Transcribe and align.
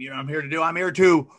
You 0.00 0.08
know 0.08 0.16
what 0.16 0.20
I'm 0.22 0.28
here 0.28 0.40
to 0.40 0.48
do. 0.48 0.62
I'm 0.62 0.76
here 0.76 0.92
to 0.92 1.30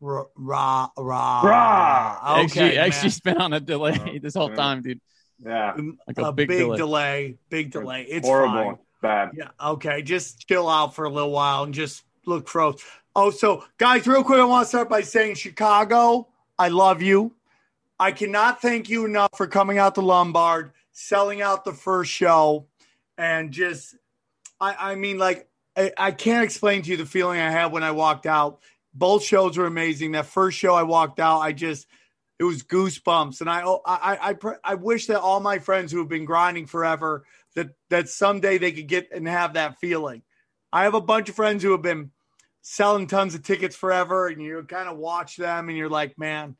rah 0.00 0.26
rah 0.36 0.88
rah. 0.96 1.40
Rah. 1.42 2.40
Okay, 2.44 2.44
actually, 2.44 2.76
man. 2.76 2.78
actually, 2.78 3.20
been 3.24 3.38
on 3.38 3.52
a 3.54 3.60
delay 3.60 3.98
oh, 4.00 4.18
this 4.20 4.34
whole 4.36 4.54
time, 4.54 4.82
dude. 4.82 5.00
Yeah. 5.44 5.76
Like 6.06 6.18
a, 6.18 6.26
a, 6.26 6.32
big, 6.32 6.46
big, 6.46 6.58
delay. 6.58 6.76
delay. 6.76 7.38
big 7.50 7.72
delay. 7.72 8.02
It's 8.04 8.26
horrible. 8.26 8.54
fine. 8.54 8.78
Bad. 9.02 9.30
Yeah. 9.34 9.48
Okay. 9.60 10.00
Just 10.02 10.46
chill 10.46 10.68
out 10.68 10.94
for 10.94 11.06
a 11.06 11.10
little 11.10 11.32
while 11.32 11.64
and 11.64 11.74
just 11.74 12.04
look 12.24 12.48
froze. 12.48 12.80
Oh, 13.16 13.32
so 13.32 13.64
guys, 13.78 14.06
real 14.06 14.22
quick, 14.22 14.38
I 14.38 14.44
want 14.44 14.64
to 14.64 14.68
start 14.68 14.88
by 14.88 15.00
saying 15.00 15.34
Chicago, 15.34 16.28
I 16.56 16.68
love 16.68 17.02
you. 17.02 17.34
I 17.98 18.12
cannot 18.12 18.62
thank 18.62 18.88
you 18.88 19.04
enough 19.06 19.30
for 19.36 19.48
coming 19.48 19.78
out 19.78 19.96
to 19.96 20.02
Lombard, 20.02 20.70
selling 20.92 21.42
out 21.42 21.64
the 21.64 21.72
first 21.72 22.12
show, 22.12 22.66
and 23.18 23.50
just, 23.50 23.96
I, 24.60 24.92
I 24.92 24.94
mean, 24.94 25.18
like, 25.18 25.48
I, 25.76 25.92
I 25.96 26.10
can't 26.12 26.44
explain 26.44 26.82
to 26.82 26.90
you 26.90 26.96
the 26.96 27.06
feeling 27.06 27.40
I 27.40 27.50
had 27.50 27.72
when 27.72 27.82
I 27.82 27.92
walked 27.92 28.26
out. 28.26 28.60
Both 28.94 29.24
shows 29.24 29.56
were 29.56 29.66
amazing. 29.66 30.12
That 30.12 30.26
first 30.26 30.58
show 30.58 30.74
I 30.74 30.82
walked 30.82 31.18
out, 31.18 31.40
I 31.40 31.52
just, 31.52 31.86
it 32.38 32.44
was 32.44 32.62
goosebumps, 32.62 33.40
and 33.40 33.48
I, 33.48 33.62
I, 33.86 34.30
I, 34.30 34.36
I, 34.64 34.74
wish 34.74 35.06
that 35.06 35.20
all 35.20 35.38
my 35.38 35.60
friends 35.60 35.92
who 35.92 35.98
have 35.98 36.08
been 36.08 36.24
grinding 36.24 36.66
forever 36.66 37.24
that 37.54 37.70
that 37.88 38.08
someday 38.08 38.58
they 38.58 38.72
could 38.72 38.88
get 38.88 39.12
and 39.12 39.28
have 39.28 39.54
that 39.54 39.78
feeling. 39.78 40.22
I 40.72 40.84
have 40.84 40.94
a 40.94 41.00
bunch 41.00 41.28
of 41.28 41.36
friends 41.36 41.62
who 41.62 41.70
have 41.72 41.82
been 41.82 42.10
selling 42.62 43.06
tons 43.06 43.34
of 43.34 43.42
tickets 43.42 43.76
forever, 43.76 44.28
and 44.28 44.42
you 44.42 44.64
kind 44.68 44.88
of 44.88 44.96
watch 44.96 45.36
them, 45.36 45.68
and 45.68 45.78
you're 45.78 45.88
like, 45.88 46.18
man, 46.18 46.56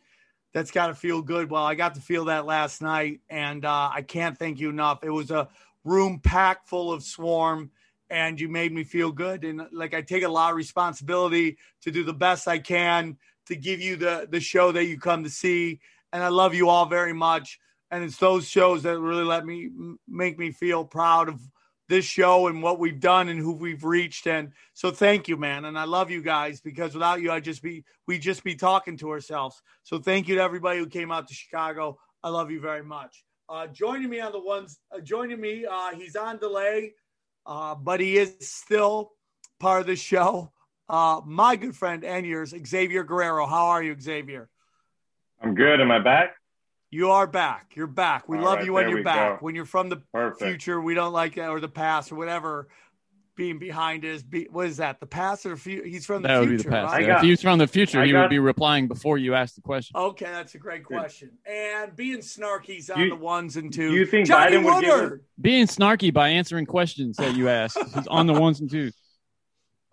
that's 0.53 0.71
got 0.71 0.89
to 0.89 0.95
feel 0.95 1.23
good. 1.23 1.51
Well, 1.51 1.65
I 1.65 1.75
got 1.75 1.95
to 1.95 2.01
feel 2.01 2.27
that 2.27 2.47
last 2.47 2.83
night, 2.83 3.21
and 3.31 3.65
uh, 3.65 3.91
I 3.93 4.03
can't 4.03 4.39
thank 4.39 4.61
you 4.61 4.69
enough. 4.69 5.03
It 5.03 5.11
was 5.11 5.31
a 5.31 5.49
room 5.85 6.21
packed 6.21 6.69
full 6.69 6.93
of 6.93 7.03
swarm, 7.03 7.71
and 8.13 8.39
you 8.39 8.47
made 8.47 8.73
me 8.73 8.85
feel 8.85 9.11
good. 9.11 9.43
And 9.43 9.63
like 9.73 9.95
I 9.95 10.03
take 10.03 10.23
a 10.23 10.29
lot 10.29 10.51
of 10.51 10.57
responsibility 10.57 11.57
to 11.81 11.91
do 11.91 12.05
the 12.05 12.13
best 12.13 12.47
I 12.47 12.59
can 12.59 13.17
to 13.47 13.57
give 13.57 13.81
you 13.81 13.97
the 13.97 14.29
the 14.31 14.39
show 14.39 14.71
that 14.71 14.85
you 14.85 14.99
come 14.99 15.25
to 15.25 15.31
see. 15.31 15.81
And 16.13 16.23
I 16.23 16.29
love 16.29 16.55
you 16.55 16.69
all 16.69 16.85
very 16.85 17.15
much. 17.15 17.59
And 17.91 18.05
it's 18.05 18.19
those 18.19 18.47
shows 18.47 18.83
that 18.83 19.01
really 19.01 19.25
let 19.25 19.47
me 19.47 19.71
make 20.07 20.39
me 20.39 20.53
feel 20.53 20.85
proud 20.85 21.31
of 21.31 21.41
this 21.89 22.05
show 22.05 22.49
and 22.49 22.63
what 22.63 22.79
we've 22.79 23.01
done 23.01 23.29
and 23.31 23.41
who 23.41 23.53
we've 23.53 23.83
reached. 23.83 24.27
And 24.27 24.53
so 24.75 24.91
thank 24.91 25.27
you, 25.27 25.39
man. 25.39 25.65
And 25.65 25.78
I 25.78 25.84
love 25.84 26.11
you 26.11 26.22
guys 26.22 26.61
because 26.61 26.93
without 26.93 27.22
you, 27.22 27.33
I'd 27.33 27.45
just 27.45 27.62
be 27.62 27.83
we 28.06 28.19
just 28.19 28.45
be 28.45 28.55
talking 28.55 28.99
to 28.99 29.11
ourselves. 29.11 29.62
So 29.84 29.99
thank 29.99 30.28
you 30.28 30.34
to 30.34 30.43
everybody 30.43 30.78
who 30.78 30.87
came 30.87 31.11
out 31.11 31.28
to 31.28 31.34
Chicago. 31.34 31.99
I 32.22 32.28
love 32.28 32.51
you 32.51 32.61
very 32.61 32.84
much. 32.84 33.25
Uh, 33.49 33.67
joining 33.67 34.09
me 34.09 34.21
on 34.21 34.33
the 34.33 34.41
ones, 34.41 34.81
uh, 34.95 35.01
joining 35.01 35.41
me, 35.41 35.67
uh, 35.67 35.95
he's 35.95 36.17
on 36.17 36.39
delay, 36.39 36.95
uh, 37.47 37.75
but 37.75 38.00
he 38.00 38.16
is 38.16 38.34
still 38.41 39.12
part 39.58 39.80
of 39.80 39.86
the 39.86 39.97
show. 39.97 40.53
Uh, 40.88 41.20
my 41.25 41.56
good 41.56 41.76
friend 41.76 42.04
and 42.04 42.26
yours, 42.26 42.54
Xavier 42.66 43.04
Guerrero. 43.04 43.47
How 43.47 43.66
are 43.66 43.82
you, 43.82 43.97
Xavier? 43.98 44.48
I'm 45.41 45.54
good. 45.54 45.80
Am 45.80 45.91
I 45.91 45.98
back? 45.98 46.34
You 46.91 47.10
are 47.10 47.26
back. 47.26 47.72
You're 47.75 47.86
back. 47.86 48.28
We 48.28 48.36
All 48.36 48.44
love 48.44 48.56
right, 48.56 48.66
you 48.66 48.75
when 48.75 48.91
you're 48.91 49.03
back. 49.03 49.41
go. 49.41 49.44
When 49.44 49.54
you're 49.54 49.64
from 49.64 49.88
the 49.88 50.03
Perfect. 50.12 50.42
future, 50.42 50.80
we 50.80 50.94
don't 50.94 51.12
like 51.12 51.36
that, 51.36 51.48
or 51.48 51.58
the 51.58 51.69
past, 51.69 52.12
or 52.12 52.16
whatever. 52.16 52.69
Being 53.34 53.59
behind 53.59 54.04
is 54.04 54.22
be, 54.22 54.47
what 54.50 54.66
is 54.66 54.76
that? 54.76 55.00
The 55.00 55.06
past 55.06 55.47
or 55.47 55.50
the 55.50 55.56
future? 55.56 55.87
He's 55.87 56.04
from 56.04 56.20
the 56.22 56.28
That 56.28 56.41
would 56.41 56.48
future. 56.50 56.65
be 56.65 56.69
the 56.69 56.70
past. 56.70 56.93
right? 56.93 57.03
I 57.03 57.06
got- 57.06 57.16
if 57.16 57.22
he 57.22 57.31
was 57.31 57.41
from 57.41 57.59
the 57.59 57.66
future, 57.66 58.00
I 58.00 58.04
he 58.06 58.12
got- 58.12 58.20
would 58.22 58.31
be 58.31 58.38
replying 58.38 58.88
before 58.88 59.16
you 59.16 59.32
asked 59.34 59.54
the 59.54 59.62
question. 59.62 59.97
Okay, 59.98 60.26
that's 60.26 60.54
a 60.54 60.59
great 60.59 60.84
question. 60.84 61.31
And 61.47 61.97
being 61.97 62.19
snarky's 62.19 62.91
on 62.91 63.00
You- 63.00 63.09
the 63.09 63.16
ones 63.16 63.56
and 63.56 63.72
twos. 63.72 63.91
do 63.91 63.97
you 63.97 64.04
think 64.04 64.26
Johnny 64.26 64.56
Biden 64.59 64.65
would 64.65 64.81
give 64.84 64.91
Woodward. 65.00 65.25
Being 65.41 65.66
snarky 65.66 66.12
by 66.12 66.28
answering 66.28 66.66
questions 66.66 67.16
that 67.16 67.34
you 67.34 67.48
asked. 67.48 67.78
He's 67.94 68.06
on 68.06 68.26
the 68.26 68.34
ones 68.34 68.60
and 68.60 68.71
twos. 68.71 68.92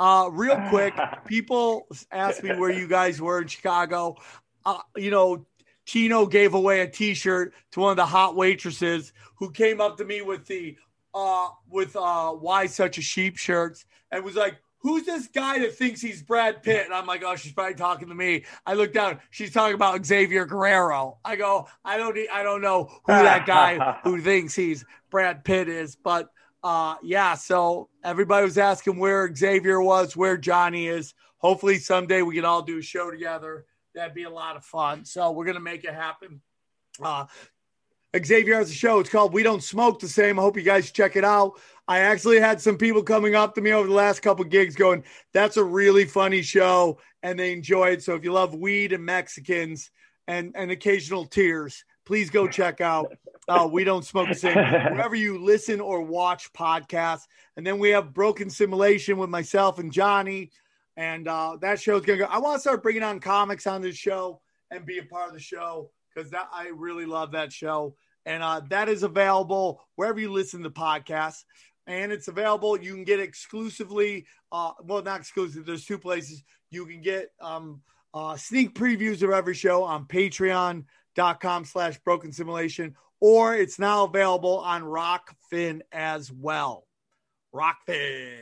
Uh, 0.01 0.29
real 0.31 0.57
quick, 0.69 0.93
people 1.25 1.87
asked 2.11 2.43
me 2.43 2.55
where 2.57 2.71
you 2.71 2.87
guys 2.87 3.21
were 3.21 3.41
in 3.41 3.47
Chicago. 3.47 4.15
Uh, 4.65 4.79
you 4.97 5.11
know, 5.11 5.45
Tino 5.85 6.25
gave 6.25 6.53
away 6.53 6.81
a 6.81 6.87
T-shirt 6.87 7.53
to 7.71 7.79
one 7.79 7.91
of 7.91 7.97
the 7.97 8.05
hot 8.05 8.35
waitresses 8.35 9.11
who 9.37 9.49
came 9.51 9.79
up 9.81 9.97
to 9.97 10.05
me 10.05 10.21
with 10.21 10.45
the 10.45 10.77
uh 11.13 11.49
with 11.69 11.95
uh 11.95 12.31
why 12.31 12.65
such 12.65 12.97
a 12.97 13.01
sheep 13.01 13.37
shirts 13.37 13.85
and 14.11 14.23
was 14.23 14.35
like, 14.35 14.55
"Who's 14.79 15.05
this 15.05 15.27
guy 15.27 15.59
that 15.59 15.75
thinks 15.75 16.01
he's 16.01 16.21
Brad 16.21 16.63
Pitt?" 16.63 16.85
And 16.85 16.93
I'm 16.93 17.05
like, 17.05 17.23
"Oh, 17.23 17.35
she's 17.35 17.53
probably 17.53 17.75
talking 17.75 18.09
to 18.09 18.15
me." 18.15 18.45
I 18.65 18.73
look 18.73 18.93
down, 18.93 19.19
she's 19.29 19.51
talking 19.51 19.75
about 19.75 20.05
Xavier 20.05 20.45
Guerrero. 20.45 21.17
I 21.23 21.35
go, 21.35 21.67
"I 21.83 21.97
don't, 21.97 22.15
need, 22.15 22.29
I 22.29 22.43
don't 22.43 22.61
know 22.61 22.85
who 23.05 23.13
that 23.13 23.45
guy 23.45 23.99
who 24.03 24.21
thinks 24.21 24.55
he's 24.55 24.85
Brad 25.09 25.43
Pitt 25.43 25.67
is," 25.67 25.95
but 25.95 26.29
uh 26.63 26.95
yeah 27.01 27.35
so 27.35 27.89
everybody 28.03 28.43
was 28.43 28.57
asking 28.57 28.97
where 28.97 29.33
xavier 29.33 29.81
was 29.81 30.15
where 30.17 30.35
johnny 30.35 30.87
is 30.87 31.13
hopefully 31.37 31.77
someday 31.77 32.21
we 32.21 32.35
can 32.35 32.43
all 32.43 32.61
do 32.61 32.79
a 32.79 32.81
show 32.81 33.09
together 33.09 33.65
that'd 33.95 34.13
be 34.13 34.23
a 34.23 34.29
lot 34.29 34.57
of 34.57 34.65
fun 34.65 35.05
so 35.05 35.31
we're 35.31 35.45
gonna 35.45 35.59
make 35.59 35.85
it 35.85 35.93
happen 35.93 36.41
uh 37.01 37.25
xavier 38.23 38.55
has 38.55 38.69
a 38.69 38.73
show 38.73 38.99
it's 38.99 39.09
called 39.09 39.33
we 39.33 39.43
don't 39.43 39.63
smoke 39.63 39.99
the 39.99 40.07
same 40.07 40.39
i 40.39 40.41
hope 40.41 40.57
you 40.57 40.63
guys 40.63 40.91
check 40.91 41.15
it 41.15 41.23
out 41.23 41.59
i 41.87 41.99
actually 41.99 42.39
had 42.39 42.59
some 42.59 42.77
people 42.77 43.03
coming 43.03 43.35
up 43.35 43.53
to 43.53 43.61
me 43.61 43.71
over 43.71 43.87
the 43.87 43.93
last 43.93 44.21
couple 44.21 44.43
gigs 44.45 44.75
going 44.75 45.03
that's 45.33 45.57
a 45.57 45.63
really 45.63 46.05
funny 46.05 46.41
show 46.41 46.97
and 47.23 47.37
they 47.37 47.53
enjoy 47.53 47.89
it 47.89 48.03
so 48.03 48.15
if 48.15 48.23
you 48.23 48.31
love 48.31 48.55
weed 48.55 48.93
and 48.93 49.05
mexicans 49.05 49.91
and 50.27 50.51
and 50.55 50.71
occasional 50.71 51.25
tears 51.25 51.83
please 52.05 52.31
go 52.31 52.47
check 52.47 52.81
out 52.81 53.13
uh, 53.49 53.67
we 53.69 53.83
don't 53.83 54.05
smoke 54.05 54.29
the 54.29 54.35
same 54.35 54.55
wherever 54.55 55.15
you 55.15 55.43
listen 55.43 55.81
or 55.81 56.01
watch 56.01 56.53
podcasts. 56.53 57.23
And 57.57 57.65
then 57.65 57.79
we 57.79 57.89
have 57.89 58.13
Broken 58.13 58.49
Simulation 58.49 59.17
with 59.17 59.29
myself 59.29 59.79
and 59.79 59.91
Johnny. 59.91 60.51
And 60.95 61.27
uh, 61.27 61.57
that 61.61 61.81
show's 61.81 62.05
gonna 62.05 62.19
go. 62.19 62.25
I 62.25 62.37
want 62.37 62.57
to 62.57 62.61
start 62.61 62.83
bringing 62.83 63.03
on 63.03 63.19
comics 63.19 63.65
on 63.65 63.81
this 63.81 63.95
show 63.95 64.41
and 64.69 64.85
be 64.85 64.99
a 64.99 65.03
part 65.03 65.29
of 65.29 65.33
the 65.33 65.39
show 65.39 65.89
because 66.13 66.31
that 66.31 66.49
I 66.53 66.71
really 66.75 67.05
love 67.05 67.31
that 67.31 67.53
show. 67.53 67.95
And 68.25 68.43
uh, 68.43 68.61
that 68.69 68.89
is 68.89 69.03
available 69.03 69.81
wherever 69.95 70.19
you 70.19 70.31
listen 70.31 70.63
to 70.63 70.69
podcasts. 70.69 71.43
And 71.87 72.11
it's 72.11 72.27
available. 72.27 72.79
You 72.79 72.93
can 72.93 73.03
get 73.03 73.19
exclusively. 73.19 74.25
Uh, 74.51 74.71
well, 74.83 75.01
not 75.01 75.19
exclusive. 75.19 75.65
There's 75.65 75.85
two 75.85 75.97
places 75.97 76.43
you 76.69 76.85
can 76.85 77.01
get 77.01 77.29
um, 77.41 77.81
uh, 78.13 78.35
sneak 78.35 78.75
previews 78.75 79.23
of 79.23 79.31
every 79.31 79.55
show 79.55 79.83
on 79.83 80.05
Patreon.com 80.05 81.65
slash 81.65 81.97
Broken 81.99 82.31
Simulation 82.31 82.95
or 83.19 83.55
it's 83.55 83.79
now 83.79 84.05
available 84.05 84.59
on 84.59 84.83
Rokfin 84.83 85.81
as 85.91 86.31
well. 86.31 86.85
Rokfin 87.53 88.37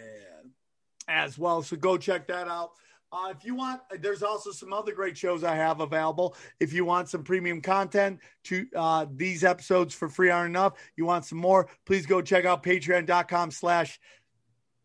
as 1.08 1.38
well. 1.38 1.63
So 1.63 1.78
go 1.78 1.98
check 1.98 2.28
that 2.28 2.48
out. 2.48 2.72
Uh, 3.12 3.33
if 3.36 3.45
you 3.45 3.56
want, 3.56 3.81
there's 4.01 4.21
also 4.21 4.51
some 4.51 4.74
other 4.74 4.94
great 4.94 5.18
shows 5.18 5.44
I 5.44 5.56
have 5.56 5.80
available. 5.80 6.36
If 6.59 6.74
you 6.74 6.83
want 6.83 7.09
some 7.09 7.24
premium 7.24 7.62
content 7.62 8.19
to 8.45 8.65
uh, 8.75 9.06
these 9.15 9.44
episodes 9.44 9.94
for 9.94 10.09
free 10.09 10.30
aren't 10.30 10.50
enough, 10.50 10.74
you 10.95 11.06
want 11.06 11.25
some 11.25 11.38
more, 11.38 11.69
please 11.86 12.06
go 12.06 12.21
check 12.21 12.44
out 12.45 12.63
patreon.com 12.63 13.51
slash 13.51 14.00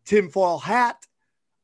tinfoil 0.05 0.59
hat. 0.59 1.05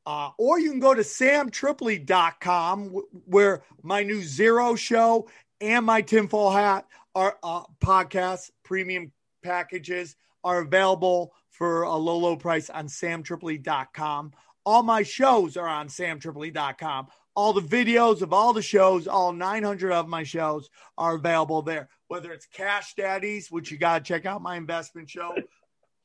Uh, 0.05 0.31
or 0.37 0.59
you 0.59 0.71
can 0.71 0.79
go 0.79 0.93
to 0.93 1.01
samtripoli.com 1.01 2.89
wh- 2.89 3.29
where 3.29 3.63
my 3.83 4.03
new 4.03 4.21
Zero 4.21 4.75
show 4.75 5.29
and 5.61 5.85
my 5.85 6.01
tinfoil 6.01 6.49
hat 6.51 6.87
are 7.15 7.37
uh, 7.43 7.63
podcast 7.81 8.49
premium 8.63 9.11
packages 9.43 10.15
are 10.43 10.59
available 10.61 11.33
for 11.51 11.83
a 11.83 11.95
low, 11.95 12.17
low 12.17 12.35
price 12.37 12.69
on 12.69 12.87
samtripoli.com. 12.87 14.31
All 14.69 14.83
my 14.83 15.01
shows 15.01 15.57
are 15.57 15.67
on 15.67 15.87
samtripoli.com. 15.87 17.07
All 17.35 17.53
the 17.53 17.61
videos 17.61 18.21
of 18.21 18.33
all 18.33 18.53
the 18.53 18.61
shows, 18.61 19.07
all 19.07 19.33
900 19.33 19.91
of 19.91 20.07
my 20.07 20.21
shows 20.21 20.69
are 20.95 21.15
available 21.15 21.63
there. 21.63 21.89
Whether 22.07 22.31
it's 22.33 22.45
Cash 22.45 22.93
Daddies, 22.93 23.49
which 23.49 23.71
you 23.71 23.79
got 23.79 23.97
to 23.97 24.07
check 24.07 24.27
out 24.27 24.43
my 24.43 24.57
investment 24.57 25.09
show, 25.09 25.33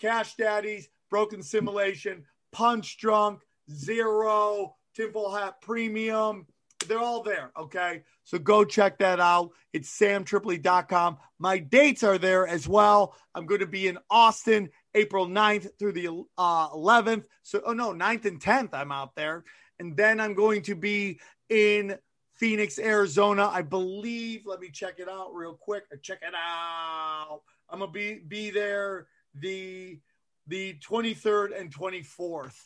Cash 0.00 0.36
Daddies, 0.36 0.88
Broken 1.10 1.42
Simulation, 1.42 2.24
Punch 2.52 2.96
Drunk, 2.96 3.40
Zero, 3.70 4.76
Tinfoil 4.96 5.34
Hat 5.34 5.60
Premium. 5.60 6.46
They're 6.88 6.98
all 6.98 7.22
there. 7.22 7.52
Okay. 7.58 8.00
So 8.22 8.38
go 8.38 8.64
check 8.64 8.96
that 9.00 9.20
out. 9.20 9.50
It's 9.74 9.94
samtripoli.com. 9.94 11.18
My 11.38 11.58
dates 11.58 12.02
are 12.02 12.16
there 12.16 12.46
as 12.46 12.66
well. 12.66 13.14
I'm 13.34 13.44
going 13.44 13.60
to 13.60 13.66
be 13.66 13.88
in 13.88 13.98
Austin 14.08 14.70
April 14.94 15.26
9th 15.26 15.68
through 15.78 15.92
the 15.92 16.08
uh, 16.38 16.68
11th. 16.70 17.24
So, 17.42 17.60
oh 17.66 17.72
no, 17.72 17.92
9th 17.92 18.24
and 18.26 18.40
10th, 18.40 18.72
I'm 18.72 18.92
out 18.92 19.14
there. 19.14 19.44
And 19.78 19.96
then 19.96 20.20
I'm 20.20 20.34
going 20.34 20.62
to 20.62 20.74
be 20.74 21.20
in 21.48 21.96
Phoenix, 22.36 22.78
Arizona. 22.78 23.48
I 23.52 23.62
believe, 23.62 24.42
let 24.46 24.60
me 24.60 24.70
check 24.70 24.98
it 24.98 25.08
out 25.08 25.34
real 25.34 25.54
quick. 25.54 25.84
Check 26.02 26.18
it 26.22 26.34
out. 26.34 27.40
I'm 27.68 27.80
going 27.80 27.90
to 27.90 27.94
be, 27.94 28.20
be 28.26 28.50
there 28.50 29.08
the, 29.34 29.98
the 30.46 30.74
23rd 30.74 31.58
and 31.58 31.74
24th. 31.74 32.56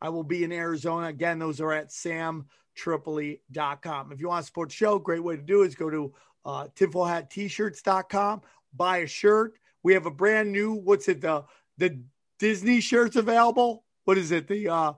I 0.00 0.08
will 0.10 0.24
be 0.24 0.44
in 0.44 0.52
Arizona. 0.52 1.08
Again, 1.08 1.38
those 1.38 1.60
are 1.60 1.72
at 1.72 1.88
samtripoli.com. 1.88 4.12
If 4.12 4.20
you 4.20 4.28
want 4.28 4.42
to 4.42 4.46
support 4.46 4.68
the 4.68 4.74
show, 4.74 4.98
great 4.98 5.24
way 5.24 5.36
to 5.36 5.42
do 5.42 5.62
it 5.62 5.68
is 5.68 5.74
go 5.74 5.90
to 5.90 6.14
uh, 6.44 6.68
tinfoilhattshirts.com, 6.76 8.42
buy 8.74 8.98
a 8.98 9.06
shirt. 9.06 9.54
We 9.82 9.94
have 9.94 10.04
a 10.06 10.10
brand 10.10 10.52
new, 10.52 10.74
what's 10.74 11.08
it, 11.08 11.20
the 11.20 11.44
the 11.78 12.00
Disney 12.38 12.80
shirts 12.80 13.16
available? 13.16 13.84
What 14.04 14.18
is 14.18 14.30
it? 14.30 14.48
The 14.48 14.68
uh 14.68 14.92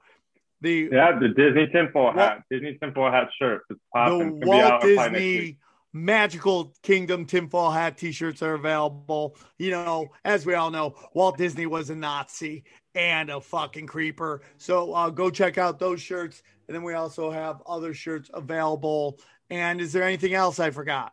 the 0.61 0.89
Yeah, 0.93 1.19
the 1.19 1.29
Disney 1.29 1.69
tinfoil 1.69 2.13
hat. 2.13 2.43
Disney 2.51 2.79
tinfoil 2.81 3.11
hat 3.11 3.29
shirt. 3.39 3.63
It's 3.71 3.81
popping. 3.93 4.41
the 4.41 4.47
Walt 4.47 4.83
Disney 4.83 5.59
Magical 5.93 6.75
Kingdom 6.83 7.25
tinfoil 7.25 7.71
hat 7.71 7.97
t-shirts 7.97 8.43
are 8.43 8.55
available. 8.55 9.37
You 9.59 9.71
know, 9.71 10.09
as 10.25 10.45
we 10.45 10.55
all 10.55 10.71
know, 10.71 10.95
Walt 11.15 11.39
Disney 11.39 11.67
was 11.67 11.89
a 11.91 11.97
Nazi 11.97 12.65
and 12.95 13.31
a 13.31 13.41
fucking 13.41 13.87
creeper. 13.87 14.43
So 14.59 14.93
uh, 14.93 15.11
go 15.11 15.31
check 15.31 15.57
out 15.57 15.79
those 15.79 16.03
shirts. 16.03 16.43
And 16.69 16.75
then 16.75 16.83
we 16.83 16.95
also 16.95 17.31
have 17.31 17.63
other 17.67 17.95
shirts 17.95 18.31
available. 18.33 19.19
And 19.49 19.81
is 19.81 19.93
there 19.93 20.03
anything 20.03 20.35
else 20.35 20.59
I 20.59 20.71
forgot? 20.71 21.13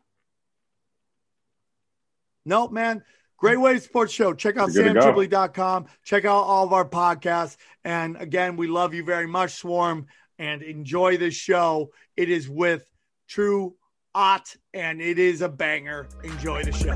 Nope, 2.46 2.72
man. 2.72 3.04
Great 3.44 3.60
way 3.60 3.74
to 3.74 3.80
support 3.82 4.08
the 4.08 4.14
show. 4.14 4.34
Check 4.34 4.56
out 4.56 4.70
samtripoli.com. 4.70 5.88
Check 6.06 6.24
out 6.24 6.44
all 6.44 6.66
of 6.66 6.72
our 6.72 6.88
podcasts. 6.88 7.58
And 7.84 8.16
again, 8.16 8.56
we 8.56 8.68
love 8.68 8.94
you 8.94 9.04
very 9.04 9.28
much, 9.28 9.56
Swarm, 9.56 10.06
and 10.40 10.62
enjoy 10.62 11.18
this 11.18 11.34
show. 11.34 11.92
It 12.16 12.30
is 12.30 12.48
with 12.48 12.90
True 13.28 13.76
Ott, 14.16 14.56
and 14.74 15.02
it 15.02 15.20
is 15.20 15.42
a 15.42 15.50
banger. 15.50 16.08
Enjoy 16.24 16.64
the 16.64 16.72
show. 16.72 16.96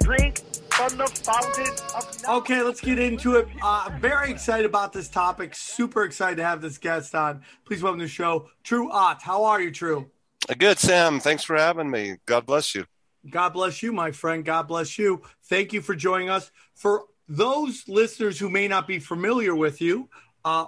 Drink 0.00 0.38
from 0.70 0.96
the 0.96 1.06
fountain 1.06 1.74
of 1.94 2.22
knowledge. 2.22 2.42
Okay, 2.42 2.62
let's 2.62 2.80
get 2.80 2.98
into 2.98 3.36
it. 3.36 3.46
Uh, 3.62 3.90
very 4.00 4.30
excited 4.30 4.64
about 4.64 4.94
this 4.94 5.10
topic. 5.10 5.54
Super 5.54 6.04
excited 6.04 6.36
to 6.36 6.44
have 6.44 6.62
this 6.62 6.78
guest 6.78 7.14
on. 7.14 7.42
Please 7.66 7.82
welcome 7.82 7.98
to 7.98 8.06
the 8.06 8.10
show, 8.10 8.48
True 8.62 8.90
Ott. 8.90 9.20
How 9.20 9.44
are 9.44 9.60
you, 9.60 9.70
True? 9.70 10.10
Good, 10.56 10.78
Sam. 10.78 11.20
Thanks 11.20 11.44
for 11.44 11.56
having 11.56 11.90
me. 11.90 12.16
God 12.24 12.46
bless 12.46 12.74
you. 12.74 12.86
God 13.28 13.50
bless 13.50 13.82
you, 13.82 13.92
my 13.92 14.12
friend. 14.12 14.44
God 14.44 14.68
bless 14.68 14.98
you. 14.98 15.22
Thank 15.44 15.72
you 15.72 15.80
for 15.80 15.94
joining 15.94 16.30
us. 16.30 16.50
For 16.74 17.04
those 17.28 17.84
listeners 17.88 18.38
who 18.38 18.50
may 18.50 18.68
not 18.68 18.86
be 18.86 18.98
familiar 18.98 19.54
with 19.54 19.80
you, 19.80 20.08
uh, 20.44 20.66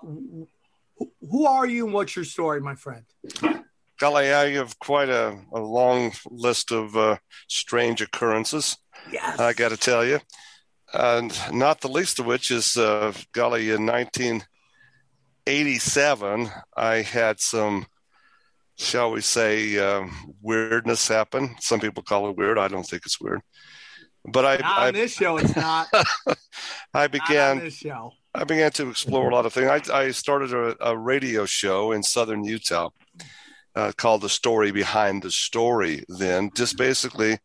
who 1.30 1.46
are 1.46 1.66
you 1.66 1.84
and 1.84 1.94
what's 1.94 2.16
your 2.16 2.24
story, 2.24 2.60
my 2.60 2.74
friend? 2.74 3.04
Golly, 3.98 4.32
I 4.32 4.50
have 4.52 4.78
quite 4.78 5.08
a, 5.08 5.38
a 5.52 5.60
long 5.60 6.12
list 6.30 6.70
of 6.70 6.96
uh, 6.96 7.16
strange 7.48 8.00
occurrences. 8.00 8.76
Yes. 9.10 9.38
I 9.38 9.52
got 9.52 9.70
to 9.70 9.76
tell 9.76 10.04
you. 10.04 10.20
And 10.92 11.36
not 11.52 11.80
the 11.80 11.88
least 11.88 12.20
of 12.20 12.26
which 12.26 12.50
is, 12.50 12.76
uh, 12.76 13.12
golly, 13.32 13.70
in 13.70 13.86
1987, 13.86 16.50
I 16.76 16.96
had 17.02 17.40
some 17.40 17.86
shall 18.76 19.10
we 19.10 19.20
say, 19.20 19.78
um, 19.78 20.34
weirdness 20.42 21.08
happen. 21.08 21.56
Some 21.60 21.80
people 21.80 22.02
call 22.02 22.28
it 22.28 22.36
weird. 22.36 22.58
I 22.58 22.68
don't 22.68 22.86
think 22.86 23.04
it's 23.06 23.20
weird. 23.20 23.40
But 24.24 24.44
I, 24.44 24.56
not 24.56 24.78
I 24.78 24.88
on 24.88 24.94
this 24.94 25.12
show, 25.12 25.36
it's 25.38 25.54
not. 25.54 25.88
I 26.94 27.06
began. 27.06 27.60
this 27.60 27.76
show. 27.76 28.12
I 28.34 28.44
began 28.44 28.70
to 28.72 28.90
explore 28.90 29.30
a 29.30 29.34
lot 29.34 29.46
of 29.46 29.52
things. 29.52 29.88
I, 29.90 29.98
I 29.98 30.10
started 30.10 30.52
a, 30.52 30.76
a, 30.88 30.96
radio 30.96 31.46
show 31.46 31.92
in 31.92 32.02
southern 32.02 32.44
Utah 32.44 32.90
uh, 33.74 33.92
called 33.96 34.22
"The 34.22 34.28
Story 34.28 34.72
Behind 34.72 35.22
the 35.22 35.30
Story." 35.30 36.04
Then, 36.08 36.50
just 36.54 36.76
basically 36.76 37.38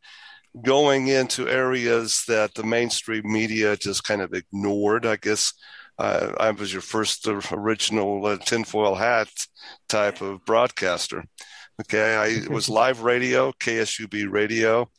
going 0.65 1.07
into 1.07 1.47
areas 1.47 2.23
that 2.27 2.55
the 2.55 2.63
mainstream 2.63 3.31
media 3.31 3.77
just 3.77 4.03
kind 4.03 4.21
of 4.21 4.33
ignored. 4.33 5.05
I 5.05 5.15
guess 5.15 5.53
uh, 6.01 6.33
I 6.39 6.49
was 6.49 6.73
your 6.73 6.81
first 6.81 7.27
original 7.27 8.25
uh, 8.25 8.37
tinfoil 8.37 8.95
hat 8.95 9.29
type 9.87 10.19
of 10.21 10.43
broadcaster. 10.45 11.23
Okay, 11.79 12.15
I 12.15 12.47
was 12.53 12.67
live 12.69 13.03
radio, 13.03 13.51
KSUB 13.51 14.31
radio. 14.31 14.89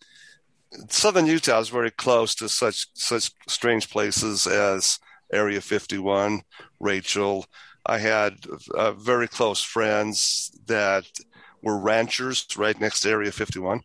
Southern 0.89 1.27
Utah 1.27 1.59
is 1.59 1.71
very 1.71 1.91
close 1.91 2.37
to 2.37 2.49
such 2.49 2.87
such 2.95 3.33
strange 3.49 3.91
places 3.91 4.47
as 4.47 5.01
Area 5.33 5.61
51, 5.61 6.43
Rachel. 6.79 7.47
I 7.85 7.99
had 7.99 8.35
uh, 8.73 8.93
very 8.93 9.27
close 9.27 9.61
friends 9.61 10.53
that 10.67 11.05
were 11.63 11.79
ranchers 11.81 12.47
right 12.57 12.81
next 12.81 13.01
to 13.01 13.11
Area 13.11 13.33
51. 13.33 13.81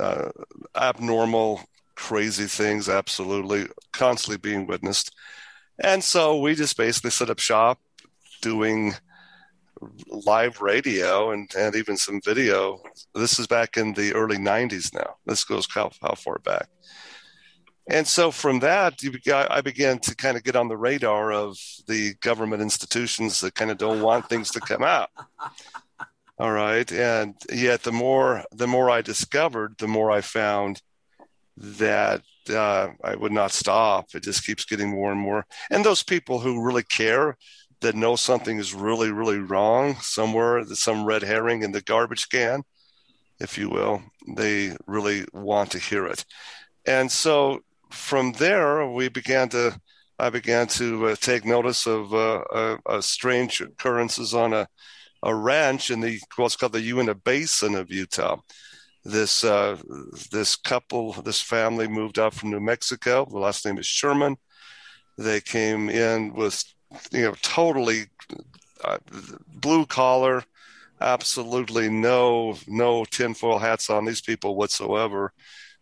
Uh, 0.00 0.30
abnormal, 0.74 1.60
crazy 1.96 2.46
things, 2.46 2.88
absolutely, 2.88 3.66
constantly 3.92 4.38
being 4.38 4.66
witnessed. 4.66 5.14
And 5.78 6.02
so 6.02 6.38
we 6.38 6.54
just 6.54 6.76
basically 6.76 7.10
set 7.10 7.30
up 7.30 7.38
shop 7.38 7.78
doing 8.40 8.94
live 10.08 10.60
radio 10.60 11.32
and, 11.32 11.50
and 11.56 11.74
even 11.76 11.96
some 11.96 12.20
video. 12.24 12.82
This 13.14 13.38
is 13.38 13.46
back 13.46 13.76
in 13.76 13.92
the 13.92 14.14
early 14.14 14.38
90s 14.38 14.94
now. 14.94 15.16
This 15.26 15.44
goes 15.44 15.66
how, 15.72 15.90
how 16.02 16.14
far 16.14 16.38
back. 16.38 16.68
And 17.88 18.06
so 18.06 18.30
from 18.30 18.60
that, 18.60 19.02
you, 19.02 19.12
I 19.32 19.60
began 19.60 20.00
to 20.00 20.16
kind 20.16 20.36
of 20.36 20.42
get 20.42 20.56
on 20.56 20.68
the 20.68 20.76
radar 20.76 21.32
of 21.32 21.56
the 21.86 22.14
government 22.20 22.62
institutions 22.62 23.40
that 23.40 23.54
kind 23.54 23.70
of 23.70 23.78
don't 23.78 24.02
want 24.02 24.28
things 24.28 24.50
to 24.52 24.60
come 24.60 24.82
out. 24.82 25.10
All 26.38 26.50
right. 26.50 26.90
And 26.90 27.34
yet 27.50 27.82
the 27.82 27.92
more 27.92 28.44
the 28.52 28.66
more 28.66 28.90
I 28.90 29.02
discovered, 29.02 29.76
the 29.78 29.88
more 29.88 30.10
I 30.10 30.20
found 30.20 30.82
that 31.56 32.22
uh, 32.50 32.90
I 33.02 33.14
would 33.14 33.32
not 33.32 33.52
stop. 33.52 34.14
It 34.14 34.22
just 34.22 34.44
keeps 34.46 34.64
getting 34.64 34.90
more 34.90 35.12
and 35.12 35.20
more. 35.20 35.46
And 35.70 35.84
those 35.84 36.02
people 36.02 36.38
who 36.38 36.64
really 36.64 36.84
care, 36.84 37.36
that 37.80 37.94
know 37.94 38.16
something 38.16 38.58
is 38.58 38.74
really, 38.74 39.10
really 39.10 39.38
wrong 39.38 39.96
somewhere, 40.00 40.64
some 40.64 41.04
red 41.04 41.22
herring 41.22 41.62
in 41.62 41.72
the 41.72 41.82
garbage 41.82 42.28
can, 42.28 42.62
if 43.38 43.58
you 43.58 43.68
will, 43.68 44.02
they 44.36 44.74
really 44.86 45.24
want 45.32 45.70
to 45.72 45.78
hear 45.78 46.06
it. 46.06 46.24
And 46.86 47.10
so 47.10 47.60
from 47.90 48.32
there, 48.32 48.86
we 48.86 49.08
began 49.08 49.48
to, 49.50 49.78
I 50.18 50.30
began 50.30 50.66
to 50.68 51.08
uh, 51.08 51.16
take 51.16 51.44
notice 51.44 51.86
of 51.86 52.14
uh, 52.14 53.00
strange 53.00 53.60
occurrences 53.60 54.32
on 54.32 54.54
a, 54.54 54.66
a 55.22 55.34
ranch 55.34 55.90
in 55.90 56.00
the 56.00 56.18
what's 56.36 56.56
called 56.56 56.72
the 56.72 56.80
Uinta 56.80 57.14
Basin 57.14 57.74
of 57.74 57.90
Utah 57.90 58.38
this 59.06 59.44
uh, 59.44 59.76
this 60.30 60.56
couple, 60.56 61.12
this 61.12 61.40
family 61.40 61.88
moved 61.88 62.18
up 62.18 62.34
from 62.34 62.50
New 62.50 62.60
Mexico. 62.60 63.24
The 63.24 63.38
last 63.38 63.64
name 63.64 63.78
is 63.78 63.86
Sherman. 63.86 64.36
They 65.16 65.40
came 65.40 65.88
in 65.88 66.34
with, 66.34 66.62
you 67.10 67.22
know, 67.22 67.34
totally 67.42 68.06
uh, 68.84 68.98
blue 69.48 69.86
collar, 69.86 70.44
absolutely 71.00 71.88
no 71.88 72.56
no 72.66 73.04
tinfoil 73.04 73.58
hats 73.58 73.88
on 73.90 74.04
these 74.04 74.20
people 74.20 74.56
whatsoever. 74.56 75.32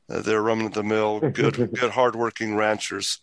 Uh, 0.08 0.20
they're 0.20 0.42
running 0.42 0.70
the 0.70 0.82
mill, 0.82 1.20
good 1.20 1.56
good 1.74 1.90
hardworking 1.90 2.56
ranchers, 2.56 3.20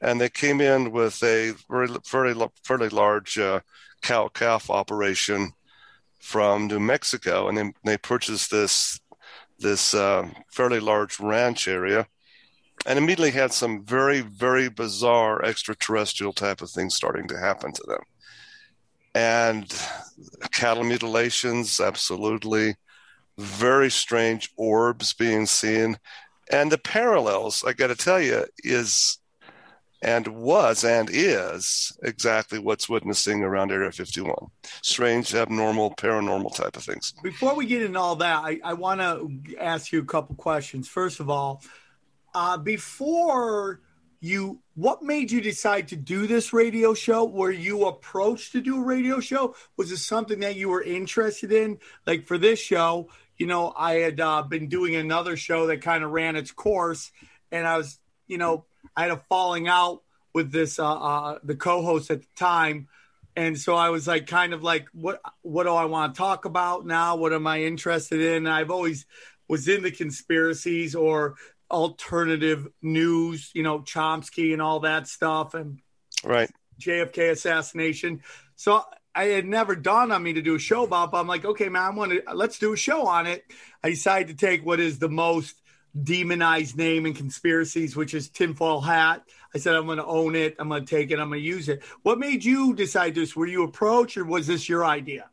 and 0.00 0.20
they 0.20 0.28
came 0.28 0.60
in 0.60 0.90
with 0.90 1.22
a 1.22 1.52
very 1.70 1.88
very 2.10 2.48
fairly 2.64 2.88
large 2.88 3.38
uh, 3.38 3.60
cow 4.02 4.28
calf 4.28 4.68
operation 4.68 5.52
from 6.18 6.66
New 6.66 6.80
Mexico, 6.80 7.48
and 7.48 7.56
they, 7.56 7.72
they 7.84 7.96
purchased 7.96 8.50
this 8.50 8.98
this 9.58 9.94
uh, 9.94 10.28
fairly 10.50 10.80
large 10.80 11.18
ranch 11.20 11.68
area 11.68 12.06
and 12.86 12.98
immediately 12.98 13.30
had 13.30 13.52
some 13.52 13.84
very, 13.84 14.20
very 14.20 14.68
bizarre 14.68 15.44
extraterrestrial 15.44 16.32
type 16.32 16.62
of 16.62 16.70
things 16.70 16.94
starting 16.94 17.26
to 17.28 17.38
happen 17.38 17.72
to 17.72 17.82
them. 17.86 18.00
And 19.14 19.74
cattle 20.52 20.84
mutilations, 20.84 21.80
absolutely. 21.80 22.76
Very 23.36 23.90
strange 23.90 24.50
orbs 24.56 25.12
being 25.12 25.46
seen. 25.46 25.96
And 26.50 26.70
the 26.70 26.78
parallels, 26.78 27.64
I 27.66 27.72
got 27.72 27.88
to 27.88 27.96
tell 27.96 28.20
you, 28.20 28.44
is 28.58 29.18
and 30.02 30.28
was 30.28 30.84
and 30.84 31.08
is 31.12 31.96
exactly 32.02 32.58
what's 32.58 32.88
witnessing 32.88 33.42
around 33.42 33.72
Area 33.72 33.90
51. 33.90 34.34
Strange, 34.82 35.34
abnormal, 35.34 35.94
paranormal 35.96 36.54
type 36.54 36.76
of 36.76 36.84
things. 36.84 37.14
Before 37.22 37.54
we 37.54 37.66
get 37.66 37.82
into 37.82 37.98
all 37.98 38.16
that, 38.16 38.38
I, 38.44 38.60
I 38.62 38.74
want 38.74 39.00
to 39.00 39.56
ask 39.58 39.92
you 39.92 40.00
a 40.00 40.04
couple 40.04 40.36
questions. 40.36 40.88
First 40.88 41.20
of 41.20 41.28
all, 41.28 41.62
uh, 42.34 42.58
before 42.58 43.80
you, 44.20 44.60
what 44.74 45.02
made 45.02 45.30
you 45.30 45.40
decide 45.40 45.88
to 45.88 45.96
do 45.96 46.26
this 46.26 46.52
radio 46.52 46.94
show? 46.94 47.24
Were 47.24 47.50
you 47.50 47.86
approached 47.86 48.52
to 48.52 48.60
do 48.60 48.80
a 48.80 48.84
radio 48.84 49.20
show? 49.20 49.54
Was 49.76 49.90
it 49.92 49.98
something 49.98 50.40
that 50.40 50.56
you 50.56 50.68
were 50.68 50.82
interested 50.82 51.52
in? 51.52 51.78
Like 52.06 52.26
for 52.26 52.38
this 52.38 52.60
show, 52.60 53.08
you 53.36 53.46
know, 53.46 53.72
I 53.76 53.94
had 53.94 54.20
uh, 54.20 54.42
been 54.42 54.68
doing 54.68 54.96
another 54.96 55.36
show 55.36 55.68
that 55.68 55.82
kind 55.82 56.02
of 56.02 56.10
ran 56.10 56.34
its 56.36 56.50
course, 56.50 57.12
and 57.52 57.66
I 57.66 57.76
was, 57.76 57.98
you 58.26 58.38
know, 58.38 58.64
I 58.96 59.02
had 59.02 59.10
a 59.10 59.22
falling 59.28 59.68
out 59.68 60.02
with 60.34 60.52
this 60.52 60.78
uh, 60.78 60.92
uh, 60.92 61.38
the 61.42 61.56
co-host 61.56 62.10
at 62.10 62.20
the 62.20 62.28
time, 62.36 62.88
and 63.36 63.58
so 63.58 63.74
I 63.74 63.90
was 63.90 64.06
like, 64.06 64.26
kind 64.26 64.52
of 64.52 64.62
like, 64.62 64.88
what 64.92 65.20
what 65.42 65.64
do 65.64 65.70
I 65.70 65.84
want 65.84 66.14
to 66.14 66.18
talk 66.18 66.44
about 66.44 66.86
now? 66.86 67.16
What 67.16 67.32
am 67.32 67.46
I 67.46 67.62
interested 67.62 68.20
in? 68.20 68.46
And 68.46 68.48
I've 68.48 68.70
always 68.70 69.06
was 69.48 69.68
into 69.68 69.90
conspiracies 69.90 70.94
or 70.94 71.36
alternative 71.70 72.66
news, 72.82 73.50
you 73.54 73.62
know, 73.62 73.80
Chomsky 73.80 74.52
and 74.52 74.62
all 74.62 74.80
that 74.80 75.06
stuff, 75.08 75.54
and 75.54 75.80
right 76.24 76.50
JFK 76.80 77.30
assassination. 77.30 78.22
So 78.56 78.82
I 79.14 79.24
had 79.24 79.46
never 79.46 79.74
dawned 79.74 80.12
on 80.12 80.22
me 80.22 80.34
to 80.34 80.42
do 80.42 80.54
a 80.54 80.58
show 80.60 80.84
about. 80.84 81.10
But 81.10 81.18
I'm 81.20 81.26
like, 81.26 81.44
okay, 81.44 81.68
man, 81.68 81.82
I 81.82 81.90
want 81.90 82.12
to 82.12 82.22
let's 82.34 82.58
do 82.58 82.72
a 82.72 82.76
show 82.76 83.06
on 83.06 83.26
it. 83.26 83.44
I 83.82 83.90
decided 83.90 84.28
to 84.28 84.46
take 84.46 84.64
what 84.64 84.80
is 84.80 84.98
the 84.98 85.08
most 85.08 85.56
demonized 86.02 86.76
name 86.76 87.06
in 87.06 87.14
conspiracies, 87.14 87.96
which 87.96 88.14
is 88.14 88.28
tinfoil 88.28 88.80
hat. 88.80 89.22
I 89.54 89.58
said, 89.58 89.74
I'm 89.74 89.86
going 89.86 89.98
to 89.98 90.04
own 90.04 90.36
it. 90.36 90.56
I'm 90.58 90.68
going 90.68 90.84
to 90.84 90.96
take 90.96 91.10
it. 91.10 91.18
I'm 91.18 91.28
going 91.28 91.40
to 91.40 91.46
use 91.46 91.68
it. 91.68 91.82
What 92.02 92.18
made 92.18 92.44
you 92.44 92.74
decide 92.74 93.14
this? 93.14 93.34
Were 93.34 93.46
you 93.46 93.64
approached 93.64 94.16
or 94.16 94.24
was 94.24 94.46
this 94.46 94.68
your 94.68 94.84
idea? 94.84 95.30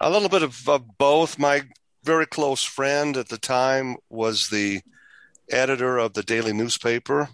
A 0.00 0.08
little 0.08 0.28
bit 0.28 0.42
of, 0.42 0.68
of 0.68 0.98
both. 0.98 1.38
My 1.38 1.62
very 2.04 2.26
close 2.26 2.64
friend 2.64 3.16
at 3.16 3.28
the 3.28 3.38
time 3.38 3.96
was 4.08 4.48
the 4.48 4.80
editor 5.50 5.98
of 5.98 6.14
the 6.14 6.22
daily 6.22 6.52
newspaper. 6.52 7.28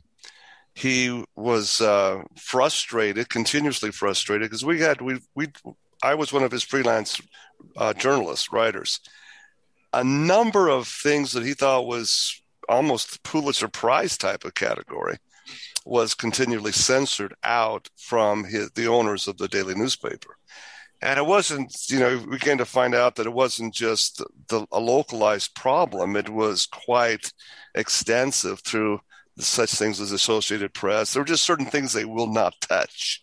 He 0.75 1.25
was 1.37 1.81
uh, 1.81 2.23
frustrated, 2.37 3.29
continuously 3.29 3.93
frustrated, 3.93 4.50
because 4.50 4.64
we 4.64 4.81
had 4.81 5.00
we 5.00 5.21
we 5.37 5.49
I 6.03 6.17
was 6.17 6.33
one 6.33 6.43
of 6.43 6.50
his 6.50 6.64
freelance 6.64 7.21
uh, 7.76 7.93
journalists, 7.95 8.53
writers. 8.53 8.99
A 9.95 10.03
number 10.03 10.69
of 10.69 10.89
things 10.89 11.33
that 11.33 11.45
he 11.45 11.55
thought 11.55 11.87
was 11.87 12.43
almost 12.69 13.23
Pulitzer 13.23 13.69
Prize 13.69 14.19
type 14.19 14.45
of 14.45 14.55
category 14.55 15.19
was 15.85 16.15
continually 16.15 16.73
censored 16.73 17.35
out 17.45 17.89
from 17.97 18.43
his, 18.45 18.71
the 18.73 18.89
owners 18.89 19.29
of 19.29 19.37
the 19.39 19.47
daily 19.47 19.75
newspaper. 19.75 20.37
And 21.01 21.19
it 21.19 21.27
wasn't, 21.27 21.73
you 21.89 22.01
know, 22.01 22.25
we 22.29 22.39
came 22.39 22.59
to 22.59 22.65
find 22.65 22.95
out 22.95 23.17
that 23.17 23.27
it 23.27 23.33
wasn't 23.33 23.75
just 23.75 24.23
the, 24.49 24.67
a 24.73 24.81
localized 24.81 25.55
problem. 25.55 26.17
It 26.17 26.31
was 26.31 26.67
quite 26.67 27.33
extensive 27.75 28.61
through 28.61 29.01
such 29.39 29.71
things 29.71 30.01
as 30.01 30.11
Associated 30.11 30.75
Press. 30.75 31.13
There 31.13 31.23
were 31.23 31.27
just 31.27 31.45
certain 31.45 31.67
things 31.67 31.93
they 31.93 32.05
will 32.05 32.33
not 32.33 32.61
touch 32.61 33.23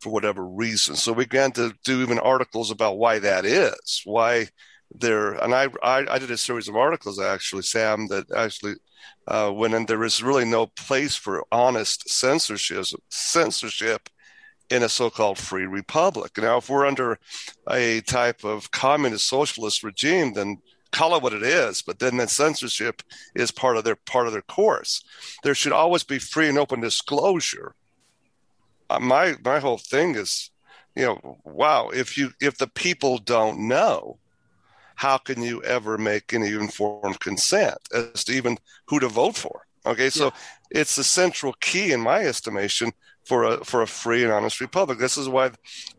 for 0.00 0.10
whatever 0.10 0.44
reason. 0.44 0.96
So 0.96 1.12
we 1.12 1.24
began 1.24 1.52
to 1.52 1.72
do 1.84 2.02
even 2.02 2.18
articles 2.18 2.70
about 2.70 2.98
why 2.98 3.20
that 3.20 3.44
is, 3.44 4.00
why 4.04 4.48
there. 4.94 5.32
And 5.32 5.54
I, 5.54 5.68
I, 5.82 6.06
I 6.08 6.18
did 6.18 6.30
a 6.30 6.38
series 6.38 6.68
of 6.68 6.76
articles 6.76 7.20
actually, 7.20 7.62
Sam, 7.62 8.06
that 8.08 8.30
actually 8.32 8.74
uh, 9.26 9.50
when 9.50 9.86
there 9.86 10.04
is 10.04 10.22
really 10.22 10.44
no 10.44 10.66
place 10.66 11.16
for 11.16 11.44
honest 11.50 12.08
censorship, 12.08 12.84
censorship 13.08 14.08
in 14.70 14.82
a 14.82 14.88
so-called 14.88 15.38
free 15.38 15.66
republic. 15.66 16.32
Now, 16.38 16.58
if 16.58 16.68
we're 16.68 16.86
under 16.86 17.18
a 17.70 18.00
type 18.02 18.44
of 18.44 18.70
communist 18.70 19.26
socialist 19.26 19.82
regime, 19.82 20.32
then 20.32 20.58
call 20.90 21.14
it 21.16 21.22
what 21.22 21.32
it 21.32 21.42
is. 21.42 21.82
But 21.82 21.98
then 21.98 22.16
that 22.16 22.30
censorship 22.30 23.02
is 23.34 23.50
part 23.50 23.76
of 23.76 23.84
their 23.84 23.96
part 23.96 24.26
of 24.26 24.32
their 24.32 24.42
course. 24.42 25.02
There 25.42 25.54
should 25.54 25.72
always 25.72 26.04
be 26.04 26.18
free 26.18 26.48
and 26.48 26.58
open 26.58 26.80
disclosure. 26.80 27.74
Uh, 28.88 29.00
my 29.00 29.34
my 29.44 29.58
whole 29.58 29.78
thing 29.78 30.14
is, 30.14 30.50
you 30.94 31.04
know, 31.04 31.38
wow. 31.44 31.88
If 31.88 32.16
you 32.16 32.30
if 32.40 32.58
the 32.58 32.68
people 32.68 33.18
don't 33.18 33.68
know, 33.68 34.18
how 34.94 35.18
can 35.18 35.42
you 35.42 35.62
ever 35.62 35.98
make 35.98 36.32
any 36.32 36.48
informed 36.48 37.20
consent 37.20 37.78
as 37.94 38.24
to 38.24 38.32
even 38.32 38.58
who 38.86 39.00
to 39.00 39.08
vote 39.08 39.36
for? 39.36 39.66
Okay, 39.86 40.08
so 40.08 40.26
yeah. 40.26 40.80
it's 40.80 40.96
the 40.96 41.04
central 41.04 41.52
key, 41.60 41.92
in 41.92 42.00
my 42.00 42.20
estimation, 42.20 42.92
for 43.24 43.44
a 43.44 43.64
for 43.64 43.82
a 43.82 43.86
free 43.86 44.22
and 44.22 44.32
honest 44.32 44.60
republic. 44.60 44.98
This 44.98 45.18
is 45.18 45.28
why 45.28 45.50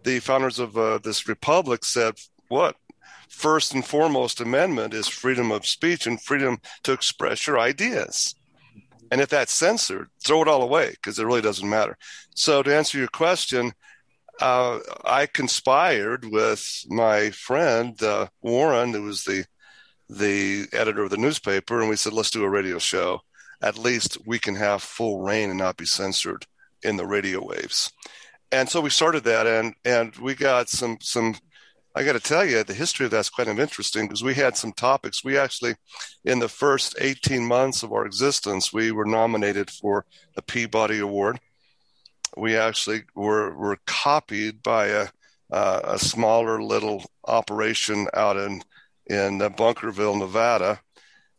the 0.03 0.19
founders 0.19 0.59
of 0.59 0.77
uh, 0.77 0.99
this 0.99 1.27
republic 1.27 1.85
said, 1.85 2.15
"What 2.47 2.75
first 3.29 3.73
and 3.73 3.85
foremost 3.85 4.41
amendment 4.41 4.93
is 4.93 5.07
freedom 5.07 5.51
of 5.51 5.65
speech 5.65 6.07
and 6.07 6.21
freedom 6.21 6.59
to 6.83 6.93
express 6.93 7.45
your 7.45 7.59
ideas." 7.59 8.35
And 9.11 9.21
if 9.21 9.29
that's 9.29 9.53
censored, 9.53 10.09
throw 10.23 10.41
it 10.41 10.47
all 10.47 10.63
away 10.63 10.91
because 10.91 11.19
it 11.19 11.25
really 11.25 11.41
doesn't 11.41 11.69
matter. 11.69 11.95
So, 12.35 12.63
to 12.63 12.75
answer 12.75 12.97
your 12.97 13.07
question, 13.07 13.73
uh, 14.41 14.79
I 15.03 15.27
conspired 15.27 16.25
with 16.25 16.83
my 16.87 17.31
friend 17.31 18.01
uh, 18.01 18.27
Warren, 18.41 18.93
who 18.93 19.03
was 19.03 19.23
the 19.23 19.45
the 20.07 20.67
editor 20.71 21.03
of 21.03 21.09
the 21.09 21.17
newspaper, 21.17 21.79
and 21.79 21.89
we 21.89 21.95
said, 21.95 22.13
let's 22.13 22.29
do 22.29 22.43
a 22.43 22.49
radio 22.49 22.77
show. 22.77 23.21
At 23.63 23.77
least 23.77 24.19
we 24.27 24.37
can 24.37 24.55
have 24.55 24.83
full 24.83 25.21
rein 25.21 25.49
and 25.49 25.57
not 25.57 25.77
be 25.77 25.85
censored 25.85 26.45
in 26.83 26.97
the 26.97 27.07
radio 27.07 27.43
waves. 27.43 27.91
And 28.51 28.69
so 28.69 28.81
we 28.81 28.91
started 28.91 29.23
that, 29.23 29.47
and 29.47 29.73
and 29.83 30.15
we 30.17 30.35
got 30.35 30.69
some 30.69 30.97
some. 31.01 31.35
I 31.97 32.03
got 32.03 32.13
to 32.13 32.19
tell 32.19 32.43
you, 32.43 32.61
the 32.61 32.73
history 32.73 33.05
of 33.05 33.11
that's 33.11 33.29
kind 33.29 33.49
of 33.49 33.57
interesting 33.57 34.05
because 34.05 34.21
we 34.21 34.33
had 34.33 34.57
some 34.57 34.73
topics. 34.73 35.23
We 35.23 35.37
actually, 35.37 35.75
in 36.25 36.39
the 36.39 36.49
first 36.49 36.93
18 36.99 37.45
months 37.45 37.83
of 37.83 37.93
our 37.93 38.05
existence, 38.05 38.73
we 38.73 38.91
were 38.91 39.05
nominated 39.05 39.71
for 39.71 40.05
the 40.35 40.41
Peabody 40.41 40.99
Award 40.99 41.39
we 42.37 42.55
actually 42.55 43.03
were 43.15 43.55
were 43.55 43.77
copied 43.85 44.61
by 44.61 44.87
a 44.87 45.07
uh, 45.51 45.81
a 45.83 45.99
smaller 45.99 46.61
little 46.61 47.03
operation 47.27 48.07
out 48.13 48.37
in 48.37 48.61
in 49.07 49.39
Bunkerville, 49.39 50.17
Nevada, 50.17 50.79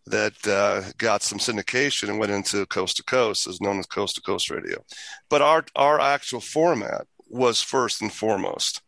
that 0.07 0.35
uh, 0.47 0.93
got 0.99 1.23
some 1.23 1.39
syndication 1.39 2.09
and 2.09 2.19
went 2.19 2.31
into 2.31 2.65
coast 2.67 2.97
to 2.99 3.03
coast, 3.03 3.49
is 3.49 3.61
known 3.61 3.79
as 3.79 3.87
coast 3.87 4.15
to 4.15 4.21
coast 4.21 4.51
radio. 4.51 4.83
But 5.29 5.43
our 5.43 5.65
our 5.75 6.01
actual 6.01 6.41
format 6.41 7.07
was 7.29 7.61
first 7.61 8.03
and 8.03 8.13
foremost. 8.13 8.83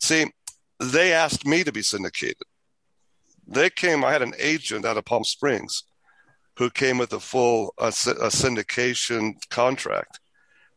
See, 0.00 0.26
they 0.78 1.12
asked 1.12 1.46
me 1.46 1.62
to 1.64 1.72
be 1.72 1.82
syndicated. 1.82 2.42
They 3.46 3.68
came. 3.68 4.04
I 4.04 4.12
had 4.12 4.22
an 4.22 4.34
agent 4.38 4.84
out 4.86 4.96
of 4.96 5.04
Palm 5.04 5.24
Springs 5.24 5.84
who 6.56 6.70
came 6.70 6.98
with 6.98 7.12
a 7.12 7.20
full 7.20 7.74
a 7.78 7.90
syndication 7.90 9.34
contract 9.50 10.19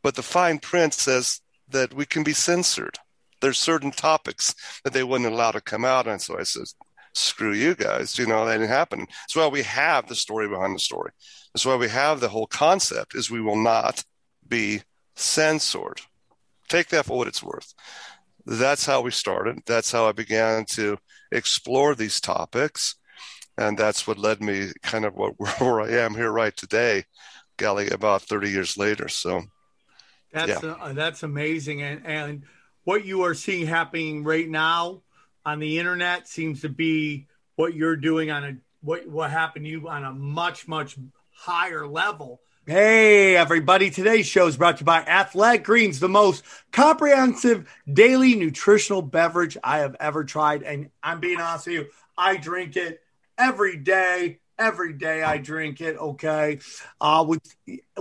but 0.03 0.15
the 0.15 0.21
fine 0.21 0.59
print 0.59 0.93
says 0.93 1.41
that 1.69 1.93
we 1.93 2.05
can 2.05 2.23
be 2.23 2.33
censored. 2.33 2.99
There's 3.41 3.57
certain 3.57 3.91
topics 3.91 4.53
that 4.83 4.93
they 4.93 5.03
wouldn't 5.03 5.33
allow 5.33 5.51
to 5.51 5.61
come 5.61 5.85
out. 5.85 6.07
And 6.07 6.21
so 6.21 6.37
I 6.39 6.43
said, 6.43 6.65
screw 7.13 7.53
you 7.53 7.75
guys. 7.75 8.17
You 8.17 8.27
know, 8.27 8.45
that 8.45 8.57
didn't 8.57 8.69
happen. 8.69 8.99
That's 8.99 9.35
why 9.35 9.47
we 9.47 9.63
have 9.63 10.07
the 10.07 10.15
story 10.15 10.47
behind 10.47 10.75
the 10.75 10.79
story. 10.79 11.11
That's 11.53 11.65
why 11.65 11.75
we 11.75 11.89
have 11.89 12.19
the 12.19 12.29
whole 12.29 12.47
concept 12.47 13.15
is 13.15 13.29
we 13.29 13.41
will 13.41 13.61
not 13.61 14.03
be 14.47 14.81
censored. 15.15 16.01
Take 16.69 16.89
that 16.89 17.05
for 17.05 17.17
what 17.17 17.27
it's 17.27 17.43
worth. 17.43 17.73
That's 18.45 18.85
how 18.85 19.01
we 19.01 19.11
started. 19.11 19.59
That's 19.65 19.91
how 19.91 20.07
I 20.07 20.11
began 20.11 20.65
to 20.71 20.97
explore 21.31 21.95
these 21.95 22.19
topics. 22.19 22.95
And 23.57 23.77
that's 23.77 24.07
what 24.07 24.17
led 24.17 24.41
me 24.41 24.71
kind 24.81 25.05
of 25.05 25.13
where 25.59 25.81
I 25.81 25.89
am 25.91 26.15
here 26.15 26.31
right 26.31 26.55
today, 26.55 27.03
golly, 27.57 27.89
about 27.89 28.23
30 28.23 28.49
years 28.49 28.77
later. 28.77 29.07
So 29.07 29.43
that's 30.33 30.63
yeah. 30.63 30.71
uh, 30.71 30.93
that's 30.93 31.23
amazing, 31.23 31.81
and 31.81 32.05
and 32.05 32.43
what 32.83 33.05
you 33.05 33.23
are 33.23 33.33
seeing 33.33 33.67
happening 33.67 34.23
right 34.23 34.49
now 34.49 35.01
on 35.45 35.59
the 35.59 35.79
internet 35.79 36.27
seems 36.27 36.61
to 36.61 36.69
be 36.69 37.27
what 37.55 37.75
you're 37.75 37.95
doing 37.95 38.31
on 38.31 38.43
a 38.43 38.57
what 38.81 39.07
what 39.07 39.29
happened 39.29 39.65
to 39.65 39.71
you 39.71 39.87
on 39.87 40.03
a 40.03 40.11
much 40.11 40.67
much 40.67 40.97
higher 41.31 41.87
level. 41.87 42.41
Hey, 42.65 43.35
everybody. 43.35 43.89
Today's 43.89 44.25
show 44.25 44.47
is 44.47 44.57
brought 44.57 44.77
to 44.77 44.81
you 44.81 44.85
by 44.85 45.01
Athletic 45.01 45.65
Greens, 45.65 45.99
the 45.99 46.09
most 46.09 46.43
comprehensive 46.71 47.69
daily 47.91 48.35
nutritional 48.35 49.01
beverage 49.01 49.57
I 49.63 49.79
have 49.79 49.97
ever 49.99 50.23
tried. 50.23 50.63
And 50.63 50.89
I'm 51.03 51.19
being 51.19 51.41
honest 51.41 51.67
with 51.67 51.75
you, 51.75 51.85
I 52.17 52.37
drink 52.37 52.77
it 52.77 53.01
every 53.37 53.75
day 53.75 54.39
every 54.57 54.93
day 54.93 55.21
I 55.21 55.37
drink 55.37 55.81
it. 55.81 55.97
Okay. 55.97 56.59
Uh, 56.99 57.25
we, 57.27 57.37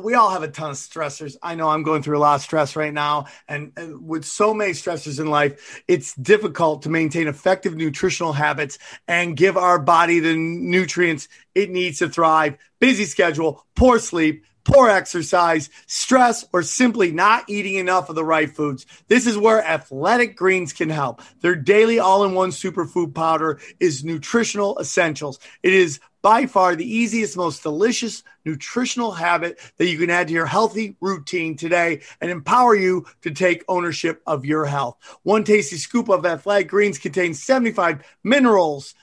we 0.01 0.15
all 0.15 0.31
have 0.31 0.43
a 0.43 0.49
ton 0.49 0.71
of 0.71 0.77
stressors. 0.77 1.37
I 1.43 1.55
know 1.55 1.69
I'm 1.69 1.83
going 1.83 2.03
through 2.03 2.19
a 2.19 2.21
lot 2.21 2.37
of 2.37 2.43
stress 2.43 2.77
right 2.77 2.93
now. 2.93 3.27
And, 3.49 3.73
and 3.77 4.07
with 4.07 4.25
so 4.25 4.55
many 4.55 4.73
stressors 4.73 5.21
in 5.21 5.27
life, 5.27 5.83
it's 5.89 6.15
difficult 6.15 6.83
to 6.83 6.91
maintain 6.91 7.29
effective 7.29 7.75
nutritional 7.75 8.33
habits 8.33 8.79
and 9.09 9.37
give 9.37 9.57
our 9.57 9.79
body 9.79 10.21
the 10.21 10.37
nutrients 10.37 11.29
it 11.55 11.71
needs 11.71 11.99
to 11.99 12.09
thrive. 12.09 12.57
Busy 12.81 13.05
schedule, 13.05 13.65
poor 13.75 13.99
sleep, 13.99 14.45
poor 14.65 14.89
exercise, 14.89 15.71
stress, 15.87 16.45
or 16.53 16.63
simply 16.63 17.11
not 17.11 17.45
eating 17.49 17.75
enough 17.75 18.09
of 18.09 18.15
the 18.15 18.25
right 18.25 18.55
foods. 18.55 18.87
This 19.09 19.27
is 19.27 19.37
where 19.37 19.65
Athletic 19.65 20.37
Greens 20.37 20.73
can 20.73 20.89
help. 20.89 21.21
Their 21.41 21.57
daily 21.57 21.99
all 21.99 22.25
in 22.25 22.35
one 22.35 22.51
superfood 22.51 23.15
powder 23.15 23.61
is 23.81 24.05
nutritional 24.05 24.79
essentials. 24.81 25.39
It 25.63 25.75
is 25.75 26.01
by 26.23 26.47
far 26.47 26.75
the 26.75 26.91
easiest, 26.91 27.37
most 27.37 27.63
delicious 27.63 28.23
nutritional 28.45 29.13
habit 29.13 29.59
that 29.77 29.89
you 29.89 29.99
can 29.99 30.11
add 30.11 30.29
to 30.29 30.33
your 30.33 30.47
healthy 30.47 30.97
routine 31.01 31.57
today 31.57 32.01
and 32.21 32.31
empower 32.31 32.75
you 32.75 33.05
to 33.23 33.31
take 33.31 33.65
ownership 33.69 34.23
of 34.27 34.47
your 34.47 34.65
health. 34.65 34.97
One 35.25 35.45
tasty 35.45 35.77
scoop 35.77 36.09
of 36.09 36.25
Athletic 36.25 36.69
Greens 36.69 36.99
contains 36.99 37.43
75 37.43 38.03
minerals. 38.25 38.95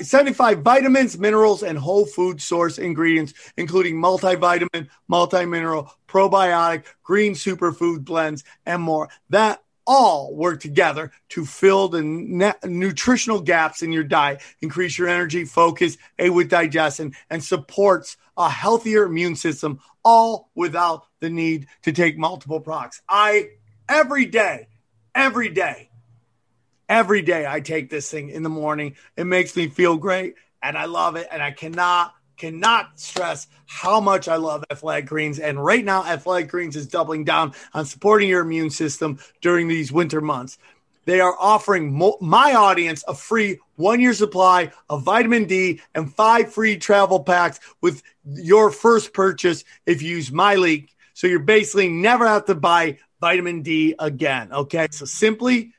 75 0.00 0.62
vitamins, 0.62 1.18
minerals, 1.18 1.62
and 1.62 1.76
whole 1.76 2.06
food 2.06 2.40
source 2.40 2.78
ingredients, 2.78 3.34
including 3.58 3.96
multivitamin, 3.96 4.88
multi-mineral, 5.06 5.92
probiotic, 6.08 6.84
green 7.02 7.34
superfood 7.34 8.02
blends, 8.02 8.42
and 8.64 8.80
more. 8.80 9.10
That 9.28 9.62
all 9.86 10.34
work 10.34 10.60
together 10.60 11.12
to 11.30 11.44
fill 11.44 11.88
the 11.88 12.02
ne- 12.02 12.52
nutritional 12.64 13.40
gaps 13.40 13.82
in 13.82 13.92
your 13.92 14.04
diet, 14.04 14.40
increase 14.60 14.98
your 14.98 15.08
energy, 15.08 15.44
focus, 15.44 15.96
aid 16.18 16.30
with 16.30 16.50
digestion, 16.50 17.14
and 17.30 17.42
supports 17.42 18.16
a 18.36 18.50
healthier 18.50 19.04
immune 19.04 19.36
system, 19.36 19.80
all 20.04 20.50
without 20.54 21.06
the 21.20 21.30
need 21.30 21.66
to 21.82 21.92
take 21.92 22.18
multiple 22.18 22.60
products. 22.60 23.00
I, 23.08 23.50
every 23.88 24.26
day, 24.26 24.68
every 25.14 25.48
day, 25.48 25.90
every 26.88 27.22
day, 27.22 27.46
I 27.46 27.60
take 27.60 27.90
this 27.90 28.10
thing 28.10 28.28
in 28.30 28.42
the 28.42 28.48
morning. 28.48 28.96
It 29.16 29.24
makes 29.24 29.56
me 29.56 29.68
feel 29.68 29.96
great, 29.96 30.34
and 30.62 30.76
I 30.76 30.84
love 30.84 31.16
it, 31.16 31.28
and 31.30 31.42
I 31.42 31.52
cannot 31.52 32.12
cannot 32.36 32.98
stress 32.98 33.46
how 33.66 34.00
much 34.00 34.28
I 34.28 34.36
love 34.36 34.64
Athletic 34.70 35.06
Greens. 35.06 35.38
And 35.38 35.62
right 35.62 35.84
now, 35.84 36.04
Athletic 36.04 36.48
Greens 36.48 36.76
is 36.76 36.86
doubling 36.86 37.24
down 37.24 37.52
on 37.74 37.86
supporting 37.86 38.28
your 38.28 38.42
immune 38.42 38.70
system 38.70 39.18
during 39.40 39.68
these 39.68 39.92
winter 39.92 40.20
months. 40.20 40.58
They 41.06 41.20
are 41.20 41.36
offering 41.38 41.92
mo- 41.92 42.18
my 42.20 42.54
audience 42.54 43.04
a 43.06 43.14
free 43.14 43.60
one 43.76 44.00
year 44.00 44.12
supply 44.12 44.72
of 44.90 45.04
vitamin 45.04 45.44
D 45.44 45.80
and 45.94 46.12
five 46.12 46.52
free 46.52 46.76
travel 46.76 47.20
packs 47.20 47.60
with 47.80 48.02
your 48.24 48.70
first 48.70 49.12
purchase 49.12 49.64
if 49.86 50.02
you 50.02 50.16
use 50.16 50.32
my 50.32 50.56
link. 50.56 50.94
So 51.14 51.28
you're 51.28 51.38
basically 51.38 51.88
never 51.88 52.26
have 52.26 52.46
to 52.46 52.54
buy 52.54 52.98
vitamin 53.20 53.62
D 53.62 53.94
again. 53.98 54.52
Okay. 54.52 54.88
So 54.90 55.04
simply 55.04 55.72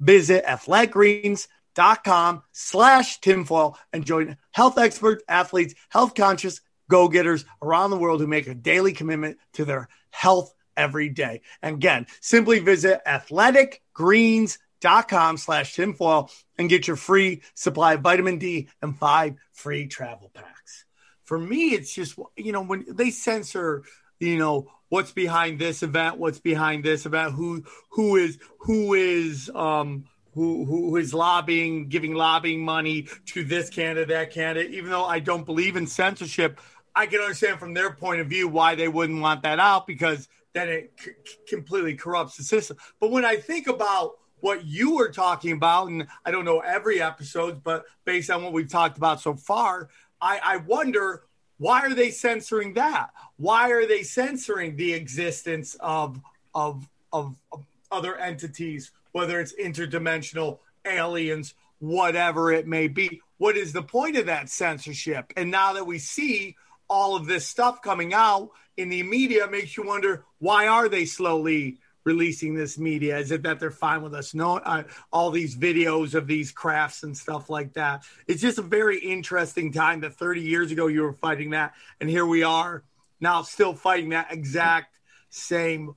visit 0.00 0.44
Athletic 0.44 0.90
Greens 0.90 1.46
dot 1.74 2.04
com 2.04 2.42
slash 2.52 3.20
tinfoil 3.20 3.78
and 3.92 4.04
join 4.04 4.36
health 4.50 4.78
experts, 4.78 5.24
athletes, 5.28 5.74
health 5.88 6.14
conscious 6.14 6.60
go 6.88 7.08
getters 7.08 7.44
around 7.62 7.90
the 7.90 7.96
world 7.96 8.20
who 8.20 8.26
make 8.26 8.46
a 8.46 8.54
daily 8.54 8.92
commitment 8.92 9.38
to 9.54 9.64
their 9.64 9.88
health 10.10 10.52
every 10.76 11.08
day. 11.08 11.40
And 11.62 11.76
again, 11.76 12.06
simply 12.20 12.58
visit 12.58 13.00
athleticgreens.com 13.06 15.36
slash 15.38 15.74
tinfoil 15.74 16.30
and 16.58 16.68
get 16.68 16.86
your 16.86 16.96
free 16.96 17.42
supply 17.54 17.94
of 17.94 18.00
vitamin 18.00 18.38
D 18.38 18.68
and 18.82 18.98
five 18.98 19.36
free 19.52 19.86
travel 19.86 20.30
packs. 20.34 20.84
For 21.24 21.38
me, 21.38 21.70
it's 21.70 21.94
just, 21.94 22.18
you 22.36 22.52
know, 22.52 22.62
when 22.62 22.84
they 22.88 23.10
censor, 23.10 23.84
you 24.18 24.38
know, 24.38 24.68
what's 24.88 25.12
behind 25.12 25.58
this 25.58 25.82
event, 25.82 26.18
what's 26.18 26.40
behind 26.40 26.84
this 26.84 27.06
event, 27.06 27.32
who, 27.32 27.64
who 27.92 28.16
is, 28.16 28.38
who 28.58 28.92
is, 28.92 29.50
um, 29.54 30.04
who, 30.34 30.64
who 30.64 30.96
is 30.96 31.12
lobbying, 31.12 31.88
giving 31.88 32.14
lobbying 32.14 32.64
money 32.64 33.06
to 33.26 33.44
this 33.44 33.68
candidate, 33.68 34.08
that 34.08 34.30
candidate. 34.30 34.72
Even 34.72 34.90
though 34.90 35.04
I 35.04 35.18
don't 35.18 35.44
believe 35.44 35.76
in 35.76 35.86
censorship, 35.86 36.60
I 36.94 37.06
can 37.06 37.20
understand 37.20 37.58
from 37.58 37.74
their 37.74 37.92
point 37.92 38.20
of 38.20 38.28
view 38.28 38.48
why 38.48 38.74
they 38.74 38.88
wouldn't 38.88 39.20
want 39.20 39.42
that 39.42 39.58
out 39.58 39.86
because 39.86 40.28
then 40.52 40.68
it 40.68 40.92
c- 40.98 41.12
completely 41.48 41.94
corrupts 41.94 42.36
the 42.36 42.44
system. 42.44 42.76
But 43.00 43.10
when 43.10 43.24
I 43.24 43.36
think 43.36 43.66
about 43.66 44.18
what 44.40 44.64
you 44.64 44.96
were 44.96 45.10
talking 45.10 45.52
about, 45.52 45.88
and 45.88 46.06
I 46.24 46.30
don't 46.30 46.44
know 46.44 46.60
every 46.60 47.00
episode, 47.00 47.62
but 47.62 47.84
based 48.04 48.30
on 48.30 48.42
what 48.42 48.52
we've 48.52 48.68
talked 48.68 48.96
about 48.96 49.20
so 49.20 49.34
far, 49.34 49.88
I, 50.20 50.40
I 50.42 50.56
wonder 50.58 51.22
why 51.58 51.82
are 51.82 51.94
they 51.94 52.10
censoring 52.10 52.74
that? 52.74 53.10
Why 53.36 53.70
are 53.70 53.86
they 53.86 54.02
censoring 54.02 54.76
the 54.76 54.94
existence 54.94 55.76
of 55.80 56.20
of, 56.54 56.88
of, 57.12 57.36
of 57.52 57.64
other 57.90 58.16
entities 58.16 58.90
whether 59.12 59.40
it's 59.40 59.54
interdimensional, 59.54 60.58
aliens, 60.84 61.54
whatever 61.78 62.52
it 62.52 62.66
may 62.66 62.88
be. 62.88 63.20
What 63.38 63.56
is 63.56 63.72
the 63.72 63.82
point 63.82 64.16
of 64.16 64.26
that 64.26 64.48
censorship? 64.48 65.32
And 65.36 65.50
now 65.50 65.72
that 65.74 65.86
we 65.86 65.98
see 65.98 66.56
all 66.88 67.16
of 67.16 67.26
this 67.26 67.46
stuff 67.46 67.82
coming 67.82 68.14
out 68.14 68.50
in 68.76 68.88
the 68.88 69.02
media, 69.02 69.48
makes 69.48 69.76
you 69.76 69.84
wonder 69.84 70.24
why 70.38 70.66
are 70.66 70.88
they 70.88 71.04
slowly 71.04 71.78
releasing 72.04 72.54
this 72.54 72.78
media? 72.78 73.18
Is 73.18 73.30
it 73.30 73.42
that 73.42 73.60
they're 73.60 73.70
fine 73.70 74.02
with 74.02 74.14
us? 74.14 74.34
No, 74.34 74.58
uh, 74.58 74.84
all 75.12 75.30
these 75.30 75.56
videos 75.56 76.14
of 76.14 76.26
these 76.26 76.52
crafts 76.52 77.02
and 77.02 77.16
stuff 77.16 77.48
like 77.48 77.74
that. 77.74 78.04
It's 78.26 78.42
just 78.42 78.58
a 78.58 78.62
very 78.62 78.98
interesting 78.98 79.72
time 79.72 80.00
that 80.00 80.14
30 80.14 80.40
years 80.40 80.72
ago 80.72 80.86
you 80.86 81.02
were 81.02 81.12
fighting 81.12 81.50
that, 81.50 81.74
and 82.00 82.08
here 82.08 82.26
we 82.26 82.42
are 82.42 82.82
now 83.20 83.42
still 83.42 83.72
fighting 83.72 84.10
that 84.10 84.32
exact 84.32 84.98
same 85.30 85.94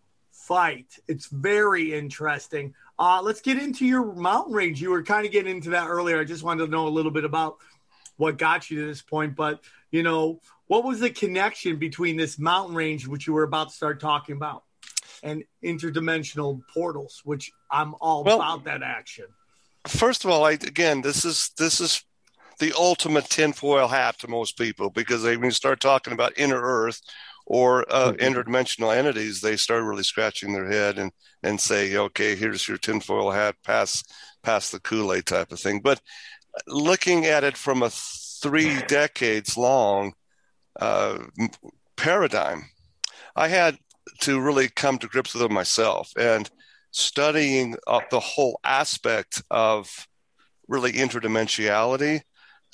fight. 0.48 0.98
It's 1.08 1.28
very 1.28 1.94
interesting. 1.94 2.74
Uh, 2.98 3.22
let's 3.22 3.42
get 3.42 3.58
into 3.58 3.86
your 3.86 4.14
mountain 4.14 4.54
range. 4.54 4.82
You 4.82 4.92
were 4.92 5.04
kind 5.04 5.26
of 5.26 5.32
getting 5.32 5.56
into 5.56 5.72
that 5.72 5.88
earlier. 5.88 6.20
I 6.20 6.24
just 6.24 6.44
wanted 6.44 6.66
to 6.66 6.72
know 6.72 6.88
a 6.88 6.90
little 6.90 7.12
bit 7.12 7.26
about 7.26 7.58
what 8.18 8.38
got 8.38 8.70
you 8.70 8.82
to 8.82 8.88
this 8.88 9.02
point. 9.02 9.36
But, 9.36 9.62
you 9.92 10.04
know, 10.04 10.40
what 10.68 10.84
was 10.84 11.00
the 11.00 11.10
connection 11.10 11.78
between 11.78 12.16
this 12.18 12.40
mountain 12.40 12.76
range, 12.76 13.08
which 13.08 13.28
you 13.28 13.34
were 13.34 13.44
about 13.44 13.70
to 13.70 13.76
start 13.76 14.00
talking 14.00 14.36
about, 14.36 14.64
and 15.24 15.44
interdimensional 15.64 16.62
portals, 16.74 17.22
which 17.26 17.52
I'm 17.70 17.96
all 18.00 18.24
well, 18.24 18.38
about 18.38 18.64
that 18.66 18.84
action? 18.84 19.26
First 19.88 20.24
of 20.24 20.32
all, 20.32 20.46
I, 20.46 20.52
again, 20.52 21.02
this 21.02 21.26
is 21.26 21.52
this 21.58 21.80
is 21.80 22.04
the 22.60 22.74
ultimate 22.78 23.26
tinfoil 23.26 23.88
hat 23.88 24.20
to 24.20 24.28
most 24.28 24.58
people 24.58 24.90
because 24.90 25.24
they, 25.24 25.36
when 25.38 25.46
you 25.46 25.52
start 25.52 25.80
talking 25.80 26.14
about 26.14 26.38
inner 26.38 26.60
Earth 26.60 27.02
or 27.46 27.86
uh, 27.90 28.14
interdimensional 28.14 28.96
entities, 28.96 29.42
they 29.42 29.56
start 29.56 29.84
really 29.84 30.04
scratching 30.04 30.54
their 30.54 30.70
head 30.70 30.98
and 30.98 31.12
and 31.44 31.60
say, 31.62 31.96
okay, 31.96 32.36
here's 32.36 32.68
your 32.68 32.78
tinfoil 32.78 33.32
hat, 33.32 33.56
pass 33.64 34.04
pass 34.44 34.72
the 34.72 34.80
Kool 34.80 35.14
Aid 35.14 35.26
type 35.26 35.52
of 35.52 35.60
thing. 35.60 35.80
But 35.80 36.02
looking 36.68 37.26
at 37.26 37.44
it 37.44 37.58
from 37.58 37.84
a 37.84 37.90
three 37.90 38.82
decades 38.88 39.58
long 39.58 40.14
uh, 40.80 41.20
paradigm, 41.96 42.64
I 43.36 43.48
had 43.48 43.78
to 44.22 44.40
really 44.40 44.70
come 44.70 44.98
to 45.00 45.08
grips 45.08 45.34
with 45.34 45.44
it 45.44 45.52
myself 45.52 46.12
and 46.18 46.50
studying 46.92 47.76
uh, 47.88 48.02
the 48.10 48.20
whole 48.20 48.60
aspect 48.64 49.42
of 49.52 50.08
really 50.68 50.94
interdimensionality, 50.94 52.22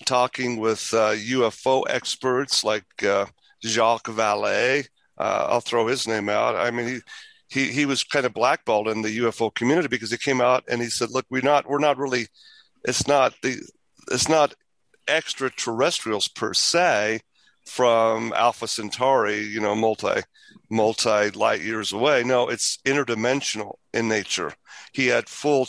talking 0.06 0.58
with 0.58 0.94
uh, 0.94 1.12
UFO 1.14 1.84
experts 1.90 2.64
like 2.64 2.86
uh, 3.04 3.26
Jacques 3.64 4.08
Vallée. 4.08 4.88
Uh, 5.18 5.48
I'll 5.50 5.62
throw 5.62 5.88
his 5.88 6.08
name 6.08 6.30
out. 6.30 6.56
I 6.56 6.72
mean, 6.72 6.88
he, 6.88 7.00
he 7.50 7.72
he 7.72 7.86
was 7.86 8.04
kind 8.04 8.26
of 8.26 8.34
blackballed 8.34 8.88
in 8.88 9.02
the 9.02 9.18
UFO 9.20 9.54
community 9.54 9.88
because 9.88 10.12
he 10.12 10.18
came 10.18 10.42
out 10.42 10.64
and 10.68 10.82
he 10.82 10.90
said, 10.90 11.12
"Look, 11.12 11.26
we're 11.30 11.42
not 11.42 11.70
we're 11.70 11.80
not 11.80 11.98
really. 11.98 12.28
It's 12.86 13.08
not 13.08 13.34
the 13.44 13.62
it's 14.10 14.30
not 14.30 14.56
extraterrestrials 15.08 16.28
per 16.28 16.54
se 16.54 17.22
from 17.66 18.34
Alpha 18.34 18.68
Centauri. 18.68 19.42
You 19.42 19.60
know, 19.60 19.76
multi 19.76 20.22
multi 20.70 21.30
light 21.32 21.62
years 21.62 21.92
away. 21.92 22.24
No, 22.24 22.48
it's 22.48 22.78
interdimensional 22.86 23.76
in 23.94 24.08
nature. 24.08 24.54
He 24.94 25.08
had 25.08 25.30
full 25.30 25.68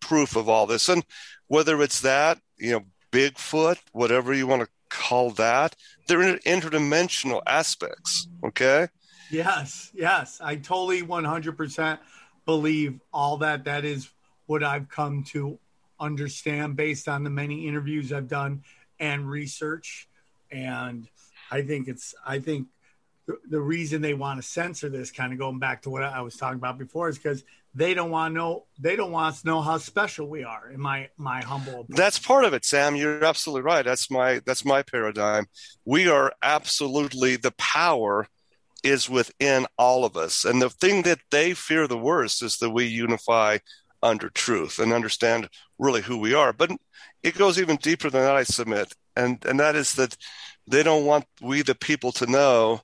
proof 0.00 0.36
of 0.36 0.48
all 0.48 0.66
this, 0.66 0.88
and 0.88 1.04
whether 1.48 1.82
it's 1.82 2.00
that, 2.00 2.38
you 2.56 2.72
know, 2.72 2.84
Bigfoot, 3.12 3.78
whatever 3.92 4.32
you 4.34 4.46
want 4.46 4.62
to 4.62 4.68
call 4.90 5.30
that. 5.32 5.76
They're 6.06 6.38
interdimensional 6.38 7.42
aspects. 7.46 8.28
Okay. 8.44 8.88
Yes. 9.30 9.90
Yes. 9.94 10.40
I 10.42 10.56
totally 10.56 11.02
100% 11.02 11.98
believe 12.44 13.00
all 13.12 13.38
that. 13.38 13.64
That 13.64 13.84
is 13.84 14.10
what 14.46 14.62
I've 14.62 14.88
come 14.88 15.24
to 15.24 15.58
understand 15.98 16.76
based 16.76 17.08
on 17.08 17.24
the 17.24 17.30
many 17.30 17.66
interviews 17.66 18.12
I've 18.12 18.28
done 18.28 18.62
and 19.00 19.28
research. 19.28 20.08
And 20.50 21.08
I 21.50 21.62
think 21.62 21.88
it's, 21.88 22.14
I 22.26 22.38
think 22.38 22.68
the 23.48 23.60
reason 23.60 24.02
they 24.02 24.14
want 24.14 24.40
to 24.40 24.46
censor 24.46 24.90
this, 24.90 25.10
kind 25.10 25.32
of 25.32 25.38
going 25.38 25.58
back 25.58 25.82
to 25.82 25.90
what 25.90 26.02
I 26.02 26.20
was 26.20 26.36
talking 26.36 26.58
about 26.58 26.78
before, 26.78 27.08
is 27.08 27.16
because 27.16 27.42
they 27.74 27.94
don't 27.94 28.10
want 28.10 28.32
to 28.32 28.38
know 28.38 28.66
they 28.78 28.96
don't 28.96 29.10
want 29.10 29.36
to 29.36 29.46
know 29.46 29.60
how 29.60 29.78
special 29.78 30.28
we 30.28 30.44
are 30.44 30.70
in 30.70 30.80
my 30.80 31.08
my 31.16 31.40
humble 31.42 31.80
opinion. 31.80 31.96
that's 31.96 32.18
part 32.18 32.44
of 32.44 32.54
it 32.54 32.64
sam. 32.64 32.96
You're 32.96 33.24
absolutely 33.24 33.62
right. 33.62 33.84
That's 33.84 34.10
my 34.10 34.40
that's 34.46 34.64
my 34.64 34.82
paradigm. 34.82 35.46
We 35.84 36.08
are 36.08 36.32
absolutely 36.42 37.36
the 37.36 37.52
power 37.52 38.28
is 38.82 39.08
within 39.08 39.66
all 39.78 40.04
of 40.04 40.16
us. 40.16 40.44
And 40.44 40.60
the 40.60 40.70
thing 40.70 41.02
that 41.02 41.20
they 41.30 41.54
fear 41.54 41.88
the 41.88 41.98
worst 41.98 42.42
is 42.42 42.58
that 42.58 42.70
we 42.70 42.84
unify 42.84 43.58
under 44.02 44.28
truth 44.28 44.78
and 44.78 44.92
understand 44.92 45.48
really 45.78 46.02
who 46.02 46.18
we 46.18 46.34
are. 46.34 46.52
But 46.52 46.70
it 47.22 47.34
goes 47.36 47.58
even 47.58 47.76
deeper 47.76 48.10
than 48.10 48.20
that 48.20 48.36
i 48.36 48.44
submit. 48.44 48.92
And 49.16 49.44
and 49.46 49.58
that 49.58 49.74
is 49.74 49.94
that 49.94 50.16
they 50.66 50.82
don't 50.82 51.06
want 51.06 51.24
we 51.40 51.62
the 51.62 51.74
people 51.74 52.12
to 52.12 52.26
know 52.26 52.82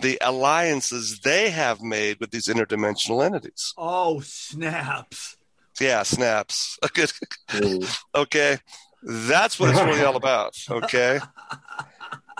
the 0.00 0.18
alliances 0.20 1.20
they 1.20 1.50
have 1.50 1.80
made 1.82 2.18
with 2.20 2.30
these 2.30 2.46
interdimensional 2.46 3.24
entities. 3.24 3.74
Oh, 3.76 4.20
snaps. 4.20 5.36
Yeah, 5.80 6.02
snaps. 6.02 6.78
Good. 7.48 7.84
okay. 8.14 8.58
That's 9.02 9.58
what 9.58 9.70
it's 9.70 9.80
really 9.80 10.04
all 10.04 10.16
about. 10.16 10.54
Okay. 10.70 11.20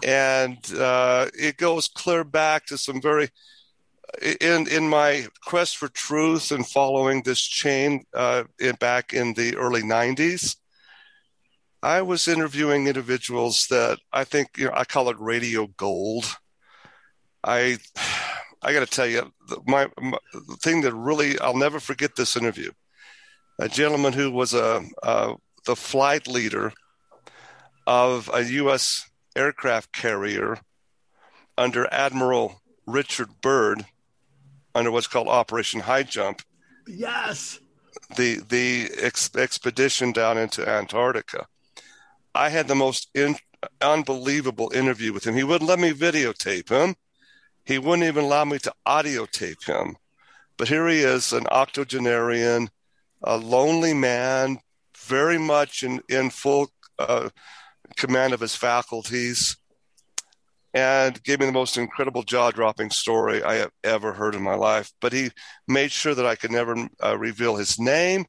And 0.02 0.58
uh, 0.78 1.26
it 1.38 1.58
goes 1.58 1.88
clear 1.88 2.24
back 2.24 2.64
to 2.66 2.78
some 2.78 3.02
very, 3.02 3.28
in 4.40 4.66
in 4.68 4.88
my 4.88 5.26
quest 5.44 5.76
for 5.76 5.88
truth 5.88 6.52
and 6.52 6.66
following 6.66 7.22
this 7.22 7.40
chain 7.40 8.04
uh, 8.14 8.44
in, 8.58 8.76
back 8.76 9.12
in 9.12 9.34
the 9.34 9.56
early 9.56 9.82
90s, 9.82 10.56
I 11.82 12.02
was 12.02 12.28
interviewing 12.28 12.86
individuals 12.86 13.66
that 13.68 13.98
I 14.12 14.24
think 14.24 14.56
you 14.56 14.66
know 14.66 14.72
I 14.74 14.84
call 14.84 15.08
it 15.10 15.18
radio 15.18 15.66
gold. 15.76 16.24
I 17.44 17.78
I 18.62 18.72
got 18.72 18.80
to 18.80 18.86
tell 18.86 19.06
you, 19.06 19.32
my, 19.66 19.88
my 20.00 20.18
the 20.32 20.56
thing 20.62 20.82
that 20.82 20.94
really 20.94 21.38
I'll 21.38 21.56
never 21.56 21.80
forget 21.80 22.16
this 22.16 22.36
interview. 22.36 22.70
A 23.58 23.68
gentleman 23.68 24.12
who 24.12 24.30
was 24.30 24.54
a, 24.54 24.82
a 25.02 25.34
the 25.66 25.76
flight 25.76 26.26
leader 26.26 26.72
of 27.86 28.30
a 28.32 28.44
U.S. 28.44 29.08
aircraft 29.36 29.92
carrier 29.92 30.58
under 31.58 31.86
Admiral 31.92 32.60
Richard 32.86 33.28
Byrd 33.40 33.84
under 34.74 34.90
what's 34.90 35.06
called 35.06 35.28
Operation 35.28 35.80
High 35.80 36.04
Jump. 36.04 36.42
Yes. 36.86 37.60
The 38.16 38.40
the 38.48 38.90
ex- 38.98 39.34
expedition 39.36 40.12
down 40.12 40.38
into 40.38 40.68
Antarctica. 40.68 41.46
I 42.34 42.48
had 42.48 42.68
the 42.68 42.74
most 42.74 43.10
in, 43.14 43.36
unbelievable 43.80 44.70
interview 44.74 45.12
with 45.12 45.26
him. 45.26 45.34
He 45.34 45.44
wouldn't 45.44 45.68
let 45.68 45.78
me 45.78 45.92
videotape 45.92 46.68
him. 46.68 46.94
He 47.64 47.78
wouldn't 47.78 48.08
even 48.08 48.24
allow 48.24 48.44
me 48.44 48.58
to 48.58 48.72
audio 48.86 49.26
tape 49.26 49.64
him. 49.64 49.96
But 50.56 50.68
here 50.68 50.88
he 50.88 51.00
is, 51.00 51.32
an 51.32 51.46
octogenarian, 51.50 52.68
a 53.22 53.36
lonely 53.36 53.94
man, 53.94 54.58
very 55.06 55.38
much 55.38 55.82
in, 55.82 56.00
in 56.08 56.30
full 56.30 56.70
uh, 56.98 57.30
command 57.96 58.34
of 58.34 58.40
his 58.40 58.54
faculties, 58.54 59.56
and 60.72 61.22
gave 61.24 61.40
me 61.40 61.46
the 61.46 61.52
most 61.52 61.76
incredible 61.76 62.22
jaw 62.22 62.50
dropping 62.50 62.90
story 62.90 63.42
I 63.42 63.54
have 63.54 63.70
ever 63.82 64.12
heard 64.12 64.34
in 64.34 64.42
my 64.42 64.54
life. 64.54 64.92
But 65.00 65.12
he 65.12 65.30
made 65.66 65.90
sure 65.90 66.14
that 66.14 66.26
I 66.26 66.36
could 66.36 66.52
never 66.52 66.88
uh, 67.02 67.18
reveal 67.18 67.56
his 67.56 67.78
name 67.78 68.26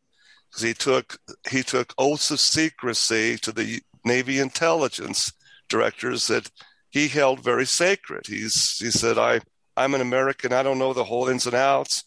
because 0.50 0.63
he 0.63 0.74
took 0.74 1.17
he 1.50 1.63
took 1.63 1.94
oaths 1.98 2.32
of 2.32 2.39
secrecy 2.39 3.38
to 3.38 3.52
the 3.52 3.82
Navy 4.04 4.39
intelligence 4.39 5.32
directors 5.70 6.28
that 6.28 6.50
he 6.91 7.08
held 7.08 7.43
very 7.43 7.65
sacred. 7.65 8.27
He's 8.27 8.77
he 8.77 8.91
said, 8.91 9.17
I 9.17 9.41
I'm 9.75 9.93
an 9.93 10.01
American. 10.01 10.54
I 10.54 10.63
don't 10.63 10.77
know 10.77 10.93
the 10.93 11.04
whole 11.04 11.30
ins 11.30 11.47
and 11.47 11.56
outs, 11.56 12.04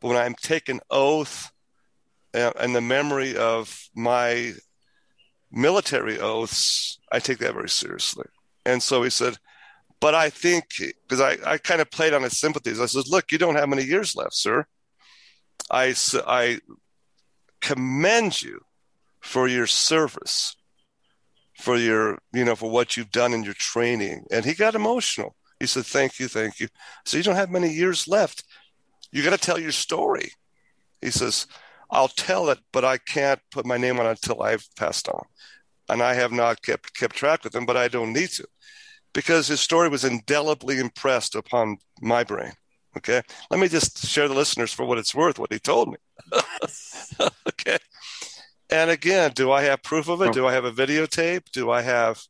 but 0.00 0.08
when 0.08 0.16
I'm 0.16 0.34
taking 0.34 0.80
oath 0.90 1.50
uh, 2.32 2.52
and 2.58 2.74
the 2.74 2.80
memory 2.80 3.36
of 3.36 3.78
my 3.94 4.52
military 5.50 6.18
oaths, 6.18 6.98
I 7.10 7.18
take 7.18 7.38
that 7.38 7.54
very 7.54 7.68
seriously. 7.68 8.26
And 8.64 8.82
so 8.82 9.02
he 9.02 9.10
said, 9.10 9.36
but 10.00 10.14
I 10.14 10.30
think 10.30 10.66
because 10.78 11.20
I, 11.20 11.36
I 11.44 11.58
kind 11.58 11.80
of 11.80 11.90
played 11.90 12.14
on 12.14 12.22
his 12.22 12.38
sympathies. 12.38 12.80
I 12.80 12.86
said, 12.86 13.08
look, 13.08 13.32
you 13.32 13.38
don't 13.38 13.56
have 13.56 13.68
many 13.68 13.82
years 13.82 14.14
left, 14.14 14.34
sir. 14.34 14.64
I 15.70 15.94
I 16.26 16.60
commend 17.60 18.40
you 18.40 18.60
for 19.20 19.48
your 19.48 19.66
service 19.66 20.54
for 21.58 21.76
your, 21.76 22.18
you 22.32 22.44
know, 22.44 22.54
for 22.54 22.70
what 22.70 22.96
you've 22.96 23.10
done 23.10 23.34
in 23.34 23.42
your 23.42 23.54
training. 23.54 24.24
And 24.30 24.44
he 24.44 24.54
got 24.54 24.74
emotional. 24.74 25.34
He 25.60 25.66
said, 25.66 25.86
Thank 25.86 26.18
you, 26.20 26.28
thank 26.28 26.60
you. 26.60 26.68
So 27.04 27.16
you 27.16 27.22
don't 27.22 27.34
have 27.34 27.50
many 27.50 27.70
years 27.70 28.06
left. 28.06 28.44
You 29.10 29.22
got 29.24 29.30
to 29.30 29.38
tell 29.38 29.58
your 29.58 29.72
story. 29.72 30.32
He 31.00 31.10
says, 31.10 31.46
I'll 31.90 32.08
tell 32.08 32.50
it, 32.50 32.58
but 32.72 32.84
I 32.84 32.98
can't 32.98 33.40
put 33.50 33.66
my 33.66 33.76
name 33.76 33.98
on 33.98 34.06
it 34.06 34.10
until 34.10 34.42
I've 34.42 34.66
passed 34.76 35.08
on. 35.08 35.24
And 35.88 36.02
I 36.02 36.14
have 36.14 36.32
not 36.32 36.62
kept 36.62 36.94
kept 36.94 37.16
track 37.16 37.44
with 37.44 37.54
him, 37.54 37.66
but 37.66 37.76
I 37.76 37.88
don't 37.88 38.12
need 38.12 38.30
to. 38.30 38.46
Because 39.14 39.48
his 39.48 39.60
story 39.60 39.88
was 39.88 40.04
indelibly 40.04 40.78
impressed 40.78 41.34
upon 41.34 41.78
my 42.00 42.24
brain. 42.24 42.52
Okay. 42.96 43.22
Let 43.50 43.60
me 43.60 43.68
just 43.68 44.06
share 44.06 44.28
the 44.28 44.34
listeners 44.34 44.72
for 44.72 44.84
what 44.84 44.98
it's 44.98 45.14
worth, 45.14 45.38
what 45.38 45.52
he 45.52 45.58
told 45.58 45.88
me. 45.88 45.96
okay. 47.48 47.78
And 48.70 48.90
again, 48.90 49.32
do 49.34 49.50
I 49.50 49.62
have 49.62 49.82
proof 49.82 50.08
of 50.08 50.20
it? 50.22 50.32
Do 50.32 50.46
I 50.46 50.52
have 50.52 50.64
a 50.64 50.72
videotape? 50.72 51.50
Do 51.52 51.70
I 51.70 51.82
have 51.82 52.22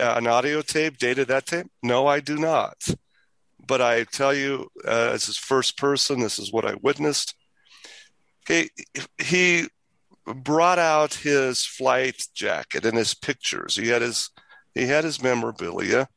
uh, 0.00 0.14
an 0.16 0.26
audio 0.26 0.62
tape 0.62 0.96
dated 0.96 1.28
that 1.28 1.46
tape? 1.46 1.66
No, 1.82 2.06
I 2.06 2.20
do 2.20 2.36
not. 2.36 2.88
But 3.66 3.80
I 3.80 4.04
tell 4.04 4.34
you, 4.34 4.68
uh, 4.86 5.10
as 5.12 5.26
his 5.26 5.36
first 5.36 5.76
person, 5.76 6.20
this 6.20 6.38
is 6.38 6.52
what 6.52 6.64
I 6.64 6.74
witnessed. 6.82 7.34
Okay, 8.46 8.68
he 9.22 9.66
brought 10.26 10.78
out 10.78 11.14
his 11.14 11.64
flight 11.64 12.26
jacket 12.34 12.84
and 12.84 12.96
his 12.96 13.14
pictures. 13.14 13.76
He 13.76 13.88
had 13.88 14.02
his 14.02 14.30
he 14.74 14.86
had 14.86 15.04
his 15.04 15.22
memorabilia. 15.22 16.08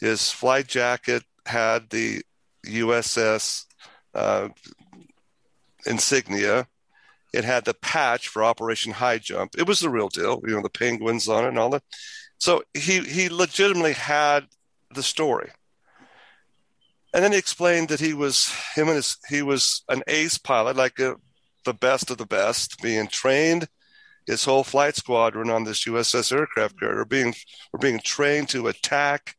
His 0.00 0.30
flight 0.30 0.66
jacket 0.66 1.22
had 1.46 1.90
the 1.90 2.22
USS 2.66 3.64
uh, 4.14 4.48
insignia 5.86 6.66
it 7.32 7.44
had 7.44 7.64
the 7.64 7.74
patch 7.74 8.28
for 8.28 8.42
Operation 8.42 8.92
High 8.92 9.18
Jump. 9.18 9.52
It 9.56 9.66
was 9.66 9.80
the 9.80 9.90
real 9.90 10.08
deal, 10.08 10.40
you 10.46 10.54
know, 10.54 10.62
the 10.62 10.70
penguins 10.70 11.28
on 11.28 11.44
it 11.44 11.48
and 11.48 11.58
all 11.58 11.70
that. 11.70 11.82
So 12.38 12.62
he 12.74 13.00
he 13.00 13.28
legitimately 13.28 13.92
had 13.92 14.46
the 14.94 15.02
story. 15.02 15.50
And 17.12 17.24
then 17.24 17.32
he 17.32 17.38
explained 17.38 17.88
that 17.88 18.00
he 18.00 18.14
was 18.14 18.52
him 18.74 18.88
and 18.88 18.96
his 18.96 19.16
he 19.28 19.42
was 19.42 19.82
an 19.88 20.02
ace 20.06 20.38
pilot, 20.38 20.76
like 20.76 20.98
a, 20.98 21.16
the 21.64 21.74
best 21.74 22.10
of 22.10 22.18
the 22.18 22.26
best, 22.26 22.80
being 22.82 23.08
trained. 23.08 23.68
His 24.26 24.44
whole 24.44 24.64
flight 24.64 24.96
squadron 24.96 25.50
on 25.50 25.64
this 25.64 25.84
USS 25.84 26.32
aircraft 26.32 26.78
carrier 26.78 27.04
being 27.04 27.34
were 27.72 27.78
being 27.78 28.00
trained 28.00 28.48
to 28.50 28.68
attack 28.68 29.36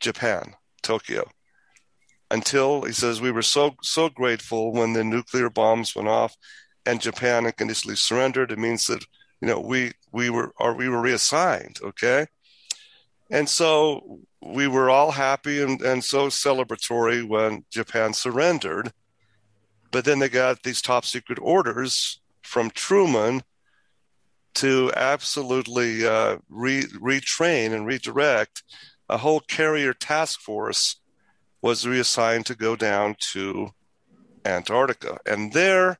Japan, 0.00 0.54
Tokyo. 0.82 1.28
Until 2.30 2.82
he 2.82 2.92
says 2.92 3.20
we 3.20 3.30
were 3.30 3.42
so 3.42 3.76
so 3.82 4.08
grateful 4.08 4.72
when 4.72 4.92
the 4.92 5.04
nuclear 5.04 5.50
bombs 5.50 5.94
went 5.94 6.08
off 6.08 6.36
and 6.86 7.00
Japan 7.00 7.46
unconditionally 7.46 7.96
surrendered, 7.96 8.52
it 8.52 8.58
means 8.58 8.86
that 8.86 9.04
you 9.40 9.48
know 9.48 9.60
we 9.60 9.92
we 10.12 10.30
were 10.30 10.52
or 10.58 10.74
we 10.74 10.88
were 10.88 11.00
reassigned. 11.00 11.78
Okay, 11.82 12.26
and 13.30 13.48
so 13.48 14.20
we 14.42 14.66
were 14.68 14.90
all 14.90 15.10
happy 15.10 15.62
and, 15.62 15.80
and 15.80 16.04
so 16.04 16.28
celebratory 16.28 17.26
when 17.26 17.64
Japan 17.70 18.12
surrendered. 18.12 18.92
But 19.90 20.04
then 20.04 20.18
they 20.18 20.28
got 20.28 20.62
these 20.62 20.82
top 20.82 21.04
secret 21.04 21.38
orders 21.40 22.20
from 22.42 22.70
Truman 22.70 23.42
to 24.54 24.92
absolutely 24.94 26.06
uh, 26.06 26.38
re- 26.48 26.84
retrain 26.84 27.72
and 27.72 27.86
redirect. 27.86 28.62
A 29.08 29.18
whole 29.18 29.40
carrier 29.40 29.92
task 29.92 30.40
force 30.40 30.96
was 31.62 31.86
reassigned 31.86 32.46
to 32.46 32.54
go 32.54 32.76
down 32.76 33.16
to 33.32 33.70
Antarctica. 34.44 35.18
And 35.26 35.52
there, 35.52 35.98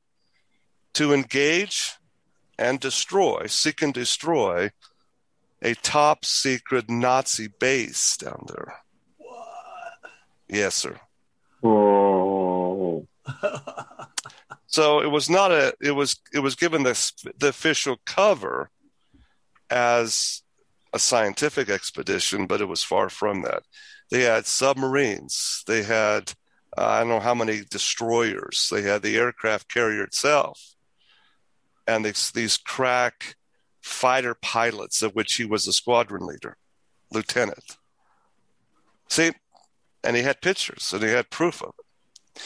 to 0.95 1.13
engage 1.13 1.97
and 2.57 2.79
destroy, 2.79 3.45
seek 3.47 3.81
and 3.81 3.93
destroy 3.93 4.71
a 5.61 5.75
top 5.75 6.25
secret 6.25 6.89
Nazi 6.89 7.47
base 7.47 8.17
down 8.17 8.45
there. 8.47 8.75
What? 9.17 10.11
Yes, 10.47 10.75
sir. 10.75 10.99
Oh. 11.63 13.07
so 14.67 15.01
it 15.01 15.09
was 15.09 15.29
not 15.29 15.51
a. 15.51 15.73
It 15.81 15.91
was. 15.91 16.19
It 16.33 16.39
was 16.39 16.55
given 16.55 16.83
the 16.83 17.11
the 17.37 17.47
official 17.47 17.97
cover 18.05 18.69
as 19.69 20.43
a 20.93 20.99
scientific 20.99 21.69
expedition, 21.69 22.45
but 22.45 22.61
it 22.61 22.65
was 22.65 22.83
far 22.83 23.09
from 23.09 23.41
that. 23.41 23.63
They 24.11 24.21
had 24.21 24.45
submarines. 24.45 25.63
They 25.65 25.81
had 25.81 26.33
uh, 26.77 26.85
I 26.85 26.99
don't 26.99 27.09
know 27.09 27.19
how 27.19 27.33
many 27.33 27.63
destroyers. 27.69 28.69
They 28.71 28.83
had 28.83 29.01
the 29.01 29.17
aircraft 29.17 29.73
carrier 29.73 30.03
itself 30.03 30.74
and 31.87 32.05
these, 32.05 32.31
these 32.31 32.57
crack 32.57 33.35
fighter 33.81 34.35
pilots, 34.35 35.01
of 35.01 35.13
which 35.13 35.35
he 35.35 35.45
was 35.45 35.67
a 35.67 35.73
squadron 35.73 36.25
leader, 36.25 36.57
lieutenant. 37.11 37.77
See, 39.09 39.31
and 40.03 40.15
he 40.15 40.23
had 40.23 40.41
pictures 40.41 40.91
and 40.93 41.03
he 41.03 41.09
had 41.09 41.29
proof 41.29 41.61
of 41.61 41.73
it. 41.79 42.41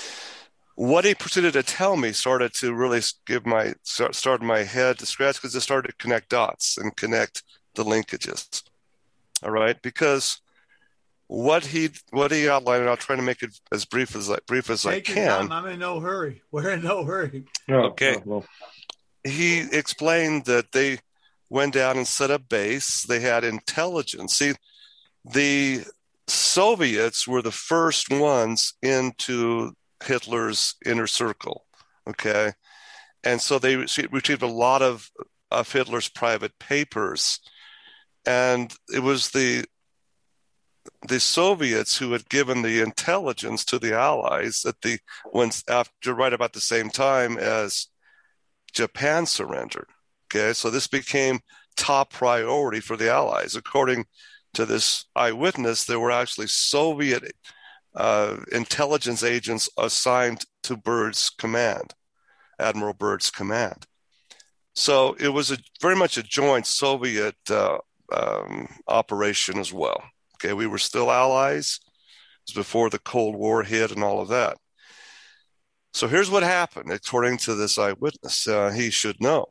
What 0.76 1.04
he 1.04 1.14
proceeded 1.14 1.54
to 1.54 1.64
tell 1.64 1.98
me 1.98 2.14
started 2.14 2.54
to 2.56 2.74
really 2.74 3.02
give 3.26 3.46
my 3.46 3.74
start 3.84 4.42
my 4.42 4.64
head 4.64 5.00
to 5.00 5.06
scratch 5.06 5.36
because 5.36 5.54
it 5.54 5.60
started 5.60 5.90
to 5.90 5.96
connect 5.98 6.30
dots 6.30 6.78
and 6.78 6.96
connect 6.96 7.44
the 7.76 7.84
linkages. 7.84 8.64
All 9.44 9.52
right, 9.52 9.82
because 9.82 10.40
what 11.28 11.66
he 11.66 11.90
what 12.12 12.32
he 12.32 12.48
outlined, 12.48 12.82
and 12.82 12.90
I'll 12.90 12.98
try 12.98 13.18
to 13.18 13.22
make 13.22 13.44
it 13.44 13.60
as 13.74 13.84
brief 13.84 14.16
as 14.16 14.32
brief 14.48 14.70
as 14.70 14.84
Take 14.84 15.10
I 15.10 15.14
can. 15.14 15.52
I'm 15.52 15.66
in 15.66 15.80
no 15.80 16.00
hurry. 16.00 16.42
We're 16.50 16.72
in 16.72 16.84
no 16.84 17.04
hurry. 17.04 17.44
okay. 17.70 18.16
He 19.24 19.60
explained 19.72 20.46
that 20.46 20.72
they 20.72 21.00
went 21.50 21.74
down 21.74 21.98
and 21.98 22.08
set 22.08 22.32
up 22.32 22.48
base. 22.48 23.04
They 23.04 23.20
had 23.20 23.44
intelligence. 23.44 24.38
See, 24.38 24.54
the 25.26 25.84
Soviets 26.28 27.28
were 27.28 27.42
the 27.42 27.52
first 27.52 28.12
ones 28.12 28.74
into 28.82 29.74
Hitler's 30.04 30.76
inner 30.86 31.08
circle. 31.08 31.66
Okay. 32.08 32.54
And 33.24 33.42
so 33.42 33.60
they 33.60 33.76
retrieved 33.76 34.44
a 34.44 34.48
lot 34.48 34.82
of, 34.82 35.10
of 35.52 35.72
Hitler's 35.72 36.08
private 36.08 36.58
papers. 36.60 37.40
And 38.26 38.74
it 38.94 39.00
was 39.00 39.32
the 39.32 39.66
the 41.08 41.20
Soviets 41.20 41.98
who 41.98 42.12
had 42.12 42.30
given 42.30 42.62
the 42.62 42.82
intelligence 42.82 43.64
to 43.66 43.80
the 43.80 43.94
Allies 43.94 44.66
at 44.66 44.82
the 44.82 45.00
when 45.32 45.50
after 45.70 46.14
right 46.14 46.34
about 46.34 46.54
the 46.54 46.62
same 46.62 46.90
time 46.90 47.38
as 47.38 47.88
Japan 48.74 49.26
surrendered. 49.26 49.88
Okay, 50.28 50.54
so 50.54 50.70
this 50.70 50.88
became 50.88 51.40
top 51.76 52.12
priority 52.14 52.80
for 52.80 52.96
the 52.96 53.10
Allies. 53.10 53.56
According 53.56 54.06
to 54.54 54.66
this 54.66 55.06
eyewitness, 55.16 55.86
there 55.86 56.00
were 56.00 56.12
actually 56.12 56.48
Soviet 56.48 57.24
uh, 57.96 58.38
intelligence 58.52 59.24
agents 59.24 59.70
assigned 59.78 60.46
to 60.64 60.78
Byrd's 60.78 61.30
command, 61.30 61.94
Admiral 62.60 62.94
Byrd's 62.94 63.32
command. 63.32 63.88
So 64.76 65.16
it 65.20 65.30
was 65.30 65.52
a 65.52 65.58
very 65.82 65.96
much 65.96 66.18
a 66.18 66.24
joint 66.24 66.66
Soviet 66.68 67.36
uh, 67.50 67.80
um, 68.14 68.68
operation 68.88 69.58
as 69.60 69.74
well. 69.74 70.02
Okay, 70.36 70.54
we 70.54 70.68
were 70.68 70.78
still 70.78 71.12
allies. 71.12 71.80
It 71.84 72.56
was 72.56 72.66
before 72.66 72.90
the 72.90 73.00
Cold 73.00 73.36
War 73.36 73.64
hit 73.64 73.92
and 73.92 74.04
all 74.04 74.22
of 74.22 74.30
that. 74.30 74.58
So 75.94 76.08
here's 76.08 76.30
what 76.30 76.44
happened, 76.44 76.92
according 76.92 77.38
to 77.40 77.56
this 77.56 77.78
eyewitness. 77.78 78.48
Uh, 78.48 78.70
he 78.70 78.90
should 78.90 79.22
know. 79.22 79.48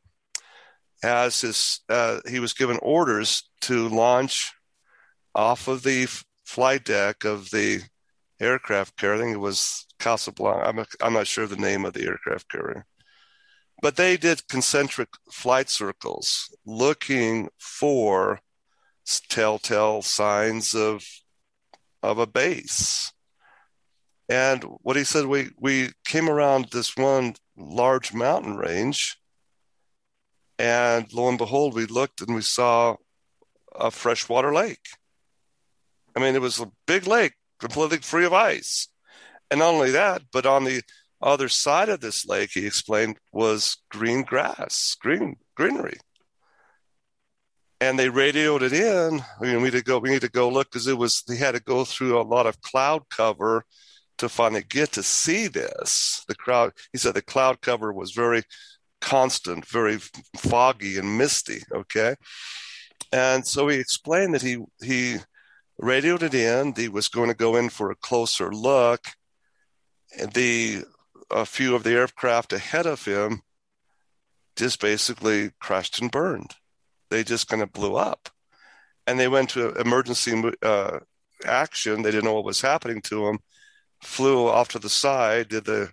As 1.03 1.41
his, 1.41 1.81
uh, 1.89 2.19
he 2.27 2.39
was 2.39 2.53
given 2.53 2.79
orders 2.81 3.49
to 3.61 3.87
launch 3.89 4.51
off 5.35 5.67
of 5.67 5.83
the 5.83 6.07
flight 6.45 6.85
deck 6.85 7.23
of 7.23 7.49
the 7.51 7.81
aircraft 8.39 8.97
carrier. 8.97 9.15
I 9.15 9.23
think 9.23 9.35
it 9.35 9.39
was 9.39 9.85
Casablanca. 9.99 10.67
I'm, 10.67 10.79
a, 10.79 10.85
I'm 11.01 11.13
not 11.13 11.27
sure 11.27 11.45
the 11.45 11.55
name 11.55 11.85
of 11.85 11.93
the 11.93 12.05
aircraft 12.05 12.49
carrier. 12.49 12.85
But 13.81 13.95
they 13.95 14.17
did 14.17 14.47
concentric 14.47 15.09
flight 15.31 15.69
circles 15.69 16.53
looking 16.65 17.49
for 17.57 18.39
telltale 19.29 20.01
signs 20.01 20.75
of 20.75 21.03
of 22.01 22.17
a 22.17 22.27
base. 22.27 23.11
And 24.29 24.63
what 24.81 24.95
he 24.95 25.03
said, 25.03 25.25
we 25.25 25.49
we 25.59 25.89
came 26.05 26.29
around 26.29 26.65
this 26.65 26.95
one 26.95 27.33
large 27.57 28.13
mountain 28.13 28.57
range, 28.57 29.17
and 30.59 31.11
lo 31.11 31.27
and 31.27 31.37
behold, 31.37 31.73
we 31.73 31.87
looked 31.87 32.21
and 32.21 32.35
we 32.35 32.41
saw 32.41 32.95
a 33.75 33.89
freshwater 33.89 34.53
lake. 34.53 34.87
I 36.15 36.19
mean, 36.19 36.35
it 36.35 36.41
was 36.41 36.59
a 36.59 36.71
big 36.85 37.07
lake, 37.07 37.33
completely 37.59 37.97
free 37.97 38.25
of 38.25 38.33
ice. 38.33 38.87
And 39.49 39.59
not 39.59 39.73
only 39.73 39.91
that, 39.91 40.23
but 40.31 40.45
on 40.45 40.63
the 40.63 40.83
other 41.21 41.49
side 41.49 41.89
of 41.89 42.01
this 42.01 42.25
lake, 42.25 42.51
he 42.53 42.67
explained, 42.67 43.17
was 43.33 43.77
green 43.89 44.21
grass, 44.23 44.95
green 45.01 45.37
greenery 45.55 45.97
and 47.81 47.97
they 47.97 48.09
radioed 48.09 48.61
it 48.61 48.73
in. 48.73 49.21
I 49.39 49.43
mean, 49.43 49.57
We 49.57 49.63
need 49.63 49.71
to 49.71 49.83
go. 49.83 49.99
We 49.99 50.09
need 50.09 50.21
to 50.21 50.29
go 50.29 50.49
look 50.49 50.69
because 50.69 50.87
it 50.87 50.97
was. 50.97 51.23
They 51.27 51.37
had 51.37 51.55
to 51.55 51.61
go 51.61 51.85
through 51.85 52.19
a 52.19 52.23
lot 52.23 52.45
of 52.45 52.61
cloud 52.61 53.03
cover 53.09 53.63
to 54.19 54.29
finally 54.29 54.63
get 54.67 54.91
to 54.93 55.03
see 55.03 55.47
this. 55.47 56.23
The 56.27 56.35
crowd. 56.35 56.73
He 56.91 56.97
said 56.97 57.13
the 57.13 57.21
cloud 57.21 57.61
cover 57.61 57.91
was 57.91 58.11
very 58.11 58.43
constant, 59.01 59.65
very 59.65 59.97
foggy 60.37 60.97
and 60.97 61.17
misty. 61.17 61.61
Okay, 61.73 62.15
and 63.11 63.45
so 63.45 63.67
he 63.67 63.79
explained 63.79 64.33
that 64.35 64.41
he 64.41 64.57
he 64.83 65.17
radioed 65.77 66.23
it 66.23 66.33
in. 66.33 66.73
He 66.75 66.89
was 66.89 67.07
going 67.07 67.29
to 67.29 67.35
go 67.35 67.55
in 67.55 67.69
for 67.69 67.91
a 67.91 67.95
closer 67.95 68.51
look. 68.51 69.01
The 70.33 70.83
a 71.31 71.45
few 71.45 71.75
of 71.75 71.83
the 71.83 71.91
aircraft 71.91 72.53
ahead 72.53 72.87
of 72.87 73.05
him 73.05 73.41
just 74.55 74.81
basically 74.81 75.51
crashed 75.59 76.01
and 76.01 76.11
burned 76.11 76.55
they 77.09 77.23
just 77.23 77.47
kind 77.47 77.61
of 77.61 77.73
blew 77.73 77.95
up. 77.95 78.29
And 79.07 79.19
they 79.19 79.27
went 79.27 79.49
to 79.51 79.73
emergency 79.73 80.41
uh, 80.61 80.99
action. 81.45 82.01
They 82.01 82.11
didn't 82.11 82.25
know 82.25 82.35
what 82.35 82.45
was 82.45 82.61
happening 82.61 83.01
to 83.03 83.25
them. 83.25 83.39
Flew 84.01 84.47
off 84.47 84.69
to 84.69 84.79
the 84.79 84.89
side, 84.89 85.49
did 85.49 85.65
the 85.65 85.91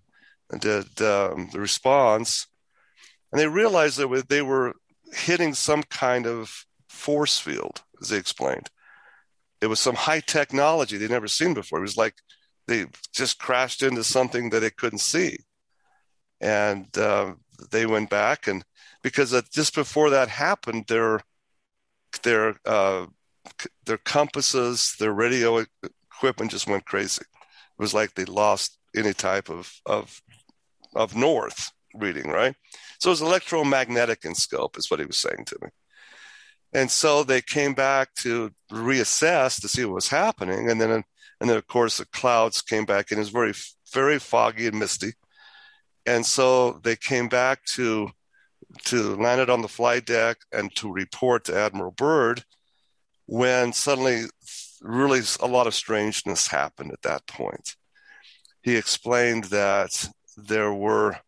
did 0.61 1.03
um, 1.03 1.49
the 1.53 1.59
response, 1.59 2.47
and 3.33 3.41
they 3.41 3.49
realized 3.49 3.99
that 3.99 4.29
they 4.29 4.43
were 4.43 4.75
hitting 5.13 5.55
some 5.55 5.83
kind 5.85 6.27
of 6.27 6.65
force 6.89 7.39
field, 7.39 7.83
as 8.01 8.09
they 8.11 8.17
explained. 8.17 8.71
It 9.61 9.67
was 9.67 9.81
some 9.81 9.97
high 9.97 10.21
technology 10.21 10.97
they'd 10.97 11.11
never 11.11 11.29
seen 11.29 11.55
before. 11.55 11.79
It 11.79 11.83
was 11.83 11.97
like 11.97 12.15
they 12.69 12.87
just 13.13 13.39
crashed 13.39 13.83
into 13.83 14.05
something 14.05 14.51
that 14.51 14.61
they 14.61 14.71
couldn't 14.71 15.01
see, 15.01 15.39
and 16.41 16.87
uh, 16.97 17.35
they 17.71 17.87
went 17.87 18.11
back 18.11 18.47
and 18.47 18.65
because 19.07 19.41
just 19.53 19.73
before 19.73 20.11
that 20.11 20.29
happened, 20.29 20.87
their 20.89 21.21
their 22.25 22.57
uh, 22.65 23.07
their 23.85 23.99
compasses, 23.99 24.97
their 24.99 25.13
radio 25.13 25.65
equipment 26.11 26.51
just 26.51 26.67
went 26.67 26.85
crazy. 26.87 27.23
It 27.79 27.83
was 27.83 27.95
like 27.95 28.15
they 28.15 28.25
lost 28.25 28.79
any 28.95 29.13
type 29.13 29.49
of 29.51 29.73
of 29.87 30.21
of 30.95 31.15
north 31.15 31.73
reading, 31.95 32.29
right? 32.29 32.55
So 32.99 33.11
it 33.11 33.13
was 33.13 33.23
electromagnetic 33.23 34.25
in 34.25 34.35
scope, 34.35 34.79
is 34.79 34.91
what 34.91 35.01
he 35.01 35.07
was 35.07 35.19
saying 35.19 35.45
to 35.47 35.59
me. 35.63 35.69
And 36.73 36.91
so 36.91 37.23
they 37.23 37.41
came 37.41 37.75
back 37.75 38.15
to 38.17 38.51
reassess 38.73 39.61
to 39.61 39.69
see 39.69 39.85
what 39.85 39.95
was 39.95 40.09
happening, 40.09 40.71
and 40.71 40.81
then 40.81 40.91
and 41.41 41.51
then 41.51 41.57
of 41.57 41.67
course 41.67 41.99
the 41.99 42.07
clouds 42.07 42.63
came 42.63 42.85
back 42.85 43.11
and 43.11 43.19
it 43.19 43.21
was 43.21 43.31
very 43.31 43.55
very 43.93 44.19
foggy 44.19 44.67
and 44.67 44.79
misty. 44.79 45.13
And 46.07 46.25
so 46.25 46.81
they 46.83 46.97
came 46.97 47.29
back 47.29 47.65
to 47.75 48.11
to 48.85 49.17
land 49.17 49.41
it 49.41 49.51
on 49.51 49.63
the 49.63 49.69
flight 49.69 50.07
deck 50.07 50.39
and 50.53 50.75
to 50.77 50.93
report 50.93 51.45
to 51.45 51.57
Admiral 51.57 51.93
Byrd 51.93 52.45
when 53.27 53.73
suddenly 53.73 54.25
really 54.87 55.21
a 55.41 55.47
lot 55.47 55.67
of 55.67 55.75
strangeness 55.75 56.49
happened 56.49 56.93
at 56.93 57.03
that 57.03 57.27
point. 57.27 57.77
He 58.63 58.77
explained 58.77 59.45
that 59.45 60.09
there 60.37 60.73
were 60.73 61.19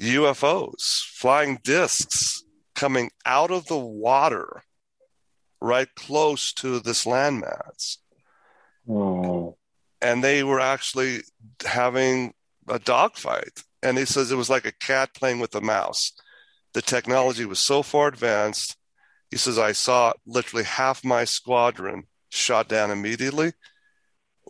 UFOs, 0.00 1.02
flying 1.04 1.58
discs 1.62 2.42
coming 2.74 3.10
out 3.26 3.50
of 3.50 3.66
the 3.66 3.78
water 3.78 4.62
right 5.60 5.88
close 5.94 6.52
to 6.54 6.80
this 6.80 7.04
landmass. 7.04 7.98
Oh. 8.88 9.56
And 10.00 10.24
they 10.24 10.42
were 10.42 10.60
actually 10.60 11.20
having 11.66 12.32
a 12.68 12.78
dogfight 12.78 13.62
and 13.82 13.98
he 13.98 14.04
says 14.04 14.30
it 14.30 14.36
was 14.36 14.50
like 14.50 14.66
a 14.66 14.72
cat 14.72 15.10
playing 15.14 15.40
with 15.40 15.54
a 15.54 15.60
mouse. 15.60 16.12
The 16.74 16.82
technology 16.82 17.44
was 17.44 17.58
so 17.58 17.82
far 17.82 18.08
advanced. 18.08 18.76
He 19.30 19.36
says 19.36 19.58
I 19.58 19.72
saw 19.72 20.12
literally 20.26 20.64
half 20.64 21.04
my 21.04 21.24
squadron 21.24 22.04
shot 22.30 22.68
down 22.68 22.90
immediately. 22.90 23.52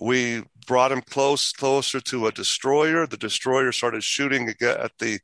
We 0.01 0.45
brought 0.67 0.93
him 0.93 1.03
close, 1.03 1.53
closer 1.53 2.01
to 2.01 2.27
a 2.27 2.33
destroyer. 2.33 3.07
The 3.07 3.17
destroyer 3.17 3.73
started 3.73 4.05
shooting 4.05 4.49
at 4.49 4.93
the 4.99 5.19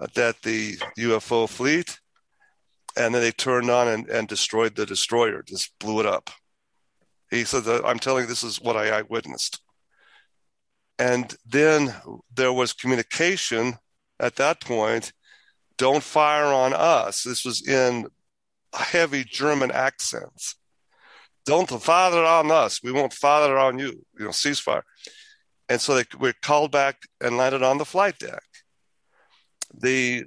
at 0.00 0.42
the 0.42 0.76
UFO 0.98 1.48
fleet, 1.48 1.98
and 2.96 3.14
then 3.14 3.22
they 3.22 3.30
turned 3.30 3.70
on 3.70 3.88
and, 3.88 4.08
and 4.08 4.28
destroyed 4.28 4.74
the 4.76 4.86
destroyer. 4.86 5.42
Just 5.42 5.76
blew 5.78 6.00
it 6.00 6.06
up. 6.06 6.30
He 7.30 7.44
said, 7.44 7.66
"I'm 7.66 7.98
telling 7.98 8.24
you, 8.24 8.28
this 8.28 8.44
is 8.44 8.60
what 8.60 8.76
I, 8.76 8.98
I 8.98 9.02
witnessed." 9.02 9.60
And 10.98 11.34
then 11.44 11.94
there 12.32 12.52
was 12.52 12.72
communication 12.72 13.74
at 14.20 14.36
that 14.36 14.60
point 14.60 15.12
don't 15.76 16.02
fire 16.02 16.46
on 16.46 16.72
us. 16.72 17.22
This 17.22 17.44
was 17.44 17.66
in 17.66 18.06
heavy 18.72 19.24
German 19.24 19.70
accents. 19.70 20.56
Don't 21.46 21.68
fire 21.68 22.24
on 22.24 22.50
us. 22.50 22.82
We 22.82 22.92
won't 22.92 23.12
fire 23.12 23.56
on 23.58 23.78
you. 23.78 24.04
You 24.18 24.26
know, 24.26 24.30
ceasefire. 24.30 24.82
And 25.68 25.80
so 25.80 25.94
they 25.94 26.04
were 26.18 26.34
called 26.42 26.70
back 26.70 27.02
and 27.20 27.36
landed 27.36 27.62
on 27.62 27.78
the 27.78 27.84
flight 27.84 28.18
deck. 28.18 28.42
The 29.76 30.24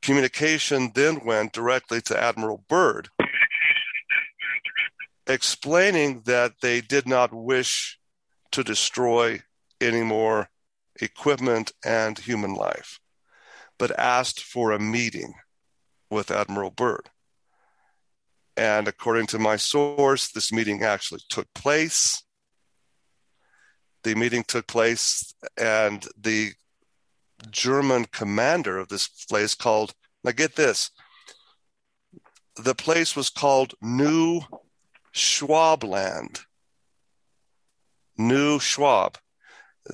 communication 0.00 0.92
then 0.94 1.24
went 1.24 1.52
directly 1.52 2.00
to 2.02 2.20
Admiral 2.20 2.64
Byrd, 2.68 3.08
explaining 5.26 6.22
that 6.26 6.54
they 6.62 6.80
did 6.80 7.06
not 7.06 7.32
wish 7.32 7.98
to 8.52 8.64
destroy 8.64 9.40
any 9.80 10.02
more 10.02 10.48
equipment 11.00 11.72
and 11.84 12.18
human 12.18 12.54
life, 12.54 13.00
but 13.78 13.98
asked 13.98 14.42
for 14.42 14.72
a 14.72 14.78
meeting 14.78 15.34
with 16.10 16.30
Admiral 16.30 16.70
Byrd. 16.70 17.10
And 18.56 18.88
according 18.88 19.26
to 19.28 19.38
my 19.38 19.56
source, 19.56 20.30
this 20.30 20.50
meeting 20.50 20.82
actually 20.82 21.20
took 21.28 21.52
place. 21.54 22.22
The 24.02 24.14
meeting 24.14 24.44
took 24.44 24.66
place, 24.66 25.34
and 25.58 26.06
the 26.16 26.52
German 27.50 28.06
commander 28.06 28.78
of 28.78 28.88
this 28.88 29.08
place 29.08 29.54
called, 29.54 29.92
now 30.24 30.30
get 30.30 30.56
this, 30.56 30.90
the 32.56 32.74
place 32.74 33.14
was 33.14 33.28
called 33.28 33.74
New 33.82 34.40
Schwabland. 35.12 36.44
New 38.16 38.58
Schwab. 38.58 39.18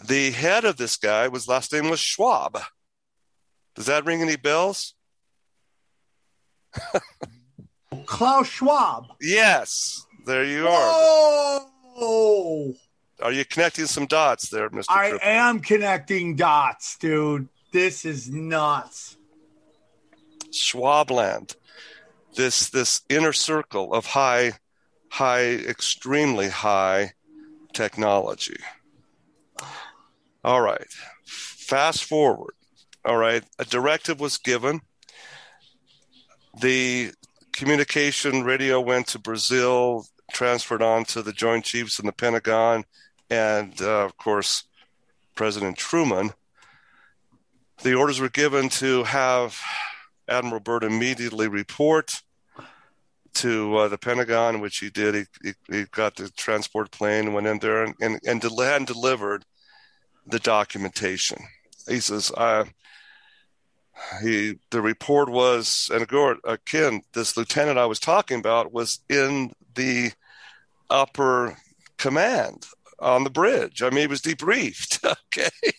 The 0.05 0.31
head 0.31 0.65
of 0.65 0.77
this 0.77 0.97
guy 0.97 1.29
was 1.29 1.49
last 1.49 1.73
name 1.73 1.91
was 1.91 2.01
Schwab. 2.01 2.59
Does 3.75 3.87
that 3.87 4.05
ring 4.05 4.23
any 4.23 4.37
bells? 4.37 4.95
Klaus 8.13 8.47
Schwab. 8.47 9.07
Yes, 9.23 10.07
there 10.27 10.45
you 10.45 10.69
are. 10.69 10.91
Oh, 11.97 12.75
Are 13.23 13.33
you 13.33 13.45
connecting 13.47 13.87
some 13.87 14.05
dots 14.05 14.51
there, 14.51 14.69
Mr. 14.69 14.85
I 14.91 15.11
Triple? 15.11 15.29
am 15.29 15.61
connecting 15.61 16.37
dots, 16.37 16.99
dude. 16.99 17.49
This 17.73 18.05
is 18.05 18.31
nuts. 18.31 19.17
Schwabland, 20.51 21.57
this 22.35 22.69
this 22.69 23.01
inner 23.09 23.33
circle 23.33 23.95
of 23.95 24.05
high, 24.05 24.53
high, 25.09 25.53
extremely 25.53 26.51
high 26.51 27.13
technology. 27.73 28.61
All 30.45 30.61
right, 30.61 30.87
fast 31.25 32.05
forward. 32.05 32.53
All 33.07 33.17
right, 33.17 33.43
a 33.59 33.65
directive 33.65 34.21
was 34.21 34.37
given. 34.37 34.83
The 36.61 37.13
communication 37.53 38.45
radio 38.45 38.81
went 38.81 39.07
to 39.09 39.19
Brazil, 39.19 40.07
transferred 40.33 40.83
on 40.83 41.05
to 41.07 41.23
the 41.23 41.33
Joint 41.33 41.65
Chiefs 41.65 41.99
in 41.99 42.07
the 42.07 42.13
Pentagon, 42.13 42.85
and 43.31 43.81
uh, 43.81 44.05
of 44.05 44.17
course, 44.17 44.65
President 45.35 45.77
Truman. 45.77 46.33
The 47.83 47.95
orders 47.95 48.21
were 48.21 48.29
given 48.29 48.69
to 48.71 49.05
have 49.05 49.61
Admiral 50.29 50.61
Byrd 50.61 50.85
immediately 50.85 51.49
report 51.49 52.23
to 53.35 53.77
uh, 53.77 53.89
the 53.89 53.99
Pentagon, 53.99 54.61
which 54.61 54.79
he 54.79 54.91
did. 54.91 55.15
He, 55.15 55.25
he, 55.43 55.53
he 55.71 55.85
got 55.91 56.17
the 56.17 56.29
transport 56.31 56.91
plane, 56.91 57.33
went 57.33 57.47
in 57.47 57.59
there, 57.59 57.85
and, 57.85 57.95
and, 58.01 58.21
and, 58.27 58.41
del- 58.41 58.61
and 58.61 58.87
delivered 58.87 59.45
the 60.27 60.39
documentation. 60.39 61.39
He 61.89 62.01
says, 62.01 62.31
uh, 62.37 62.65
he 64.23 64.59
the 64.71 64.83
report 64.83 65.29
was, 65.29 65.91
and 65.93 66.03
again, 66.45 67.03
this 67.13 67.37
lieutenant 67.37 67.79
I 67.79 67.87
was 67.87 68.01
talking 68.01 68.39
about 68.39 68.73
was 68.73 69.01
in 69.09 69.53
the 69.75 70.13
upper 70.91 71.57
command 71.99 72.67
on 72.99 73.25
the 73.25 73.31
bridge. 73.31 73.83
I 73.83 73.91
mean, 73.91 74.01
he 74.01 74.07
was 74.07 74.23
debriefed, 74.23 75.05
okay, 75.05 75.73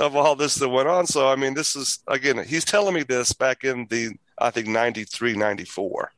of 0.00 0.16
all 0.16 0.34
this 0.34 0.56
that 0.56 0.68
went 0.68 0.88
on. 0.88 1.06
So, 1.06 1.28
I 1.28 1.36
mean, 1.36 1.54
this 1.54 1.76
is, 1.76 2.00
again, 2.08 2.42
he's 2.44 2.64
telling 2.64 2.94
me 2.94 3.02
this 3.02 3.32
back 3.32 3.64
in 3.64 3.86
the, 3.90 4.16
I 4.38 4.50
think, 4.50 4.68
93, 4.68 5.34
94. 5.34 6.12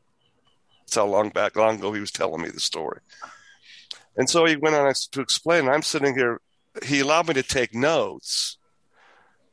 That's 0.81 0.97
how 0.97 1.07
long 1.07 1.31
back, 1.31 1.57
long 1.57 1.79
ago 1.79 1.93
he 1.93 2.01
was 2.01 2.13
telling 2.13 2.43
me 2.43 2.49
the 2.49 2.61
story. 2.61 3.01
And 4.17 4.29
so 4.29 4.45
he 4.45 4.57
went 4.57 4.77
on 4.77 4.93
to 5.13 5.21
explain. 5.21 5.69
I'm 5.69 5.83
sitting 5.83 6.17
here, 6.17 6.41
he 6.85 7.01
allowed 7.01 7.29
me 7.29 7.35
to 7.35 7.43
take 7.43 7.75
notes. 7.75 8.59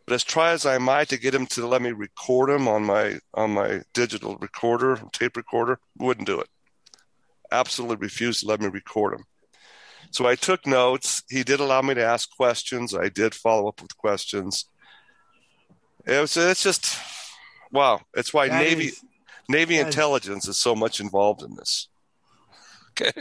But 0.08 0.13
as 0.13 0.24
try 0.24 0.52
as 0.54 0.65
I 0.65 0.78
might 0.78 1.10
to 1.10 1.17
get 1.17 1.36
him 1.36 1.46
to 1.48 1.67
let 1.67 1.82
me 1.82 1.91
record 1.91 2.50
him 2.50 2.67
on 2.67 2.84
my 2.86 3.20
on 3.34 3.52
my 3.52 3.82
digital 3.93 4.38
recorder, 4.38 5.02
tape 5.12 5.36
recorder, 5.36 5.80
wouldn't 5.98 6.28
do 6.28 6.39
it. 6.39 6.48
Absolutely 7.52 7.98
refused 7.98 8.39
to 8.39 8.48
let 8.48 8.62
me 8.62 8.67
record 8.67 9.15
him. 9.15 9.26
So 10.12 10.26
I 10.26 10.36
took 10.36 10.65
notes. 10.65 11.24
He 11.30 11.43
did 11.43 11.60
allow 11.60 11.82
me 11.82 11.93
to 11.93 12.04
ask 12.06 12.30
questions. 12.36 12.96
I 12.96 13.10
did 13.10 13.36
follow 13.36 13.67
up 13.67 13.82
with 13.82 13.98
questions. 13.98 14.65
It 16.06 16.22
was 16.22 16.38
it's 16.38 16.63
just 16.63 16.98
wow. 17.74 18.00
It's 18.15 18.34
why 18.34 18.48
That 18.48 18.63
Navy 18.63 18.86
is- 18.86 19.04
Navy 19.50 19.76
that 19.76 19.82
is- 19.89 19.96
intelligence 19.96 20.48
is 20.48 20.58
so 20.58 20.74
much 20.74 21.02
involved 21.02 21.41
in 21.43 21.56
this. 21.56 21.89
Okay. 23.00 23.12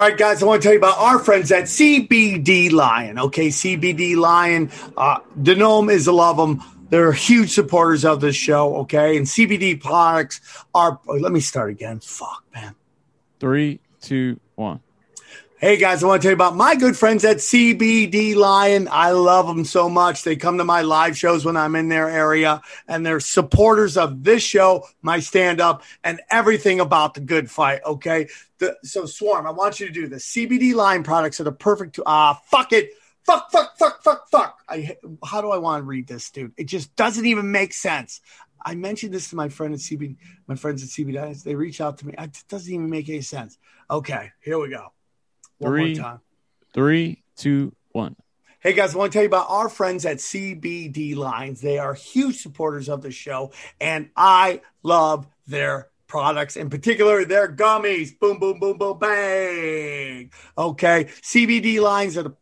All 0.00 0.06
right, 0.06 0.16
guys, 0.16 0.44
I 0.44 0.46
want 0.46 0.62
to 0.62 0.66
tell 0.66 0.74
you 0.74 0.78
about 0.78 0.96
our 0.98 1.18
friends 1.18 1.50
at 1.50 1.64
CBD 1.64 2.70
Lion. 2.70 3.18
Okay, 3.18 3.48
CBD 3.48 4.14
Lion. 4.14 4.70
Uh, 4.96 5.18
Denome 5.36 5.90
is 5.90 6.06
a 6.06 6.12
love 6.12 6.36
them. 6.36 6.62
They're 6.88 7.10
huge 7.10 7.50
supporters 7.50 8.04
of 8.04 8.20
this 8.20 8.36
show. 8.36 8.76
Okay, 8.76 9.16
and 9.16 9.26
CBD 9.26 9.80
products 9.80 10.40
are. 10.72 11.00
let 11.08 11.32
me 11.32 11.40
start 11.40 11.70
again. 11.70 11.98
Fuck, 11.98 12.44
man. 12.54 12.76
Three, 13.40 13.80
two, 14.00 14.38
one. 14.54 14.78
Hey 15.60 15.76
guys, 15.76 16.04
I 16.04 16.06
want 16.06 16.22
to 16.22 16.26
tell 16.26 16.30
you 16.30 16.36
about 16.36 16.54
my 16.54 16.76
good 16.76 16.96
friends 16.96 17.24
at 17.24 17.38
CBD 17.38 18.36
Lion. 18.36 18.86
I 18.88 19.10
love 19.10 19.48
them 19.48 19.64
so 19.64 19.88
much. 19.90 20.22
They 20.22 20.36
come 20.36 20.58
to 20.58 20.64
my 20.64 20.82
live 20.82 21.18
shows 21.18 21.44
when 21.44 21.56
I'm 21.56 21.74
in 21.74 21.88
their 21.88 22.08
area, 22.08 22.62
and 22.86 23.04
they're 23.04 23.18
supporters 23.18 23.96
of 23.96 24.22
this 24.22 24.40
show, 24.40 24.84
my 25.02 25.18
stand 25.18 25.60
up, 25.60 25.82
and 26.04 26.20
everything 26.30 26.78
about 26.78 27.14
the 27.14 27.20
good 27.20 27.50
fight. 27.50 27.80
Okay. 27.84 28.28
The, 28.58 28.76
so, 28.84 29.04
Swarm, 29.04 29.48
I 29.48 29.50
want 29.50 29.80
you 29.80 29.88
to 29.88 29.92
do 29.92 30.06
this. 30.06 30.32
CBD 30.32 30.76
Lion 30.76 31.02
products 31.02 31.40
are 31.40 31.44
the 31.44 31.50
perfect. 31.50 31.96
To, 31.96 32.04
ah, 32.06 32.40
fuck 32.44 32.72
it. 32.72 32.92
Fuck, 33.24 33.50
fuck, 33.50 33.76
fuck, 33.76 34.00
fuck, 34.04 34.28
fuck. 34.30 34.60
I, 34.68 34.96
how 35.24 35.40
do 35.40 35.50
I 35.50 35.58
want 35.58 35.80
to 35.80 35.86
read 35.86 36.06
this, 36.06 36.30
dude? 36.30 36.52
It 36.56 36.66
just 36.66 36.94
doesn't 36.94 37.26
even 37.26 37.50
make 37.50 37.74
sense. 37.74 38.20
I 38.64 38.76
mentioned 38.76 39.12
this 39.12 39.30
to 39.30 39.36
my 39.36 39.48
friend 39.48 39.74
at 39.74 39.80
CBD, 39.80 40.18
my 40.46 40.54
friends 40.54 40.84
at 40.84 40.90
CBD. 40.90 41.42
They 41.42 41.56
reach 41.56 41.80
out 41.80 41.98
to 41.98 42.06
me. 42.06 42.14
It 42.16 42.44
doesn't 42.48 42.72
even 42.72 42.88
make 42.88 43.08
any 43.08 43.22
sense. 43.22 43.58
Okay, 43.90 44.30
here 44.40 44.60
we 44.60 44.70
go. 44.70 44.92
One 45.58 45.72
Three. 45.72 45.94
more 45.94 46.04
time. 46.04 46.20
Three, 46.72 47.22
two, 47.36 47.74
one. 47.92 48.16
Hey 48.60 48.72
guys, 48.72 48.94
I 48.94 48.98
want 48.98 49.12
to 49.12 49.16
tell 49.16 49.22
you 49.22 49.28
about 49.28 49.46
our 49.48 49.68
friends 49.68 50.04
at 50.04 50.18
CBD 50.18 51.16
Lines. 51.16 51.60
They 51.60 51.78
are 51.78 51.94
huge 51.94 52.40
supporters 52.40 52.88
of 52.88 53.02
the 53.02 53.10
show, 53.10 53.52
and 53.80 54.10
I 54.16 54.62
love 54.82 55.26
their 55.46 55.88
products, 56.06 56.56
in 56.56 56.70
particular 56.70 57.24
their 57.24 57.48
gummies. 57.48 58.18
Boom, 58.18 58.38
boom, 58.38 58.58
boom, 58.58 58.78
boom, 58.78 58.98
bang. 58.98 60.30
Okay, 60.56 61.04
CBD 61.22 61.80
Lines 61.80 62.16
are 62.16 62.24
the 62.24 62.36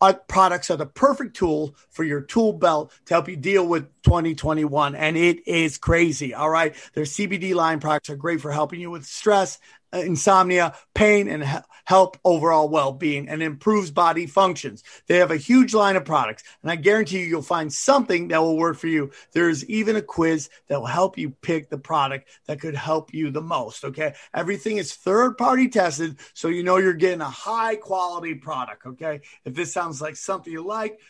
uh, 0.00 0.14
products 0.28 0.70
are 0.70 0.76
the 0.76 0.86
perfect 0.86 1.36
tool 1.36 1.74
for 1.90 2.04
your 2.04 2.22
tool 2.22 2.52
belt 2.52 2.92
to 3.04 3.14
help 3.14 3.28
you 3.28 3.36
deal 3.36 3.66
with 3.66 3.84
2021 4.02 4.94
and 4.94 5.16
it 5.16 5.46
is 5.46 5.76
crazy 5.76 6.32
all 6.32 6.48
right 6.48 6.74
their 6.94 7.04
cbd 7.04 7.54
lion 7.54 7.78
products 7.78 8.08
are 8.08 8.16
great 8.16 8.40
for 8.40 8.50
helping 8.50 8.80
you 8.80 8.90
with 8.90 9.04
stress 9.04 9.58
Uh, 9.92 9.98
insomnia 9.98 10.72
pain 10.94 11.26
and 11.26 11.44
he- 11.44 11.58
help 11.84 12.16
overall 12.24 12.68
well-being 12.68 13.28
and 13.28 13.42
improves 13.42 13.90
body 13.90 14.24
functions. 14.24 14.84
They 15.08 15.16
have 15.16 15.32
a 15.32 15.36
huge 15.36 15.74
line 15.74 15.96
of 15.96 16.04
products 16.04 16.44
and 16.62 16.70
i 16.70 16.76
guarantee 16.76 17.18
you 17.18 17.26
you'll 17.26 17.42
find 17.42 17.72
something 17.72 18.28
that 18.28 18.40
will 18.40 18.56
work 18.56 18.76
for 18.76 18.86
you. 18.86 19.10
There's 19.32 19.64
even 19.68 19.96
a 19.96 20.02
quiz 20.02 20.48
that 20.68 20.78
will 20.78 20.86
help 20.86 21.18
you 21.18 21.30
pick 21.30 21.68
the 21.68 21.78
product 21.78 22.28
that 22.46 22.60
could 22.60 22.76
help 22.76 23.12
you 23.12 23.32
the 23.32 23.42
most 23.42 23.84
okay? 23.84 24.14
Everything 24.32 24.76
is 24.76 24.94
third 24.94 25.36
party 25.36 25.68
tested 25.68 26.18
so 26.34 26.46
you 26.46 26.62
know 26.62 26.76
you're 26.76 26.92
getting 26.92 27.20
a 27.20 27.24
high 27.24 27.74
quality 27.74 28.36
product 28.36 28.86
okay? 28.86 29.22
If 29.44 29.54
this 29.54 29.72
sounds 29.72 30.00
like 30.00 30.14
something 30.14 30.52
you 30.52 30.64
like 30.64 31.00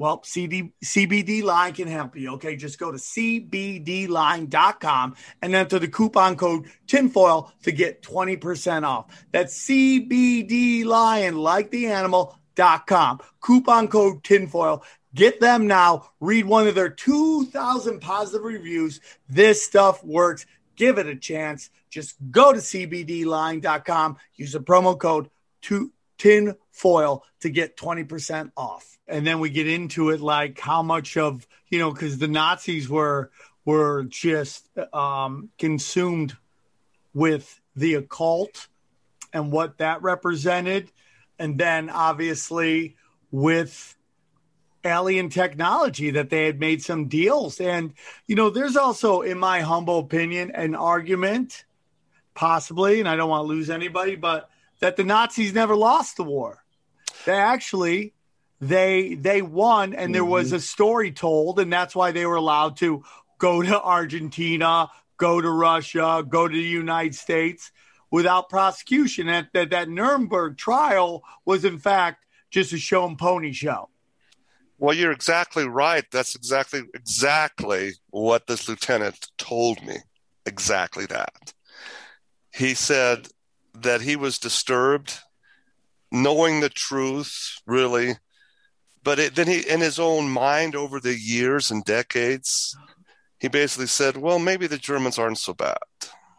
well, 0.00 0.22
CD, 0.24 0.72
CBD 0.82 1.42
Lion 1.42 1.74
can 1.74 1.86
help 1.86 2.16
you. 2.16 2.32
Okay, 2.32 2.56
just 2.56 2.78
go 2.78 2.90
to 2.90 2.96
cbdlion.com 2.96 3.84
and 5.42 5.54
enter 5.54 5.78
the 5.78 5.88
coupon 5.88 6.36
code 6.36 6.70
tinfoil 6.86 7.52
to 7.64 7.70
get 7.70 8.02
20% 8.02 8.84
off. 8.84 9.26
That's 9.30 9.66
CBD 9.66 10.86
Lion, 10.86 11.36
like 11.36 11.70
the 11.70 11.88
animal.com. 11.88 13.20
Coupon 13.40 13.88
code 13.88 14.24
tinfoil. 14.24 14.82
Get 15.14 15.38
them 15.38 15.66
now. 15.66 16.08
Read 16.18 16.46
one 16.46 16.66
of 16.66 16.74
their 16.74 16.88
2,000 16.88 18.00
positive 18.00 18.42
reviews. 18.42 19.02
This 19.28 19.62
stuff 19.62 20.02
works. 20.02 20.46
Give 20.76 20.96
it 20.96 21.08
a 21.08 21.16
chance. 21.16 21.68
Just 21.90 22.14
go 22.30 22.54
to 22.54 22.60
cbdlion.com. 22.60 24.16
Use 24.36 24.52
the 24.52 24.60
promo 24.60 24.98
code 24.98 25.28
to 25.62 25.92
tin 26.16 26.54
to 27.40 27.50
get 27.50 27.76
20% 27.76 28.52
off. 28.56 28.98
And 29.10 29.26
then 29.26 29.40
we 29.40 29.50
get 29.50 29.66
into 29.66 30.10
it 30.10 30.20
like 30.20 30.58
how 30.58 30.82
much 30.82 31.16
of, 31.16 31.46
you 31.68 31.78
know, 31.78 31.92
because 31.92 32.18
the 32.18 32.28
Nazis 32.28 32.88
were 32.88 33.30
were 33.64 34.04
just 34.04 34.68
um, 34.94 35.50
consumed 35.58 36.36
with 37.12 37.60
the 37.76 37.94
occult 37.94 38.68
and 39.32 39.52
what 39.52 39.78
that 39.78 40.02
represented. 40.02 40.90
And 41.38 41.58
then 41.58 41.90
obviously 41.90 42.96
with 43.30 43.96
alien 44.84 45.28
technology 45.28 46.12
that 46.12 46.30
they 46.30 46.46
had 46.46 46.58
made 46.58 46.82
some 46.82 47.08
deals. 47.08 47.60
And, 47.60 47.92
you 48.26 48.34
know, 48.34 48.50
there's 48.50 48.76
also, 48.76 49.20
in 49.20 49.38
my 49.38 49.60
humble 49.60 49.98
opinion, 49.98 50.52
an 50.52 50.74
argument, 50.74 51.64
possibly, 52.34 53.00
and 53.00 53.08
I 53.08 53.16
don't 53.16 53.28
want 53.28 53.44
to 53.44 53.48
lose 53.48 53.70
anybody, 53.70 54.16
but 54.16 54.48
that 54.80 54.96
the 54.96 55.04
Nazis 55.04 55.52
never 55.52 55.76
lost 55.76 56.16
the 56.16 56.24
war. 56.24 56.64
They 57.26 57.36
actually 57.36 58.14
they 58.60 59.14
they 59.14 59.42
won 59.42 59.94
and 59.94 60.14
there 60.14 60.24
was 60.24 60.48
mm-hmm. 60.48 60.56
a 60.56 60.60
story 60.60 61.12
told 61.12 61.58
and 61.58 61.72
that's 61.72 61.96
why 61.96 62.12
they 62.12 62.26
were 62.26 62.36
allowed 62.36 62.76
to 62.78 63.02
go 63.38 63.62
to 63.62 63.80
Argentina, 63.80 64.88
go 65.16 65.40
to 65.40 65.50
Russia, 65.50 66.24
go 66.28 66.46
to 66.46 66.54
the 66.54 66.60
United 66.60 67.14
States 67.14 67.72
without 68.10 68.50
prosecution. 68.50 69.28
That 69.28 69.48
that, 69.54 69.70
that 69.70 69.88
Nuremberg 69.88 70.58
trial 70.58 71.24
was 71.44 71.64
in 71.64 71.78
fact 71.78 72.26
just 72.50 72.72
a 72.72 72.78
show 72.78 73.06
and 73.06 73.18
pony 73.18 73.52
show. 73.52 73.88
Well, 74.78 74.94
you're 74.94 75.12
exactly 75.12 75.66
right. 75.66 76.04
That's 76.10 76.34
exactly 76.34 76.82
exactly 76.94 77.92
what 78.10 78.46
this 78.46 78.68
lieutenant 78.68 79.30
told 79.38 79.84
me. 79.84 79.96
Exactly 80.46 81.06
that. 81.06 81.54
He 82.52 82.74
said 82.74 83.28
that 83.74 84.00
he 84.00 84.16
was 84.16 84.38
disturbed 84.38 85.18
knowing 86.12 86.60
the 86.60 86.68
truth, 86.68 87.60
really. 87.66 88.16
But 89.02 89.18
it, 89.18 89.34
then 89.34 89.46
he, 89.46 89.60
in 89.60 89.80
his 89.80 89.98
own 89.98 90.30
mind, 90.30 90.76
over 90.76 91.00
the 91.00 91.18
years 91.18 91.70
and 91.70 91.84
decades, 91.84 92.76
he 93.38 93.48
basically 93.48 93.86
said, 93.86 94.16
"Well, 94.16 94.38
maybe 94.38 94.66
the 94.66 94.78
Germans 94.78 95.18
aren't 95.18 95.38
so 95.38 95.54
bad." 95.54 95.78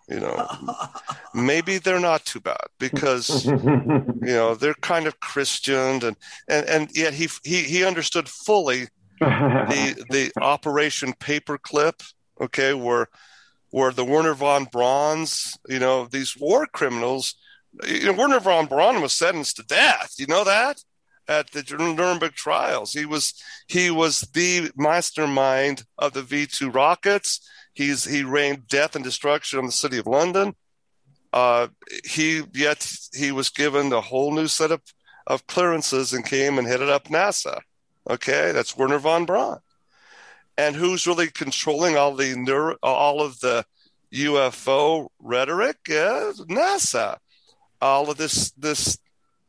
You 0.07 0.19
know, 0.19 0.47
maybe 1.33 1.77
they're 1.77 1.99
not 1.99 2.25
too 2.25 2.39
bad 2.39 2.67
because 2.79 3.45
you 3.45 4.19
know 4.21 4.55
they're 4.55 4.75
kind 4.75 5.07
of 5.07 5.19
Christian 5.19 6.03
and 6.03 6.15
and 6.47 6.67
and 6.67 6.89
yet 6.93 7.13
he 7.13 7.29
he 7.43 7.63
he 7.63 7.83
understood 7.83 8.29
fully 8.29 8.87
the 9.19 10.05
the 10.09 10.31
Operation 10.39 11.13
Paperclip, 11.13 12.13
okay, 12.39 12.73
where 12.73 13.07
where 13.71 13.91
the 13.91 14.05
Werner 14.05 14.33
von 14.33 14.65
Brauns, 14.65 15.57
you 15.67 15.79
know, 15.79 16.05
these 16.05 16.35
war 16.37 16.67
criminals, 16.67 17.35
you 17.87 18.05
know, 18.05 18.13
Werner 18.13 18.41
von 18.41 18.67
Braun 18.67 19.01
was 19.01 19.13
sentenced 19.13 19.55
to 19.55 19.63
death. 19.63 20.15
You 20.19 20.27
know 20.27 20.43
that 20.43 20.83
at 21.31 21.51
the 21.51 21.63
Nuremberg 21.77 22.33
trials, 22.33 22.91
he 22.91 23.05
was 23.05 23.33
he 23.67 23.89
was 23.89 24.21
the 24.33 24.69
mastermind 24.75 25.85
of 25.97 26.11
the 26.11 26.21
V 26.21 26.45
two 26.45 26.69
rockets. 26.69 27.39
He's 27.73 28.03
he 28.03 28.23
rained 28.23 28.67
death 28.67 28.95
and 28.95 29.03
destruction 29.03 29.59
on 29.59 29.65
the 29.65 29.71
city 29.71 29.97
of 29.97 30.07
London. 30.07 30.55
Uh, 31.31 31.69
he 32.03 32.43
yet 32.53 32.85
he 33.13 33.31
was 33.31 33.49
given 33.49 33.93
a 33.93 34.01
whole 34.01 34.33
new 34.33 34.47
set 34.47 34.71
of 34.71 34.81
of 35.25 35.47
clearances 35.47 36.11
and 36.11 36.25
came 36.25 36.57
and 36.57 36.67
headed 36.67 36.89
up 36.89 37.05
NASA. 37.05 37.61
Okay, 38.09 38.51
that's 38.51 38.75
Werner 38.75 38.99
von 38.99 39.25
Braun. 39.25 39.59
And 40.57 40.75
who's 40.75 41.07
really 41.07 41.29
controlling 41.29 41.95
all 41.95 42.13
the 42.13 42.35
neuro, 42.35 42.75
all 42.83 43.21
of 43.21 43.39
the 43.39 43.65
UFO 44.13 45.07
rhetoric? 45.19 45.77
Yeah, 45.87 46.33
NASA. 46.49 47.17
All 47.81 48.09
of 48.09 48.17
this 48.17 48.51
this 48.51 48.97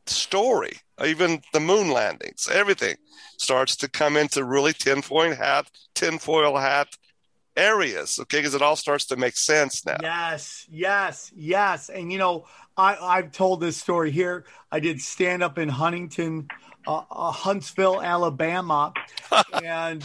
story, 0.05 0.77
even 1.05 1.41
the 1.53 1.59
moon 1.59 1.91
landings, 1.91 2.47
everything 2.51 2.95
starts 3.37 3.75
to 3.77 3.89
come 3.89 4.17
into 4.17 4.43
really 4.43 4.73
tinfoil 4.73 5.35
hat, 5.35 5.69
tinfoil 5.95 6.57
hat 6.57 6.89
areas. 7.55 8.19
Okay, 8.19 8.39
because 8.39 8.55
it 8.55 8.61
all 8.61 8.75
starts 8.75 9.05
to 9.05 9.15
make 9.15 9.37
sense 9.37 9.85
now. 9.85 9.97
Yes, 10.01 10.65
yes, 10.69 11.31
yes. 11.35 11.89
And 11.89 12.11
you 12.11 12.17
know, 12.17 12.45
I 12.77 12.95
I've 12.95 13.31
told 13.31 13.61
this 13.61 13.77
story 13.77 14.11
here. 14.11 14.45
I 14.71 14.79
did 14.79 15.01
stand 15.01 15.43
up 15.43 15.57
in 15.57 15.69
Huntington, 15.69 16.47
uh, 16.87 17.03
uh, 17.09 17.31
Huntsville, 17.31 18.01
Alabama, 18.01 18.93
and 19.63 20.03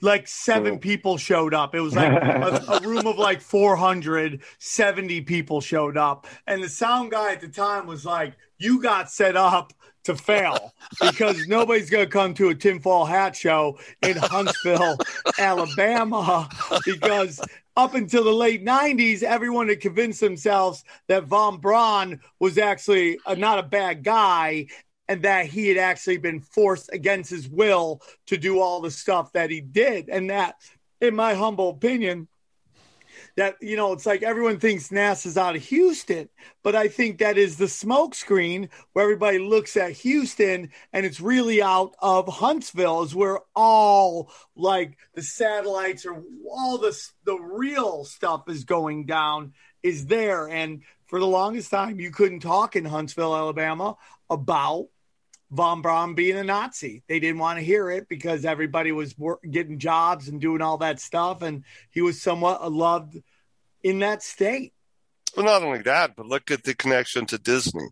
like 0.00 0.26
seven 0.28 0.78
people 0.78 1.16
showed 1.16 1.54
up. 1.54 1.74
It 1.74 1.80
was 1.80 1.94
like 1.94 2.12
a, 2.12 2.64
a, 2.68 2.80
room 2.86 3.06
of 3.06 3.18
like 3.18 3.40
470 3.40 5.20
people 5.22 5.60
showed 5.60 5.96
up. 5.96 6.26
And 6.46 6.62
the 6.62 6.68
sound 6.68 7.10
guy 7.10 7.32
at 7.32 7.40
the 7.40 7.48
time 7.48 7.86
was 7.86 8.04
like, 8.04 8.34
You 8.58 8.82
got 8.82 9.10
set 9.10 9.36
up 9.36 9.72
to 10.04 10.16
fail 10.16 10.72
because 11.00 11.46
nobody's 11.46 11.90
going 11.90 12.04
to 12.04 12.10
come 12.10 12.32
to 12.34 12.48
a 12.48 12.54
tinfoil 12.54 13.04
hat 13.04 13.36
show 13.36 13.78
in 14.02 14.16
Huntsville, 14.16 14.96
Alabama, 15.38 16.48
because 16.86 17.40
up 17.76 17.94
until 17.94 18.24
the 18.24 18.32
late 18.32 18.64
90s, 18.64 19.22
everyone 19.22 19.68
had 19.68 19.80
convinced 19.80 20.20
themselves 20.20 20.84
that 21.08 21.24
Von 21.24 21.58
Braun 21.58 22.20
was 22.38 22.56
actually 22.58 23.18
a, 23.26 23.36
not 23.36 23.58
a 23.58 23.62
bad 23.62 24.02
guy 24.02 24.66
and 25.10 25.22
that 25.22 25.46
he 25.46 25.66
had 25.66 25.76
actually 25.76 26.18
been 26.18 26.40
forced 26.40 26.88
against 26.92 27.30
his 27.30 27.48
will 27.48 28.00
to 28.26 28.38
do 28.38 28.60
all 28.60 28.80
the 28.80 28.92
stuff 28.92 29.32
that 29.32 29.50
he 29.50 29.60
did. 29.60 30.08
And 30.08 30.30
that, 30.30 30.54
in 31.00 31.16
my 31.16 31.34
humble 31.34 31.70
opinion, 31.70 32.28
that 33.36 33.56
you 33.60 33.76
know 33.76 33.92
it's 33.92 34.06
like 34.06 34.22
everyone 34.22 34.60
thinks 34.60 34.90
NASA's 34.90 35.36
out 35.36 35.56
of 35.56 35.64
Houston, 35.64 36.28
but 36.62 36.76
I 36.76 36.86
think 36.86 37.18
that 37.18 37.38
is 37.38 37.56
the 37.56 37.64
smokescreen 37.64 38.68
where 38.92 39.02
everybody 39.02 39.40
looks 39.40 39.76
at 39.76 39.90
Houston 39.90 40.70
and 40.92 41.04
it's 41.04 41.20
really 41.20 41.60
out 41.60 41.96
of 41.98 42.28
Huntsville 42.28 43.02
is 43.02 43.12
where 43.12 43.40
all 43.56 44.30
like 44.54 44.96
the 45.14 45.22
satellites 45.22 46.06
or 46.06 46.22
all 46.48 46.78
the 46.78 46.96
the 47.24 47.36
real 47.36 48.04
stuff 48.04 48.44
is 48.48 48.62
going 48.62 49.06
down 49.06 49.54
is 49.82 50.06
there 50.06 50.48
and 50.48 50.82
for 51.06 51.18
the 51.18 51.26
longest 51.26 51.72
time 51.72 51.98
you 51.98 52.12
couldn't 52.12 52.40
talk 52.40 52.76
in 52.76 52.84
Huntsville, 52.84 53.34
Alabama 53.34 53.96
about 54.30 54.86
von 55.50 55.82
Braun 55.82 56.14
being 56.14 56.36
a 56.36 56.44
Nazi. 56.44 57.02
They 57.08 57.20
didn't 57.20 57.40
want 57.40 57.58
to 57.58 57.64
hear 57.64 57.90
it 57.90 58.08
because 58.08 58.44
everybody 58.44 58.92
was 58.92 59.18
work, 59.18 59.40
getting 59.48 59.78
jobs 59.78 60.28
and 60.28 60.40
doing 60.40 60.62
all 60.62 60.78
that 60.78 61.00
stuff, 61.00 61.42
and 61.42 61.64
he 61.90 62.00
was 62.00 62.20
somewhat 62.20 62.70
loved 62.72 63.16
in 63.82 64.00
that 64.00 64.22
state. 64.22 64.72
Well, 65.36 65.46
not 65.46 65.62
only 65.62 65.82
that, 65.82 66.16
but 66.16 66.26
look 66.26 66.50
at 66.50 66.64
the 66.64 66.74
connection 66.74 67.26
to 67.26 67.38
Disney, 67.38 67.88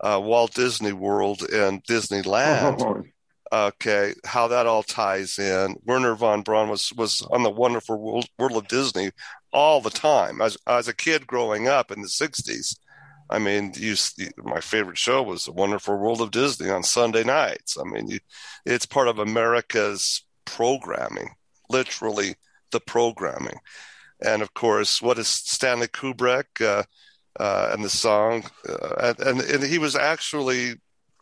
uh, 0.00 0.20
Walt 0.22 0.54
Disney 0.54 0.92
World 0.92 1.42
and 1.42 1.84
Disneyland. 1.84 3.06
Okay, 3.52 4.14
how 4.24 4.46
that 4.46 4.68
all 4.68 4.84
ties 4.84 5.36
in. 5.36 5.74
Werner 5.84 6.14
von 6.14 6.42
Braun 6.42 6.68
was 6.68 6.92
was 6.96 7.20
on 7.32 7.42
the 7.42 7.50
wonderful 7.50 8.00
world, 8.00 8.26
world 8.38 8.56
of 8.56 8.68
Disney 8.68 9.10
all 9.52 9.80
the 9.80 9.90
time. 9.90 10.40
As 10.40 10.56
as 10.68 10.86
a 10.86 10.94
kid 10.94 11.26
growing 11.26 11.66
up 11.66 11.90
in 11.90 12.00
the 12.00 12.08
'60s, 12.08 12.76
I 13.30 13.38
mean, 13.38 13.72
you, 13.76 13.94
my 14.38 14.60
favorite 14.60 14.98
show 14.98 15.22
was 15.22 15.44
The 15.44 15.52
Wonderful 15.52 15.96
World 15.96 16.20
of 16.20 16.32
Disney 16.32 16.68
on 16.68 16.82
Sunday 16.82 17.22
nights. 17.22 17.76
I 17.78 17.84
mean, 17.84 18.08
you, 18.08 18.18
it's 18.66 18.86
part 18.86 19.06
of 19.06 19.20
America's 19.20 20.24
programming, 20.44 21.30
literally 21.68 22.34
the 22.72 22.80
programming. 22.80 23.56
And 24.20 24.42
of 24.42 24.52
course, 24.54 25.00
what 25.00 25.18
is 25.18 25.28
Stanley 25.28 25.86
Kubrick 25.86 26.60
uh, 26.60 26.82
uh, 27.38 27.70
and 27.72 27.84
the 27.84 27.88
song? 27.88 28.44
Uh, 28.68 29.14
and, 29.20 29.40
and 29.40 29.62
he 29.62 29.78
was 29.78 29.94
actually 29.94 30.74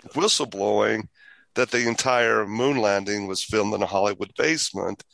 whistleblowing 0.08 1.08
that 1.54 1.70
the 1.70 1.86
entire 1.86 2.46
moon 2.46 2.78
landing 2.78 3.26
was 3.26 3.42
filmed 3.42 3.74
in 3.74 3.82
a 3.82 3.86
Hollywood 3.86 4.32
basement 4.38 5.04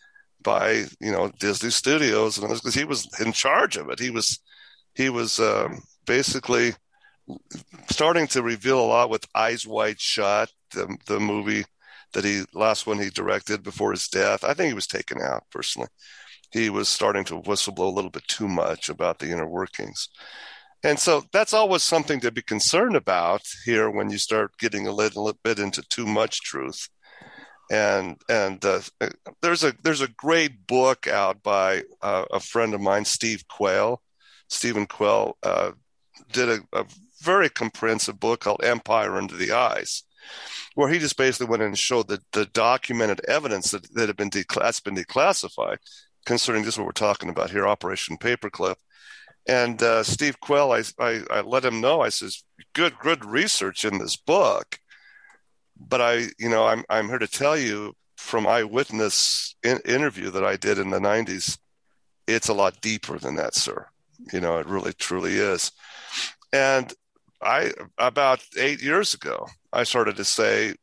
by 0.42 0.84
you 1.00 1.10
know 1.10 1.30
Disney 1.40 1.70
Studios, 1.70 2.38
and 2.38 2.48
because 2.48 2.74
he 2.74 2.84
was 2.84 3.08
in 3.18 3.32
charge 3.32 3.76
of 3.76 3.88
it, 3.88 3.98
he 3.98 4.10
was 4.10 4.38
he 4.94 5.08
was 5.08 5.40
um, 5.40 5.82
basically 6.06 6.74
starting 7.90 8.26
to 8.28 8.42
reveal 8.42 8.80
a 8.80 8.86
lot 8.86 9.10
with 9.10 9.26
Eyes 9.34 9.66
Wide 9.66 10.00
Shut, 10.00 10.50
the, 10.72 10.96
the 11.06 11.20
movie 11.20 11.64
that 12.12 12.24
he 12.24 12.44
last 12.54 12.86
one 12.86 12.98
he 12.98 13.10
directed 13.10 13.62
before 13.62 13.90
his 13.90 14.08
death. 14.08 14.44
I 14.44 14.54
think 14.54 14.68
he 14.68 14.74
was 14.74 14.86
taken 14.86 15.20
out 15.20 15.44
personally. 15.50 15.88
He 16.50 16.70
was 16.70 16.88
starting 16.88 17.24
to 17.24 17.40
whistleblow 17.40 17.86
a 17.86 17.94
little 17.94 18.10
bit 18.10 18.26
too 18.28 18.48
much 18.48 18.88
about 18.88 19.18
the 19.18 19.30
inner 19.30 19.48
workings. 19.48 20.08
And 20.84 20.98
so 20.98 21.24
that's 21.32 21.54
always 21.54 21.82
something 21.82 22.20
to 22.20 22.30
be 22.30 22.42
concerned 22.42 22.94
about 22.94 23.42
here 23.64 23.90
when 23.90 24.10
you 24.10 24.18
start 24.18 24.58
getting 24.58 24.86
a 24.86 24.92
little 24.92 25.32
bit 25.42 25.58
into 25.58 25.82
too 25.88 26.06
much 26.06 26.42
truth. 26.42 26.88
And 27.70 28.20
and 28.28 28.62
uh, 28.64 28.80
there's 29.40 29.64
a 29.64 29.74
there's 29.82 30.02
a 30.02 30.08
great 30.08 30.66
book 30.66 31.08
out 31.08 31.42
by 31.42 31.84
uh, 32.02 32.26
a 32.30 32.38
friend 32.38 32.74
of 32.74 32.82
mine, 32.82 33.06
Steve 33.06 33.44
Quayle. 33.48 34.02
Stephen 34.50 34.86
Quayle 34.86 35.38
uh, 35.42 35.72
did 36.32 36.48
a, 36.48 36.60
a 36.72 36.86
very 37.20 37.48
comprehensive 37.48 38.20
book 38.20 38.40
called 38.40 38.62
Empire 38.64 39.16
Under 39.16 39.36
the 39.36 39.52
Ice, 39.52 40.02
where 40.74 40.88
he 40.88 40.98
just 40.98 41.16
basically 41.16 41.46
went 41.46 41.62
in 41.62 41.68
and 41.68 41.78
showed 41.78 42.08
the, 42.08 42.20
the 42.32 42.46
documented 42.46 43.20
evidence 43.26 43.70
that, 43.70 43.92
that 43.94 44.08
had 44.08 44.16
been 44.16 44.30
that's 44.30 44.80
been 44.80 44.96
declassified 44.96 45.78
concerning 46.24 46.64
just 46.64 46.78
what 46.78 46.86
we're 46.86 46.92
talking 46.92 47.28
about 47.28 47.50
here, 47.50 47.66
Operation 47.66 48.16
Paperclip. 48.16 48.76
And 49.46 49.82
uh, 49.82 50.02
Steve 50.02 50.40
Quayle, 50.40 50.72
I, 50.72 50.82
I, 50.98 51.22
I 51.30 51.40
let 51.42 51.64
him 51.64 51.80
know. 51.80 52.00
I 52.00 52.08
says, 52.08 52.42
"Good, 52.72 52.98
good 52.98 53.24
research 53.24 53.84
in 53.84 53.98
this 53.98 54.16
book, 54.16 54.78
but 55.78 56.00
I, 56.00 56.28
you 56.38 56.48
know, 56.48 56.66
I'm 56.66 56.84
I'm 56.88 57.08
here 57.08 57.18
to 57.18 57.28
tell 57.28 57.56
you 57.56 57.94
from 58.16 58.46
eyewitness 58.46 59.54
in, 59.62 59.80
interview 59.84 60.30
that 60.30 60.44
I 60.44 60.56
did 60.56 60.78
in 60.78 60.90
the 60.90 60.98
'90s. 60.98 61.58
It's 62.26 62.48
a 62.48 62.54
lot 62.54 62.80
deeper 62.80 63.18
than 63.18 63.36
that, 63.36 63.54
sir. 63.54 63.86
You 64.32 64.40
know, 64.40 64.58
it 64.58 64.66
really 64.66 64.94
truly 64.94 65.34
is. 65.34 65.70
And 66.54 66.94
I 67.42 67.72
about 67.98 68.40
eight 68.56 68.80
years 68.80 69.12
ago, 69.12 69.48
I 69.72 69.82
started 69.82 70.14
to 70.16 70.24
say, 70.24 70.76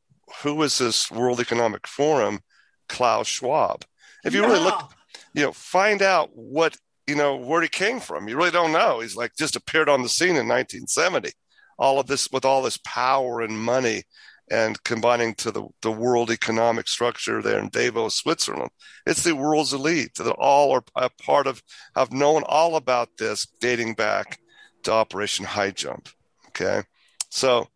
"Who 0.43 0.61
is 0.63 0.77
this 0.77 1.09
World 1.09 1.39
Economic 1.39 1.87
Forum, 1.87 2.41
Klaus 2.89 3.27
Schwab?" 3.27 3.85
If 4.25 4.33
you 4.33 4.41
yeah. 4.41 4.47
really 4.47 4.65
look, 4.65 4.91
you 5.33 5.43
know, 5.43 5.53
find 5.53 6.01
out 6.01 6.29
what 6.33 6.75
you 7.07 7.15
know 7.15 7.37
where 7.37 7.61
he 7.61 7.69
came 7.69 8.01
from. 8.01 8.27
You 8.27 8.35
really 8.35 8.51
don't 8.51 8.73
know. 8.73 8.99
He's 8.99 9.15
like 9.15 9.31
just 9.37 9.55
appeared 9.55 9.87
on 9.87 10.03
the 10.03 10.09
scene 10.09 10.35
in 10.35 10.45
1970. 10.49 11.31
All 11.79 12.01
of 12.01 12.07
this 12.07 12.29
with 12.33 12.43
all 12.43 12.61
this 12.61 12.77
power 12.83 13.39
and 13.39 13.57
money, 13.57 14.03
and 14.51 14.83
combining 14.83 15.35
to 15.35 15.51
the, 15.51 15.65
the 15.81 15.91
world 15.91 16.29
economic 16.29 16.89
structure 16.89 17.41
there 17.41 17.59
in 17.59 17.69
Davos, 17.69 18.15
Switzerland. 18.15 18.71
It's 19.07 19.23
the 19.23 19.35
world's 19.35 19.71
elite 19.71 20.15
that 20.15 20.29
all 20.33 20.73
are 20.73 20.83
a 20.97 21.09
part 21.23 21.47
of, 21.47 21.63
have 21.95 22.11
known 22.11 22.43
all 22.45 22.75
about 22.75 23.07
this 23.17 23.47
dating 23.61 23.93
back 23.93 24.37
to 24.83 24.91
Operation 24.91 25.45
High 25.45 25.71
Jump. 25.71 26.09
Okay. 26.49 26.83
So 27.29 27.67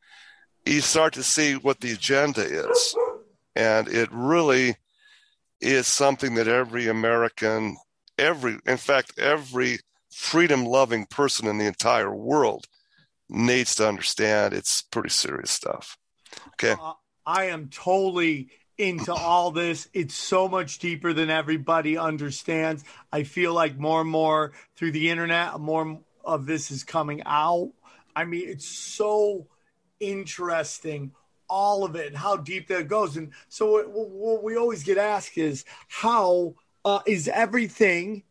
you 0.65 0.81
start 0.81 1.13
to 1.13 1.23
see 1.23 1.53
what 1.53 1.79
the 1.79 1.91
agenda 1.91 2.41
is. 2.41 2.95
And 3.55 3.87
it 3.87 4.09
really 4.11 4.75
is 5.61 5.87
something 5.87 6.35
that 6.35 6.47
every 6.47 6.87
American, 6.87 7.77
every, 8.17 8.57
in 8.65 8.77
fact, 8.77 9.17
every 9.17 9.79
freedom 10.11 10.65
loving 10.65 11.05
person 11.05 11.47
in 11.47 11.57
the 11.57 11.65
entire 11.65 12.13
world 12.13 12.65
needs 13.29 13.75
to 13.75 13.87
understand 13.87 14.53
it's 14.53 14.81
pretty 14.81 15.09
serious 15.09 15.51
stuff. 15.51 15.97
Okay. 16.53 16.75
Uh, 16.79 16.93
I 17.25 17.45
am 17.45 17.69
totally 17.69 18.49
into 18.77 19.13
all 19.13 19.51
this. 19.51 19.87
It's 19.93 20.15
so 20.15 20.47
much 20.47 20.79
deeper 20.79 21.13
than 21.13 21.29
everybody 21.29 21.97
understands. 21.97 22.83
I 23.11 23.23
feel 23.23 23.53
like 23.53 23.77
more 23.77 24.01
and 24.01 24.09
more 24.09 24.53
through 24.75 24.91
the 24.91 25.09
internet, 25.09 25.59
more 25.59 25.99
of 26.25 26.45
this 26.45 26.71
is 26.71 26.83
coming 26.83 27.21
out. 27.25 27.71
I 28.15 28.25
mean, 28.25 28.47
it's 28.47 28.67
so 28.67 29.47
interesting, 29.99 31.11
all 31.49 31.83
of 31.83 31.95
it, 31.95 32.07
and 32.07 32.17
how 32.17 32.37
deep 32.37 32.67
that 32.69 32.87
goes. 32.87 33.17
And 33.17 33.31
so, 33.49 33.83
what, 33.87 34.43
we 34.43 34.55
always 34.55 34.83
get 34.83 34.97
asked 34.97 35.37
is, 35.37 35.65
how 35.87 36.55
uh, 36.83 36.99
is 37.05 37.27
everything 37.27 38.23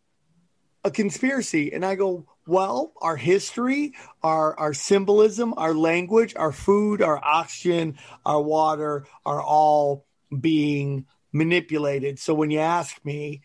a 0.84 0.90
conspiracy? 0.90 1.72
And 1.72 1.84
I 1.84 1.94
go, 1.94 2.26
well, 2.46 2.92
our 3.00 3.16
history, 3.16 3.94
our 4.22 4.58
our 4.58 4.74
symbolism, 4.74 5.54
our 5.56 5.74
language, 5.74 6.34
our 6.36 6.52
food, 6.52 7.00
our 7.00 7.22
oxygen, 7.22 7.98
our 8.26 8.40
water 8.40 9.06
are 9.24 9.42
all 9.42 10.04
being 10.40 11.06
manipulated. 11.32 12.18
So 12.18 12.34
when 12.34 12.50
you 12.50 12.60
ask 12.60 13.02
me, 13.04 13.42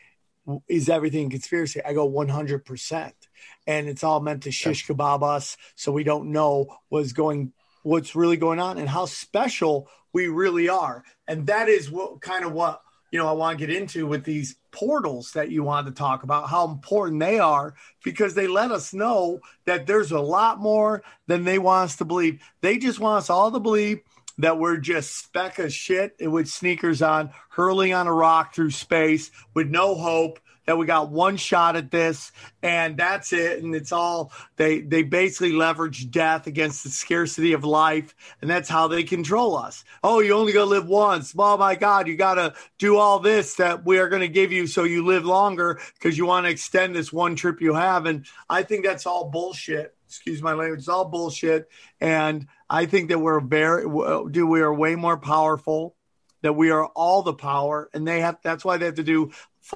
is 0.68 0.89
everything 0.89 1.30
conspiracy? 1.30 1.82
I 1.84 1.93
go 1.93 2.10
100%. 2.10 3.12
And 3.70 3.88
it's 3.88 4.03
all 4.03 4.20
meant 4.20 4.43
to 4.43 4.51
shish 4.51 4.88
kebab 4.88 5.22
us 5.22 5.55
so 5.76 5.91
we 5.91 6.03
don't 6.03 6.32
know 6.32 6.76
what's 6.89 7.13
going 7.13 7.53
what's 7.84 8.15
really 8.15 8.36
going 8.36 8.59
on 8.59 8.80
and 8.80 8.89
how 8.89 9.05
special 9.05 9.88
we 10.11 10.28
really 10.28 10.67
are. 10.67 11.03
And 11.28 11.45
that 11.47 11.70
is 11.70 11.91
what 11.91 12.20
kind 12.20 12.43
of 12.43 12.51
what 12.51 12.82
you 13.11 13.20
know 13.20 13.28
I 13.28 13.34
want 13.34 13.59
to 13.59 13.67
get 13.67 13.76
into 13.76 14.07
with 14.07 14.24
these 14.24 14.55
portals 14.72 15.34
that 15.34 15.51
you 15.51 15.61
want 15.61 15.86
to 15.86 15.93
talk 15.93 16.24
about 16.24 16.49
how 16.49 16.67
important 16.67 17.20
they 17.20 17.38
are 17.38 17.76
because 18.03 18.34
they 18.34 18.47
let 18.47 18.72
us 18.72 18.91
know 18.91 19.39
that 19.65 19.86
there's 19.86 20.11
a 20.11 20.20
lot 20.20 20.59
more 20.59 21.03
than 21.28 21.43
they 21.43 21.59
want 21.59 21.91
us 21.91 21.95
to 21.97 22.05
believe. 22.05 22.41
They 22.61 22.80
just 22.80 22.99
want 22.99 23.20
us 23.20 23.30
all 23.30 23.51
to 23.51 23.59
believe 23.59 24.01
that 24.39 24.57
we're 24.57 24.78
just 24.78 25.15
speck 25.15 25.59
of 25.59 25.72
shit 25.72 26.15
with 26.20 26.47
sneakers 26.47 27.03
on, 27.03 27.30
hurling 27.49 27.93
on 27.93 28.07
a 28.07 28.13
rock 28.13 28.55
through 28.55 28.72
space 28.72 29.30
with 29.53 29.70
no 29.70 29.93
hope. 29.93 30.39
That 30.70 30.78
we 30.78 30.86
got 30.86 31.09
one 31.09 31.36
shot 31.36 31.76
at 31.76 31.89
this, 31.89 32.32
and 32.61 32.95
that's 32.95 33.34
it. 33.34 33.63
And 33.63 33.74
it's 33.74 33.91
all 33.91 34.32
they 34.55 34.82
they 34.82 35.01
basically 35.01 35.53
leverage 35.53 36.11
death 36.11 36.45
against 36.45 36.84
the 36.84 36.91
scarcity 36.91 37.53
of 37.53 37.63
life, 37.63 38.13
and 38.39 38.47
that's 38.47 38.70
how 38.70 38.88
they 38.88 39.01
control 39.01 39.57
us. 39.57 39.84
Oh, 40.03 40.20
you 40.20 40.34
only 40.34 40.53
gonna 40.53 40.70
live 40.70 40.88
once. 40.88 41.34
Oh 41.36 41.57
my 41.57 41.74
God, 41.74 42.07
you 42.07 42.15
gotta 42.15 42.53
do 42.78 42.97
all 42.97 43.17
this 43.17 43.55
that 43.55 43.84
we 43.84 43.97
are 43.97 44.09
gonna 44.09 44.28
give 44.28 44.51
you 44.51 44.67
so 44.67 44.84
you 44.84 45.03
live 45.03 45.26
longer 45.26 45.80
because 45.95 46.20
you 46.20 46.28
want 46.28 46.45
to 46.45 46.51
extend 46.51 46.95
this 46.95 47.11
one 47.11 47.36
trip 47.36 47.61
you 47.61 47.74
have. 47.74 48.05
And 48.05 48.28
I 48.47 48.61
think 48.61 48.86
that's 48.86 49.07
all 49.07 49.32
bullshit 49.32 49.95
excuse 50.05 50.41
my 50.41 50.53
language, 50.53 50.82
it's 50.82 50.88
all 50.88 51.05
bullshit. 51.05 51.67
And 51.99 52.45
I 52.70 52.86
think 52.86 53.09
that 53.09 53.20
we're 53.20 53.39
very, 53.39 53.84
do 54.32 54.45
we 54.45 54.61
are 54.61 54.74
way 54.74 54.95
more 54.95 55.17
powerful, 55.17 55.95
that 56.41 56.53
we 56.53 56.72
are 56.72 56.86
all 56.88 57.22
the 57.22 57.34
power, 57.34 57.89
and 57.93 58.07
they 58.07 58.22
have. 58.22 58.38
That's 58.43 58.65
why 58.65 58.78
they 58.78 58.86
have 58.86 58.95
to 58.95 59.03
do 59.03 59.32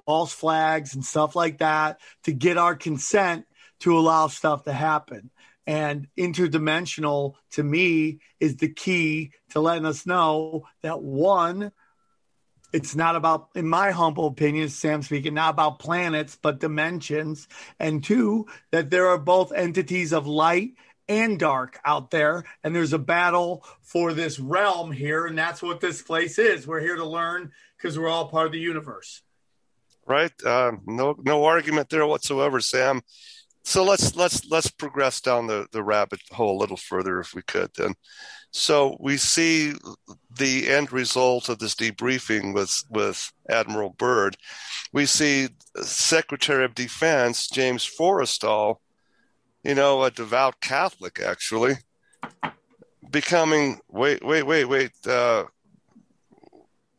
false 0.06 0.34
flags 0.34 0.96
and 0.96 1.06
stuff 1.06 1.36
like 1.36 1.60
that 1.60 2.00
to 2.24 2.34
get 2.34 2.58
our 2.58 2.76
consent 2.76 3.46
to 3.82 3.98
allow 3.98 4.28
stuff 4.28 4.64
to 4.64 4.74
happen. 4.74 5.30
And 5.66 6.08
interdimensional 6.18 7.36
to 7.52 7.64
me 7.64 8.20
is 8.40 8.58
the 8.58 8.70
key 8.70 9.32
to 9.52 9.62
letting 9.62 9.86
us 9.86 10.06
know 10.06 10.68
that 10.82 11.02
one, 11.02 11.72
it's 12.74 12.96
not 12.96 13.16
about, 13.16 13.50
in 13.56 13.68
my 13.68 13.92
humble 13.92 14.28
opinion, 14.28 14.68
Sam 14.70 15.02
speaking, 15.04 15.36
not 15.36 15.52
about 15.52 15.80
planets, 15.80 16.38
but 16.42 16.60
dimensions. 16.60 17.48
And 17.80 18.04
two, 18.04 18.48
that 18.72 18.90
there 18.90 19.08
are 19.10 19.18
both 19.18 19.54
entities 19.54 20.12
of 20.12 20.28
light 20.28 20.72
and 21.08 21.38
dark 21.38 21.80
out 21.86 22.12
there. 22.12 22.46
And 22.64 22.76
there's 22.76 22.94
a 22.94 23.00
battle 23.00 23.66
for 23.82 24.14
this 24.14 24.40
realm 24.40 24.92
here. 24.92 25.26
And 25.26 25.38
that's 25.38 25.62
what 25.62 25.82
this 25.82 26.02
place 26.02 26.40
is. 26.40 26.66
We're 26.66 26.80
here 26.80 26.96
to 26.96 27.06
learn 27.06 27.52
because 27.78 27.98
we're 27.98 28.10
all 28.10 28.30
part 28.30 28.48
of 28.48 28.52
the 28.54 28.60
universe. 28.60 29.22
Right. 30.06 30.32
Uh, 30.46 30.74
no, 30.86 31.16
no 31.24 31.46
argument 31.46 31.90
there 31.90 32.06
whatsoever, 32.06 32.60
Sam. 32.60 33.02
So 33.64 33.84
let's 33.86 34.16
let's 34.18 34.46
let's 34.50 34.70
progress 34.70 35.22
down 35.22 35.48
the, 35.48 35.68
the 35.72 35.84
rabbit 35.84 36.20
hole 36.32 36.58
a 36.58 36.60
little 36.60 36.76
further 36.76 37.22
if 37.22 37.34
we 37.34 37.42
could 37.44 37.72
then. 37.78 37.94
So 38.52 38.98
we 39.00 39.16
see 39.16 39.74
the 40.38 40.70
end 40.70 40.92
result 40.92 41.48
of 41.48 41.60
this 41.60 41.74
debriefing 41.74 42.54
with 42.54 42.84
with 42.90 43.32
Admiral 43.50 43.92
Byrd. 43.92 44.36
We 44.92 45.06
see 45.06 45.48
Secretary 45.82 46.66
of 46.66 46.76
Defense 46.76 47.48
James 47.48 47.90
Forrestal 47.90 48.78
you 49.64 49.76
know, 49.76 50.04
a 50.04 50.12
devout 50.12 50.60
Catholic 50.62 51.20
actually, 51.26 51.76
becoming 53.10 53.80
wait, 53.90 54.24
wait, 54.24 54.44
wait, 54.44 54.66
wait. 54.66 54.92
Uh, 55.08 55.46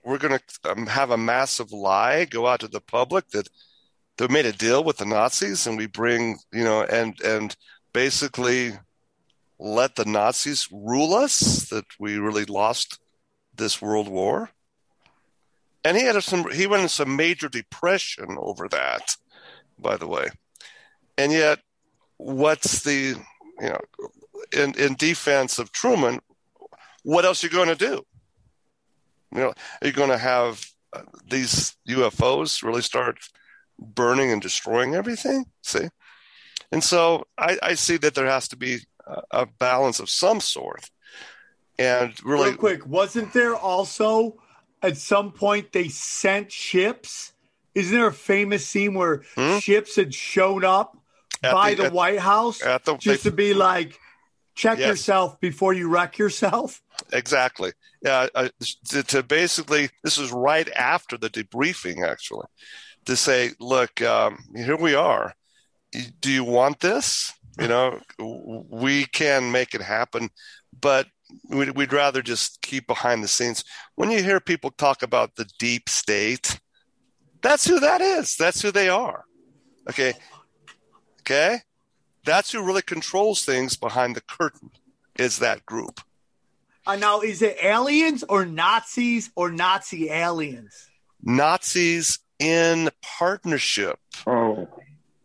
we're 0.05 0.19
going 0.19 0.39
to 0.39 0.71
um, 0.71 0.87
have 0.87 1.11
a 1.11 1.17
massive 1.17 1.73
lie 1.73 2.25
go 2.27 2.47
out 2.47 2.61
to 2.61 2.69
the 2.69 2.81
public 2.81 3.29
that 3.31 3.49
they 4.17 4.29
made 4.29 4.47
a 4.47 4.53
deal 4.53 4.85
with 4.85 4.99
the 4.99 5.07
Nazis, 5.07 5.67
and 5.67 5.77
we 5.77 5.87
bring 5.87 6.39
you 6.53 6.65
know, 6.65 6.83
and 6.83 7.21
and 7.23 7.57
basically 7.93 8.73
let 9.59 9.97
the 9.97 10.05
Nazis 10.05 10.69
rule 10.71 11.15
us. 11.15 11.69
That 11.71 11.85
we 11.99 12.19
really 12.19 12.45
lost 12.45 13.01
this 13.57 13.81
world 13.83 14.09
war. 14.09 14.51
And 15.85 15.97
he 15.97 16.05
had 16.05 16.23
some. 16.23 16.51
He 16.51 16.67
went 16.67 16.83
into 16.83 16.95
some 16.95 17.17
major 17.17 17.49
depression 17.49 18.37
over 18.39 18.69
that, 18.69 19.17
by 19.79 19.97
the 19.97 20.07
way. 20.07 20.29
And 21.19 21.33
yet, 21.33 21.61
what's 22.17 22.83
the 22.83 23.17
you 23.61 23.69
know 23.69 23.81
in 24.53 24.75
in 24.79 24.95
defense 24.95 25.59
of 25.59 25.73
Truman? 25.73 26.21
What 27.03 27.25
else 27.25 27.43
are 27.43 27.49
you 27.49 27.53
going 27.53 27.69
to 27.69 27.75
do? 27.75 28.07
You 29.35 29.41
know, 29.41 29.55
are 29.83 29.87
you 29.87 29.93
going 29.93 30.11
to 30.11 30.19
have 30.19 30.65
uh, 30.93 31.03
these 31.29 31.77
UFOs 31.89 32.63
really 32.63 32.83
start 32.83 33.19
burning 33.79 34.31
and 34.31 34.41
destroying 34.41 34.95
everything? 34.95 35.47
See, 35.63 35.89
and 36.71 36.83
so 36.83 37.27
I, 37.37 37.59
I 37.63 37.75
see 37.75 37.97
that 37.99 38.15
there 38.15 38.27
has 38.27 38.49
to 38.49 38.57
be 38.57 38.79
a, 39.07 39.23
a 39.31 39.47
balance 39.47 40.01
of 40.01 40.09
some 40.09 40.41
sort. 40.41 40.89
And 41.79 42.15
really, 42.25 42.51
Real 42.51 42.59
quick, 42.59 42.87
wasn't 42.87 43.33
there 43.33 43.57
also 43.57 44.41
at 44.83 44.97
some 44.97 45.33
point 45.33 45.73
they 45.73 45.89
sent 45.89 46.53
ships? 46.53 47.33
Isn't 47.75 47.97
there 47.97 48.07
a 48.07 48.13
famous 48.13 48.67
scene 48.67 48.95
where 48.95 49.23
hmm? 49.35 49.59
ships 49.59 49.97
had 49.97 50.15
shown 50.15 50.65
up 50.65 50.97
by 51.43 51.71
the, 51.71 51.83
the 51.83 51.87
at, 51.87 51.93
White 51.93 52.21
House 52.21 52.59
the, 52.59 52.97
just 53.01 53.25
they, 53.25 53.31
to 53.31 53.35
be 53.35 53.55
like, 53.55 53.99
check 54.55 54.79
yes. 54.79 54.89
yourself 54.89 55.41
before 55.41 55.73
you 55.73 55.89
wreck 55.89 56.19
yourself. 56.19 56.81
Exactly. 57.13 57.73
Yeah. 58.03 58.29
Uh, 58.35 58.49
to, 58.89 59.03
to, 59.03 59.23
basically, 59.23 59.91
this 60.03 60.19
is 60.19 60.33
right 60.33 60.71
after 60.73 61.17
the 61.17 61.31
debriefing, 61.31 62.07
actually, 62.07 62.47
to 63.05 63.17
say, 63.17 63.51
look, 63.61 64.01
um, 64.03 64.39
here 64.55 64.77
we 64.77 64.95
are. 64.95 65.35
Do 66.21 66.31
you 66.31 66.45
want 66.45 66.81
this? 66.81 67.33
You 67.59 67.69
know, 67.69 68.01
we 68.19 69.05
can 69.07 69.53
make 69.53 69.75
it 69.75 69.81
happen, 69.81 70.29
but 70.81 71.07
we'd, 71.49 71.71
we'd 71.71 71.93
rather 71.93 72.21
just 72.21 72.61
keep 72.63 72.87
behind 72.89 73.23
the 73.23 73.29
scenes. 73.29 73.63
When 73.95 74.11
you 74.11 74.23
hear 74.23 74.41
people 74.41 74.71
talk 74.71 75.03
about 75.03 75.37
the 75.37 75.49
deep 75.59 75.89
state, 75.89 76.59
that's 77.43 77.67
who 77.67 77.79
that 77.79 78.01
is. 78.01 78.37
That's 78.37 78.61
who 78.61 78.73
they 78.73 78.89
are. 78.89 79.25
Okay. 79.89 80.15
Okay? 81.21 81.61
That's 82.25 82.51
who 82.51 82.65
really 82.65 82.83
controls 82.83 83.45
things 83.45 83.77
behind 83.77 84.17
the 84.17 84.23
curtain 84.23 84.71
is 85.19 85.39
that 85.39 85.65
group. 85.65 86.01
Uh, 86.87 86.97
now, 86.97 87.21
is 87.21 87.41
it 87.41 87.57
aliens 87.63 88.25
or 88.29 88.45
Nazis 88.45 89.31
or 89.37 89.51
Nazi 89.51 90.11
aliens? 90.11 90.91
Nazis 91.23 92.19
in 92.39 92.91
partnership 93.03 93.99
oh. 94.27 94.69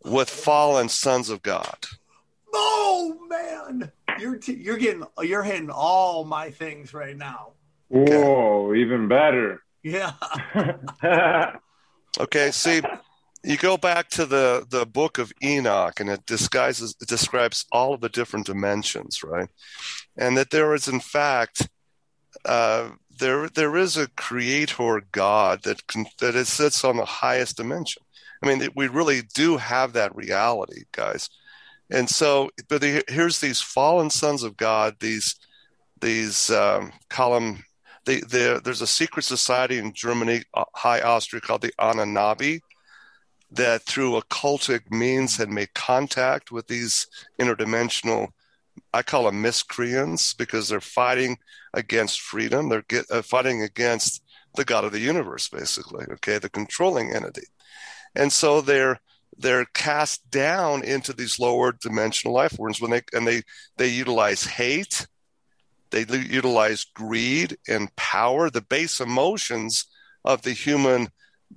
with 0.05 0.30
fallen 0.30 0.88
sons 0.88 1.30
of 1.30 1.41
God. 1.41 1.86
Oh 2.53 3.18
man, 3.30 3.91
you're 4.20 4.38
t- 4.38 4.53
you're 4.53 4.78
getting 4.78 5.03
you're 5.22 5.43
hitting 5.43 5.70
all 5.70 6.24
my 6.24 6.49
things 6.49 6.93
right 6.93 7.18
now. 7.18 7.51
Whoa, 7.89 8.70
okay. 8.70 8.80
even 8.80 9.07
better. 9.07 9.62
Yeah. 9.84 10.14
okay, 12.20 12.51
see, 12.51 12.82
you 13.44 13.58
go 13.58 13.78
back 13.78 14.10
to 14.10 14.26
the 14.26 14.66
the 14.70 14.86
book 14.86 15.18
of 15.18 15.32
Enoch, 15.44 16.00
and 16.00 16.10
it 16.10 16.26
disguises 16.26 16.96
it 17.02 17.08
describes 17.08 17.66
all 17.72 17.94
of 17.94 18.02
the 18.02 18.10
different 18.10 18.46
dimensions, 18.46 19.24
right? 19.24 19.50
And 20.18 20.38
that 20.38 20.52
there 20.52 20.74
is, 20.74 20.88
in 20.88 21.00
fact, 21.00 21.70
uh, 22.46 22.90
there 23.20 23.48
there 23.50 23.78
is 23.78 23.98
a 23.98 24.10
creator 24.10 25.02
God 25.12 25.64
that 25.64 25.88
can, 25.88 26.06
sits 26.46 26.84
on 26.84 26.98
the 26.98 27.06
highest 27.06 27.58
dimension. 27.58 28.04
I 28.44 28.48
mean, 28.48 28.70
we 28.76 28.88
really 28.88 29.22
do 29.34 29.58
have 29.58 29.94
that 29.94 30.16
reality, 30.16 30.84
guys. 30.92 31.30
And 31.90 32.10
so, 32.10 32.50
but 32.70 32.82
the, 32.82 33.04
here's 33.08 33.40
these 33.40 33.62
fallen 33.62 34.10
sons 34.10 34.44
of 34.44 34.58
God, 34.58 34.96
these 35.00 35.36
these 36.02 36.50
um, 36.50 36.92
column. 37.10 37.64
They, 38.06 38.22
there's 38.22 38.82
a 38.82 38.88
secret 38.88 39.24
society 39.24 39.78
in 39.78 39.94
Germany, 39.94 40.42
uh, 40.56 40.64
High 40.74 41.02
Austria, 41.02 41.42
called 41.42 41.62
the 41.62 41.74
Anunnaki 41.78 42.62
that 43.52 43.84
through 43.84 44.20
occultic 44.20 44.91
means 44.91 45.38
had 45.38 45.50
made 45.50 45.74
contact 45.74 46.52
with 46.52 46.68
these 46.68 47.08
interdimensional 47.39 48.30
I 48.93 49.04
call 49.04 49.26
them 49.26 49.41
miscreants 49.41 50.34
because 50.34 50.70
they're 50.70 50.82
fighting 50.82 51.38
against 51.74 52.22
freedom. 52.22 52.70
They're 52.70 52.84
get, 52.84 53.06
uh, 53.12 53.22
fighting 53.22 53.62
against 53.62 54.24
the 54.56 54.66
God 54.66 54.84
of 54.84 54.91
the 54.91 55.00
universe, 55.00 55.47
basically. 55.50 56.06
Okay, 56.14 56.38
the 56.39 56.50
controlling 56.50 57.14
entity, 57.14 57.47
and 58.16 58.32
so 58.32 58.62
they're 58.62 59.00
they're 59.38 59.66
cast 59.74 60.30
down 60.32 60.84
into 60.84 61.14
these 61.14 61.39
lower 61.39 61.72
dimensional 61.72 62.34
life 62.34 62.54
forms 62.54 62.82
when 62.82 62.91
they 62.91 63.02
and 63.14 63.28
they 63.28 63.43
they 63.78 63.88
utilize 63.88 64.43
hate, 64.43 65.08
they 65.91 66.06
utilize 66.08 66.86
greed 66.95 67.58
and 67.68 67.95
power, 67.95 68.50
the 68.50 68.62
base 68.62 69.00
emotions 69.00 69.86
of 70.26 70.41
the 70.41 70.52
human. 70.54 71.10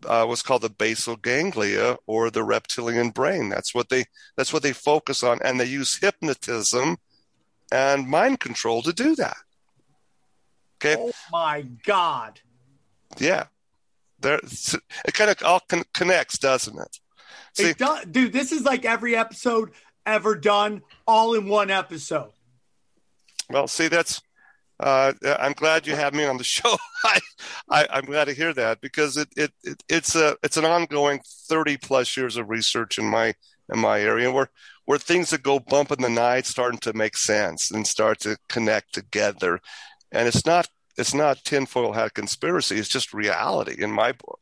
Uh, 0.06 0.24
what's 0.24 0.42
called 0.42 0.62
the 0.62 0.70
basal 0.70 1.16
ganglia 1.16 1.96
or 2.06 2.30
the 2.30 2.42
reptilian 2.42 3.10
brain. 3.10 3.48
That's 3.48 3.74
what 3.74 3.88
they 3.88 4.06
that's 4.36 4.52
what 4.52 4.62
they 4.62 4.72
focus 4.72 5.22
on, 5.22 5.38
and 5.44 5.60
they 5.60 5.66
use 5.66 5.98
hypnotism 5.98 6.96
and 7.70 8.08
mind 8.08 8.40
control 8.40 8.82
to 8.82 8.92
do 8.92 9.14
that. 9.16 9.36
Okay. 10.84 10.96
Oh 10.98 11.12
my 11.30 11.62
God. 11.84 12.40
Yeah. 13.18 13.44
There, 14.20 14.40
it 15.04 15.14
kind 15.14 15.30
of 15.30 15.42
all 15.44 15.60
con- 15.60 15.84
connects, 15.92 16.38
doesn't 16.38 16.78
it? 16.78 16.98
See, 17.54 17.74
it 17.78 18.12
dude. 18.12 18.32
This 18.32 18.52
is 18.52 18.62
like 18.64 18.84
every 18.84 19.16
episode 19.16 19.72
ever 20.06 20.34
done, 20.34 20.82
all 21.06 21.34
in 21.34 21.48
one 21.48 21.70
episode. 21.70 22.30
Well, 23.50 23.68
see, 23.68 23.88
that's. 23.88 24.22
Uh, 24.82 25.12
I'm 25.38 25.52
glad 25.52 25.86
you 25.86 25.94
have 25.94 26.12
me 26.12 26.24
on 26.24 26.38
the 26.38 26.44
show. 26.56 26.76
I, 27.04 27.20
I, 27.70 27.98
am 27.98 28.04
glad 28.04 28.24
to 28.24 28.34
hear 28.34 28.52
that 28.54 28.80
because 28.80 29.16
it, 29.16 29.28
it, 29.36 29.52
it 29.62 29.82
it's 29.88 30.16
a 30.16 30.36
it's 30.42 30.56
an 30.56 30.64
ongoing 30.64 31.20
30 31.48 31.76
plus 31.76 32.16
years 32.16 32.36
of 32.36 32.50
research 32.50 32.98
in 32.98 33.06
my 33.06 33.34
in 33.72 33.78
my 33.78 34.00
area 34.00 34.30
where 34.30 34.50
where 34.86 34.98
things 34.98 35.30
that 35.30 35.44
go 35.44 35.60
bump 35.60 35.92
in 35.92 36.02
the 36.02 36.08
night 36.08 36.46
starting 36.46 36.80
to 36.80 36.92
make 36.92 37.16
sense 37.16 37.70
and 37.70 37.86
start 37.86 38.18
to 38.20 38.36
connect 38.48 38.92
together, 38.92 39.60
and 40.10 40.26
it's 40.26 40.44
not 40.44 40.68
it's 40.98 41.14
not 41.14 41.44
tinfoil 41.44 41.92
hat 41.92 42.14
conspiracy. 42.14 42.76
It's 42.76 42.88
just 42.88 43.14
reality 43.14 43.82
in 43.82 43.92
my 43.92 44.12
book. 44.12 44.40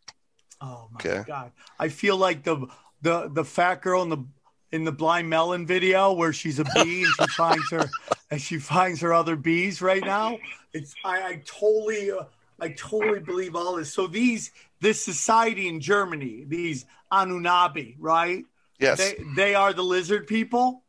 Oh 0.63 0.89
my 0.91 1.01
okay. 1.01 1.23
god! 1.27 1.53
I 1.79 1.89
feel 1.89 2.17
like 2.17 2.45
the 2.45 2.67
the 3.03 3.29
the 3.29 3.45
fat 3.45 3.83
girl 3.83 4.03
in 4.03 4.09
the 4.09 4.25
in 4.73 4.85
the 4.85 4.93
blind 4.93 5.29
melon 5.29 5.67
video 5.67 6.13
where 6.13 6.33
she's 6.33 6.59
a 6.59 6.65
bee 6.65 7.05
and 7.05 7.13
she 7.21 7.27
finds 7.37 7.71
her 7.71 7.91
and 8.31 8.41
she 8.41 8.59
finds 8.59 9.01
her 9.01 9.13
other 9.13 9.37
bees 9.37 9.83
right 9.83 10.05
now. 10.05 10.39
It's 10.73 10.95
I, 11.05 11.23
I 11.23 11.43
totally 11.45 12.11
uh, 12.11 12.25
I 12.61 12.71
totally 12.71 13.21
believe 13.21 13.57
all 13.57 13.77
this. 13.77 13.93
So 13.93 14.07
these 14.07 14.53
this 14.81 15.05
society 15.05 15.69
in 15.69 15.81
Germany, 15.81 16.45
these 16.47 16.87
Anunnaki, 17.11 17.97
right? 17.99 18.45
Yes, 18.79 18.99
they 18.99 19.25
they 19.35 19.55
are 19.55 19.73
the 19.73 19.83
lizard 19.83 20.27
people. 20.27 20.85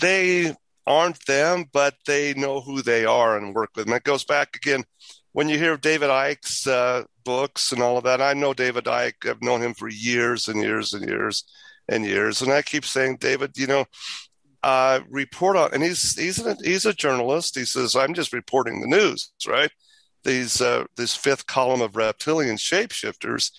They 0.00 0.54
aren't 0.86 1.24
them, 1.26 1.64
but 1.72 1.94
they 2.06 2.34
know 2.34 2.60
who 2.60 2.82
they 2.82 3.04
are 3.04 3.36
and 3.36 3.54
work 3.54 3.70
with 3.74 3.86
them. 3.86 3.94
It 3.94 4.04
goes 4.04 4.24
back 4.24 4.54
again 4.56 4.84
when 5.34 5.48
you 5.48 5.58
hear 5.58 5.76
David 5.76 6.10
Icke's 6.10 6.64
uh, 6.66 7.02
books 7.24 7.72
and 7.72 7.82
all 7.82 7.98
of 7.98 8.04
that. 8.04 8.22
I 8.22 8.34
know 8.34 8.54
David 8.54 8.84
Icke. 8.84 9.28
I've 9.28 9.42
known 9.42 9.60
him 9.60 9.74
for 9.74 9.88
years 9.88 10.46
and 10.46 10.62
years 10.62 10.94
and 10.94 11.06
years 11.06 11.44
and 11.88 12.06
years, 12.06 12.40
and 12.40 12.52
I 12.52 12.62
keep 12.62 12.84
saying, 12.84 13.18
David, 13.20 13.58
you 13.58 13.66
know, 13.66 13.84
uh, 14.62 15.00
report 15.10 15.56
on. 15.56 15.74
And 15.74 15.82
he's 15.82 16.16
he's 16.18 16.44
a, 16.44 16.56
he's 16.62 16.86
a 16.86 16.94
journalist. 16.94 17.58
He 17.58 17.64
says, 17.64 17.96
I'm 17.96 18.14
just 18.14 18.32
reporting 18.32 18.80
the 18.80 18.86
news, 18.86 19.32
right? 19.46 19.70
These 20.22 20.60
uh, 20.60 20.84
this 20.96 21.16
fifth 21.16 21.46
column 21.46 21.82
of 21.82 21.96
reptilian 21.96 22.56
shapeshifters 22.56 23.50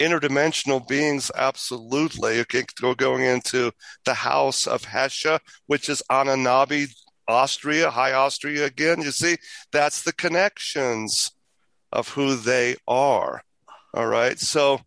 interdimensional 0.00 0.86
beings 0.86 1.28
absolutely 1.34 2.38
okay 2.38 2.62
going 2.96 3.24
into 3.24 3.72
the 4.04 4.14
house 4.14 4.64
of 4.64 4.82
hesha 4.82 5.40
which 5.66 5.88
is 5.88 6.00
Anunnaki 6.08 6.86
austria 7.28 7.90
high 7.90 8.12
austria 8.12 8.64
again. 8.64 9.02
You 9.02 9.10
see 9.10 9.36
that's 9.70 10.02
the 10.02 10.12
connections 10.12 11.30
of 11.92 12.08
who 12.08 12.36
they 12.36 12.76
are. 12.86 13.42
All 13.94 14.06
right? 14.06 14.38
So 14.38 14.80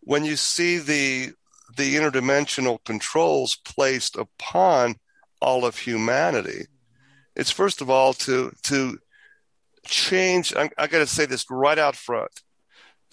when 0.00 0.24
you 0.24 0.36
see 0.36 0.78
the 0.78 1.32
the 1.76 1.96
interdimensional 1.96 2.78
controls 2.84 3.56
placed 3.64 4.16
upon 4.16 4.96
all 5.42 5.66
of 5.66 5.76
humanity 5.76 6.64
it's 7.36 7.50
first 7.50 7.82
of 7.82 7.90
all 7.90 8.14
to 8.14 8.50
to 8.62 8.98
change 9.86 10.54
i, 10.56 10.68
I 10.78 10.86
got 10.86 10.98
to 10.98 11.06
say 11.06 11.26
this 11.26 11.44
right 11.50 11.78
out 11.78 11.94
front. 11.94 12.30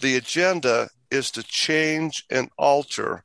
The 0.00 0.16
agenda 0.16 0.88
is 1.10 1.30
to 1.32 1.42
change 1.42 2.24
and 2.30 2.50
alter 2.58 3.22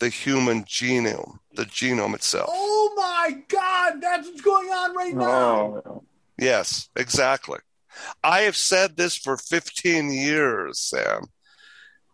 the 0.00 0.08
human 0.08 0.64
genome, 0.64 1.38
the 1.54 1.64
genome 1.64 2.14
itself. 2.14 2.48
Oh 2.50 2.92
my 2.96 3.42
God, 3.48 4.00
that's 4.00 4.26
what's 4.26 4.40
going 4.40 4.68
on 4.68 4.96
right 4.96 5.14
now. 5.14 5.82
Oh. 5.86 6.04
Yes, 6.38 6.88
exactly. 6.96 7.58
I 8.24 8.40
have 8.42 8.56
said 8.56 8.96
this 8.96 9.16
for 9.16 9.36
15 9.36 10.10
years, 10.12 10.78
Sam. 10.78 11.26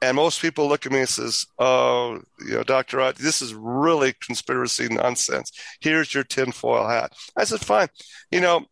And 0.03 0.16
most 0.16 0.43
people 0.43 0.68
look 0.68 0.84
at 0.84 0.93
me 0.93 1.01
and 1.01 1.09
says, 1.09 1.47
"Oh, 1.59 2.20
you 2.41 2.55
know, 2.55 2.62
Doctor 2.62 2.99
Rod, 2.99 3.16
this 3.16 3.41
is 3.41 3.55
really 3.55 4.12
conspiracy 4.20 4.89
nonsense. 4.89 5.53
Here's 5.80 6.12
your 6.12 6.24
tinfoil 6.24 6.87
hat." 6.87 7.12
I 7.34 7.45
said, 7.45 7.64
"Fine. 7.64 7.89
You 8.30 8.41
know, 8.41 8.66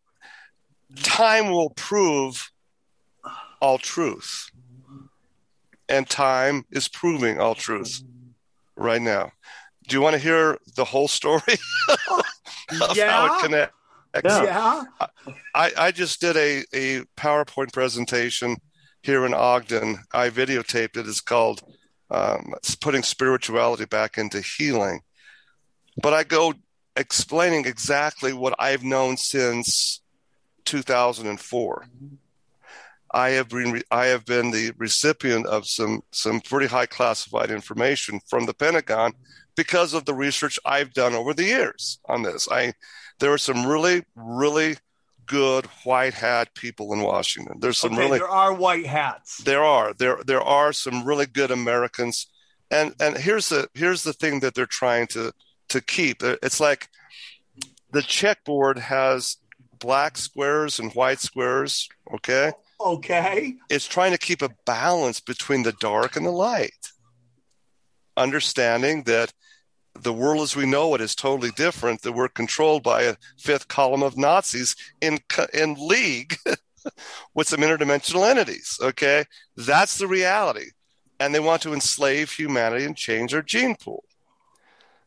time 1.02 1.50
will 1.50 1.70
prove 1.70 2.50
all 3.60 3.78
truth 3.78 4.50
and 5.88 6.08
time 6.08 6.66
is 6.70 6.88
proving 6.88 7.40
all 7.40 7.54
truth 7.54 8.02
right 8.76 9.02
now. 9.02 9.32
Do 9.88 9.96
you 9.96 10.02
want 10.02 10.14
to 10.14 10.22
hear 10.22 10.58
the 10.76 10.84
whole 10.84 11.08
story 11.08 11.40
of 12.80 12.96
yeah. 12.96 13.10
how 13.10 13.38
it 13.38 13.42
connects? 13.42 13.74
Yeah. 14.24 14.84
I, 15.54 15.72
I 15.76 15.90
just 15.90 16.20
did 16.20 16.36
a, 16.36 16.64
a 16.72 17.00
PowerPoint 17.16 17.72
presentation 17.72 18.56
here 19.02 19.26
in 19.26 19.34
Ogden. 19.34 19.98
I 20.12 20.30
videotaped 20.30 20.96
it. 20.96 21.08
It's 21.08 21.20
called 21.20 21.62
um, 22.10 22.54
Putting 22.80 23.02
Spirituality 23.02 23.84
Back 23.86 24.16
into 24.18 24.40
Healing. 24.40 25.00
But 26.00 26.14
I 26.14 26.24
go 26.24 26.54
explaining 26.96 27.66
exactly 27.66 28.32
what 28.32 28.54
I've 28.58 28.84
known 28.84 29.16
since 29.16 30.00
2004. 30.64 31.86
I 33.14 33.30
have 33.30 33.48
been 33.48 33.80
I 33.90 34.06
have 34.06 34.26
been 34.26 34.50
the 34.50 34.72
recipient 34.76 35.46
of 35.46 35.66
some 35.66 36.02
some 36.10 36.40
pretty 36.40 36.66
high 36.66 36.86
classified 36.86 37.50
information 37.50 38.20
from 38.28 38.46
the 38.46 38.54
Pentagon 38.54 39.12
because 39.56 39.94
of 39.94 40.04
the 40.04 40.14
research 40.14 40.58
I've 40.64 40.92
done 40.92 41.14
over 41.14 41.32
the 41.32 41.44
years 41.44 42.00
on 42.06 42.22
this. 42.22 42.48
I 42.50 42.72
there 43.20 43.32
are 43.32 43.38
some 43.38 43.64
really 43.64 44.02
really 44.16 44.76
good 45.26 45.66
white 45.84 46.14
hat 46.14 46.54
people 46.54 46.92
in 46.92 47.00
Washington. 47.00 47.58
There's 47.60 47.78
some 47.78 47.92
okay, 47.92 48.02
really 48.02 48.18
there 48.18 48.28
are 48.28 48.52
white 48.52 48.86
hats. 48.86 49.38
There 49.38 49.62
are 49.62 49.94
there 49.94 50.18
there 50.26 50.42
are 50.42 50.72
some 50.72 51.04
really 51.04 51.26
good 51.26 51.52
Americans, 51.52 52.26
and 52.70 52.94
and 53.00 53.16
here's 53.16 53.48
the 53.48 53.68
here's 53.74 54.02
the 54.02 54.12
thing 54.12 54.40
that 54.40 54.54
they're 54.54 54.66
trying 54.66 55.06
to 55.08 55.32
to 55.68 55.80
keep. 55.80 56.22
Uh, 56.22 56.36
it's 56.42 56.58
like 56.58 56.88
the 57.92 58.00
checkboard 58.00 58.78
has 58.78 59.36
black 59.78 60.16
squares 60.18 60.80
and 60.80 60.92
white 60.94 61.20
squares. 61.20 61.88
Okay, 62.12 62.52
Okay. 62.80 63.54
It's 63.70 63.86
trying 63.86 64.12
to 64.12 64.18
keep 64.18 64.42
a 64.42 64.54
balance 64.66 65.20
between 65.20 65.62
the 65.62 65.72
dark 65.72 66.16
and 66.16 66.26
the 66.26 66.30
light. 66.30 66.92
Understanding 68.16 69.04
that 69.04 69.32
the 69.94 70.12
world 70.12 70.42
as 70.42 70.56
we 70.56 70.66
know 70.66 70.94
it 70.94 71.00
is 71.00 71.14
totally 71.14 71.50
different, 71.52 72.02
that 72.02 72.12
we're 72.12 72.28
controlled 72.28 72.82
by 72.82 73.02
a 73.02 73.16
fifth 73.38 73.68
column 73.68 74.02
of 74.02 74.16
Nazis 74.16 74.74
in, 75.00 75.18
in 75.52 75.76
league 75.78 76.36
with 77.34 77.48
some 77.48 77.60
interdimensional 77.60 78.28
entities. 78.28 78.78
Okay. 78.82 79.24
That's 79.56 79.98
the 79.98 80.08
reality. 80.08 80.70
And 81.20 81.34
they 81.34 81.40
want 81.40 81.62
to 81.62 81.72
enslave 81.72 82.32
humanity 82.32 82.84
and 82.84 82.96
change 82.96 83.34
our 83.34 83.42
gene 83.42 83.76
pool. 83.76 84.04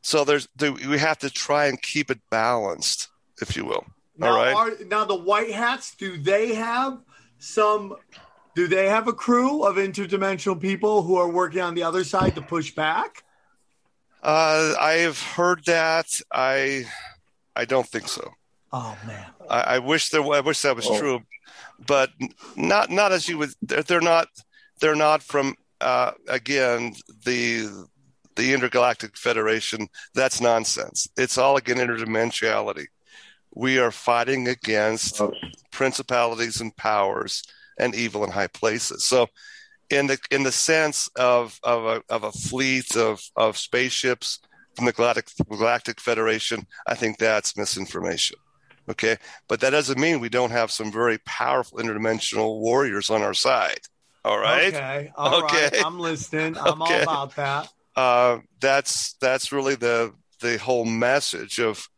So 0.02 0.24
there's 0.24 0.48
we 0.58 1.00
have 1.00 1.18
to 1.20 1.30
try 1.30 1.66
and 1.66 1.82
keep 1.82 2.10
it 2.10 2.20
balanced, 2.30 3.10
if 3.42 3.58
you 3.58 3.66
will. 3.66 3.86
Now, 4.18 4.30
All 4.30 4.38
right. 4.38 4.56
Are, 4.56 4.86
now 4.86 5.04
the 5.04 5.16
white 5.16 5.52
hats, 5.52 5.96
do 5.96 6.18
they 6.18 6.56
have 6.56 7.00
some 7.40 7.96
do 8.56 8.68
they 8.68 8.90
have 8.90 9.08
a 9.08 9.14
crew 9.14 9.64
of 9.64 9.76
interdimensional 9.76 10.60
people 10.60 11.04
who 11.04 11.16
are 11.16 11.30
working 11.30 11.62
on 11.62 11.76
the 11.76 11.84
other 11.84 12.04
side 12.04 12.34
to 12.36 12.42
push 12.42 12.74
back? 12.74 13.24
Uh, 14.24 14.74
I 14.80 14.94
have 14.94 15.22
heard 15.22 15.64
that. 15.66 16.08
I 16.32 16.86
I 17.56 17.66
don't 17.66 17.88
think 17.88 18.08
so. 18.08 18.32
Oh 18.74 18.98
man, 19.06 19.26
I, 19.50 19.62
I 19.62 19.80
wish 19.80 20.10
there. 20.10 20.24
I 20.24 20.40
wish 20.40 20.62
that 20.64 20.76
was 20.76 20.88
oh. 20.88 21.00
true, 21.00 21.22
but 21.86 22.10
not 22.56 22.90
not 22.90 23.12
as 23.12 23.30
you 23.30 23.38
would. 23.38 23.52
They're, 23.62 23.84
they're 23.84 24.02
not. 24.02 24.28
They're 24.82 24.96
not 24.96 25.22
from 25.22 25.56
uh, 25.80 26.14
again 26.28 26.96
the 27.26 27.88
the 28.36 28.54
intergalactic 28.54 29.18
federation. 29.18 29.88
That's 30.16 30.42
nonsense. 30.42 31.08
It's 31.16 31.38
all 31.38 31.58
again 31.58 31.78
interdimensionality 31.78 32.88
we 33.58 33.80
are 33.80 33.92
fighting 33.92 34.48
against 34.48 35.20
oh. 35.20 35.34
principalities 35.72 36.62
and 36.62 36.76
powers 36.78 37.44
and 37.80 37.96
evil 37.96 38.24
in 38.24 38.30
high 38.30 38.48
places. 38.48 39.04
So, 39.04 39.28
in 39.90 40.08
the 40.08 40.20
in 40.30 40.44
the 40.44 40.52
sense 40.52 41.10
of 41.16 41.60
of 41.64 41.86
a, 41.86 42.04
of 42.14 42.24
a 42.24 42.32
fleet 42.32 42.96
of 42.96 43.22
of 43.36 43.58
spaceships 43.58 44.40
from 44.76 44.86
the 44.86 44.92
Galactic, 44.92 45.28
Galactic 45.50 46.00
Federation, 46.00 46.68
I 46.86 46.94
think 46.94 47.18
that's 47.18 47.58
misinformation. 47.58 48.38
Okay. 48.90 49.18
But 49.48 49.60
that 49.62 49.72
doesn't 49.72 50.00
mean 50.00 50.20
we 50.20 50.30
don't 50.30 50.52
have 50.52 50.72
some 50.72 50.92
very 50.92 51.18
powerful 51.20 51.80
interdimensional 51.80 52.60
warriors 52.60 53.10
on 53.10 53.22
our 53.22 53.34
side. 53.34 53.80
All 54.24 54.38
right. 54.40 54.74
Okay. 54.74 55.12
all 55.16 55.42
right. 55.42 55.66
Okay. 55.66 55.82
I'm 55.84 56.00
listening. 56.00 56.58
I'm 56.58 56.82
Okay. 56.82 57.04
all 57.04 57.24
about 57.24 57.36
that. 57.36 57.70
Uh, 57.96 58.40
that's 58.60 59.14
that's 59.14 59.52
really 59.52 59.76
the 59.76 60.14
the 60.42 60.58
whole 60.58 60.86
message 60.86 61.60
of 61.60 61.90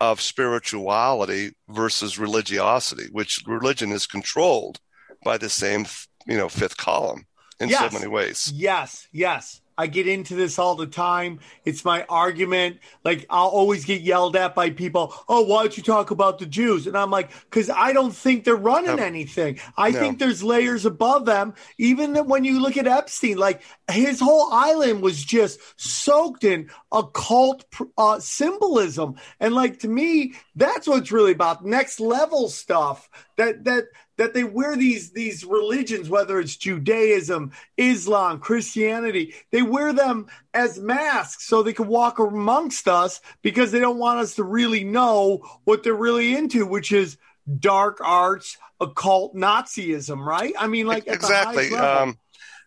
of 0.00 0.20
spirituality 0.20 1.54
versus 1.68 2.18
religiosity, 2.18 3.08
which 3.12 3.42
religion 3.46 3.92
is 3.92 4.06
controlled 4.06 4.78
by 5.24 5.38
the 5.38 5.48
same 5.48 5.86
you 6.26 6.36
know 6.36 6.48
fifth 6.48 6.76
column 6.76 7.26
in 7.60 7.68
Yes. 7.68 7.90
so 7.92 7.98
many 7.98 8.08
ways. 8.10 8.52
Yes, 8.54 9.08
yes. 9.12 9.60
I 9.78 9.86
get 9.86 10.08
into 10.08 10.34
this 10.34 10.58
all 10.58 10.74
the 10.74 10.86
time. 10.88 11.38
It's 11.64 11.84
my 11.84 12.04
argument. 12.08 12.78
Like 13.04 13.24
I'll 13.30 13.46
always 13.48 13.84
get 13.84 14.02
yelled 14.02 14.34
at 14.36 14.54
by 14.56 14.70
people. 14.70 15.14
Oh, 15.28 15.42
why 15.44 15.62
don't 15.62 15.76
you 15.76 15.84
talk 15.84 16.10
about 16.10 16.38
the 16.40 16.46
Jews? 16.46 16.86
And 16.88 16.98
I'm 16.98 17.10
like, 17.10 17.30
because 17.44 17.70
I 17.70 17.92
don't 17.92 18.14
think 18.14 18.44
they're 18.44 18.56
running 18.56 18.96
No. 18.96 19.02
anything. 19.02 19.60
I 19.76 19.90
No. 19.92 19.98
think 20.00 20.18
there's 20.18 20.42
layers 20.42 20.84
above 20.84 21.24
them. 21.26 21.54
Even 21.78 22.16
when 22.26 22.44
you 22.44 22.60
look 22.60 22.76
at 22.76 22.88
Epstein, 22.88 23.38
like 23.38 23.62
his 23.90 24.18
whole 24.20 24.52
island 24.52 25.00
was 25.00 25.24
just 25.24 25.60
soaked 25.80 26.42
in 26.44 26.68
occult 26.92 27.64
uh, 27.96 28.18
symbolism. 28.18 29.14
And 29.38 29.54
like 29.54 29.78
to 29.80 29.88
me, 29.88 30.34
that's 30.56 30.88
what's 30.88 31.12
really 31.12 31.32
about 31.32 31.64
next 31.64 32.00
level 32.00 32.48
stuff. 32.48 33.08
That 33.36 33.64
that 33.64 33.84
that 34.18 34.34
they 34.34 34.44
wear 34.44 34.76
these 34.76 35.12
these 35.12 35.44
religions, 35.44 36.10
whether 36.10 36.38
it's 36.38 36.56
Judaism, 36.56 37.52
Islam, 37.76 38.40
Christianity, 38.40 39.34
they 39.50 39.62
wear 39.62 39.92
them 39.92 40.26
as 40.52 40.78
masks 40.78 41.46
so 41.46 41.62
they 41.62 41.72
can 41.72 41.88
walk 41.88 42.18
amongst 42.18 42.86
us 42.88 43.20
because 43.42 43.72
they 43.72 43.80
don't 43.80 43.98
want 43.98 44.20
us 44.20 44.34
to 44.34 44.44
really 44.44 44.84
know 44.84 45.42
what 45.64 45.82
they're 45.82 45.94
really 45.94 46.36
into, 46.36 46.66
which 46.66 46.92
is 46.92 47.16
dark 47.58 47.98
arts, 48.02 48.58
occult 48.80 49.34
Nazism, 49.34 50.24
right? 50.24 50.52
I 50.58 50.66
mean, 50.66 50.86
like 50.86 51.06
exactly. 51.06 51.72
Um, 51.74 52.18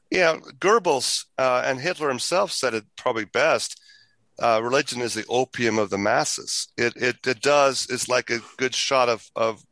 yeah, 0.09 0.37
Goebbels 0.59 1.25
uh, 1.37 1.63
and 1.65 1.79
Hitler 1.79 2.09
himself 2.09 2.51
said 2.51 2.73
it 2.73 2.85
probably 2.97 3.25
best. 3.25 3.79
Uh, 4.39 4.59
religion 4.63 5.01
is 5.01 5.13
the 5.13 5.25
opium 5.29 5.77
of 5.77 5.89
the 5.89 5.97
masses. 5.97 6.69
It 6.77 6.95
it 6.95 7.17
it 7.27 7.41
does. 7.41 7.87
It's 7.89 8.09
like 8.09 8.29
a 8.29 8.39
good 8.57 8.73
shot 8.73 9.09
of 9.09 9.29
of 9.35 9.63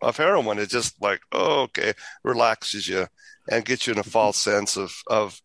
of 0.00 0.16
heroin. 0.16 0.58
It 0.58 0.70
just 0.70 1.00
like 1.00 1.20
oh, 1.32 1.62
okay, 1.62 1.92
relaxes 2.24 2.88
you 2.88 3.06
and 3.50 3.64
gets 3.64 3.86
you 3.86 3.92
in 3.92 3.98
a 3.98 4.02
mm-hmm. 4.02 4.10
false 4.10 4.36
sense 4.36 4.76
of 4.76 4.92
of 5.06 5.40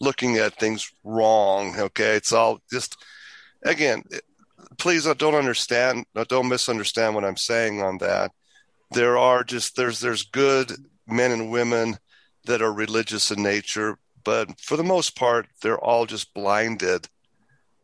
looking 0.00 0.36
at 0.36 0.58
things 0.58 0.90
wrong. 1.04 1.78
Okay, 1.78 2.14
it's 2.16 2.32
all 2.32 2.60
just 2.70 2.96
again. 3.64 4.02
Please 4.78 5.06
uh, 5.06 5.14
don't 5.14 5.34
understand. 5.34 6.04
Uh, 6.14 6.24
don't 6.28 6.48
misunderstand 6.48 7.14
what 7.14 7.24
I'm 7.24 7.36
saying 7.36 7.82
on 7.82 7.98
that. 7.98 8.30
There 8.90 9.16
are 9.18 9.44
just 9.44 9.76
there's 9.76 10.00
there's 10.00 10.22
good 10.24 10.72
men 11.06 11.32
and 11.32 11.50
women 11.50 11.98
that 12.46 12.62
are 12.62 12.72
religious 12.72 13.30
in 13.30 13.42
nature, 13.42 13.98
but 14.24 14.60
for 14.60 14.76
the 14.76 14.84
most 14.84 15.16
part, 15.16 15.46
they're 15.62 15.78
all 15.78 16.06
just 16.06 16.32
blinded 16.34 17.08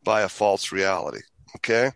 by 0.04 0.22
a 0.22 0.28
false 0.28 0.72
reality. 0.72 1.20
Okay. 1.56 1.90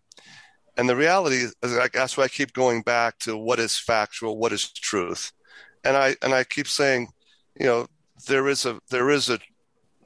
And 0.76 0.88
the 0.88 0.96
reality 0.96 1.36
is 1.36 1.54
that's 1.62 2.16
why 2.16 2.24
I 2.24 2.28
keep 2.28 2.52
going 2.52 2.82
back 2.82 3.18
to 3.20 3.36
what 3.36 3.58
is 3.58 3.78
factual, 3.78 4.36
what 4.36 4.52
is 4.52 4.70
truth. 4.70 5.32
And 5.84 5.96
I 5.96 6.16
and 6.22 6.34
I 6.34 6.44
keep 6.44 6.68
saying, 6.68 7.08
you 7.58 7.66
know, 7.66 7.86
there 8.28 8.48
is 8.48 8.66
a 8.66 8.78
there 8.90 9.10
is 9.10 9.30
a 9.30 9.38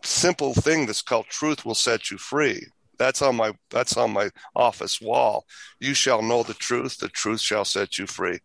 simple 0.03 0.55
thing 0.55 0.87
that's 0.87 1.03
called 1.03 1.27
truth 1.27 1.65
will 1.65 1.75
set 1.75 2.11
you 2.11 2.19
free. 2.19 2.67
That's 2.99 3.23
on 3.23 3.37
my 3.37 3.53
that's 3.71 3.97
on 3.97 4.13
my 4.13 4.31
office 4.55 5.01
wall. 5.01 5.45
You 5.81 5.95
shall 5.95 6.23
know 6.23 6.43
the 6.43 6.55
truth, 6.55 6.99
the 6.99 7.09
truth 7.09 7.41
shall 7.41 7.65
set 7.65 7.99
you 7.99 8.07
free. 8.07 8.39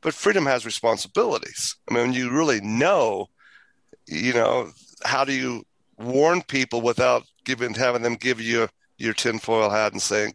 But 0.00 0.14
freedom 0.14 0.46
has 0.46 0.64
responsibilities. 0.64 1.76
I 1.90 1.94
mean, 1.94 2.14
you 2.14 2.30
really 2.30 2.60
know, 2.62 3.26
you 4.06 4.32
know, 4.32 4.70
how 5.04 5.24
do 5.24 5.32
you 5.32 5.64
warn 5.98 6.42
people 6.42 6.80
without 6.80 7.24
giving 7.44 7.74
having 7.74 8.02
them 8.02 8.14
give 8.14 8.40
you 8.40 8.68
your 8.96 9.14
tinfoil 9.14 9.70
hat 9.70 9.92
and 9.92 10.00
saying, 10.00 10.34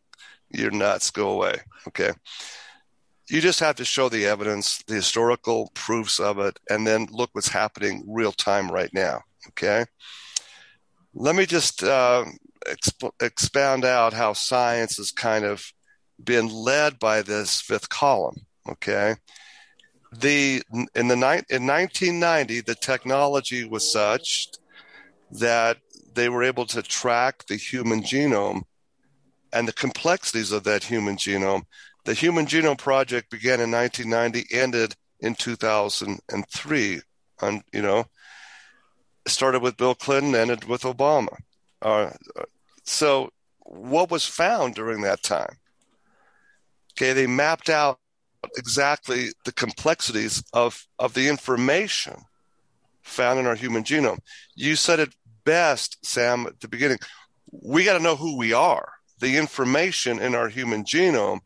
You're 0.56 0.72
nuts, 0.72 1.12
go 1.12 1.32
away. 1.32 1.58
Okay. 1.88 2.12
You 3.30 3.41
just 3.41 3.60
have 3.60 3.76
to 3.78 3.86
show 3.86 4.08
the 4.08 4.26
evidence, 4.26 4.82
the 4.88 4.95
historical 4.95 5.72
proofs 5.74 6.20
of 6.20 6.39
it, 6.39 6.60
and 6.70 6.86
then 6.86 7.08
look 7.12 7.32
what's 7.34 7.49
happening 7.49 8.06
real 8.08 8.32
time 8.32 8.72
right 8.72 8.91
now. 8.93 9.22
Okay. 9.49 9.86
Let 11.14 11.36
me 11.36 11.45
just 11.45 11.84
uh, 11.84 12.26
exp- 12.68 13.12
expound 13.22 13.84
out 13.84 14.14
how 14.14 14.34
science 14.34 14.97
has 14.97 15.12
kind 15.12 15.43
of 15.43 15.66
been 16.24 16.47
led 16.47 16.99
by 16.99 17.22
this 17.22 17.62
fifth 17.62 17.89
column. 17.89 18.45
Okay. 18.70 19.16
The 20.18 20.62
in 20.95 21.08
the 21.08 21.16
ni- 21.16 21.45
in 21.49 21.68
1990, 21.68 22.62
the 22.62 22.76
technology 22.76 23.66
was 23.66 23.91
such 23.91 24.49
that 25.32 25.78
they 26.14 26.30
were 26.30 26.43
able 26.43 26.66
to 26.68 26.82
track 26.82 27.45
the 27.47 27.58
human 27.58 28.01
genome 28.01 28.62
and 29.56 29.68
the 29.68 29.74
complexities 29.74 30.51
of 30.51 30.66
that 30.66 30.84
human 30.84 31.16
genome. 31.16 31.64
The 32.03 32.14
Human 32.14 32.45
Genome 32.45 32.78
Project 32.78 33.32
began 33.32 33.62
in 33.62 33.72
1990, 33.72 34.56
ended 34.56 34.95
in 35.22 35.34
2003. 35.34 37.01
On 37.41 37.62
you 37.74 37.82
know, 37.82 38.06
started 39.26 39.62
with 39.62 39.78
Bill 39.78 39.95
Clinton, 39.95 40.36
ended 40.36 40.66
with 40.66 40.84
Obama. 40.84 41.36
Uh, 41.82 42.12
so, 42.84 43.30
what 43.60 44.12
was 44.12 44.26
found 44.26 44.76
during 44.76 45.01
that 45.01 45.24
time? 45.24 45.58
Okay, 46.93 47.14
they 47.14 47.28
mapped 47.28 47.70
out 47.70 47.97
exactly 48.58 49.30
the 49.45 49.51
complexities 49.51 50.43
of 50.53 50.86
of 50.99 51.14
the 51.14 51.28
information 51.28 52.16
found 53.03 53.39
in 53.39 53.47
our 53.47 53.56
human 53.56 53.84
genome. 53.84 54.20
You 54.56 54.76
said 54.76 54.99
it 54.99 55.16
best, 55.43 56.06
Sam, 56.06 56.45
at 56.45 56.60
the 56.60 56.68
beginning. 56.68 56.99
We 57.51 57.86
got 57.86 57.97
to 57.97 58.03
know 58.03 58.16
who 58.16 58.38
we 58.38 58.53
are. 58.53 58.95
The 59.20 59.38
information 59.38 60.20
in 60.20 60.36
our 60.36 60.49
human 60.49 60.84
genome 60.84 61.39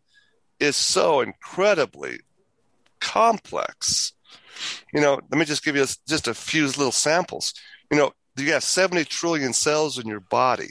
is 0.59 0.76
so 0.76 1.22
incredibly 1.22 2.20
complex. 2.99 4.13
You 4.93 5.01
know, 5.01 5.20
let 5.32 5.39
me 5.39 5.45
just 5.45 5.63
give 5.63 5.76
you 5.76 5.86
just 6.07 6.28
a 6.28 6.34
few 6.34 6.65
little 6.65 6.91
samples. 6.91 7.53
You 7.91 7.97
know, 7.97 8.11
you 8.38 8.47
got 8.47 8.63
70 8.63 9.05
trillion 9.05 9.53
cells 9.53 9.97
in 9.97 10.07
your 10.07 10.20
body. 10.20 10.70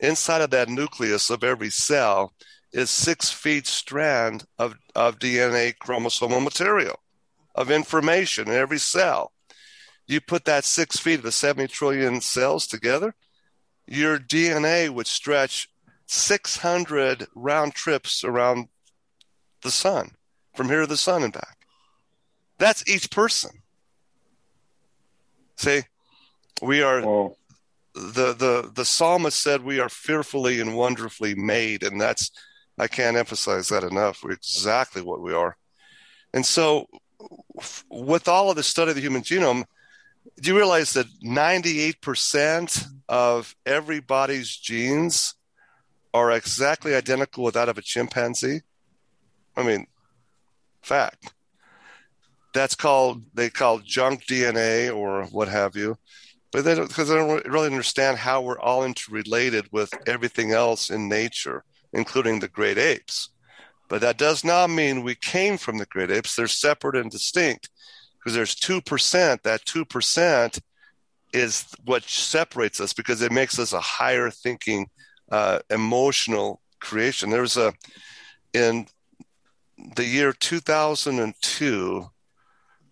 Inside 0.00 0.40
of 0.40 0.50
that 0.50 0.68
nucleus 0.68 1.30
of 1.30 1.44
every 1.44 1.70
cell 1.70 2.32
is 2.72 2.90
six 2.90 3.30
feet 3.30 3.66
strand 3.66 4.44
of, 4.58 4.76
of 4.94 5.18
DNA 5.18 5.74
chromosomal 5.76 6.42
material 6.42 6.98
of 7.54 7.70
information 7.70 8.48
in 8.48 8.54
every 8.54 8.78
cell. 8.78 9.32
You 10.06 10.20
put 10.20 10.44
that 10.46 10.64
six 10.64 10.98
feet 10.98 11.16
of 11.16 11.22
the 11.22 11.32
70 11.32 11.68
trillion 11.68 12.20
cells 12.20 12.66
together, 12.66 13.14
your 13.86 14.18
DNA 14.18 14.88
would 14.88 15.06
stretch 15.06 15.68
600 16.12 17.28
round 17.36 17.72
trips 17.72 18.24
around 18.24 18.66
the 19.62 19.70
sun, 19.70 20.10
from 20.56 20.68
here 20.68 20.80
to 20.80 20.86
the 20.88 20.96
sun 20.96 21.22
and 21.22 21.32
back. 21.32 21.58
That's 22.58 22.86
each 22.88 23.12
person. 23.12 23.62
See, 25.56 25.82
we 26.60 26.82
are 26.82 27.00
Whoa. 27.02 27.36
the 27.94 28.32
the 28.32 28.72
the 28.74 28.84
psalmist 28.84 29.40
said 29.40 29.62
we 29.62 29.78
are 29.78 29.88
fearfully 29.88 30.60
and 30.60 30.76
wonderfully 30.76 31.36
made, 31.36 31.84
and 31.84 32.00
that's 32.00 32.32
I 32.76 32.88
can't 32.88 33.16
emphasize 33.16 33.68
that 33.68 33.84
enough. 33.84 34.24
We're 34.24 34.32
exactly 34.32 35.02
what 35.02 35.20
we 35.20 35.32
are. 35.32 35.56
And 36.34 36.44
so, 36.44 36.88
with 37.88 38.26
all 38.26 38.50
of 38.50 38.56
the 38.56 38.64
study 38.64 38.90
of 38.90 38.96
the 38.96 39.02
human 39.02 39.22
genome, 39.22 39.64
do 40.40 40.50
you 40.50 40.56
realize 40.56 40.92
that 40.94 41.06
98% 41.24 42.84
of 43.08 43.54
everybody's 43.64 44.56
genes 44.56 45.36
are 46.12 46.32
exactly 46.32 46.94
identical 46.94 47.44
with 47.44 47.54
that 47.54 47.68
of 47.68 47.78
a 47.78 47.82
chimpanzee? 47.82 48.60
I 49.56 49.62
mean, 49.62 49.86
fact. 50.82 51.34
That's 52.52 52.74
called 52.74 53.22
they 53.32 53.48
call 53.48 53.78
junk 53.78 54.24
DNA 54.26 54.94
or 54.94 55.24
what 55.26 55.48
have 55.48 55.76
you, 55.76 55.96
but 56.50 56.64
they 56.64 56.74
because 56.74 57.08
they 57.08 57.14
don't 57.14 57.46
really 57.46 57.68
understand 57.68 58.18
how 58.18 58.42
we're 58.42 58.58
all 58.58 58.84
interrelated 58.84 59.68
with 59.70 59.90
everything 60.08 60.50
else 60.50 60.90
in 60.90 61.08
nature, 61.08 61.64
including 61.92 62.40
the 62.40 62.48
great 62.48 62.76
apes. 62.76 63.30
But 63.88 64.00
that 64.00 64.18
does 64.18 64.44
not 64.44 64.70
mean 64.70 65.02
we 65.02 65.14
came 65.14 65.58
from 65.58 65.78
the 65.78 65.86
great 65.86 66.10
apes. 66.10 66.34
They're 66.34 66.48
separate 66.48 66.96
and 66.96 67.10
distinct 67.10 67.70
because 68.18 68.34
there's 68.34 68.56
two 68.56 68.80
percent. 68.80 69.44
That 69.44 69.64
two 69.64 69.84
percent 69.84 70.58
is 71.32 71.66
what 71.84 72.02
separates 72.04 72.80
us 72.80 72.92
because 72.92 73.22
it 73.22 73.32
makes 73.32 73.58
us 73.58 73.72
a 73.72 73.80
higher 73.80 74.30
thinking, 74.30 74.88
uh, 75.30 75.60
emotional 75.70 76.60
creation. 76.80 77.30
There 77.30 77.42
was 77.42 77.56
a 77.56 77.72
in 78.52 78.86
the 79.96 80.04
year 80.04 80.32
2002 80.32 82.10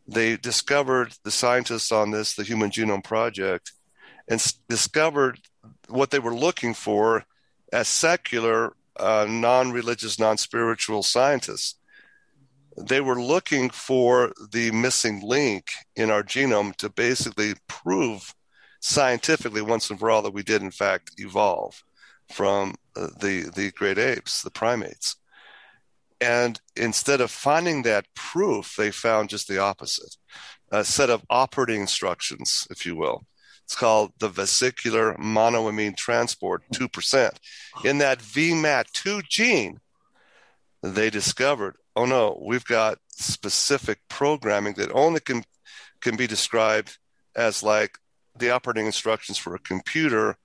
they 0.06 0.36
discovered 0.36 1.12
the 1.24 1.30
scientists 1.30 1.92
on 1.92 2.10
this 2.10 2.34
the 2.34 2.44
human 2.44 2.70
genome 2.70 3.04
project 3.04 3.72
and 4.28 4.40
s- 4.40 4.54
discovered 4.68 5.38
what 5.88 6.10
they 6.10 6.18
were 6.18 6.34
looking 6.34 6.74
for 6.74 7.24
as 7.72 7.88
secular, 7.88 8.74
uh, 8.98 9.26
non 9.28 9.70
religious, 9.72 10.18
non 10.18 10.38
spiritual 10.38 11.02
scientists. 11.02 11.74
They 12.80 13.00
were 13.00 13.20
looking 13.20 13.70
for 13.70 14.32
the 14.52 14.70
missing 14.70 15.20
link 15.22 15.66
in 15.96 16.10
our 16.10 16.22
genome 16.22 16.74
to 16.76 16.88
basically 16.88 17.54
prove 17.66 18.34
scientifically 18.80 19.60
once 19.60 19.90
and 19.90 19.98
for 19.98 20.10
all 20.10 20.22
that 20.22 20.32
we 20.32 20.42
did, 20.42 20.62
in 20.62 20.70
fact, 20.70 21.12
evolve 21.18 21.82
from 22.30 22.74
uh, 22.96 23.08
the, 23.20 23.50
the 23.54 23.72
great 23.72 23.98
apes, 23.98 24.42
the 24.42 24.50
primates. 24.50 25.16
And 26.20 26.60
instead 26.76 27.20
of 27.20 27.30
finding 27.30 27.82
that 27.82 28.06
proof, 28.14 28.74
they 28.76 28.90
found 28.90 29.30
just 29.30 29.48
the 29.48 29.58
opposite 29.58 30.16
a 30.70 30.84
set 30.84 31.08
of 31.08 31.24
operating 31.30 31.80
instructions, 31.80 32.66
if 32.70 32.84
you 32.84 32.94
will. 32.94 33.24
It's 33.64 33.74
called 33.74 34.12
the 34.18 34.28
vesicular 34.28 35.14
monoamine 35.14 35.96
transport 35.96 36.62
2%. 36.72 37.30
In 37.84 37.98
that 37.98 38.18
VMAT2 38.18 39.28
gene, 39.28 39.80
they 40.82 41.10
discovered, 41.10 41.76
oh 41.96 42.04
no, 42.04 42.40
we've 42.44 42.64
got 42.64 42.98
specific 43.10 43.98
programming 44.08 44.74
that 44.74 44.92
only 44.92 45.20
can, 45.20 45.44
can 46.00 46.16
be 46.16 46.26
described 46.26 46.98
as 47.34 47.62
like 47.62 47.98
the 48.36 48.50
operating 48.50 48.86
instructions 48.86 49.38
for 49.38 49.54
a 49.54 49.60
computer 49.60 50.36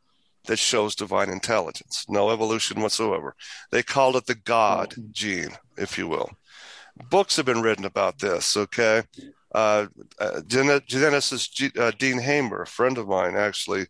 that 0.46 0.60
shows 0.60 0.96
divine 0.96 1.30
intelligence, 1.30 2.06
no 2.10 2.30
evolution 2.30 2.82
whatsoever. 2.82 3.36
They 3.72 3.84
called 3.84 4.16
it 4.16 4.26
the 4.26 4.36
God 4.36 4.94
gene, 5.12 5.52
if 5.78 5.98
you 5.98 6.08
will. 6.08 6.32
Books 7.10 7.38
have 7.38 7.46
been 7.46 7.62
written 7.62 7.86
about 7.86 8.20
this, 8.20 8.56
okay? 8.56 9.04
Uh, 9.54 9.88
uh, 10.20 10.42
geneticist 10.48 11.54
G, 11.54 11.72
uh, 11.80 11.92
Dean 11.98 12.20
Hamer, 12.20 12.64
a 12.64 12.68
friend 12.68 12.98
of 12.98 13.08
mine, 13.08 13.36
actually 13.36 13.88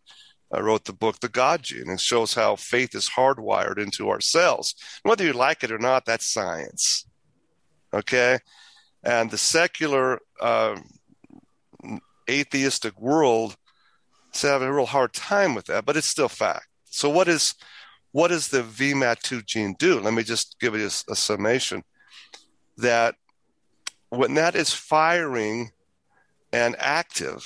uh, 0.54 0.62
wrote 0.62 0.84
the 0.84 0.92
book 0.92 1.20
The 1.20 1.28
God 1.28 1.62
Gene 1.62 1.88
and 1.88 2.00
shows 2.00 2.34
how 2.34 2.56
faith 2.56 2.94
is 2.94 3.10
hardwired 3.10 3.78
into 3.78 4.08
our 4.08 4.20
cells. 4.20 4.74
Whether 5.02 5.24
you 5.24 5.32
like 5.32 5.64
it 5.64 5.72
or 5.72 5.78
not, 5.78 6.04
that's 6.04 6.32
science. 6.32 7.06
Okay? 7.92 8.38
And 9.02 9.30
the 9.30 9.38
secular 9.38 10.20
uh, 10.40 10.76
atheistic 12.28 12.98
world 13.00 13.56
is 14.34 14.42
having 14.42 14.68
a 14.68 14.72
real 14.72 14.86
hard 14.86 15.12
time 15.12 15.54
with 15.54 15.66
that, 15.66 15.84
but 15.84 15.96
it's 15.96 16.06
still 16.06 16.28
fact. 16.28 16.66
So, 16.86 17.08
what 17.08 17.28
is 17.28 17.54
what 18.12 18.28
does 18.28 18.48
the 18.48 18.62
VMAT2 18.62 19.44
gene 19.44 19.74
do? 19.78 19.98
Let 19.98 20.14
me 20.14 20.22
just 20.22 20.60
give 20.60 20.76
you 20.76 20.84
a, 20.84 21.12
a 21.12 21.16
summation. 21.16 21.82
That 22.76 23.16
when 24.10 24.34
that 24.34 24.54
is 24.54 24.72
firing 24.72 25.72
and 26.52 26.76
active, 26.78 27.44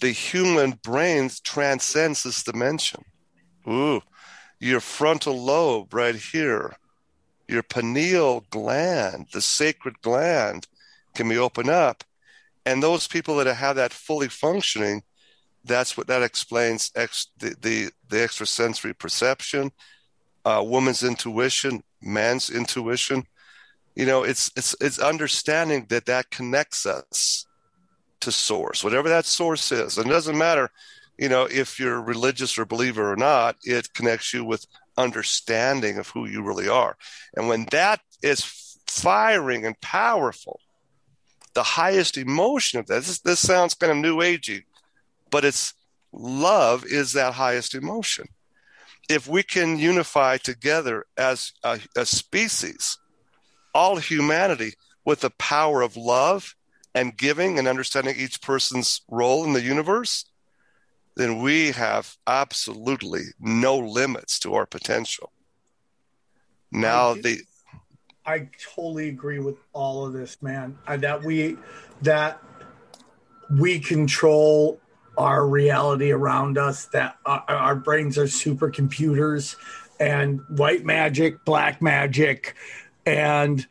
the 0.00 0.10
human 0.10 0.72
brain 0.82 1.30
transcends 1.44 2.22
this 2.22 2.42
dimension. 2.42 3.04
Ooh, 3.68 4.00
your 4.60 4.80
frontal 4.80 5.40
lobe 5.40 5.94
right 5.94 6.16
here, 6.16 6.76
your 7.48 7.62
pineal 7.62 8.44
gland, 8.50 9.28
the 9.32 9.40
sacred 9.40 10.00
gland, 10.02 10.66
can 11.14 11.28
be 11.28 11.38
opened 11.38 11.70
up. 11.70 12.04
And 12.64 12.82
those 12.82 13.06
people 13.06 13.36
that 13.36 13.46
have 13.54 13.76
that 13.76 13.92
fully 13.92 14.28
functioning, 14.28 15.02
that's 15.66 15.96
what 15.96 16.06
that 16.06 16.22
explains 16.22 16.90
ex, 16.94 17.28
the, 17.38 17.54
the, 17.60 17.90
the 18.08 18.22
extrasensory 18.22 18.94
perception, 18.94 19.72
uh, 20.44 20.62
woman's 20.64 21.02
intuition, 21.02 21.82
man's 22.00 22.50
intuition. 22.50 23.24
You 23.94 24.04
know 24.04 24.24
it's 24.24 24.52
it's 24.56 24.76
it's 24.80 24.98
understanding 24.98 25.86
that 25.88 26.04
that 26.04 26.30
connects 26.30 26.84
us 26.84 27.46
to 28.20 28.30
source 28.30 28.84
whatever 28.84 29.08
that 29.08 29.24
source 29.24 29.72
is. 29.72 29.96
And 29.96 30.06
it 30.06 30.10
doesn't 30.10 30.36
matter 30.36 30.70
you 31.16 31.30
know 31.30 31.48
if 31.50 31.80
you're 31.80 32.02
religious 32.02 32.58
or 32.58 32.66
believer 32.66 33.10
or 33.10 33.16
not 33.16 33.56
it 33.64 33.94
connects 33.94 34.34
you 34.34 34.44
with 34.44 34.66
understanding 34.98 35.96
of 35.96 36.08
who 36.10 36.26
you 36.26 36.42
really 36.42 36.68
are. 36.68 36.98
And 37.34 37.48
when 37.48 37.66
that 37.70 38.00
is 38.22 38.42
firing 38.86 39.64
and 39.64 39.80
powerful 39.80 40.60
the 41.54 41.62
highest 41.62 42.18
emotion 42.18 42.78
of 42.78 42.86
that 42.88 43.02
this, 43.02 43.20
this 43.20 43.40
sounds 43.40 43.74
kind 43.74 43.90
of 43.90 43.96
new 43.96 44.18
agey 44.18 44.64
but 45.30 45.44
it's 45.44 45.74
love 46.12 46.84
is 46.84 47.12
that 47.12 47.34
highest 47.34 47.74
emotion 47.74 48.26
if 49.08 49.28
we 49.28 49.42
can 49.42 49.78
unify 49.78 50.36
together 50.36 51.04
as 51.16 51.52
a, 51.62 51.78
a 51.96 52.04
species 52.04 52.98
all 53.74 53.96
humanity 53.96 54.72
with 55.04 55.20
the 55.20 55.30
power 55.30 55.82
of 55.82 55.96
love 55.96 56.56
and 56.94 57.16
giving 57.16 57.58
and 57.58 57.68
understanding 57.68 58.14
each 58.16 58.40
person's 58.40 59.02
role 59.10 59.44
in 59.44 59.52
the 59.52 59.60
universe, 59.60 60.24
then 61.14 61.42
we 61.42 61.72
have 61.72 62.16
absolutely 62.26 63.22
no 63.38 63.76
limits 63.76 64.38
to 64.38 64.54
our 64.54 64.64
potential. 64.64 65.30
Now 66.72 67.10
I, 67.10 67.20
the 67.20 67.38
I 68.24 68.48
totally 68.74 69.08
agree 69.08 69.38
with 69.38 69.56
all 69.74 70.06
of 70.06 70.14
this, 70.14 70.42
man. 70.42 70.78
That 70.88 71.22
we 71.22 71.56
that 72.02 72.42
we 73.50 73.78
control 73.78 74.80
our 75.16 75.46
reality 75.46 76.10
around 76.10 76.58
us. 76.58 76.86
That 76.86 77.16
our, 77.24 77.44
our 77.48 77.76
brains 77.76 78.18
are 78.18 78.24
supercomputers, 78.24 79.56
and 80.00 80.40
white 80.48 80.84
magic, 80.84 81.44
black 81.44 81.80
magic, 81.80 82.54
and 83.04 83.66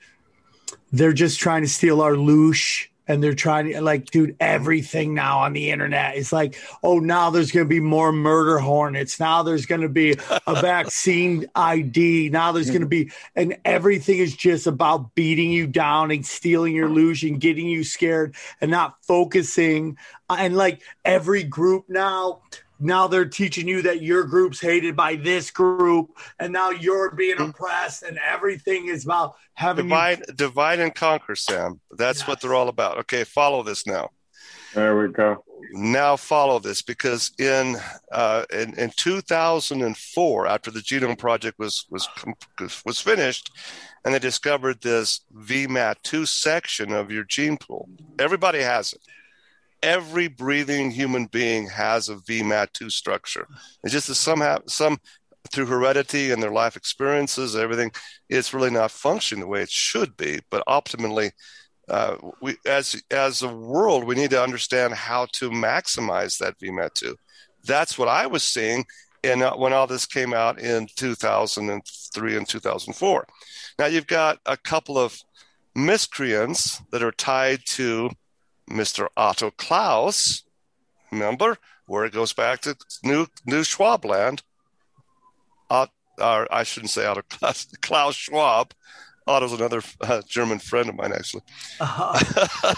they're 0.92 1.14
just 1.14 1.40
trying 1.40 1.62
to 1.62 1.70
steal 1.70 2.02
our 2.02 2.14
loosh 2.14 2.88
and 3.08 3.24
they're 3.24 3.34
trying 3.34 3.72
to 3.72 3.82
like 3.82 4.06
dude 4.12 4.36
everything 4.40 5.14
now 5.14 5.40
on 5.40 5.54
the 5.54 5.72
internet 5.72 6.16
is 6.16 6.34
like 6.34 6.58
oh 6.84 7.00
now 7.00 7.30
there's 7.30 7.52
going 7.52 7.66
to 7.66 7.70
be 7.70 7.80
more 7.80 8.12
murder 8.12 8.60
hornets. 8.60 9.20
Now 9.20 9.44
there's 9.44 9.66
going 9.66 9.82
to 9.82 9.90
be 9.90 10.16
a 10.48 10.56
vaccine 10.62 11.46
id 11.56 12.30
now 12.30 12.52
there's 12.52 12.70
going 12.70 12.82
to 12.82 12.88
be 12.88 13.12
and 13.36 13.58
everything 13.66 14.20
is 14.20 14.36
just 14.36 14.68
about 14.68 15.16
beating 15.16 15.52
you 15.52 15.68
down 15.68 16.12
and 16.12 16.26
stealing 16.26 16.76
your 16.76 16.88
illusion 16.88 17.38
getting 17.38 17.68
you 17.68 17.84
scared 17.84 18.36
and 18.62 18.72
not 18.72 18.98
focusing. 19.04 19.98
And 20.30 20.56
like 20.56 20.82
every 21.04 21.44
group 21.44 21.86
now 21.88 22.42
now 22.80 23.08
they're 23.08 23.26
teaching 23.26 23.68
you 23.68 23.82
that 23.84 24.02
your 24.02 24.24
group's 24.24 24.60
hated 24.60 24.96
by 24.96 25.16
this 25.16 25.52
group 25.52 26.12
and 26.40 26.52
now 26.52 26.70
you're 26.70 27.12
being 27.12 27.36
mm-hmm. 27.36 27.50
oppressed 27.50 28.04
and 28.04 28.18
everything 28.18 28.88
is 28.88 29.06
about 29.06 29.36
having 29.54 29.88
divide 29.88 30.20
you... 30.28 30.34
divide 30.34 30.80
and 30.80 30.94
conquer 30.94 31.36
sam. 31.36 31.80
That's 31.92 32.20
yes. 32.20 32.28
what 32.28 32.42
they're 32.42 32.56
all 32.56 32.70
about. 32.70 32.98
Okay 33.00 33.24
follow 33.24 33.64
this 33.64 33.88
now. 33.88 34.10
There 34.74 34.98
we 34.98 35.08
go. 35.08 35.42
Now 35.72 36.18
follow 36.18 36.60
this 36.60 36.82
because 36.82 37.32
in 37.40 37.78
uh, 38.12 38.44
in, 38.52 38.78
in 38.78 38.92
2004 38.96 40.48
after 40.48 40.70
the 40.70 40.82
genome 40.82 41.18
project 41.18 41.58
was 41.58 41.86
was 41.90 42.10
was 42.86 43.00
finished 43.00 43.52
and 44.04 44.14
they 44.14 44.20
discovered 44.20 44.82
this 44.82 45.22
vmat2 45.34 46.28
section 46.28 46.92
of 46.92 47.12
your 47.12 47.24
gene 47.24 47.58
pool 47.58 47.90
everybody 48.20 48.62
has 48.62 48.94
it 48.94 49.02
every 49.86 50.28
breathing 50.28 50.90
human 50.90 51.28
being 51.28 51.68
has 51.68 52.10
a 52.10 52.16
VMAT2 52.16 52.92
structure. 52.92 53.48
It's 53.84 53.94
just 53.94 54.08
that 54.08 54.16
somehow, 54.16 54.60
some 54.68 54.98
through 55.52 55.68
heredity 55.68 56.32
and 56.32 56.42
their 56.42 56.52
life 56.52 56.76
experiences, 56.76 57.56
everything, 57.56 57.92
it's 58.28 58.54
really 58.54 58.72
not 58.72 58.90
functioning 58.90 59.42
the 59.42 59.48
way 59.48 59.62
it 59.62 59.70
should 59.70 60.18
be. 60.18 60.40
But 60.50 60.64
optimally, 60.68 61.32
uh, 61.88 62.16
we 62.42 62.58
as 62.66 63.00
as 63.12 63.44
a 63.44 63.48
world, 63.48 64.06
we 64.06 64.16
need 64.16 64.32
to 64.32 64.42
understand 64.42 64.96
how 64.96 65.28
to 65.34 65.52
maximize 65.52 66.40
that 66.40 66.60
VMAT2. 66.60 67.14
That's 67.64 67.96
what 67.96 68.08
I 68.08 68.26
was 68.26 68.44
seeing 68.44 68.86
in 69.22 69.44
uh, 69.44 69.56
when 69.56 69.72
all 69.72 69.86
this 69.86 70.08
came 70.08 70.34
out 70.34 70.60
in 70.60 70.88
2003 70.96 72.38
and 72.38 72.50
2004. 72.50 73.28
Now 73.78 73.86
you've 73.86 74.08
got 74.08 74.40
a 74.48 74.58
couple 74.58 74.98
of 74.98 75.20
miscreants 75.76 76.82
that 76.92 77.04
are 77.04 77.12
tied 77.12 77.60
to 77.66 78.10
Mr. 78.70 79.08
Otto 79.16 79.52
Klaus, 79.52 80.44
remember, 81.12 81.58
where 81.88 82.06
it 82.06 82.14
goes 82.14 82.34
back 82.34 82.62
to 82.62 82.76
New 83.04 83.28
New 83.46 83.62
Schwabland. 83.62 84.42
Uh, 85.70 85.88
or 86.20 86.48
I 86.54 86.64
shouldn't 86.64 86.92
say 86.92 87.06
Otto 87.06 87.24
Klaus, 87.30 87.68
Klaus 87.82 88.16
Schwab. 88.16 88.74
Otto's 89.28 89.54
another 89.54 89.82
uh, 90.02 90.22
German 90.28 90.60
friend 90.60 90.90
of 90.90 90.96
mine, 90.96 91.12
actually. 91.12 91.42
Uh-huh. 91.80 92.76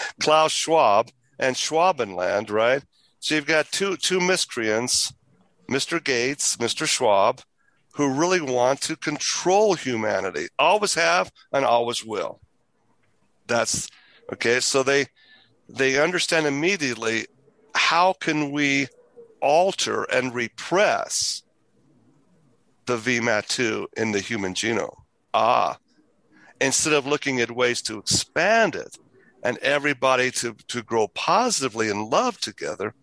Klaus 0.20 0.52
Schwab 0.52 1.10
and 1.38 1.56
Schwabenland, 1.56 2.50
right? 2.50 2.82
So 3.20 3.34
you've 3.34 3.46
got 3.46 3.72
two 3.72 3.96
two 3.96 4.20
miscreants, 4.20 5.12
Mr. 5.70 6.02
Gates, 6.02 6.56
Mr. 6.56 6.86
Schwab, 6.86 7.40
who 7.94 8.12
really 8.12 8.40
want 8.40 8.80
to 8.82 8.96
control 8.96 9.74
humanity. 9.74 10.48
Always 10.58 10.94
have 10.94 11.32
and 11.52 11.64
always 11.64 12.04
will. 12.04 12.40
That's 13.46 13.88
Okay, 14.32 14.60
so 14.60 14.82
they 14.82 15.06
they 15.68 16.00
understand 16.00 16.46
immediately 16.46 17.26
how 17.74 18.14
can 18.14 18.50
we 18.50 18.88
alter 19.40 20.04
and 20.04 20.34
repress 20.34 21.42
the 22.86 22.96
VMAT2 22.96 23.86
in 23.96 24.12
the 24.12 24.20
human 24.20 24.54
genome. 24.54 24.96
Ah, 25.34 25.78
instead 26.60 26.92
of 26.92 27.06
looking 27.06 27.40
at 27.40 27.50
ways 27.50 27.82
to 27.82 27.98
expand 27.98 28.74
it 28.74 28.96
and 29.42 29.58
everybody 29.58 30.30
to, 30.30 30.54
to 30.68 30.82
grow 30.82 31.08
positively 31.08 31.88
in 31.88 32.10
love 32.10 32.38
together, 32.38 32.94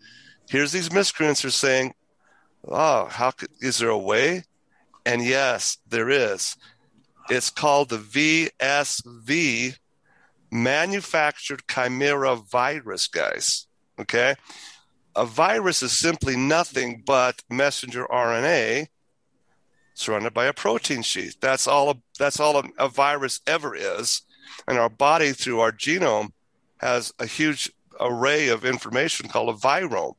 here's 0.49 0.71
these 0.71 0.91
miscreants 0.91 1.43
are 1.43 1.49
saying, 1.49 1.93
oh, 2.67 3.05
how 3.05 3.31
could, 3.31 3.49
is 3.61 3.79
there 3.79 3.89
a 3.89 3.97
way? 3.97 4.43
And 5.05 5.23
yes, 5.23 5.77
there 5.87 6.09
is. 6.09 6.55
It's 7.29 7.49
called 7.49 7.89
the 7.89 8.49
VSV 8.59 9.75
manufactured 10.51 11.67
chimera 11.67 12.35
virus, 12.35 13.07
guys. 13.07 13.67
Okay. 13.99 14.35
A 15.15 15.25
virus 15.25 15.83
is 15.83 15.97
simply 15.97 16.35
nothing 16.35 17.03
but 17.05 17.41
messenger 17.49 18.05
RNA 18.09 18.87
surrounded 19.93 20.33
by 20.33 20.45
a 20.45 20.53
protein 20.53 21.01
sheath. 21.01 21.37
That's 21.41 21.67
all 21.67 21.89
a, 21.89 21.95
that's 22.17 22.39
all 22.39 22.57
a, 22.57 22.63
a 22.77 22.87
virus 22.87 23.41
ever 23.45 23.75
is. 23.75 24.21
And 24.67 24.77
our 24.77 24.89
body 24.89 25.33
through 25.33 25.59
our 25.59 25.71
genome 25.71 26.31
has 26.77 27.13
a 27.19 27.25
huge 27.25 27.71
array 27.99 28.47
of 28.47 28.63
information 28.63 29.27
called 29.27 29.49
a 29.49 29.59
virome. 29.59 30.15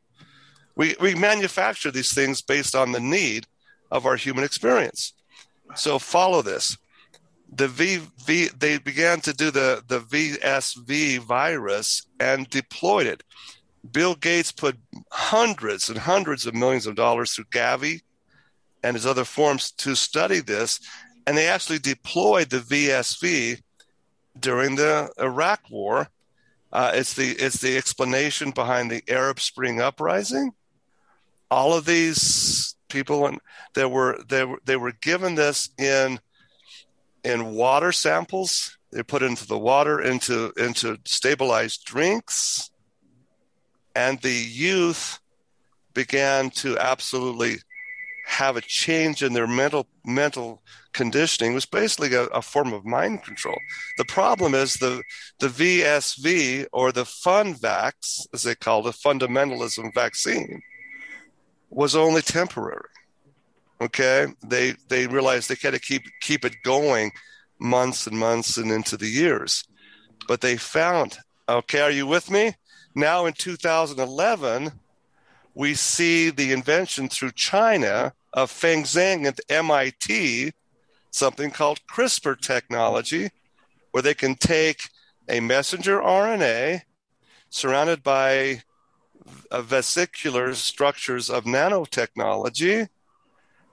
We, 0.76 0.96
we 1.00 1.14
manufacture 1.14 1.90
these 1.90 2.12
things 2.12 2.42
based 2.42 2.74
on 2.74 2.92
the 2.92 3.00
need 3.00 3.46
of 3.90 4.06
our 4.06 4.16
human 4.16 4.44
experience. 4.44 5.14
So 5.74 5.98
follow 5.98 6.42
this. 6.42 6.76
The 7.52 7.68
v, 7.68 8.00
v, 8.24 8.48
they 8.56 8.78
began 8.78 9.20
to 9.22 9.32
do 9.32 9.50
the, 9.50 9.82
the 9.86 10.00
VSV 10.00 11.18
virus 11.18 12.06
and 12.20 12.48
deployed 12.48 13.06
it. 13.06 13.22
Bill 13.90 14.14
Gates 14.14 14.52
put 14.52 14.76
hundreds 15.10 15.88
and 15.88 15.98
hundreds 15.98 16.46
of 16.46 16.54
millions 16.54 16.86
of 16.86 16.94
dollars 16.94 17.32
through 17.32 17.46
Gavi 17.46 18.02
and 18.82 18.94
his 18.94 19.06
other 19.06 19.24
forms 19.24 19.70
to 19.72 19.94
study 19.94 20.40
this. 20.40 20.80
And 21.26 21.36
they 21.36 21.48
actually 21.48 21.78
deployed 21.78 22.50
the 22.50 22.58
VSV 22.58 23.60
during 24.38 24.76
the 24.76 25.10
Iraq 25.18 25.60
War. 25.70 26.08
Uh, 26.72 26.92
it's 26.94 27.14
the 27.14 27.30
it's 27.30 27.60
the 27.60 27.76
explanation 27.76 28.52
behind 28.52 28.90
the 28.90 29.02
Arab 29.08 29.40
Spring 29.40 29.80
uprising. 29.80 30.52
All 31.50 31.74
of 31.74 31.84
these 31.84 32.76
people, 32.88 33.26
and 33.26 33.40
they 33.74 33.84
were 33.84 34.20
they 34.28 34.44
were 34.44 34.60
they 34.64 34.76
were 34.76 34.92
given 34.92 35.34
this 35.34 35.70
in 35.78 36.20
in 37.24 37.52
water 37.52 37.92
samples. 37.92 38.76
They 38.92 39.02
put 39.02 39.22
into 39.22 39.46
the 39.46 39.58
water 39.58 40.00
into 40.00 40.52
into 40.56 40.98
stabilized 41.04 41.84
drinks, 41.84 42.70
and 43.94 44.20
the 44.20 44.32
youth 44.32 45.20
began 45.94 46.50
to 46.50 46.78
absolutely 46.78 47.56
have 48.26 48.56
a 48.56 48.60
change 48.60 49.22
in 49.22 49.32
their 49.32 49.46
mental 49.46 49.86
mental 50.04 50.62
conditioning 50.92 51.52
it 51.52 51.54
was 51.54 51.66
basically 51.66 52.14
a, 52.14 52.24
a, 52.24 52.42
form 52.42 52.72
of 52.72 52.84
mind 52.84 53.22
control. 53.22 53.56
The 53.96 54.04
problem 54.04 54.54
is 54.54 54.74
the 54.74 55.02
the 55.38 55.48
VSV 55.48 56.66
or 56.72 56.92
the 56.92 57.04
FunVax, 57.04 58.26
as 58.32 58.42
they 58.42 58.54
call 58.54 58.86
it, 58.88 58.96
fundamentalism 58.96 59.94
vaccine, 59.94 60.62
was 61.70 61.94
only 61.94 62.22
temporary. 62.22 62.88
Okay, 63.80 64.26
they 64.46 64.74
they 64.88 65.06
realized 65.06 65.48
they 65.48 65.56
had 65.60 65.72
to 65.72 65.80
keep 65.80 66.02
keep 66.20 66.44
it 66.44 66.62
going 66.62 67.12
months 67.58 68.06
and 68.06 68.18
months 68.18 68.56
and 68.56 68.70
into 68.70 68.96
the 68.96 69.08
years, 69.08 69.64
but 70.28 70.40
they 70.40 70.56
found. 70.56 71.18
Okay, 71.48 71.80
are 71.80 71.90
you 71.90 72.06
with 72.06 72.30
me? 72.30 72.54
Now 72.94 73.26
in 73.26 73.32
2011, 73.32 74.72
we 75.54 75.74
see 75.74 76.30
the 76.30 76.52
invention 76.52 77.08
through 77.08 77.32
China 77.32 78.12
of 78.32 78.50
Feng 78.50 78.84
Zhang 78.84 79.26
at 79.26 79.40
MIT, 79.48 80.52
something 81.10 81.50
called 81.50 81.80
CRISPR 81.90 82.40
technology, 82.40 83.30
where 83.90 84.02
they 84.02 84.14
can 84.14 84.34
take 84.34 84.82
a 85.28 85.40
messenger 85.40 86.00
RNA 86.00 86.82
surrounded 87.48 88.02
by 88.02 88.62
uh, 89.50 89.62
vesicular 89.62 90.54
structures 90.54 91.30
of 91.30 91.44
nanotechnology, 91.44 92.88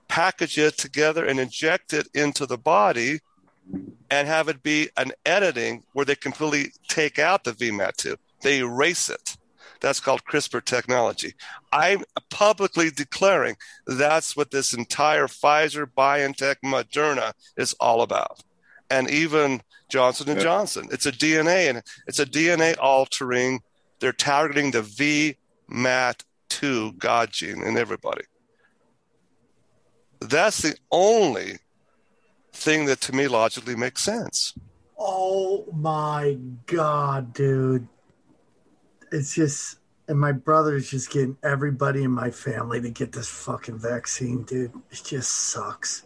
package 0.08 0.58
it 0.58 0.78
together 0.78 1.24
and 1.24 1.38
inject 1.38 1.92
it 1.92 2.08
into 2.14 2.46
the 2.46 2.58
body, 2.58 3.20
and 4.10 4.26
have 4.26 4.48
it 4.48 4.62
be 4.62 4.88
an 4.96 5.12
editing 5.26 5.84
where 5.92 6.04
they 6.04 6.14
completely 6.14 6.72
take 6.88 7.18
out 7.18 7.44
the 7.44 7.52
VMAT2. 7.52 8.16
They 8.42 8.58
erase 8.60 9.10
it. 9.10 9.36
That's 9.80 10.00
called 10.00 10.24
CRISPR 10.24 10.64
technology. 10.64 11.34
I'm 11.70 12.02
publicly 12.30 12.90
declaring 12.90 13.56
that's 13.86 14.36
what 14.36 14.50
this 14.50 14.74
entire 14.74 15.26
Pfizer, 15.26 15.86
BioNTech, 15.96 16.56
Moderna 16.64 17.32
is 17.56 17.74
all 17.74 18.02
about. 18.02 18.42
And 18.90 19.08
even 19.10 19.60
Johnson 19.88 20.28
and 20.30 20.40
Johnson. 20.40 20.88
It's 20.90 21.06
a 21.06 21.12
DNA 21.12 21.70
and 21.70 21.82
it's 22.06 22.18
a 22.18 22.26
DNA 22.26 22.76
altering. 22.78 23.60
They're 24.00 24.12
targeting 24.12 24.70
the 24.70 25.36
VMAT2 25.70 26.98
God 26.98 27.30
gene 27.32 27.62
in 27.62 27.76
everybody. 27.76 28.24
That's 30.20 30.62
the 30.62 30.76
only 30.90 31.58
thing 32.52 32.86
that 32.86 33.00
to 33.02 33.14
me 33.14 33.28
logically 33.28 33.76
makes 33.76 34.02
sense. 34.02 34.54
Oh 34.98 35.64
my 35.72 36.38
god, 36.66 37.32
dude 37.32 37.88
it's 39.12 39.34
just 39.34 39.78
and 40.06 40.18
my 40.18 40.32
brother 40.32 40.76
is 40.76 40.90
just 40.90 41.10
getting 41.10 41.36
everybody 41.42 42.02
in 42.02 42.10
my 42.10 42.30
family 42.30 42.80
to 42.80 42.88
get 42.88 43.12
this 43.12 43.28
fucking 43.28 43.78
vaccine, 43.78 44.42
dude. 44.42 44.72
It 44.90 45.02
just 45.04 45.30
sucks. 45.30 46.04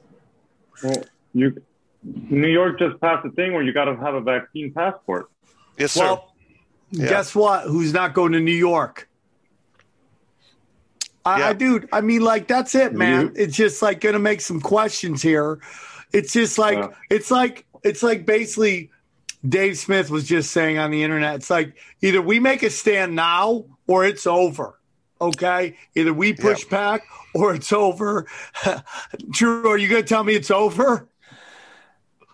Well, 0.82 1.04
you 1.32 1.62
New 2.02 2.48
York 2.48 2.80
just 2.80 3.00
passed 3.00 3.24
a 3.24 3.30
thing 3.30 3.52
where 3.52 3.62
you 3.62 3.72
got 3.72 3.84
to 3.84 3.96
have 3.96 4.14
a 4.14 4.20
vaccine 4.20 4.72
passport. 4.72 5.30
Yes, 5.78 5.92
sir. 5.92 6.02
Well, 6.02 6.34
yeah. 6.90 7.08
guess 7.08 7.34
what? 7.34 7.66
Who's 7.66 7.92
not 7.92 8.12
going 8.12 8.32
to 8.32 8.40
New 8.40 8.50
York? 8.50 9.08
I, 11.24 11.38
yeah. 11.38 11.48
I 11.48 11.52
dude, 11.52 11.88
I 11.92 12.00
mean, 12.00 12.22
like 12.22 12.48
that's 12.48 12.74
it, 12.74 12.92
man. 12.94 13.32
It's 13.36 13.56
just 13.56 13.82
like 13.82 14.00
gonna 14.00 14.18
make 14.18 14.40
some 14.40 14.60
questions 14.60 15.22
here. 15.22 15.60
It's 16.12 16.32
just 16.32 16.58
like 16.58 16.78
uh, 16.78 16.90
it's 17.10 17.30
like 17.30 17.64
it's 17.82 18.02
like 18.02 18.26
basically 18.26 18.90
Dave 19.48 19.78
Smith 19.78 20.10
was 20.10 20.26
just 20.26 20.52
saying 20.52 20.78
on 20.78 20.90
the 20.90 21.02
internet. 21.02 21.36
It's 21.36 21.50
like 21.50 21.76
either 22.00 22.22
we 22.22 22.38
make 22.38 22.62
a 22.62 22.70
stand 22.70 23.14
now 23.14 23.64
or 23.86 24.04
it's 24.04 24.26
over. 24.26 24.78
Okay. 25.20 25.76
Either 25.94 26.12
we 26.12 26.32
push 26.32 26.62
yep. 26.62 26.70
back 26.70 27.02
or 27.34 27.54
it's 27.54 27.72
over. 27.72 28.26
Drew, 29.30 29.68
are 29.68 29.78
you 29.78 29.88
going 29.88 30.02
to 30.02 30.08
tell 30.08 30.24
me 30.24 30.34
it's 30.34 30.50
over? 30.50 31.08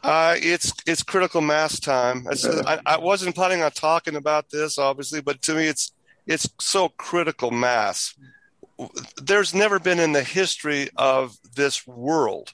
Uh, 0.03 0.37
it's 0.39 0.73
it's 0.87 1.03
critical 1.03 1.41
mass 1.41 1.81
time. 1.81 2.27
I, 2.67 2.79
I, 2.87 2.99
wasn't 2.99 3.35
planning 3.35 3.63
on 3.63 3.73
talking 3.73 4.15
about 4.15 4.49
this, 4.49 4.79
obviously, 4.79 5.21
but 5.21 5.43
to 5.43 5.55
me, 5.55 5.67
it's 5.67 5.93
it's 6.25 6.49
so 6.61 6.91
critical 6.91 7.51
mass. 7.51 8.15
There's 9.21 9.55
never 9.55 9.79
been 9.79 9.99
in 9.99 10.13
the 10.13 10.23
history 10.23 10.89
of 10.97 11.37
this 11.55 11.87
world 11.87 12.53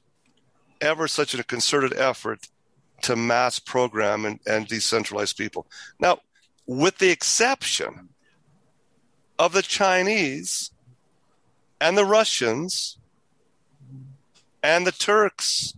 ever 0.81 1.09
such 1.09 1.35
a 1.35 1.45
concerted 1.45 1.97
effort 1.97 2.49
to 3.03 3.17
mass 3.17 3.59
program 3.59 4.25
and, 4.25 4.41
and 4.47 4.67
decentralize 4.67 5.37
people. 5.37 5.67
Now, 5.99 6.21
with 6.67 6.99
the 6.99 7.11
exception 7.11 8.09
of 9.39 9.53
the 9.53 9.63
Chinese 9.63 10.71
and 11.81 11.99
the 11.99 12.05
Russians 12.05 12.99
and 14.63 14.87
the 14.87 14.93
Turks, 14.93 15.75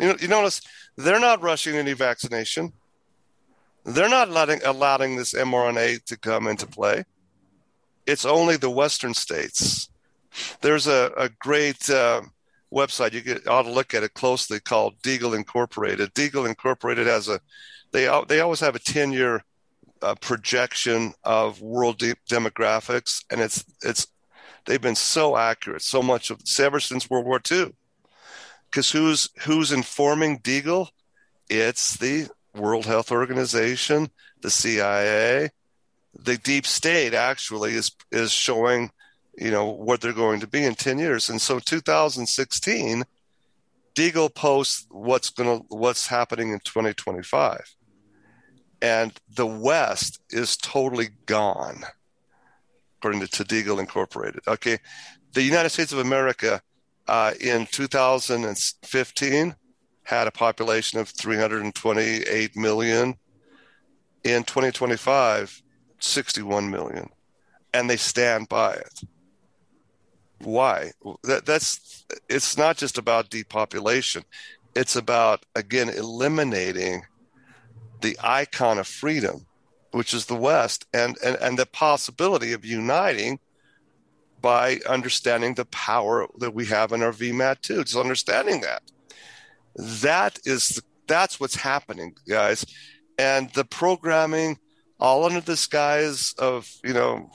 you, 0.00 0.08
know, 0.08 0.16
you 0.20 0.28
notice 0.28 0.60
they're 0.96 1.20
not 1.20 1.42
rushing 1.42 1.76
any 1.76 1.92
vaccination. 1.92 2.72
They're 3.84 4.08
not 4.08 4.30
letting, 4.30 4.60
allowing 4.64 5.16
this 5.16 5.32
mRNA 5.34 6.04
to 6.06 6.16
come 6.16 6.48
into 6.48 6.66
play. 6.66 7.04
It's 8.08 8.24
only 8.24 8.56
the 8.56 8.70
Western 8.70 9.12
states. 9.12 9.90
There's 10.62 10.86
a, 10.86 11.12
a 11.16 11.28
great 11.28 11.90
uh, 11.90 12.22
website. 12.72 13.12
You 13.12 13.20
get, 13.20 13.46
ought 13.46 13.64
to 13.64 13.70
look 13.70 13.92
at 13.92 14.02
it 14.02 14.14
closely 14.14 14.60
called 14.60 14.98
Deagel 15.02 15.36
Incorporated. 15.36 16.14
Deagel 16.14 16.48
Incorporated 16.48 17.06
has 17.06 17.28
a 17.28 17.38
they 17.92 18.08
they 18.28 18.40
always 18.40 18.60
have 18.60 18.74
a 18.74 18.78
ten 18.78 19.12
year 19.12 19.44
uh, 20.00 20.14
projection 20.14 21.12
of 21.22 21.60
world 21.60 21.98
de- 21.98 22.14
demographics, 22.30 23.22
and 23.30 23.42
it's 23.42 23.62
it's 23.82 24.06
they've 24.64 24.80
been 24.80 24.94
so 24.94 25.36
accurate, 25.36 25.82
so 25.82 26.02
much 26.02 26.30
of 26.30 26.40
ever 26.58 26.80
since 26.80 27.10
World 27.10 27.26
War 27.26 27.42
II. 27.50 27.74
Because 28.70 28.90
who's 28.90 29.28
who's 29.42 29.70
informing 29.70 30.38
Deagel? 30.38 30.88
It's 31.50 31.98
the 31.98 32.28
World 32.54 32.86
Health 32.86 33.12
Organization, 33.12 34.08
the 34.40 34.50
CIA, 34.50 35.50
the 36.18 36.36
deep 36.36 36.66
state. 36.66 37.14
Actually, 37.14 37.74
is 37.74 37.92
is 38.10 38.32
showing 38.32 38.90
you 39.36 39.50
know 39.50 39.66
what 39.66 40.00
they're 40.00 40.12
going 40.12 40.40
to 40.40 40.46
be 40.46 40.64
in 40.64 40.74
10 40.74 40.98
years. 40.98 41.28
And 41.28 41.40
so 41.40 41.58
2016 41.58 43.04
deagel 43.94 44.32
posts 44.32 44.86
what's 44.90 45.30
going 45.30 45.60
to 45.60 45.64
what's 45.68 46.06
happening 46.06 46.52
in 46.52 46.60
2025 46.60 47.74
and 48.80 49.12
the 49.34 49.46
west 49.46 50.20
is 50.30 50.56
totally 50.56 51.08
gone 51.26 51.82
according 52.98 53.20
to, 53.20 53.44
deagel 53.44 53.80
incorporated. 53.80 54.40
Okay 54.46 54.78
the 55.32 55.42
united 55.42 55.70
states 55.70 55.92
of 55.92 55.98
america 55.98 56.62
uh, 57.08 57.32
in 57.40 57.66
2015 57.66 59.56
had 60.08 60.26
a 60.26 60.30
population 60.30 60.98
of 60.98 61.08
328 61.08 62.56
million. 62.56 63.14
In 64.24 64.42
2025 64.42 65.62
61 66.00 66.70
million 66.70 67.08
and 67.74 67.88
they 67.90 67.96
stand 67.96 68.48
by 68.48 68.74
it 68.74 69.02
Why? 70.40 70.92
That, 71.24 71.46
that's 71.46 72.06
it's 72.28 72.56
not 72.56 72.76
just 72.76 72.98
about 72.98 73.30
depopulation. 73.30 74.24
It's 74.74 74.96
about 74.96 75.44
again 75.54 75.88
eliminating 75.88 77.04
the 78.00 78.16
icon 78.22 78.78
of 78.78 78.86
freedom, 78.86 79.46
which 79.92 80.14
is 80.14 80.26
the 80.26 80.36
West, 80.36 80.86
and 80.94 81.18
and, 81.24 81.36
and 81.40 81.58
the 81.58 81.66
possibility 81.66 82.52
of 82.52 82.64
uniting 82.64 83.40
by 84.40 84.78
understanding 84.88 85.54
the 85.54 85.64
power 85.66 86.28
that 86.38 86.54
we 86.54 86.66
have 86.66 86.92
in 86.92 87.02
our 87.02 87.12
VMAT2. 87.12 87.84
Just 87.84 87.96
understanding 87.96 88.60
that. 88.60 88.82
That 89.76 90.38
is 90.44 90.80
that's 91.08 91.40
what's 91.40 91.56
happening, 91.56 92.14
guys. 92.28 92.64
And 93.18 93.50
the 93.54 93.64
programming, 93.64 94.58
all 94.98 95.24
under 95.24 95.40
the 95.40 95.56
skies 95.56 96.34
of, 96.38 96.68
you 96.84 96.92
know, 96.92 97.30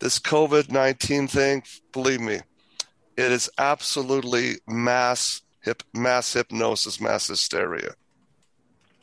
this 0.00 0.18
COVID 0.18 0.70
19 0.70 1.28
thing, 1.28 1.62
believe 1.92 2.20
me, 2.20 2.40
it 3.16 3.32
is 3.32 3.50
absolutely 3.58 4.56
mass 4.66 5.42
hip, 5.60 5.82
mass 5.92 6.32
hypnosis, 6.32 7.00
mass 7.00 7.26
hysteria. 7.26 7.94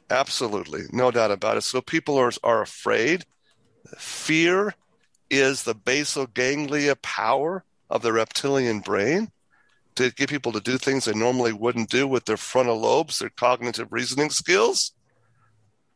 Absolutely, 0.09 0.83
no 0.91 1.11
doubt 1.11 1.31
about 1.31 1.57
it. 1.57 1.61
So 1.61 1.81
people 1.81 2.17
are 2.17 2.31
are 2.43 2.61
afraid. 2.61 3.25
Fear 3.97 4.73
is 5.29 5.63
the 5.63 5.75
basal 5.75 6.27
ganglia 6.27 6.95
power 6.95 7.63
of 7.89 8.01
the 8.01 8.13
reptilian 8.13 8.79
brain 8.79 9.29
to 9.95 10.11
get 10.11 10.29
people 10.29 10.51
to 10.51 10.59
do 10.59 10.77
things 10.77 11.05
they 11.05 11.13
normally 11.13 11.53
wouldn't 11.53 11.89
do 11.89 12.07
with 12.07 12.25
their 12.25 12.37
frontal 12.37 12.79
lobes, 12.79 13.19
their 13.19 13.29
cognitive 13.29 13.91
reasoning 13.91 14.29
skills. 14.29 14.93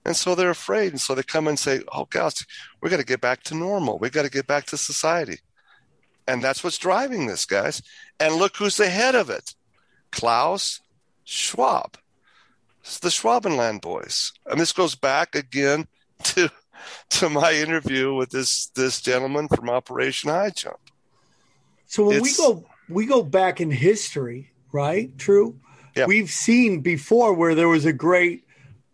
And 0.06 0.16
so 0.16 0.34
they're 0.34 0.50
afraid. 0.50 0.92
And 0.92 1.02
so 1.02 1.14
they 1.14 1.24
come 1.24 1.48
and 1.48 1.60
say, 1.60 1.82
oh, 1.92 2.06
gosh, 2.10 2.46
we 2.82 2.90
got 2.90 2.98
to 2.98 3.06
get 3.06 3.22
back 3.22 3.44
to 3.44 3.56
normal. 3.56 4.00
We 4.00 4.10
got 4.10 4.24
to 4.24 4.30
get 4.30 4.48
back 4.48 4.66
to 4.68 4.78
society. 4.78 5.40
And 6.28 6.42
that's 6.42 6.64
what's 6.64 6.78
driving 6.78 7.28
this, 7.28 7.46
guys. 7.46 7.82
And 8.20 8.36
look 8.36 8.56
who's 8.58 8.78
the 8.78 8.90
head 8.90 9.16
of 9.16 9.30
it 9.30 9.56
Klaus 10.12 10.80
Schwab. 11.24 11.98
It's 12.82 13.00
the 13.00 13.10
Schwabenland 13.10 13.82
boys. 13.82 14.32
And 14.46 14.60
this 14.60 14.72
goes 14.72 14.96
back 14.96 15.36
again 15.36 15.88
to 16.24 16.50
to 17.10 17.30
my 17.30 17.54
interview 17.54 18.14
with 18.14 18.30
this 18.30 18.68
this 18.68 19.02
gentleman 19.02 19.48
from 19.48 19.70
Operation 19.70 20.30
High 20.30 20.52
Jump. 20.52 20.80
So 21.88 22.06
when 22.06 22.18
It's- 22.18 22.38
we 22.38 22.44
go 22.44 22.66
we 22.88 23.06
go 23.06 23.22
back 23.22 23.60
in 23.62 23.70
history, 23.70 24.52
right? 24.72 25.16
True. 25.18 25.60
Yeah. 25.96 26.06
We've 26.06 26.30
seen 26.30 26.82
before 26.82 27.34
where 27.34 27.54
there 27.54 27.68
was 27.68 27.86
a 27.86 27.94
great 27.94 28.46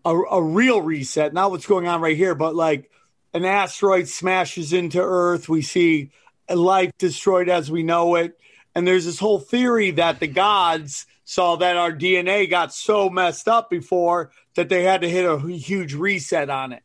a, 0.05 0.15
a 0.15 0.41
real 0.41 0.81
reset, 0.81 1.33
not 1.33 1.51
what's 1.51 1.65
going 1.65 1.87
on 1.87 1.99
right 1.99 2.15
here, 2.15 2.35
but 2.35 2.55
like 2.55 2.89
an 3.33 3.43
asteroid 3.43 4.07
smashes 4.07 4.71
into 4.71 5.01
Earth, 5.01 5.49
we 5.49 5.61
see 5.61 6.11
life 6.49 6.91
destroyed 6.97 7.49
as 7.49 7.71
we 7.71 7.83
know 7.83 8.15
it. 8.15 8.37
And 8.75 8.87
there's 8.87 9.05
this 9.05 9.19
whole 9.19 9.39
theory 9.39 9.91
that 9.91 10.19
the 10.19 10.27
gods 10.27 11.05
saw 11.23 11.55
that 11.57 11.75
our 11.75 11.91
DNA 11.91 12.49
got 12.49 12.73
so 12.73 13.09
messed 13.09 13.47
up 13.47 13.69
before 13.69 14.31
that 14.55 14.69
they 14.69 14.83
had 14.83 15.01
to 15.01 15.09
hit 15.09 15.25
a 15.25 15.39
huge 15.39 15.93
reset 15.95 16.49
on 16.49 16.71
it. 16.71 16.83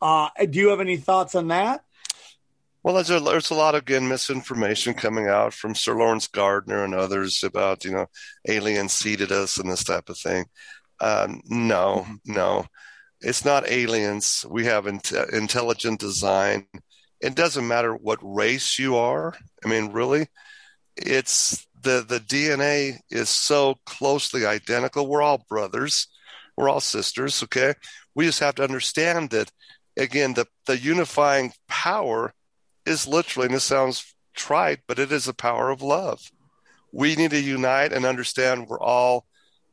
Uh, 0.00 0.28
do 0.48 0.58
you 0.58 0.68
have 0.68 0.80
any 0.80 0.96
thoughts 0.96 1.34
on 1.34 1.48
that? 1.48 1.82
Well, 2.82 2.94
there's 2.94 3.10
a, 3.10 3.18
there's 3.18 3.50
a 3.50 3.54
lot 3.54 3.74
of 3.74 3.82
again 3.82 4.06
misinformation 4.06 4.94
coming 4.94 5.26
out 5.26 5.52
from 5.52 5.74
Sir 5.74 5.96
Laurence 5.96 6.28
Gardner 6.28 6.84
and 6.84 6.94
others 6.94 7.42
about 7.42 7.84
you 7.84 7.90
know 7.90 8.06
aliens 8.46 8.92
seeded 8.92 9.32
us 9.32 9.58
and 9.58 9.68
this 9.68 9.82
type 9.82 10.08
of 10.08 10.16
thing. 10.16 10.44
Um, 11.00 11.42
no, 11.46 12.06
no, 12.24 12.66
it's 13.20 13.44
not 13.44 13.68
aliens. 13.68 14.44
We 14.48 14.64
have 14.66 14.86
int- 14.86 15.12
intelligent 15.12 16.00
design. 16.00 16.66
It 17.20 17.34
doesn't 17.34 17.66
matter 17.66 17.94
what 17.94 18.18
race 18.22 18.78
you 18.78 18.96
are. 18.96 19.34
I 19.64 19.68
mean, 19.68 19.92
really, 19.92 20.28
it's 20.96 21.66
the 21.82 22.04
the 22.06 22.20
DNA 22.20 22.98
is 23.10 23.28
so 23.28 23.76
closely 23.86 24.46
identical. 24.46 25.06
We're 25.06 25.22
all 25.22 25.44
brothers. 25.48 26.08
We're 26.56 26.68
all 26.68 26.80
sisters. 26.80 27.42
Okay, 27.42 27.74
we 28.14 28.26
just 28.26 28.40
have 28.40 28.54
to 28.56 28.64
understand 28.64 29.30
that. 29.30 29.50
Again, 29.98 30.34
the 30.34 30.46
the 30.66 30.78
unifying 30.78 31.52
power 31.68 32.34
is 32.84 33.06
literally, 33.06 33.46
and 33.46 33.54
this 33.54 33.64
sounds 33.64 34.14
trite, 34.34 34.80
but 34.86 34.98
it 34.98 35.10
is 35.10 35.24
the 35.24 35.34
power 35.34 35.70
of 35.70 35.80
love. 35.80 36.20
We 36.92 37.16
need 37.16 37.30
to 37.30 37.40
unite 37.40 37.92
and 37.92 38.04
understand 38.04 38.68
we're 38.68 38.80
all 38.80 39.26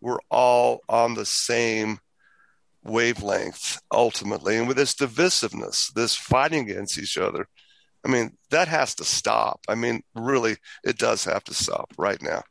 we're 0.03 0.19
all 0.29 0.81
on 0.89 1.13
the 1.15 1.25
same 1.25 1.97
wavelength 2.83 3.79
ultimately. 3.89 4.57
And 4.57 4.67
with 4.67 4.75
this 4.75 4.93
divisiveness, 4.93 5.93
this 5.93 6.13
fighting 6.13 6.69
against 6.69 6.99
each 6.99 7.17
other, 7.17 7.47
I 8.05 8.09
mean, 8.09 8.37
that 8.49 8.67
has 8.67 8.95
to 8.95 9.05
stop. 9.05 9.61
I 9.69 9.75
mean, 9.75 10.03
really, 10.13 10.57
it 10.83 10.97
does 10.97 11.23
have 11.23 11.45
to 11.45 11.53
stop 11.53 11.93
right 11.97 12.21
now. 12.21 12.43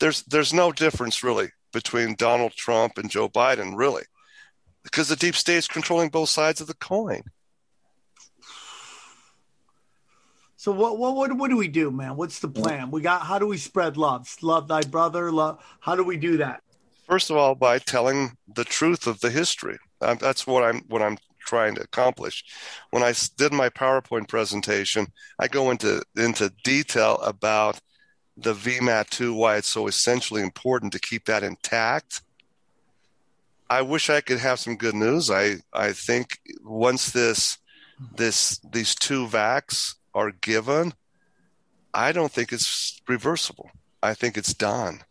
There's 0.00 0.22
there's 0.24 0.52
no 0.52 0.70
difference 0.70 1.24
really 1.24 1.48
between 1.72 2.14
Donald 2.14 2.52
Trump 2.52 2.98
and 2.98 3.08
Joe 3.08 3.30
Biden, 3.30 3.72
really. 3.74 4.02
Because 4.84 5.08
the 5.08 5.16
deep 5.16 5.34
state's 5.34 5.68
controlling 5.68 6.10
both 6.10 6.28
sides 6.28 6.60
of 6.60 6.66
the 6.66 6.74
coin. 6.74 7.22
So 10.56 10.72
what 10.72 10.98
what 10.98 11.16
what, 11.16 11.32
what 11.38 11.48
do 11.48 11.56
we 11.56 11.68
do, 11.68 11.90
man? 11.90 12.16
What's 12.16 12.40
the 12.40 12.48
plan? 12.48 12.90
We 12.90 13.00
got 13.00 13.22
how 13.22 13.38
do 13.38 13.46
we 13.46 13.56
spread 13.56 13.96
love? 13.96 14.28
Love 14.42 14.68
thy 14.68 14.82
brother. 14.82 15.32
Love. 15.32 15.64
How 15.80 15.96
do 15.96 16.04
we 16.04 16.18
do 16.18 16.36
that? 16.36 16.62
First 17.12 17.28
of 17.28 17.36
all 17.36 17.54
by 17.54 17.78
telling 17.78 18.38
the 18.48 18.64
truth 18.64 19.06
of 19.06 19.20
the 19.20 19.28
history. 19.28 19.78
Um, 20.00 20.16
that's 20.18 20.46
what 20.46 20.64
i'm 20.64 20.78
what 20.88 21.02
i'm 21.02 21.18
trying 21.40 21.74
to 21.74 21.82
accomplish. 21.82 22.42
When 22.90 23.02
I 23.02 23.12
did 23.36 23.52
my 23.52 23.68
powerpoint 23.68 24.28
presentation 24.28 25.08
i 25.38 25.46
go 25.46 25.70
into 25.70 26.02
into 26.16 26.50
detail 26.64 27.16
about 27.16 27.82
the 28.38 28.54
vmat2 28.54 29.36
why 29.36 29.58
it's 29.58 29.68
so 29.68 29.88
essentially 29.88 30.40
important 30.40 30.90
to 30.94 30.98
keep 30.98 31.26
that 31.26 31.42
intact. 31.42 32.22
I 33.68 33.82
wish 33.82 34.08
i 34.08 34.22
could 34.22 34.38
have 34.38 34.58
some 34.58 34.76
good 34.76 34.94
news. 34.94 35.30
I 35.30 35.56
i 35.86 35.92
think 35.92 36.38
once 36.64 37.10
this 37.10 37.58
this 38.16 38.58
these 38.72 38.94
two 38.94 39.26
vacs 39.26 39.96
are 40.14 40.30
given 40.30 40.94
i 41.92 42.10
don't 42.10 42.32
think 42.32 42.54
it's 42.54 43.02
reversible. 43.06 43.68
I 44.02 44.14
think 44.14 44.38
it's 44.38 44.54
done 44.54 45.04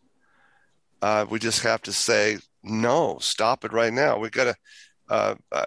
uh, 1.02 1.26
we 1.28 1.38
just 1.38 1.62
have 1.62 1.82
to 1.82 1.92
say 1.92 2.38
no, 2.62 3.18
stop 3.20 3.64
it 3.64 3.72
right 3.72 3.92
now. 3.92 4.18
We 4.18 4.30
got 4.30 4.44
to. 4.44 4.56
Uh, 5.10 5.34
uh, 5.50 5.64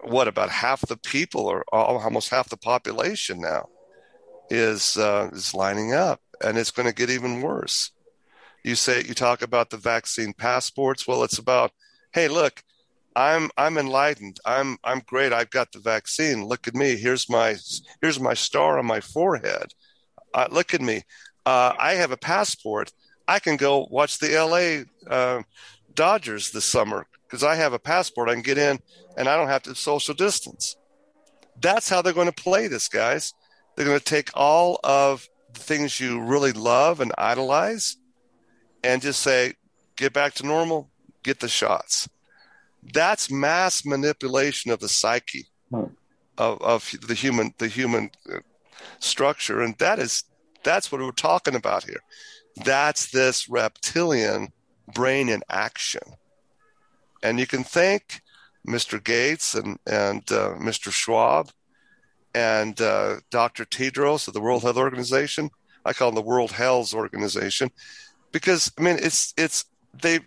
what 0.00 0.28
about 0.28 0.50
half 0.50 0.82
the 0.82 0.98
people, 0.98 1.46
or 1.46 1.64
almost 1.72 2.28
half 2.28 2.50
the 2.50 2.58
population 2.58 3.40
now, 3.40 3.68
is 4.50 4.96
uh, 4.98 5.30
is 5.32 5.54
lining 5.54 5.94
up, 5.94 6.20
and 6.42 6.58
it's 6.58 6.72
going 6.72 6.88
to 6.88 6.94
get 6.94 7.10
even 7.10 7.40
worse. 7.40 7.92
You 8.64 8.74
say 8.74 9.02
you 9.04 9.14
talk 9.14 9.40
about 9.40 9.70
the 9.70 9.76
vaccine 9.76 10.34
passports. 10.34 11.06
Well, 11.06 11.22
it's 11.22 11.38
about 11.38 11.70
hey, 12.12 12.28
look, 12.28 12.62
I'm 13.16 13.50
I'm 13.56 13.78
enlightened. 13.78 14.40
I'm 14.44 14.76
I'm 14.84 15.00
great. 15.06 15.32
I've 15.32 15.50
got 15.50 15.72
the 15.72 15.78
vaccine. 15.78 16.44
Look 16.44 16.66
at 16.66 16.74
me. 16.74 16.96
Here's 16.96 17.30
my 17.30 17.56
here's 18.02 18.20
my 18.20 18.34
star 18.34 18.78
on 18.78 18.86
my 18.86 19.00
forehead. 19.00 19.72
Uh, 20.34 20.48
look 20.50 20.74
at 20.74 20.80
me. 20.80 21.02
Uh, 21.46 21.74
I 21.78 21.94
have 21.94 22.10
a 22.10 22.16
passport. 22.16 22.90
I 23.26 23.38
can 23.38 23.56
go 23.56 23.86
watch 23.90 24.18
the 24.18 24.28
LA 24.28 25.12
uh, 25.12 25.42
Dodgers 25.94 26.50
this 26.50 26.64
summer 26.64 27.06
because 27.26 27.42
I 27.42 27.54
have 27.54 27.72
a 27.72 27.78
passport. 27.78 28.28
I 28.28 28.34
can 28.34 28.42
get 28.42 28.58
in 28.58 28.78
and 29.16 29.28
I 29.28 29.36
don't 29.36 29.48
have 29.48 29.62
to 29.62 29.74
social 29.74 30.14
distance. 30.14 30.76
That's 31.60 31.88
how 31.88 32.02
they're 32.02 32.12
going 32.12 32.30
to 32.30 32.42
play 32.42 32.66
this, 32.66 32.88
guys. 32.88 33.32
They're 33.74 33.86
going 33.86 33.98
to 33.98 34.04
take 34.04 34.30
all 34.34 34.78
of 34.84 35.28
the 35.52 35.60
things 35.60 36.00
you 36.00 36.20
really 36.20 36.52
love 36.52 37.00
and 37.00 37.12
idolize 37.16 37.96
and 38.82 39.00
just 39.00 39.22
say, 39.22 39.54
get 39.96 40.12
back 40.12 40.34
to 40.34 40.46
normal, 40.46 40.90
get 41.22 41.40
the 41.40 41.48
shots. 41.48 42.08
That's 42.92 43.30
mass 43.30 43.84
manipulation 43.86 44.70
of 44.70 44.80
the 44.80 44.88
psyche 44.88 45.46
of, 46.38 46.60
of 46.60 46.90
the 47.06 47.14
human 47.14 47.54
the 47.58 47.68
human 47.68 48.10
uh, 48.32 48.38
structure, 48.98 49.62
and 49.62 49.76
that 49.78 49.98
is 49.98 50.24
that's 50.62 50.90
what 50.90 51.00
we're 51.00 51.12
talking 51.12 51.54
about 51.54 51.84
here. 51.84 52.00
That's 52.56 53.10
this 53.10 53.48
reptilian 53.48 54.52
brain 54.92 55.28
in 55.28 55.42
action. 55.48 56.02
And 57.22 57.40
you 57.40 57.46
can 57.46 57.64
thank 57.64 58.20
Mr. 58.66 59.02
Gates 59.02 59.54
and, 59.54 59.78
and 59.86 60.20
uh, 60.30 60.54
Mr. 60.54 60.90
Schwab 60.92 61.50
and 62.34 62.80
uh, 62.80 63.16
Dr. 63.30 63.64
Tedros 63.64 64.28
of 64.28 64.34
the 64.34 64.40
World 64.40 64.62
Health 64.62 64.76
Organization. 64.76 65.50
I 65.84 65.92
call 65.92 66.10
them 66.10 66.16
the 66.16 66.28
World 66.28 66.52
Health 66.52 66.94
Organization 66.94 67.70
because 68.32 68.72
I 68.78 68.82
mean 68.82 68.96
it's 69.00 69.34
it's 69.36 69.66
they've 70.02 70.26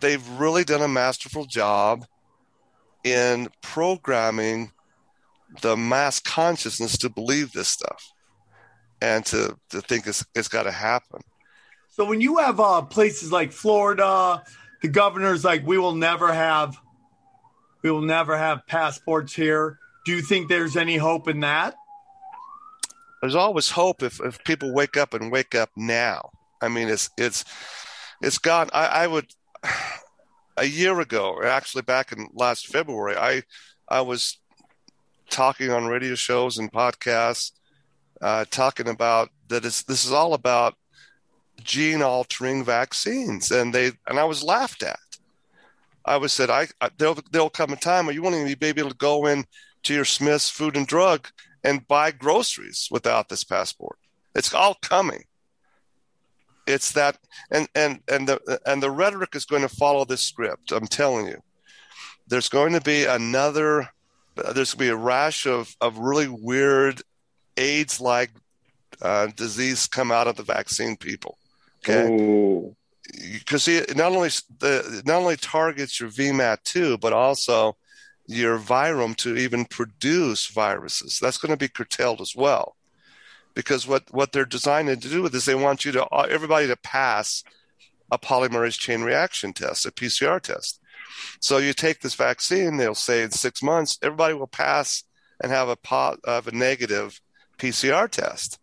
they've 0.00 0.28
really 0.38 0.62
done 0.62 0.82
a 0.82 0.88
masterful 0.88 1.46
job 1.46 2.06
in 3.04 3.48
programming 3.62 4.72
the 5.62 5.76
mass 5.76 6.20
consciousness 6.20 6.96
to 6.98 7.08
believe 7.08 7.52
this 7.52 7.68
stuff 7.68 8.12
and 9.02 9.24
to, 9.26 9.56
to 9.70 9.80
think 9.80 10.06
it's, 10.06 10.24
it's 10.34 10.48
got 10.48 10.64
to 10.64 10.70
happen. 10.70 11.20
So 12.00 12.06
when 12.06 12.22
you 12.22 12.38
have 12.38 12.58
uh, 12.60 12.80
places 12.80 13.30
like 13.30 13.52
Florida, 13.52 14.42
the 14.80 14.88
governor's 14.88 15.44
like, 15.44 15.66
we 15.66 15.76
will 15.76 15.94
never 15.94 16.32
have, 16.32 16.80
we 17.82 17.90
will 17.90 18.00
never 18.00 18.38
have 18.38 18.66
passports 18.66 19.34
here. 19.34 19.78
Do 20.06 20.12
you 20.12 20.22
think 20.22 20.48
there's 20.48 20.78
any 20.78 20.96
hope 20.96 21.28
in 21.28 21.40
that? 21.40 21.74
there's 23.20 23.34
always 23.34 23.72
hope 23.72 24.02
if, 24.02 24.18
if 24.24 24.42
people 24.44 24.72
wake 24.72 24.96
up 24.96 25.12
and 25.12 25.30
wake 25.30 25.54
up 25.54 25.68
now. 25.76 26.30
I 26.62 26.68
mean, 26.68 26.88
it's 26.88 27.10
it's 27.18 27.44
it's 28.22 28.38
gone. 28.38 28.70
I, 28.72 28.86
I 28.86 29.06
would 29.06 29.26
a 30.56 30.64
year 30.64 30.98
ago, 31.00 31.42
actually 31.44 31.82
back 31.82 32.12
in 32.12 32.28
last 32.32 32.66
February, 32.68 33.18
I 33.18 33.42
I 33.86 34.00
was 34.00 34.38
talking 35.28 35.70
on 35.70 35.84
radio 35.84 36.14
shows 36.14 36.56
and 36.56 36.72
podcasts, 36.72 37.52
uh, 38.22 38.46
talking 38.50 38.88
about 38.88 39.28
that. 39.48 39.66
It's, 39.66 39.82
this 39.82 40.06
is 40.06 40.12
all 40.12 40.32
about 40.32 40.76
gene 41.64 42.02
altering 42.02 42.64
vaccines, 42.64 43.50
and 43.50 43.74
they 43.74 43.92
and 44.06 44.18
I 44.18 44.24
was 44.24 44.42
laughed 44.42 44.82
at. 44.82 44.98
I 46.04 46.16
was 46.16 46.32
said, 46.32 46.50
I, 46.50 46.68
I 46.80 46.90
there'll 46.98 47.18
there'll 47.30 47.50
come 47.50 47.72
a 47.72 47.76
time 47.76 48.06
where 48.06 48.14
you 48.14 48.22
won't 48.22 48.34
even 48.34 48.58
be 48.58 48.66
able 48.66 48.90
to 48.90 48.96
go 48.96 49.26
in 49.26 49.44
to 49.84 49.94
your 49.94 50.04
Smith's 50.04 50.50
Food 50.50 50.76
and 50.76 50.86
Drug 50.86 51.28
and 51.62 51.86
buy 51.86 52.10
groceries 52.10 52.88
without 52.90 53.28
this 53.28 53.44
passport. 53.44 53.98
It's 54.34 54.54
all 54.54 54.76
coming. 54.80 55.24
It's 56.66 56.92
that, 56.92 57.18
and 57.50 57.68
and 57.74 58.00
and 58.08 58.28
the 58.28 58.60
and 58.66 58.82
the 58.82 58.90
rhetoric 58.90 59.34
is 59.34 59.44
going 59.44 59.62
to 59.62 59.68
follow 59.68 60.04
this 60.04 60.22
script. 60.22 60.72
I'm 60.72 60.86
telling 60.86 61.26
you, 61.26 61.42
there's 62.28 62.48
going 62.48 62.72
to 62.72 62.80
be 62.80 63.04
another. 63.04 63.88
There's 64.36 64.74
going 64.74 64.78
to 64.78 64.78
be 64.78 64.88
a 64.88 64.96
rash 64.96 65.46
of 65.46 65.74
of 65.80 65.98
really 65.98 66.28
weird 66.28 67.02
AIDS-like 67.56 68.30
uh, 69.02 69.26
disease 69.36 69.86
come 69.86 70.12
out 70.12 70.28
of 70.28 70.36
the 70.36 70.42
vaccine 70.42 70.96
people. 70.96 71.36
Okay. 71.88 72.74
Because 73.32 73.66
it 73.66 73.96
not 73.96 74.12
only 74.12 74.28
the 74.58 75.02
not 75.04 75.20
only 75.22 75.36
targets 75.36 75.98
your 75.98 76.10
VMAT2, 76.10 77.00
but 77.00 77.12
also 77.12 77.76
your 78.26 78.58
virome 78.58 79.16
to 79.16 79.36
even 79.36 79.64
produce 79.64 80.46
viruses. 80.46 81.18
That's 81.20 81.38
going 81.38 81.50
to 81.50 81.56
be 81.56 81.68
curtailed 81.68 82.20
as 82.20 82.36
well, 82.36 82.76
because 83.54 83.86
what 83.86 84.04
what 84.12 84.32
they're 84.32 84.44
designed 84.44 84.88
to 84.88 85.08
do 85.08 85.22
with 85.22 85.32
this, 85.32 85.46
they 85.46 85.56
want 85.56 85.84
you 85.84 85.92
to 85.92 86.04
uh, 86.06 86.26
everybody 86.30 86.68
to 86.68 86.76
pass 86.76 87.42
a 88.12 88.18
polymerase 88.18 88.78
chain 88.78 89.02
reaction 89.02 89.52
test, 89.52 89.86
a 89.86 89.90
PCR 89.90 90.40
test. 90.40 90.80
So 91.40 91.58
you 91.58 91.72
take 91.72 92.00
this 92.00 92.14
vaccine, 92.14 92.76
they'll 92.76 92.94
say 92.94 93.22
in 93.22 93.30
six 93.30 93.62
months, 93.62 93.98
everybody 94.02 94.34
will 94.34 94.46
pass 94.46 95.04
and 95.40 95.50
have 95.50 95.68
a 95.68 95.76
pot 95.76 96.18
of 96.24 96.46
a 96.46 96.52
negative 96.52 97.20
PCR 97.58 98.08
test. 98.08 98.59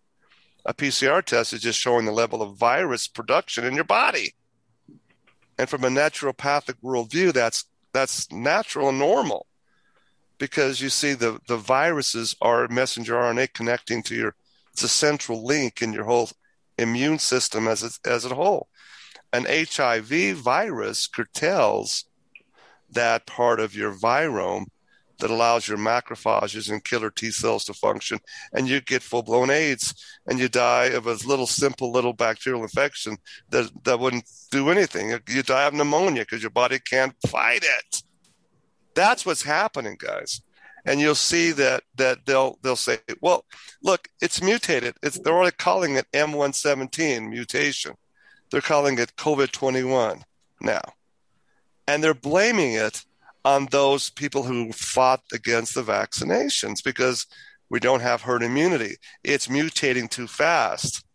A 0.68 0.74
PCR 0.74 1.24
test 1.24 1.54
is 1.54 1.62
just 1.62 1.80
showing 1.80 2.06
the 2.06 2.12
level 2.12 2.42
of 2.42 2.58
virus 2.58 3.08
production 3.08 3.64
in 3.64 3.74
your 3.74 3.86
body. 3.86 4.36
And 5.58 5.70
from 5.70 5.86
a 5.86 5.90
naturopathic 5.90 6.76
worldview, 6.84 7.32
that's 7.34 7.66
that's 7.94 8.30
natural 8.32 8.90
and 8.90 9.00
normal 9.00 9.48
because 10.38 10.82
you 10.82 10.90
see 10.90 11.14
the, 11.14 11.40
the 11.48 11.58
viruses 11.58 12.36
are 12.42 12.68
messenger 12.68 13.16
RNA 13.16 13.54
connecting 13.54 14.04
to 14.04 14.16
your 14.16 14.36
it's 14.74 14.84
a 14.84 14.90
central 14.90 15.44
link 15.44 15.82
in 15.82 15.94
your 15.94 16.04
whole 16.04 16.30
immune 16.78 17.18
system 17.18 17.68
as 17.68 17.82
a, 17.82 18.08
as 18.08 18.26
a 18.26 18.36
whole. 18.36 18.68
An 19.34 19.48
HIV 19.50 20.38
virus 20.38 21.08
curtails 21.08 22.06
that 22.90 23.26
part 23.26 23.60
of 23.60 23.74
your 23.74 23.94
virome 23.94 24.66
that 25.20 25.32
allows 25.32 25.68
your 25.68 25.78
macrophages 25.78 26.72
and 26.72 26.84
killer 26.84 27.10
T 27.10 27.32
cells 27.32 27.66
to 27.66 27.74
function, 27.74 28.20
and 28.54 28.68
you 28.68 28.82
get 28.82 29.02
full 29.02 29.24
blown 29.24 29.50
AIDS, 29.50 29.94
and 30.28 30.40
you 30.40 30.48
die 30.50 30.86
of 30.86 31.08
a 31.08 31.14
little 31.28 31.48
simple 31.48 31.92
little 31.92 32.14
bacterial 32.14 32.64
infection 32.64 33.18
that 33.50 33.70
that 33.84 34.00
wouldn't 34.00 34.30
do 34.52 34.70
anything. 34.70 35.18
You 35.28 35.44
die 35.44 35.66
of 35.66 35.74
pneumonia 35.74 36.24
because 36.24 36.42
your 36.42 36.52
body 36.52 36.80
can't 36.80 37.16
fight 37.28 37.64
it. 37.64 38.04
That's 38.96 39.26
what's 39.26 39.44
happening, 39.44 39.96
guys. 40.00 40.42
And 40.86 41.00
you'll 41.02 41.16
see 41.16 41.52
that 41.52 41.84
that 41.96 42.26
they'll 42.26 42.58
they'll 42.62 42.76
say, 42.76 43.00
well, 43.22 43.46
look, 43.84 44.08
it's 44.22 44.42
mutated. 44.42 44.96
It's 45.04 45.20
they're 45.20 45.34
already 45.34 45.56
calling 45.58 45.96
it 45.96 46.06
M117 46.14 47.30
mutation. 47.30 47.94
They're 48.50 48.62
calling 48.62 48.98
it 48.98 49.16
COVID 49.18 49.52
21 49.52 50.24
now, 50.62 50.82
and 51.88 52.02
they're 52.02 52.14
blaming 52.14 52.74
it 52.74 53.04
on 53.48 53.66
those 53.72 54.10
people 54.10 54.44
who 54.44 54.74
fought 54.74 55.22
against 55.32 55.74
the 55.74 55.82
vaccinations 55.82 56.84
because 56.84 57.26
we 57.70 57.80
don't 57.80 58.02
have 58.02 58.22
herd 58.22 58.44
immunity. 58.44 58.98
It's 59.24 59.48
mutating 59.48 60.10
too 60.10 60.28
fast. 60.28 61.06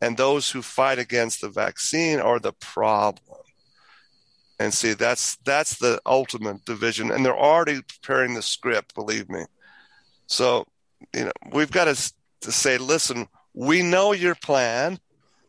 And 0.00 0.16
those 0.16 0.50
who 0.50 0.60
fight 0.60 0.98
against 0.98 1.40
the 1.40 1.48
vaccine 1.48 2.18
are 2.18 2.40
the 2.40 2.52
problem. 2.54 3.38
And 4.58 4.74
see, 4.74 4.94
that's 4.94 5.36
that's 5.44 5.78
the 5.78 6.00
ultimate 6.04 6.64
division. 6.64 7.12
And 7.12 7.24
they're 7.24 7.38
already 7.38 7.80
preparing 7.80 8.34
the 8.34 8.42
script, 8.42 8.96
believe 8.96 9.30
me. 9.30 9.44
So, 10.26 10.66
you 11.14 11.26
know, 11.26 11.32
we've 11.52 11.70
got 11.70 11.84
to, 11.84 12.12
to 12.40 12.50
say, 12.50 12.76
listen, 12.76 13.28
we 13.54 13.82
know 13.82 14.10
your 14.10 14.34
plan, 14.34 14.98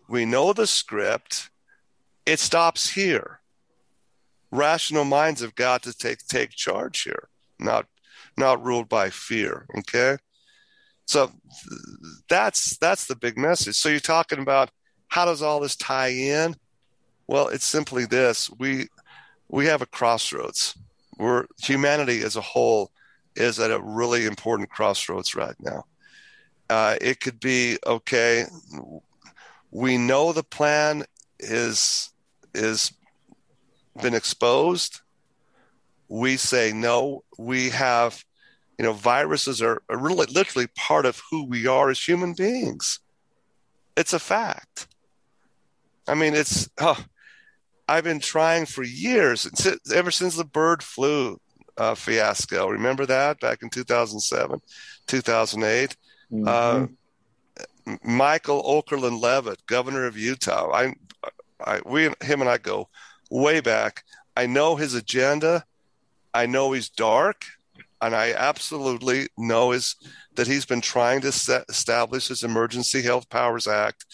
we 0.07 0.26
know 0.26 0.53
the 0.53 0.68
script. 0.68 1.49
It 2.27 2.40
stops 2.40 2.91
here 2.91 3.40
rational 4.54 5.04
minds 5.04 5.42
have 5.42 5.56
got 5.56 5.84
to 5.84 5.94
take 5.94 6.20
take 6.28 6.52
charge 6.52 7.02
here, 7.02 7.30
not 7.60 7.88
not 8.38 8.64
ruled 8.64 8.88
by 8.88 9.10
fear. 9.10 9.66
Okay, 9.80 10.18
so 11.06 11.32
that's 12.30 12.78
that's 12.78 13.06
the 13.06 13.16
big 13.16 13.38
message. 13.38 13.76
So 13.76 13.90
you're 13.90 14.00
talking 14.00 14.40
about 14.40 14.70
how 15.08 15.26
does 15.26 15.42
all 15.42 15.60
this 15.60 15.76
tie 15.76 16.10
in? 16.10 16.56
Well, 17.28 17.48
it's 17.48 17.66
simply 17.66 18.06
this: 18.06 18.50
we 18.60 18.88
we 19.50 19.66
have 19.66 19.82
a 19.82 19.88
crossroads. 19.88 20.78
We're 21.18 21.46
humanity 21.62 22.22
as 22.22 22.36
a 22.36 22.42
whole 22.42 22.92
is 23.36 23.60
at 23.60 23.72
a 23.72 23.82
really 23.82 24.26
important 24.26 24.70
crossroads 24.70 25.36
right 25.36 25.56
now. 25.60 25.86
Uh, 26.70 26.96
it 27.02 27.20
could 27.20 27.40
be 27.40 27.78
okay. 27.86 28.46
We 29.72 29.98
know 29.98 30.34
the 30.34 30.44
plan 30.44 31.06
is 31.40 32.12
is 32.54 32.94
been 34.02 34.14
exposed, 34.14 35.02
we 36.07 36.38
say 36.38 36.72
no. 36.74 37.24
We 37.38 37.70
have, 37.70 38.24
you 38.78 38.86
know, 38.86 38.94
viruses 38.94 39.61
are, 39.61 39.82
are 39.90 39.98
really 39.98 40.28
literally 40.28 40.68
part 40.76 41.06
of 41.06 41.22
who 41.30 41.45
we 41.45 41.68
are 41.68 41.90
as 41.90 41.99
human 41.99 42.34
beings. 42.34 42.99
It's 43.95 44.14
a 44.14 44.20
fact. 44.20 44.88
I 46.07 46.15
mean, 46.15 46.34
it's, 46.34 46.70
oh, 46.80 47.03
I've 47.88 48.03
been 48.03 48.20
trying 48.20 48.65
for 48.65 48.84
years, 48.84 49.48
ever 49.94 50.11
since 50.11 50.36
the 50.36 50.45
bird 50.45 50.84
flu 50.84 51.40
uh, 51.78 51.95
fiasco. 51.95 52.68
Remember 52.68 53.06
that 53.06 53.40
back 53.40 53.61
in 53.61 53.70
2007, 53.70 54.60
2008? 55.07 55.95
Mm-hmm. 56.32 56.48
Uh, 56.48 56.88
Michael 58.03 58.64
Okerlund 58.64 59.22
Leavitt, 59.22 59.65
governor 59.65 60.06
of 60.06 60.18
Utah. 60.18 60.72
I, 60.72 60.94
I, 61.64 61.82
we, 61.86 62.03
him 62.03 62.41
and 62.41 62.49
I 62.49 62.57
go 62.57 62.88
way 63.34 63.60
back. 63.60 64.04
I 64.38 64.46
know 64.46 64.76
his 64.76 64.94
agenda. 64.94 65.66
I 66.34 66.46
know 66.46 66.72
he's 66.72 66.90
dark, 66.90 67.46
and 68.02 68.16
I 68.16 68.34
absolutely 68.34 69.28
know 69.38 69.72
is 69.72 69.96
that 70.36 70.48
he's 70.48 70.66
been 70.66 70.82
trying 70.82 71.22
to 71.22 71.32
set, 71.32 71.66
establish 71.70 72.28
his 72.28 72.44
Emergency 72.44 73.02
Health 73.02 73.30
Powers 73.30 73.68
Act 73.68 74.06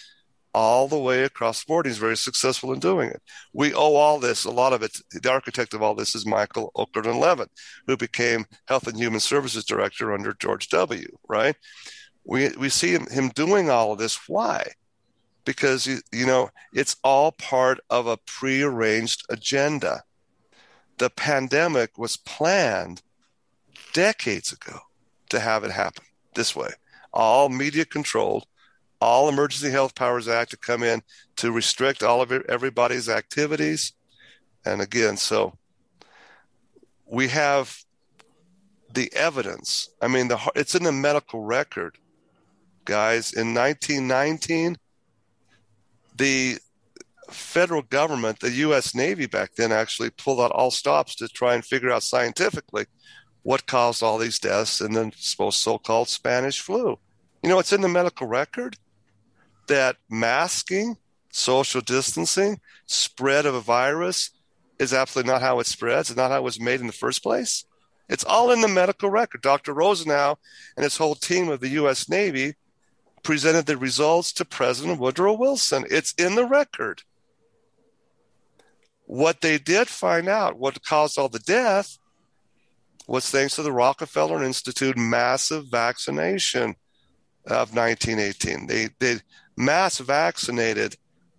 all 0.53 0.87
the 0.87 0.97
way 0.97 1.23
across 1.23 1.63
the 1.63 1.67
board. 1.67 1.85
He's 1.85 1.97
very 1.97 2.17
successful 2.17 2.73
in 2.73 2.79
doing 2.79 3.09
it. 3.09 3.21
We 3.53 3.73
owe 3.73 3.95
all 3.95 4.19
this, 4.19 4.45
a 4.45 4.51
lot 4.51 4.73
of 4.73 4.81
it. 4.81 4.97
The 5.11 5.31
architect 5.31 5.73
of 5.73 5.81
all 5.81 5.95
this 5.95 6.15
is 6.15 6.25
Michael 6.25 6.71
Okerlund 6.75 7.19
Leavitt, 7.19 7.51
who 7.87 7.95
became 7.95 8.45
Health 8.67 8.87
and 8.87 8.97
Human 8.97 9.19
Services 9.19 9.63
Director 9.63 10.11
under 10.13 10.33
George 10.33 10.69
W. 10.69 11.07
Right? 11.27 11.55
We 12.25 12.49
we 12.57 12.69
see 12.69 12.91
him, 12.91 13.07
him 13.07 13.29
doing 13.29 13.69
all 13.69 13.93
of 13.93 13.99
this. 13.99 14.27
Why? 14.27 14.71
Because 15.49 15.87
you, 15.87 16.27
know 16.27 16.47
it's 16.73 16.95
all 17.03 17.31
part 17.31 17.79
of 17.89 18.05
a 18.05 18.17
prearranged 18.17 19.25
agenda. 19.31 20.03
The 20.99 21.09
pandemic 21.09 21.97
was 21.97 22.17
planned 22.17 23.01
decades 23.91 24.51
ago 24.51 24.77
to 25.31 25.39
have 25.39 25.63
it 25.63 25.71
happen 25.71 26.03
this 26.35 26.55
way. 26.55 26.69
All 27.11 27.49
media 27.49 27.83
controlled 27.83 28.45
all 29.01 29.27
emergency 29.27 29.71
health 29.71 29.95
powers 29.95 30.27
act 30.27 30.51
to 30.51 30.57
come 30.57 30.83
in 30.83 31.01
to 31.37 31.51
restrict 31.51 32.03
all 32.03 32.21
of 32.21 32.31
everybody's 32.31 33.09
activities. 33.09 33.93
And 34.63 34.83
again 34.83 35.17
so 35.17 35.57
we 37.07 37.27
have 37.29 37.75
the 38.93 39.11
evidence. 39.15 39.89
I 39.99 40.09
mean 40.09 40.27
the 40.27 40.39
it's 40.53 40.75
in 40.75 40.83
the 40.83 40.91
medical 40.91 41.43
record 41.43 41.97
guys. 42.85 43.33
In 43.33 43.55
1919 43.55 44.77
the 46.19 46.59
federal 47.31 47.81
government, 47.81 48.39
the 48.39 48.51
U.S. 48.51 48.93
Navy 48.93 49.25
back 49.25 49.55
then, 49.55 49.71
actually 49.71 50.11
pulled 50.11 50.39
out 50.39 50.51
all 50.51 50.69
stops 50.69 51.15
to 51.15 51.27
try 51.27 51.55
and 51.55 51.65
figure 51.65 51.91
out 51.91 52.03
scientifically 52.03 52.85
what 53.43 53.65
caused 53.65 54.03
all 54.03 54.17
these 54.17 54.37
deaths 54.37 54.81
in 54.81 54.93
the 54.93 55.11
supposed 55.15 55.57
so-called 55.57 56.09
Spanish 56.09 56.59
flu. 56.59 56.99
You 57.41 57.49
know, 57.49 57.59
it's 57.59 57.73
in 57.73 57.81
the 57.81 57.87
medical 57.87 58.27
record 58.27 58.77
that 59.67 59.95
masking, 60.09 60.97
social 61.31 61.81
distancing, 61.81 62.59
spread 62.85 63.45
of 63.45 63.55
a 63.55 63.61
virus 63.61 64.31
is 64.77 64.93
absolutely 64.93 65.31
not 65.31 65.41
how 65.41 65.59
it 65.59 65.67
spreads. 65.67 66.09
It's 66.09 66.17
not 66.17 66.31
how 66.31 66.37
it 66.37 66.43
was 66.43 66.59
made 66.59 66.81
in 66.81 66.87
the 66.87 66.93
first 66.93 67.23
place. 67.23 67.65
It's 68.09 68.23
all 68.23 68.51
in 68.51 68.61
the 68.61 68.67
medical 68.67 69.09
record. 69.09 69.41
Dr. 69.41 69.73
Rosenau 69.73 70.35
and 70.75 70.83
his 70.83 70.97
whole 70.97 71.15
team 71.15 71.49
of 71.49 71.59
the 71.59 71.69
U.S. 71.69 72.09
Navy 72.09 72.55
presented 73.23 73.65
the 73.65 73.77
results 73.77 74.31
to 74.33 74.45
President 74.45 74.99
Woodrow 74.99 75.33
Wilson. 75.33 75.85
It's 75.89 76.13
in 76.13 76.35
the 76.35 76.45
record. 76.45 77.03
What 79.05 79.41
they 79.41 79.57
did 79.57 79.87
find 79.87 80.27
out, 80.27 80.59
what 80.59 80.83
caused 80.83 81.17
all 81.17 81.29
the 81.29 81.39
death, 81.39 81.97
was 83.07 83.29
thanks 83.29 83.55
to 83.55 83.63
the 83.63 83.71
Rockefeller 83.71 84.43
Institute 84.43 84.97
massive 84.97 85.65
vaccination 85.67 86.75
of 87.47 87.75
1918. 87.75 88.67
They, 88.67 88.89
they 88.99 89.21
mass 89.57 89.97
vaccinated 89.97 90.95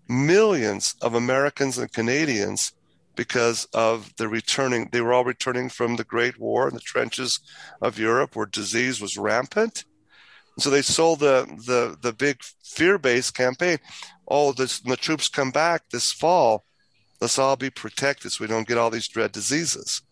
millions 0.09 0.97
of 1.01 1.15
Americans 1.15 1.79
and 1.79 1.93
Canadians 1.93 2.73
because 3.15 3.67
of 3.73 4.13
the 4.17 4.29
returning. 4.29 4.89
They 4.91 5.01
were 5.01 5.13
all 5.13 5.25
returning 5.25 5.69
from 5.69 5.97
the 5.97 6.05
Great 6.05 6.41
War 6.41 6.69
in 6.69 6.75
the 6.75 6.81
trenches 6.81 7.39
of 7.81 7.99
Europe 7.99 8.35
where 8.35 8.47
disease 8.47 9.01
was 9.01 9.17
rampant. 9.17 9.85
So 10.61 10.71
they 10.71 10.83
sold 10.83 11.21
the 11.21 11.47
the 11.67 11.97
the 12.01 12.13
big 12.13 12.43
fear-based 12.65 13.35
campaign. 13.35 13.79
Oh, 14.29 14.53
this 14.53 14.83
when 14.83 14.91
the 14.91 14.97
troops 14.97 15.29
come 15.29 15.51
back 15.51 15.89
this 15.91 16.13
fall, 16.13 16.65
let's 17.21 17.39
all 17.39 17.57
be 17.57 17.71
protected 17.71 18.33
so 18.33 18.45
we 18.45 18.49
don't 18.49 18.69
get 18.69 18.79
all 18.79 18.91
these 18.91 19.09
dread 19.09 19.33
diseases. 19.33 20.03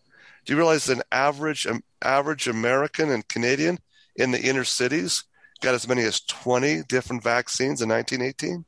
Do 0.45 0.53
you 0.53 0.57
realize 0.57 0.89
an 0.89 1.01
average 1.11 1.67
um, 1.67 1.83
average 2.01 2.47
American 2.47 3.09
and 3.09 3.27
Canadian 3.27 3.79
in 4.15 4.31
the 4.31 4.41
inner 4.41 4.63
cities 4.63 5.23
got 5.61 5.75
as 5.75 5.87
many 5.87 6.03
as 6.03 6.21
20 6.21 6.83
different 6.83 7.23
vaccines 7.23 7.81
in 7.81 7.89
1918? 7.89 8.65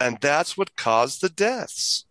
And 0.00 0.18
that's 0.20 0.56
what 0.56 0.76
caused 0.76 1.20
the 1.20 1.28
deaths. 1.28 2.06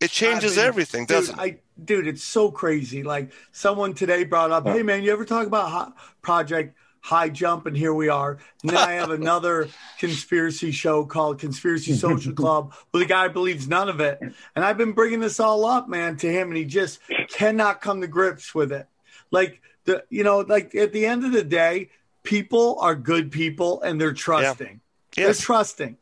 It 0.00 0.10
changes 0.10 0.56
I 0.56 0.62
mean, 0.62 0.68
everything, 0.68 1.06
doesn't 1.06 1.38
it? 1.38 1.62
Dude, 1.82 2.06
it's 2.06 2.22
so 2.22 2.50
crazy. 2.50 3.02
Like 3.02 3.32
someone 3.52 3.94
today 3.94 4.24
brought 4.24 4.50
up, 4.50 4.66
"Hey 4.66 4.82
man, 4.82 5.02
you 5.02 5.12
ever 5.12 5.24
talk 5.24 5.46
about 5.46 5.70
hot 5.70 5.96
Project 6.22 6.76
High 7.00 7.28
Jump?" 7.28 7.66
And 7.66 7.76
here 7.76 7.92
we 7.92 8.08
are. 8.08 8.38
And 8.62 8.70
then 8.70 8.78
I 8.78 8.92
have 8.92 9.10
another 9.10 9.68
conspiracy 9.98 10.70
show 10.70 11.04
called 11.04 11.38
Conspiracy 11.38 11.94
Social 11.94 12.32
Club, 12.42 12.74
where 12.90 13.02
the 13.02 13.08
guy 13.08 13.28
believes 13.28 13.68
none 13.68 13.88
of 13.88 14.00
it. 14.00 14.18
And 14.20 14.64
I've 14.64 14.78
been 14.78 14.92
bringing 14.92 15.20
this 15.20 15.38
all 15.38 15.64
up, 15.66 15.88
man, 15.88 16.16
to 16.18 16.32
him, 16.32 16.48
and 16.48 16.56
he 16.56 16.64
just 16.64 17.00
cannot 17.28 17.80
come 17.80 18.00
to 18.00 18.06
grips 18.06 18.54
with 18.54 18.72
it. 18.72 18.88
Like 19.30 19.60
the, 19.84 20.04
you 20.08 20.24
know, 20.24 20.40
like 20.40 20.74
at 20.74 20.92
the 20.92 21.04
end 21.04 21.24
of 21.24 21.32
the 21.32 21.44
day, 21.44 21.90
people 22.22 22.78
are 22.80 22.94
good 22.94 23.30
people, 23.30 23.82
and 23.82 24.00
they're 24.00 24.12
trusting. 24.14 24.80
They're 25.14 25.26
trusting 25.34 25.98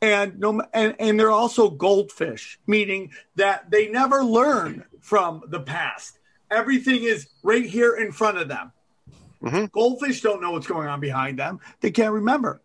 and 0.00 0.38
no 0.38 0.62
and, 0.72 0.94
and 0.98 1.18
they're 1.18 1.30
also 1.30 1.70
goldfish 1.70 2.58
meaning 2.66 3.10
that 3.36 3.70
they 3.70 3.88
never 3.88 4.24
learn 4.24 4.84
from 5.00 5.42
the 5.48 5.60
past 5.60 6.18
everything 6.50 7.02
is 7.04 7.28
right 7.42 7.64
here 7.66 7.96
in 7.96 8.12
front 8.12 8.38
of 8.38 8.48
them 8.48 8.72
Mhm. 9.42 9.70
goldfish 9.70 10.20
don't 10.20 10.40
know 10.42 10.50
what's 10.52 10.66
going 10.66 10.88
on 10.88 11.00
behind 11.00 11.38
them 11.38 11.60
they 11.80 11.90
can't 11.90 12.12
remember 12.12 12.60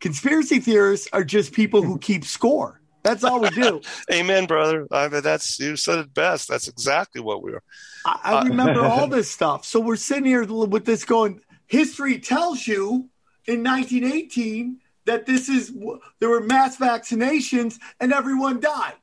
conspiracy 0.00 0.58
theorists 0.58 1.08
are 1.12 1.24
just 1.24 1.52
people 1.52 1.82
who 1.82 1.98
keep 1.98 2.24
score 2.24 2.80
that's 3.02 3.22
all 3.24 3.40
we 3.40 3.50
do 3.50 3.82
Amen, 4.10 4.46
brother. 4.46 4.88
I 4.90 5.08
mean, 5.08 5.20
that's 5.20 5.60
you 5.60 5.76
said 5.76 5.98
it 5.98 6.14
best. 6.14 6.48
That's 6.48 6.68
exactly 6.68 7.20
what 7.20 7.42
we 7.42 7.52
are. 7.52 7.62
I, 8.06 8.18
I 8.36 8.42
remember 8.44 8.82
all 8.86 9.08
this 9.08 9.30
stuff 9.30 9.66
so 9.66 9.78
we're 9.80 9.96
sitting 9.96 10.24
here 10.24 10.44
with 10.44 10.86
this 10.86 11.04
going 11.04 11.40
history 11.66 12.18
tells 12.18 12.66
you 12.66 13.10
in 13.46 13.62
1918 13.62 14.78
that 15.06 15.26
this 15.26 15.48
is 15.48 15.72
there 16.20 16.28
were 16.28 16.40
mass 16.40 16.76
vaccinations 16.76 17.78
and 18.00 18.12
everyone 18.12 18.60
died. 18.60 18.94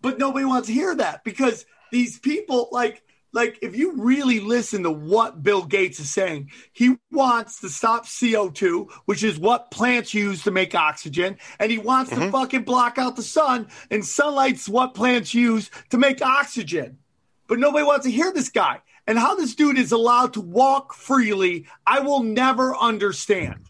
But 0.00 0.18
nobody 0.18 0.44
wants 0.44 0.68
to 0.68 0.74
hear 0.74 0.94
that 0.96 1.24
because 1.24 1.64
these 1.90 2.18
people 2.18 2.68
like 2.72 3.02
like 3.32 3.58
if 3.62 3.76
you 3.76 3.96
really 3.96 4.40
listen 4.40 4.82
to 4.82 4.90
what 4.90 5.42
bill 5.42 5.64
gates 5.64 6.00
is 6.00 6.10
saying 6.10 6.50
he 6.72 6.96
wants 7.10 7.60
to 7.60 7.68
stop 7.68 8.04
co2 8.04 8.90
which 9.04 9.22
is 9.22 9.38
what 9.38 9.70
plants 9.70 10.12
use 10.12 10.42
to 10.42 10.50
make 10.50 10.74
oxygen 10.74 11.38
and 11.58 11.70
he 11.70 11.78
wants 11.78 12.10
to 12.10 12.16
mm-hmm. 12.16 12.30
fucking 12.30 12.64
block 12.64 12.98
out 12.98 13.16
the 13.16 13.22
sun 13.22 13.68
and 13.90 14.04
sunlight's 14.04 14.68
what 14.68 14.94
plants 14.94 15.32
use 15.34 15.70
to 15.90 15.98
make 15.98 16.20
oxygen. 16.22 16.98
But 17.46 17.58
nobody 17.58 17.84
wants 17.84 18.06
to 18.06 18.12
hear 18.12 18.32
this 18.32 18.48
guy. 18.48 18.80
And 19.06 19.18
how 19.18 19.34
this 19.34 19.54
dude 19.54 19.78
is 19.78 19.92
allowed 19.92 20.34
to 20.34 20.40
walk 20.40 20.94
freely 20.94 21.66
i 21.86 22.00
will 22.00 22.22
never 22.22 22.76
understand 22.76 23.68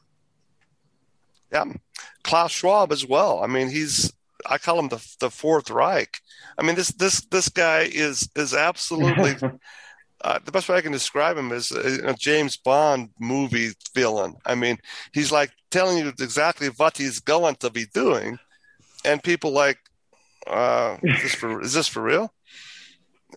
Yeah, 1.52 1.64
Klaus 2.24 2.52
Schwab 2.52 2.92
as 2.92 3.06
well. 3.06 3.42
I 3.42 3.46
mean, 3.46 3.68
he's 3.68 4.12
I 4.46 4.58
call 4.58 4.78
him 4.78 4.88
the 4.88 5.04
the 5.20 5.30
Fourth 5.30 5.70
Reich. 5.70 6.20
I 6.58 6.62
mean, 6.62 6.76
this 6.76 6.88
this 6.92 7.24
this 7.26 7.48
guy 7.48 7.88
is 7.92 8.28
is 8.34 8.54
absolutely 8.54 9.36
uh, 10.24 10.38
the 10.44 10.52
best 10.52 10.68
way 10.68 10.76
I 10.76 10.82
can 10.82 10.92
describe 10.92 11.36
him 11.36 11.52
is 11.52 11.70
a, 11.72 12.14
James 12.14 12.56
Bond 12.56 13.10
movie 13.18 13.72
villain. 13.94 14.36
I 14.46 14.54
mean, 14.54 14.78
he's 15.12 15.32
like 15.32 15.50
telling 15.70 15.98
you 15.98 16.08
exactly 16.08 16.68
what 16.68 16.96
he's 16.96 17.20
going 17.20 17.56
to 17.56 17.70
be 17.70 17.86
doing, 17.92 18.38
and 19.04 19.22
people 19.22 19.52
like, 19.52 19.78
uh, 20.46 20.96
is 21.02 21.22
this 21.22 21.34
for 21.34 21.60
is 21.60 21.72
this 21.74 21.88
for 21.88 22.02
real? 22.02 22.32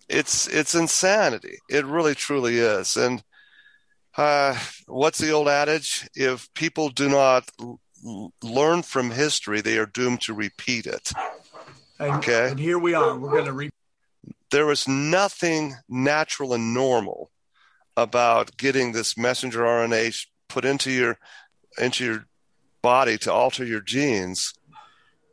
It's 0.10 0.48
it's 0.48 0.76
insanity. 0.76 1.60
It 1.70 1.86
really 1.86 2.16
truly 2.16 2.58
is. 2.58 2.98
And 2.98 3.24
uh, 4.18 4.58
what's 4.88 5.18
the 5.18 5.32
old 5.32 5.48
adage? 5.48 6.08
If 6.16 6.54
people 6.54 6.90
do 6.90 7.10
not 7.10 7.50
learn 8.44 8.84
from 8.84 9.12
history, 9.12 9.62
they 9.62 9.78
are 9.78 9.86
doomed 9.88 10.22
to 10.22 10.34
repeat 10.34 10.86
it. 10.86 11.12
and, 12.00 12.14
Okay. 12.18 12.50
and 12.50 12.60
here 12.60 12.78
we 12.78 12.94
are 12.94 13.18
we're 13.18 13.32
going 13.32 13.46
to 13.46 13.54
re- 13.54 13.70
There 14.52 14.70
is 14.72 14.88
nothing 14.88 15.76
natural 15.90 16.54
and 16.54 16.74
normal 16.74 17.32
about 17.98 18.58
getting 18.58 18.92
this 18.92 19.18
messenger 19.18 19.62
RNA 19.62 20.28
put 20.50 20.66
into 20.66 20.92
your 20.92 21.18
into 21.80 22.06
your 22.06 22.26
body 22.82 23.18
to 23.18 23.32
alter 23.34 23.66
your 23.66 23.82
genes. 23.82 24.54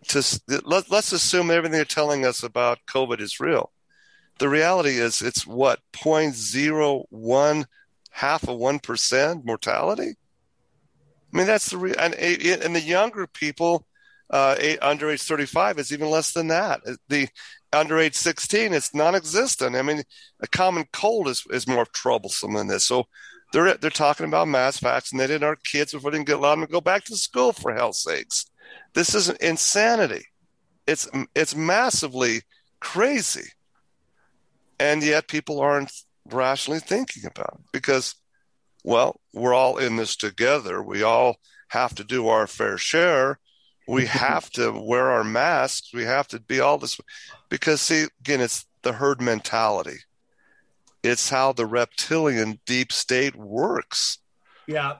To 0.09 0.41
let, 0.65 0.91
let's 0.91 1.13
assume 1.13 1.51
everything 1.51 1.73
they're 1.73 1.85
telling 1.85 2.25
us 2.25 2.43
about 2.43 2.79
COVID 2.89 3.21
is 3.21 3.39
real. 3.39 3.71
The 4.39 4.49
reality 4.49 4.99
is, 4.99 5.23
it's 5.23 5.47
what 5.47 5.79
0.01 5.93 7.65
half 8.11 8.49
of 8.49 8.57
one 8.57 8.79
percent 8.81 9.45
mortality. 9.45 10.15
I 11.33 11.37
mean, 11.37 11.47
that's 11.47 11.71
the 11.71 11.79
re- 11.79 11.95
and 11.99 12.15
and 12.15 12.75
the 12.75 12.81
younger 12.81 13.27
people 13.27 13.87
uh, 14.31 14.57
eight, 14.59 14.79
under 14.83 15.11
age 15.11 15.23
35 15.23 15.79
is 15.79 15.93
even 15.93 16.11
less 16.11 16.33
than 16.33 16.49
that. 16.49 16.81
The 17.09 17.29
under 17.73 17.99
age 17.99 18.15
16, 18.15 18.73
it's 18.73 18.95
non-existent. 18.95 19.77
I 19.77 19.83
mean, 19.83 20.03
a 20.41 20.47
common 20.47 20.85
cold 20.93 21.29
is, 21.29 21.45
is 21.51 21.69
more 21.69 21.87
troublesome 21.87 22.55
than 22.55 22.67
this. 22.67 22.87
So 22.87 23.07
they're 23.53 23.75
they're 23.75 23.91
talking 23.91 24.27
about 24.27 24.49
mass 24.49 24.79
vaccinating 24.79 25.43
our 25.43 25.57
kids 25.57 25.93
before 25.93 26.11
they 26.11 26.19
can 26.19 26.25
get 26.25 26.37
allowed 26.37 26.57
to 26.57 26.67
go 26.67 26.81
back 26.81 27.05
to 27.05 27.17
school 27.17 27.53
for 27.53 27.75
hell's 27.75 28.03
sakes. 28.03 28.47
This 28.95 29.15
is 29.15 29.29
insanity. 29.29 30.25
It's 30.87 31.09
it's 31.35 31.55
massively 31.55 32.43
crazy, 32.81 33.51
and 34.81 35.03
yet 35.03 35.29
people 35.29 35.61
aren't 35.61 35.93
rationally 36.31 36.81
thinking 36.81 37.27
about 37.27 37.59
it 37.59 37.67
because, 37.73 38.15
well, 38.85 39.21
we're 39.33 39.55
all 39.55 39.79
in 39.79 39.97
this 39.97 40.17
together. 40.17 40.83
We 40.83 41.03
all 41.03 41.37
have 41.69 41.95
to 41.97 42.05
do 42.05 42.29
our 42.29 42.47
fair 42.47 42.79
share. 42.79 43.39
We 43.89 44.07
have 44.07 44.51
to 44.51 44.73
wear 44.73 45.11
our 45.11 45.25
masks. 45.25 45.93
We 45.93 46.05
have 46.05 46.29
to 46.29 46.41
be 46.41 46.61
all 46.61 46.79
this 46.79 47.01
because, 47.49 47.81
see, 47.81 48.07
again, 48.21 48.41
it's 48.41 48.67
the 48.83 48.93
herd 48.93 49.21
mentality. 49.21 49.99
It's 51.03 51.31
how 51.31 51.53
the 51.53 51.67
reptilian 51.67 52.61
deep 52.65 52.93
state 52.93 53.35
works. 53.35 54.19
yeah 54.67 54.99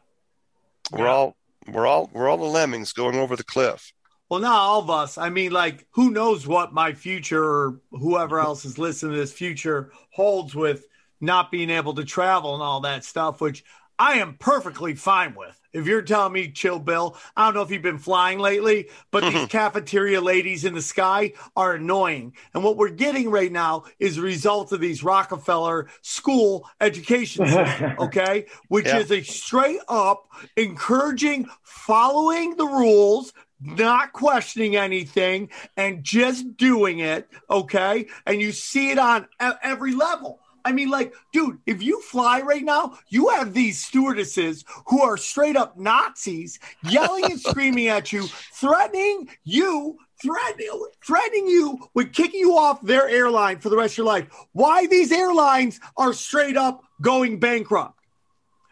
We're 0.91 1.07
all 1.07 1.37
we're 1.69 1.87
all 1.87 2.11
we're 2.13 2.29
all 2.29 2.39
the 2.39 2.45
lemmings 2.45 2.93
going 2.93 3.17
over 3.17 3.37
the 3.37 3.45
cliff. 3.45 3.93
Well, 4.29 4.41
not 4.41 4.61
all 4.61 4.81
of 4.81 4.89
us. 4.89 5.19
I 5.19 5.29
mean, 5.29 5.53
like, 5.53 5.87
who 5.91 6.11
knows 6.11 6.47
what 6.47 6.73
my 6.73 6.95
future 6.95 7.45
or 7.45 7.81
whoever 7.91 8.41
else 8.41 8.65
is 8.65 8.79
listening 8.79 9.13
to 9.13 9.19
this 9.19 9.33
future 9.33 9.93
holds 10.11 10.55
with 10.55 10.87
not 11.23 11.51
being 11.51 11.71
able 11.71 11.95
to 11.95 12.05
travel 12.05 12.55
and 12.55 12.63
all 12.63 12.81
that 12.81 13.05
stuff, 13.05 13.41
which 13.41 13.65
I 13.99 14.15
am 14.15 14.35
perfectly 14.39 14.95
fine 14.95 15.35
with. 15.35 15.59
If 15.73 15.87
you're 15.87 16.03
telling 16.03 16.33
me, 16.33 16.51
chill, 16.51 16.79
Bill, 16.79 17.17
I 17.37 17.45
don't 17.47 17.55
know 17.55 17.63
if 17.63 17.71
you've 17.71 17.83
been 17.83 17.99
flying 17.99 18.39
lately, 18.39 18.91
but 19.11 19.23
these 19.23 19.33
mm-hmm. 19.33 19.45
cafeteria 19.47 20.21
ladies 20.21 20.65
in 20.65 20.75
the 20.75 20.83
sky 20.83 21.33
are 21.57 21.75
annoying. 21.75 22.35
And 22.53 22.63
what 22.63 22.77
we're 22.77 22.91
getting 22.91 23.31
right 23.31 23.51
now 23.51 23.85
is 23.99 24.19
a 24.19 24.23
result 24.23 24.73
of 24.73 24.81
these 24.81 25.03
Rockefeller 25.03 25.89
school 26.03 26.69
education 26.81 27.47
system, 27.47 27.95
okay? 28.01 28.47
Which 28.69 28.87
Yeah. 28.87 28.99
is 28.99 29.11
a 29.11 29.23
straight 29.23 29.81
up 29.89 30.29
encouraging 30.57 31.47
following 31.63 32.57
the 32.57 32.67
rules, 32.67 33.33
not 33.61 34.13
questioning 34.13 34.77
anything, 34.77 35.49
and 35.77 36.03
just 36.03 36.57
doing 36.57 36.99
it, 36.99 37.31
okay? 37.49 38.09
And 38.27 38.41
you 38.41 38.53
see 38.53 38.91
it 38.91 38.99
on 38.99 39.29
every 39.41 39.95
level. 39.95 40.42
I 40.65 40.73
mean, 40.73 40.91
like, 40.91 41.15
dude, 41.33 41.59
if 41.67 41.83
you 41.83 42.01
fly 42.03 42.41
right 42.41 42.65
now, 42.65 42.99
you 43.09 43.29
have 43.29 43.55
these 43.55 43.85
stewardesses 43.85 44.65
who 44.87 45.03
are 45.03 45.17
straight 45.17 45.57
up 45.57 45.79
Nazis 45.79 46.59
yelling 46.85 47.25
and 47.25 47.41
screaming 47.41 47.89
at 47.89 48.13
you, 48.13 48.27
threatening 48.53 49.29
you, 49.45 49.99
threatening, 50.23 50.87
threatening 51.05 51.47
you 51.49 51.79
with 51.95 52.13
kicking 52.13 52.41
you 52.41 52.57
off 52.57 52.81
their 52.83 53.09
airline 53.09 53.59
for 53.59 53.69
the 53.69 53.77
rest 53.77 53.95
of 53.95 53.99
your 53.99 54.07
life. 54.07 54.29
Why 54.53 54.87
these 54.87 55.13
airlines 55.13 55.81
are 55.97 56.13
straight 56.13 56.57
up 56.57 56.83
going 57.01 57.39
bankrupt. 57.39 57.99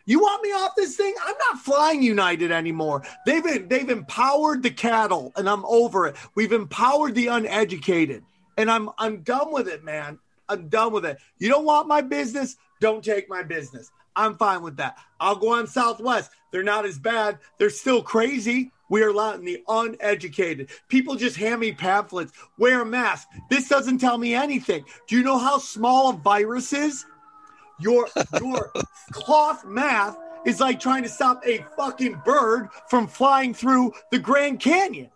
You 0.07 0.19
want 0.19 0.43
me 0.43 0.51
off 0.51 0.75
this 0.77 0.97
thing? 0.97 1.15
I'm 1.25 1.37
not 1.49 1.61
flying 1.61 2.03
United 2.03 2.51
anymore. 2.51 3.05
They've 3.27 3.69
they've 3.69 3.91
empowered 3.91 4.63
the 4.63 4.71
cattle, 4.71 5.33
and 5.37 5.49
I'm 5.49 5.65
over 5.65 6.09
it. 6.09 6.17
We've 6.35 6.53
empowered 6.53 7.15
the 7.15 7.29
uneducated, 7.29 8.25
and 8.57 8.71
I'm 8.71 8.91
I'm 8.99 9.23
done 9.23 9.53
with 9.53 9.69
it, 9.69 9.85
man. 9.85 10.19
I'm 10.51 10.69
done 10.69 10.93
with 10.93 11.07
it. 11.07 11.19
You 11.39 11.49
don't 11.49 11.65
want 11.65 11.89
my 11.89 12.01
business? 12.01 12.57
Don't 12.81 13.05
take 13.05 13.29
my 13.31 13.43
business. 13.43 13.91
I'm 14.17 14.37
fine 14.37 14.63
with 14.63 14.77
that. 14.79 14.99
I'll 15.21 15.37
go 15.37 15.55
on 15.55 15.67
Southwest. 15.67 16.33
They're 16.51 16.65
not 16.65 16.85
as 16.85 16.99
bad. 16.99 17.39
They're 17.59 17.71
still 17.71 18.03
crazy. 18.03 18.73
We 18.89 19.03
are 19.03 19.13
letting 19.13 19.45
the 19.45 19.63
uneducated. 19.69 20.71
People 20.89 21.15
just 21.15 21.37
hand 21.37 21.61
me 21.61 21.73
pamphlets. 21.73 22.33
Wear 22.59 22.83
a 22.83 22.87
mask. 22.87 23.29
This 23.49 23.69
doesn't 23.69 23.99
tell 23.99 24.19
me 24.19 24.35
anything. 24.35 24.85
Do 25.07 25.17
you 25.17 25.23
know 25.23 25.39
how 25.39 25.59
small 25.59 26.11
a 26.11 26.15
virus 26.15 26.73
is? 26.73 27.07
Your 27.79 28.09
your 28.41 28.73
cloth 29.13 29.65
math 29.65 30.17
is 30.45 30.59
like 30.59 30.81
trying 30.81 31.05
to 31.05 31.09
stop 31.09 31.41
a 31.47 31.65
fucking 31.77 32.21
bird 32.25 32.69
from 32.89 33.07
flying 33.07 33.55
through 33.55 33.93
the 34.11 34.19
Grand 34.19 34.59
Canyon. 34.59 35.11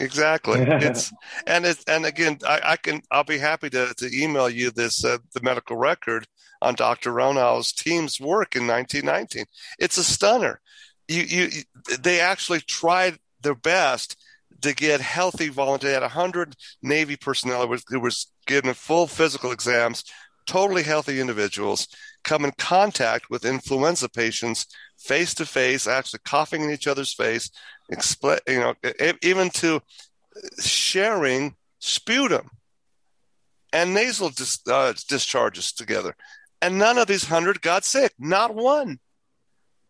Exactly. 0.00 0.60
It's 0.66 1.12
and 1.46 1.64
it's 1.64 1.84
and 1.84 2.06
again, 2.06 2.38
I, 2.46 2.60
I 2.64 2.76
can 2.76 3.02
I'll 3.10 3.24
be 3.24 3.38
happy 3.38 3.70
to, 3.70 3.92
to 3.96 4.10
email 4.12 4.48
you 4.48 4.70
this 4.70 5.04
uh, 5.04 5.18
the 5.34 5.42
medical 5.42 5.76
record 5.76 6.26
on 6.60 6.74
Dr. 6.74 7.12
Ronow's 7.12 7.72
team's 7.72 8.20
work 8.20 8.56
in 8.56 8.66
1919. 8.66 9.44
It's 9.78 9.98
a 9.98 10.04
stunner. 10.04 10.60
You 11.08 11.22
you 11.22 11.48
they 12.00 12.20
actually 12.20 12.60
tried 12.60 13.18
their 13.42 13.54
best 13.54 14.16
to 14.62 14.74
get 14.74 15.00
healthy 15.00 15.48
volunteers. 15.48 15.90
They 15.90 15.94
had 15.94 16.02
100 16.02 16.54
Navy 16.82 17.16
personnel 17.16 17.62
who 17.62 17.68
was, 17.68 17.84
who 17.88 18.00
was 18.00 18.28
given 18.46 18.74
full 18.74 19.08
physical 19.08 19.50
exams, 19.50 20.04
totally 20.46 20.84
healthy 20.84 21.20
individuals 21.20 21.88
come 22.24 22.44
in 22.44 22.52
contact 22.52 23.30
with 23.30 23.44
influenza 23.44 24.08
patients 24.08 24.66
face 24.98 25.34
to 25.34 25.46
face, 25.46 25.86
actually 25.86 26.20
coughing 26.24 26.62
in 26.62 26.70
each 26.70 26.86
other's 26.86 27.12
face, 27.12 27.50
expl- 27.92 28.40
you 28.48 28.60
know, 28.60 28.74
even 29.22 29.50
to 29.50 29.80
sharing 30.60 31.54
sputum 31.78 32.48
and 33.72 33.94
nasal 33.94 34.30
dis- 34.30 34.60
uh, 34.68 34.92
discharges 35.08 35.72
together. 35.72 36.14
And 36.60 36.78
none 36.78 36.98
of 36.98 37.06
these 37.08 37.24
hundred 37.24 37.60
got 37.60 37.84
sick, 37.84 38.12
not 38.18 38.54
one. 38.54 38.98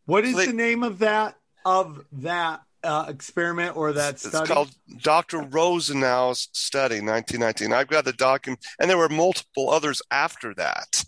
What 0.07 0.25
is 0.25 0.33
So 0.33 0.39
they- 0.39 0.47
the 0.47 0.53
name 0.53 0.83
of 0.83 0.99
that 1.01 1.37
of 1.65 2.05
that 2.13 2.61
uh, 2.83 3.05
experiment 3.09 3.77
or 3.77 3.93
that 3.93 4.15
It's 4.15 4.29
study? 4.29 4.43
It's 4.43 4.51
called 4.53 4.71
Dr. 5.01 5.43
Rosenau's 5.43 6.49
study, 6.53 6.97
1919. 7.01 7.73
I've 7.73 7.87
got 7.87 8.05
the 8.05 8.13
document, 8.13 8.65
and 8.81 8.91
there 8.91 8.99
were 8.99 9.09
multiple 9.09 9.71
others 9.71 10.03
after 10.11 10.53
that 10.55 11.05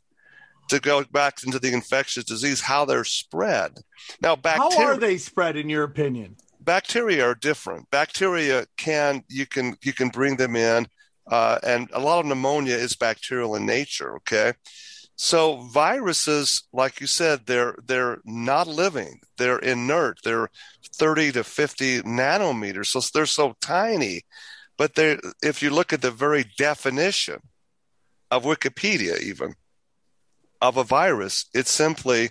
to 0.69 0.79
go 0.79 1.03
back 1.05 1.43
into 1.45 1.59
the 1.59 1.73
infectious 1.73 2.23
disease, 2.25 2.61
how 2.61 2.85
they're 2.85 3.05
spread. 3.05 3.73
Now, 4.21 4.31
How 4.31 4.37
bacteria, 4.37 4.87
are 4.91 4.97
they 4.97 5.19
spread, 5.19 5.57
in 5.57 5.69
your 5.69 5.83
opinion? 5.83 6.37
Bacteria 6.65 7.25
are 7.25 7.35
different. 7.35 7.91
Bacteria 7.91 8.67
can 8.77 9.23
you 9.29 9.47
can 9.47 9.77
you 9.83 9.93
can 9.93 10.09
bring 10.09 10.37
them 10.37 10.57
in, 10.57 10.87
uh, 11.31 11.59
and 11.63 11.89
a 11.93 12.01
lot 12.01 12.21
of 12.21 12.27
pneumonia 12.27 12.77
is 12.77 12.97
bacterial 12.97 13.55
in 13.55 13.67
nature. 13.67 14.17
Okay, 14.17 14.53
so 15.17 15.57
viruses, 15.73 16.65
like 16.73 17.01
you 17.01 17.07
said, 17.07 17.47
they're 17.47 17.77
they're 17.87 18.19
not 18.25 18.67
living. 18.67 19.21
They're 19.39 19.59
inert. 19.59 20.19
They're 20.25 20.49
30 20.97 21.33
to 21.33 21.45
50 21.45 22.03
nanometers, 22.03 22.87
so 22.87 23.01
they're 23.13 23.27
so 23.27 23.55
tiny. 23.61 24.23
But 24.77 24.95
they, 24.95 25.19
if 25.43 25.63
you 25.63 25.71
look 25.71 25.93
at 25.93 26.03
the 26.03 26.11
very 26.11 26.45
definition 26.59 27.39
of 28.31 28.45
Wikipedia, 28.45 29.21
even 29.21 29.55
of 30.61 30.77
a 30.77 30.85
virus, 30.85 31.47
it's 31.55 31.71
simply 31.71 32.31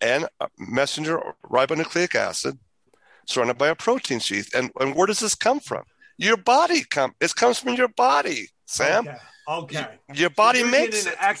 an 0.00 0.26
messenger 0.58 1.20
ribonucleic 1.44 2.14
acid 2.14 2.58
surrounded 3.26 3.58
by 3.58 3.68
a 3.68 3.74
protein 3.74 4.18
sheath. 4.18 4.54
And, 4.54 4.70
and 4.80 4.94
where 4.94 5.06
does 5.06 5.20
this 5.20 5.34
come 5.34 5.60
from? 5.60 5.82
Your 6.18 6.36
body 6.36 6.84
come. 6.88 7.14
It 7.20 7.34
comes 7.34 7.58
from 7.58 7.74
your 7.74 7.88
body, 7.88 8.48
Sam. 8.66 9.08
Okay. 9.08 9.18
Okay. 9.48 9.86
Your 10.14 10.30
body 10.30 10.60
You're 10.60 10.70
makes 10.70 11.06
it. 11.06 11.16
an 11.20 11.36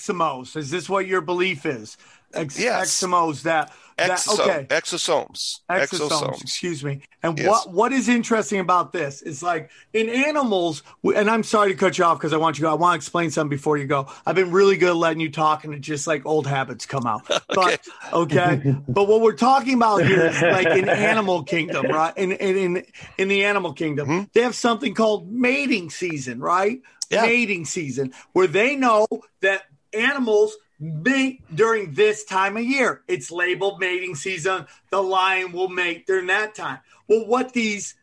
Is 0.56 0.70
this 0.70 0.88
what 0.88 1.06
your 1.06 1.20
belief 1.20 1.64
is? 1.66 1.96
Ex- 2.34 2.58
Yes. 2.58 2.90
Exomos 2.90 3.42
that, 3.42 3.72
that 3.98 4.10
okay. 4.28 4.66
exosomes. 4.68 5.60
Exosomes, 5.70 6.10
Exosomes. 6.10 6.40
excuse 6.42 6.82
me. 6.84 7.02
And 7.22 7.38
Yes. 7.38 7.48
what 7.48 7.70
what 7.72 7.92
is 7.92 8.08
interesting 8.08 8.58
about 8.60 8.92
this 8.92 9.22
is 9.22 9.42
like 9.42 9.70
in 9.92 10.08
animals, 10.08 10.82
and 11.14 11.30
I'm 11.30 11.42
sorry 11.42 11.70
to 11.72 11.76
cut 11.78 11.96
you 11.98 12.04
off 12.04 12.18
because 12.18 12.32
I 12.32 12.36
want 12.36 12.58
you. 12.58 12.66
I 12.66 12.74
want 12.74 12.94
to 12.94 12.96
explain 12.96 13.30
something 13.30 13.50
before 13.56 13.76
you 13.78 13.86
go. 13.86 14.08
I've 14.26 14.34
been 14.34 14.50
really 14.50 14.76
good 14.76 14.90
at 14.90 14.96
letting 14.96 15.20
you 15.20 15.30
talk, 15.30 15.64
and 15.64 15.72
it 15.74 15.80
just 15.80 16.06
like 16.06 16.26
old 16.26 16.46
habits 16.46 16.86
come 16.86 17.06
out. 17.06 17.22
But 17.54 17.86
okay, 18.12 18.60
but 18.88 19.06
what 19.08 19.20
we're 19.20 19.34
talking 19.34 19.74
about 19.74 20.04
here 20.04 20.26
is 20.26 20.40
like 20.40 20.66
in 20.66 20.88
animal 20.88 21.42
kingdom, 21.44 21.86
right? 21.86 22.16
In 22.16 22.32
in 22.32 22.56
in, 22.56 22.86
in 23.18 23.28
the 23.28 23.44
animal 23.44 23.72
kingdom, 23.72 24.08
Mhm. 24.08 24.32
they 24.32 24.40
have 24.42 24.54
something 24.54 24.94
called 24.94 25.30
mating 25.30 25.90
season, 25.90 26.40
right? 26.40 26.80
Yeah. 27.10 27.22
Mating 27.22 27.66
season, 27.66 28.14
where 28.32 28.46
they 28.46 28.74
know 28.74 29.06
that 29.42 29.64
animals 29.92 30.56
mate 30.82 31.42
during 31.54 31.92
this 31.94 32.24
time 32.24 32.56
of 32.56 32.64
year. 32.64 33.02
It's 33.06 33.30
labeled 33.30 33.78
mating 33.78 34.16
season. 34.16 34.66
The 34.90 35.00
lion 35.00 35.52
will 35.52 35.68
mate 35.68 36.06
during 36.06 36.26
that 36.26 36.54
time. 36.54 36.80
Well, 37.08 37.26
what 37.26 37.52
these 37.52 37.94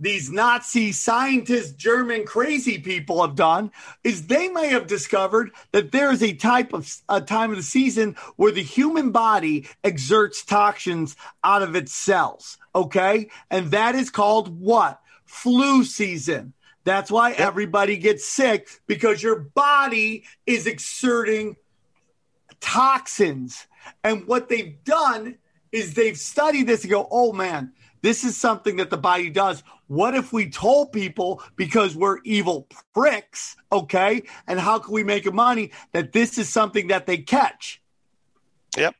these 0.00 0.32
Nazi 0.32 0.90
scientists, 0.90 1.70
German 1.72 2.24
crazy 2.24 2.78
people 2.78 3.24
have 3.24 3.36
done 3.36 3.70
is 4.02 4.26
they 4.26 4.48
may 4.48 4.66
have 4.70 4.88
discovered 4.88 5.52
that 5.70 5.92
there 5.92 6.10
is 6.10 6.24
a 6.24 6.32
type 6.32 6.72
of 6.72 6.92
a 7.08 7.20
time 7.20 7.50
of 7.50 7.56
the 7.56 7.62
season 7.62 8.16
where 8.34 8.50
the 8.50 8.64
human 8.64 9.12
body 9.12 9.68
exerts 9.84 10.44
toxins 10.44 11.14
out 11.44 11.62
of 11.62 11.76
its 11.76 11.92
cells. 11.92 12.58
Okay. 12.74 13.28
And 13.48 13.70
that 13.70 13.94
is 13.94 14.10
called 14.10 14.60
what? 14.60 15.00
Flu 15.24 15.84
season. 15.84 16.52
That's 16.82 17.12
why 17.12 17.32
everybody 17.32 17.96
gets 17.96 18.24
sick 18.24 18.68
because 18.88 19.22
your 19.22 19.38
body 19.38 20.24
is 20.46 20.66
exerting 20.66 21.54
toxins. 22.62 23.66
And 24.02 24.26
what 24.26 24.48
they've 24.48 24.82
done 24.84 25.36
is 25.72 25.94
they've 25.94 26.16
studied 26.16 26.66
this 26.66 26.82
and 26.82 26.90
go, 26.90 27.06
oh 27.10 27.32
man, 27.32 27.72
this 28.02 28.24
is 28.24 28.36
something 28.36 28.76
that 28.76 28.90
the 28.90 28.96
body 28.96 29.30
does. 29.30 29.62
What 29.86 30.14
if 30.14 30.32
we 30.32 30.48
told 30.48 30.92
people 30.92 31.42
because 31.56 31.94
we're 31.94 32.18
evil 32.24 32.66
pricks, 32.94 33.56
okay? 33.70 34.22
And 34.46 34.58
how 34.58 34.78
can 34.78 34.92
we 34.92 35.04
make 35.04 35.30
money 35.32 35.70
that 35.92 36.12
this 36.12 36.38
is 36.38 36.48
something 36.48 36.88
that 36.88 37.06
they 37.06 37.18
catch? 37.18 37.80
Yep, 38.76 38.94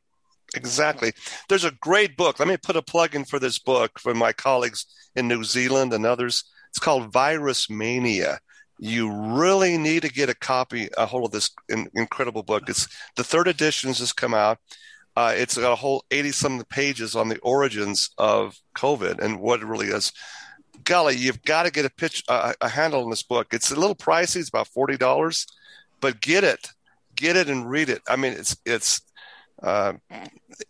exactly. 0.55 1.13
There's 1.49 1.65
a 1.65 1.71
great 1.71 2.15
book. 2.15 2.39
Let 2.39 2.47
me 2.47 2.57
put 2.57 2.75
a 2.75 2.81
plug 2.81 3.15
in 3.15 3.25
for 3.25 3.39
this 3.39 3.59
book 3.59 3.99
for 3.99 4.13
my 4.13 4.33
colleagues 4.33 4.85
in 5.15 5.27
New 5.27 5.43
Zealand 5.43 5.93
and 5.93 6.05
others. 6.05 6.43
It's 6.69 6.79
called 6.79 7.11
Virus 7.11 7.69
Mania. 7.69 8.39
You 8.85 9.09
really 9.09 9.77
need 9.77 10.01
to 10.01 10.09
get 10.09 10.27
a 10.27 10.35
copy, 10.35 10.89
a 10.97 11.05
hold 11.05 11.23
of 11.23 11.31
this 11.31 11.51
in, 11.69 11.87
incredible 11.95 12.43
book. 12.43 12.63
It's 12.67 12.89
the 13.15 13.23
third 13.23 13.47
edition 13.47 13.87
has 13.89 13.99
just 13.99 14.17
come 14.17 14.33
out. 14.33 14.57
Uh, 15.15 15.33
it's 15.37 15.57
got 15.57 15.71
a 15.71 15.75
whole 15.77 16.03
80 16.11 16.31
some 16.33 16.61
pages 16.65 17.15
on 17.15 17.29
the 17.29 17.39
origins 17.39 18.09
of 18.17 18.57
COVID 18.75 19.19
and 19.19 19.39
what 19.39 19.61
it 19.61 19.67
really 19.67 19.87
is. 19.87 20.11
Golly, 20.83 21.15
you've 21.15 21.41
got 21.43 21.63
to 21.63 21.71
get 21.71 21.85
a 21.85 21.89
pitch, 21.89 22.25
a 22.27 22.67
handle 22.67 23.05
on 23.05 23.09
this 23.09 23.23
book. 23.23 23.53
It's 23.53 23.71
a 23.71 23.79
little 23.79 23.95
pricey. 23.95 24.41
It's 24.41 24.49
about 24.49 24.67
forty 24.67 24.97
dollars, 24.97 25.47
but 26.01 26.19
get 26.19 26.43
it, 26.43 26.67
get 27.15 27.37
it, 27.37 27.47
and 27.47 27.69
read 27.69 27.87
it. 27.87 28.01
I 28.09 28.17
mean, 28.17 28.33
it's 28.33 28.57
it's 28.65 28.99
uh, 29.61 29.93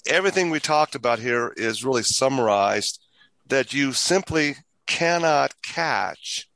everything 0.05 0.51
we 0.51 0.59
talked 0.59 0.93
about 0.93 1.17
here 1.17 1.51
is 1.57 1.83
really 1.83 2.03
summarized. 2.03 2.99
That 3.47 3.73
you 3.73 3.91
simply 3.91 4.57
cannot 4.85 5.55
catch 5.63 6.47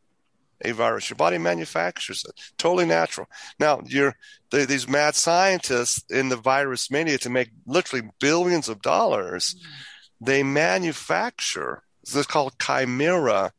a 0.63 0.71
virus. 0.71 1.09
Your 1.09 1.17
body 1.17 1.38
manufactures 1.38 2.25
it, 2.27 2.39
totally 2.57 2.85
natural. 2.85 3.27
Now, 3.59 3.81
you're 3.85 4.15
the, 4.51 4.65
these 4.65 4.88
mad 4.88 5.15
scientists 5.15 6.03
in 6.09 6.29
the 6.29 6.35
virus 6.35 6.89
mania 6.89 7.17
to 7.19 7.29
make 7.29 7.49
literally 7.65 8.09
billions 8.19 8.69
of 8.69 8.81
dollars. 8.81 9.55
Mm-hmm. 9.55 10.25
They 10.25 10.43
manufacture 10.43 11.84
this 12.07 12.15
is 12.15 12.27
called 12.27 12.57
chimera 12.57 13.51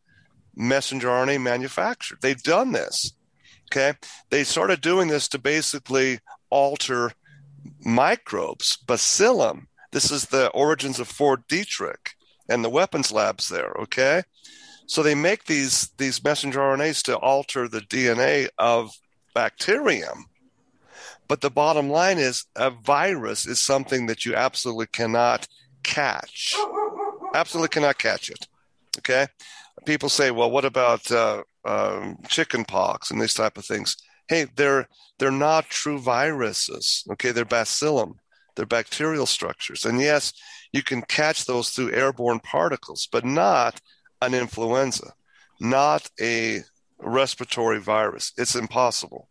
messenger 0.57 1.09
RNA 1.09 1.43
manufacture. 1.43 2.17
They've 2.21 2.43
done 2.43 2.73
this. 2.73 3.13
Okay, 3.71 3.93
they 4.31 4.45
started 4.45 4.81
doing 4.81 5.09
this 5.09 5.29
to 5.29 5.39
basically 5.39 6.21
alter 6.49 7.13
microbes, 7.85 8.79
bacillum. 8.79 9.69
This 9.93 10.11
is 10.11 10.27
the 10.27 10.49
origins 10.49 10.99
of 10.99 11.09
Fort 11.09 11.47
Detrick 11.49 12.15
and 12.49 12.65
the 12.65 12.71
weapons 12.71 13.13
labs 13.13 13.51
there. 13.51 13.73
Okay, 13.81 14.23
so 14.89 15.03
they 15.03 15.15
make 15.15 15.45
these 15.45 15.91
these 15.99 16.25
messenger 16.25 16.61
RNAs 16.61 17.03
to 17.05 17.17
alter 17.17 17.69
the 17.69 17.83
DNA 17.83 18.49
of 18.59 18.91
bacterium. 19.35 20.25
But 21.29 21.43
the 21.43 21.51
bottom 21.51 21.91
line 21.91 22.17
is 22.19 22.47
a 22.57 22.71
virus 22.71 23.47
is 23.47 23.61
something 23.61 24.07
that 24.07 24.25
you 24.25 24.35
absolutely 24.35 24.87
cannot 24.87 25.47
catch. 25.83 26.55
Absolutely 27.35 27.69
cannot 27.69 27.99
catch 27.99 28.31
it. 28.31 28.49
Okay. 28.97 29.27
People 29.85 30.09
say, 30.09 30.31
well, 30.31 30.51
what 30.51 30.65
about 30.65 31.13
uh, 31.13 31.43
um, 31.67 32.17
chicken 32.29 32.65
pox 32.65 33.11
and 33.11 33.21
these 33.21 33.35
type 33.35 33.59
of 33.59 33.67
things? 33.67 33.95
Hey, 34.27 34.47
they're 34.57 34.89
they're 35.19 35.31
not 35.31 35.69
true 35.69 35.99
viruses. 35.99 37.05
Okay, 37.13 37.31
they're 37.31 37.45
bacillum. 37.45 38.15
They're 38.57 38.65
bacterial 38.65 39.27
structures. 39.27 39.85
And 39.85 40.01
yes, 40.01 40.33
you 40.73 40.83
can 40.83 41.03
catch 41.03 41.45
those 41.45 41.71
through 41.71 41.93
airborne 41.93 42.41
particles, 42.41 43.07
but 43.13 43.25
not 43.25 43.81
an 44.21 44.35
influenza, 44.35 45.13
not 45.61 46.09
a 46.21 46.63
respiratory 46.99 47.81
virus. 47.81 48.33
It's 48.37 48.55
impossible. 48.55 49.29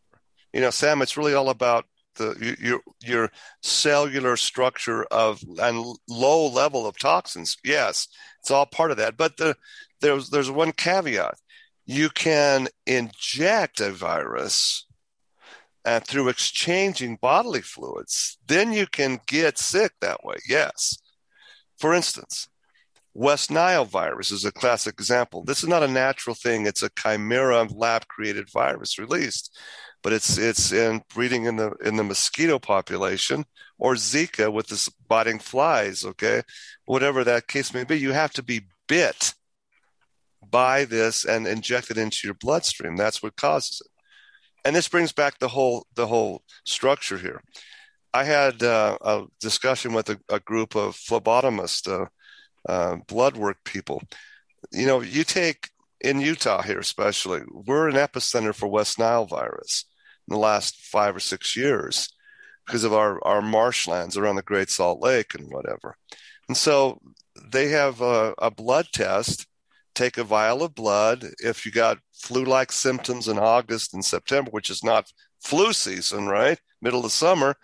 You 0.53 0.61
know, 0.61 0.69
Sam, 0.69 1.01
it's 1.01 1.17
really 1.17 1.33
all 1.33 1.49
about 1.49 1.85
the 2.15 2.55
your 2.59 2.81
your 3.03 3.31
cellular 3.61 4.37
structure 4.37 5.03
of 5.05 5.43
and 5.59 5.95
low 6.09 6.47
level 6.47 6.87
of 6.87 6.97
toxins. 6.97 7.57
Yes, 7.63 8.07
it's 8.39 8.51
all 8.51 8.65
part 8.65 8.91
of 8.91 8.97
that. 8.97 9.17
But 9.17 9.37
the 9.37 9.55
there's 10.01 10.29
there's 10.29 10.49
one 10.49 10.71
caveat. 10.71 11.35
You 11.85 12.09
can 12.09 12.67
inject 12.85 13.79
a 13.79 13.91
virus 13.91 14.87
and 15.87 16.05
through 16.05 16.27
exchanging 16.27 17.15
bodily 17.15 17.61
fluids, 17.61 18.37
then 18.45 18.73
you 18.73 18.85
can 18.85 19.21
get 19.25 19.57
sick 19.57 19.93
that 20.01 20.21
way. 20.25 20.35
Yes. 20.47 20.97
For 21.77 21.93
instance, 21.93 22.49
West 23.17 23.49
Nile 23.49 23.85
virus 23.85 24.31
is 24.31 24.45
a 24.45 24.51
classic 24.51 24.93
example. 24.93 25.43
This 25.43 25.63
is 25.63 25.69
not 25.69 25.83
a 25.83 25.87
natural 25.87 26.35
thing. 26.35 26.65
It's 26.65 26.83
a 26.83 26.89
chimera 26.89 27.63
lab 27.63 28.07
created 28.07 28.49
virus 28.51 28.99
released, 28.99 29.57
but 30.03 30.13
it's 30.13 30.37
it's 30.37 30.71
in 30.71 31.01
breeding 31.13 31.45
in 31.45 31.55
the 31.55 31.71
in 31.83 31.95
the 31.95 32.03
mosquito 32.03 32.59
population 32.59 33.45
or 33.79 33.95
Zika 33.95 34.53
with 34.53 34.67
the 34.67 34.89
biting 35.07 35.39
flies, 35.39 36.05
okay? 36.05 36.43
Whatever 36.85 37.23
that 37.23 37.47
case 37.47 37.73
may 37.73 37.83
be, 37.83 37.95
you 37.99 38.11
have 38.11 38.33
to 38.33 38.43
be 38.43 38.67
bit 38.87 39.33
by 40.49 40.85
this 40.85 41.25
and 41.25 41.47
injected 41.47 41.97
into 41.97 42.19
your 42.23 42.35
bloodstream. 42.35 42.95
That's 42.95 43.23
what 43.23 43.35
causes 43.35 43.81
it 43.83 43.91
and 44.67 44.75
this 44.75 44.89
brings 44.89 45.13
back 45.13 45.39
the 45.39 45.47
whole 45.47 45.87
the 45.95 46.07
whole 46.07 46.43
structure 46.65 47.17
here. 47.17 47.41
I 48.13 48.25
had 48.25 48.61
uh, 48.61 48.97
a 49.01 49.23
discussion 49.39 49.93
with 49.93 50.09
a, 50.09 50.19
a 50.29 50.41
group 50.41 50.75
of 50.75 50.95
phlebotomists, 50.95 51.87
uh, 51.89 52.07
uh, 52.67 52.97
blood 53.07 53.37
work 53.37 53.57
people. 53.63 54.03
You 54.71 54.85
know, 54.85 55.01
you 55.01 55.23
take 55.23 55.69
in 56.01 56.21
Utah 56.21 56.61
here, 56.61 56.79
especially, 56.79 57.41
we're 57.51 57.87
an 57.87 57.95
epicenter 57.95 58.53
for 58.53 58.67
West 58.67 58.99
Nile 58.99 59.25
virus 59.25 59.85
in 60.27 60.33
the 60.33 60.39
last 60.39 60.75
five 60.81 61.15
or 61.15 61.19
six 61.19 61.55
years 61.55 62.09
because 62.65 62.83
of 62.83 62.93
our, 62.93 63.19
our 63.25 63.41
marshlands 63.41 64.17
around 64.17 64.35
the 64.35 64.41
Great 64.41 64.69
Salt 64.69 65.01
Lake 65.01 65.33
and 65.33 65.51
whatever. 65.51 65.95
And 66.47 66.57
so 66.57 66.99
they 67.51 67.69
have 67.69 68.01
a, 68.01 68.33
a 68.37 68.51
blood 68.51 68.87
test 68.93 69.47
take 69.95 70.17
a 70.17 70.23
vial 70.23 70.61
of 70.61 70.75
blood. 70.75 71.25
If 71.39 71.65
you 71.65 71.71
got 71.71 71.97
flu 72.13 72.45
like 72.45 72.71
symptoms 72.71 73.27
in 73.27 73.39
August 73.39 73.93
and 73.93 74.05
September, 74.05 74.51
which 74.51 74.69
is 74.69 74.83
not 74.83 75.11
flu 75.43 75.73
season, 75.73 76.27
right? 76.27 76.59
Middle 76.81 77.03
of 77.03 77.11
summer, 77.11 77.55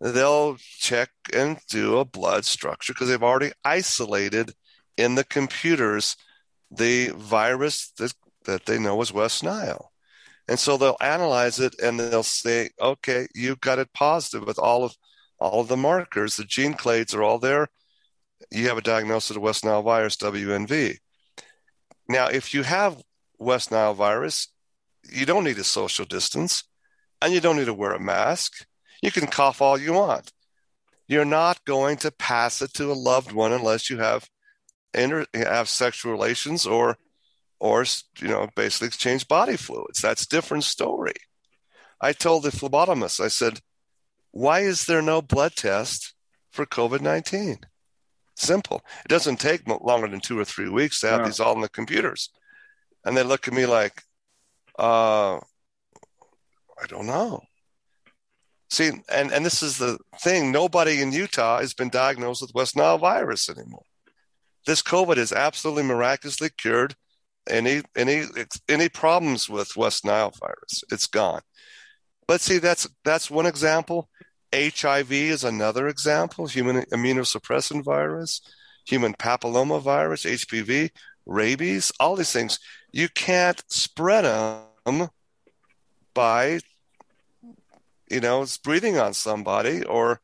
they'll 0.00 0.56
check 0.78 1.10
and 1.34 1.58
do 1.68 1.98
a 1.98 2.04
blood 2.04 2.44
structure 2.44 2.92
because 2.92 3.08
they've 3.08 3.22
already 3.22 3.52
isolated 3.64 4.52
in 4.96 5.14
the 5.14 5.24
computers 5.24 6.16
the 6.70 7.08
virus 7.16 7.92
that, 7.98 8.12
that 8.44 8.66
they 8.66 8.78
know 8.78 9.00
is 9.00 9.12
West 9.12 9.42
Nile. 9.42 9.92
And 10.48 10.58
so 10.58 10.76
they'll 10.76 10.96
analyze 11.00 11.58
it 11.58 11.74
and 11.82 11.98
they'll 11.98 12.22
say, 12.22 12.70
okay, 12.80 13.26
you've 13.34 13.60
got 13.60 13.78
it 13.78 13.92
positive 13.92 14.46
with 14.46 14.58
all 14.58 14.84
of 14.84 14.94
all 15.38 15.60
of 15.60 15.68
the 15.68 15.76
markers. 15.76 16.36
The 16.36 16.44
gene 16.44 16.74
clades 16.74 17.14
are 17.14 17.22
all 17.22 17.38
there. 17.38 17.68
You 18.50 18.68
have 18.68 18.78
a 18.78 18.82
diagnosis 18.82 19.36
of 19.36 19.42
West 19.42 19.64
Nile 19.64 19.82
virus, 19.82 20.16
WNV. 20.16 20.98
Now, 22.08 22.28
if 22.28 22.54
you 22.54 22.62
have 22.62 23.02
West 23.38 23.70
Nile 23.70 23.94
virus, 23.94 24.48
you 25.10 25.26
don't 25.26 25.44
need 25.44 25.58
a 25.58 25.64
social 25.64 26.04
distance 26.04 26.64
and 27.20 27.32
you 27.32 27.40
don't 27.40 27.56
need 27.56 27.66
to 27.66 27.74
wear 27.74 27.92
a 27.92 28.00
mask. 28.00 28.66
You 29.02 29.10
can 29.10 29.26
cough 29.26 29.60
all 29.60 29.78
you 29.78 29.92
want. 29.92 30.32
You're 31.08 31.24
not 31.24 31.64
going 31.64 31.98
to 31.98 32.10
pass 32.10 32.62
it 32.62 32.74
to 32.74 32.90
a 32.90 32.94
loved 32.94 33.32
one 33.32 33.52
unless 33.52 33.90
you 33.90 33.98
have 33.98 34.28
inter- 34.92 35.26
have 35.34 35.68
sexual 35.68 36.12
relations 36.12 36.66
or 36.66 36.96
or 37.60 37.84
you 38.18 38.28
know 38.28 38.48
basically 38.56 38.88
exchange 38.88 39.28
body 39.28 39.56
fluids. 39.56 40.00
That's 40.00 40.24
a 40.24 40.28
different 40.28 40.64
story. 40.64 41.14
I 42.00 42.12
told 42.12 42.42
the 42.42 42.50
phlebotomist, 42.50 43.20
I 43.20 43.28
said, 43.28 43.60
why 44.32 44.60
is 44.60 44.84
there 44.84 45.00
no 45.00 45.22
blood 45.22 45.56
test 45.56 46.14
for 46.50 46.66
COVID 46.66 47.00
19? 47.00 47.60
Simple. 48.34 48.82
It 49.04 49.08
doesn't 49.08 49.40
take 49.40 49.66
longer 49.66 50.08
than 50.08 50.20
two 50.20 50.38
or 50.38 50.44
three 50.44 50.68
weeks 50.68 51.00
to 51.00 51.08
have 51.08 51.24
these 51.24 51.40
all 51.40 51.54
in 51.54 51.62
the 51.62 51.70
computers. 51.70 52.28
And 53.02 53.16
they 53.16 53.22
look 53.22 53.48
at 53.48 53.54
me 53.54 53.64
like, 53.64 54.02
uh, 54.78 55.36
I 55.36 56.86
don't 56.88 57.06
know. 57.06 57.40
See, 58.68 58.90
and, 59.08 59.32
and 59.32 59.46
this 59.46 59.62
is 59.62 59.78
the 59.78 59.98
thing 60.20 60.50
nobody 60.50 61.00
in 61.00 61.12
Utah 61.12 61.60
has 61.60 61.72
been 61.72 61.88
diagnosed 61.88 62.42
with 62.42 62.54
West 62.54 62.76
Nile 62.76 62.98
virus 62.98 63.48
anymore. 63.48 63.84
This 64.66 64.82
COVID 64.82 65.16
is 65.16 65.32
absolutely 65.32 65.84
miraculously 65.84 66.50
cured. 66.50 66.94
Any 67.48 67.82
any 67.94 68.24
any 68.68 68.88
problems 68.88 69.48
with 69.48 69.76
West 69.76 70.04
Nile 70.04 70.32
virus, 70.40 70.82
it's 70.90 71.06
gone. 71.06 71.42
But 72.26 72.40
see, 72.40 72.58
that's 72.58 72.88
that's 73.04 73.30
one 73.30 73.46
example. 73.46 74.08
HIV 74.52 75.12
is 75.12 75.44
another 75.44 75.86
example, 75.86 76.46
human 76.46 76.82
immunosuppressant 76.86 77.84
virus, 77.84 78.40
human 78.86 79.14
papilloma 79.14 79.80
virus, 79.80 80.24
HPV, 80.24 80.90
rabies, 81.26 81.92
all 82.00 82.16
these 82.16 82.32
things. 82.32 82.58
You 82.92 83.08
can't 83.08 83.62
spread 83.68 84.24
them 84.24 85.08
by, 86.14 86.60
you 88.10 88.20
know, 88.20 88.42
it's 88.42 88.58
breathing 88.58 88.98
on 88.98 89.14
somebody 89.14 89.84
or 89.84 90.20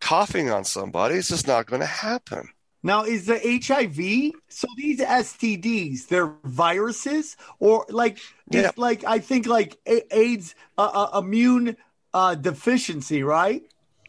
coughing 0.00 0.50
on 0.50 0.64
somebody. 0.64 1.16
It's 1.16 1.28
just 1.28 1.46
not 1.46 1.66
going 1.66 1.80
to 1.80 1.86
happen. 1.86 2.48
Now, 2.82 3.04
is 3.04 3.26
the 3.26 3.38
HIV 3.38 4.40
so 4.48 4.68
these 4.76 5.00
STDs? 5.00 6.06
They're 6.06 6.34
viruses 6.44 7.36
or 7.58 7.84
like, 7.88 8.18
yeah. 8.50 8.70
like 8.76 9.04
I 9.04 9.18
think 9.18 9.46
like 9.46 9.76
AIDS, 9.86 10.54
uh, 10.78 11.08
uh, 11.12 11.18
immune 11.18 11.76
uh, 12.14 12.36
deficiency, 12.36 13.22
right? 13.22 13.62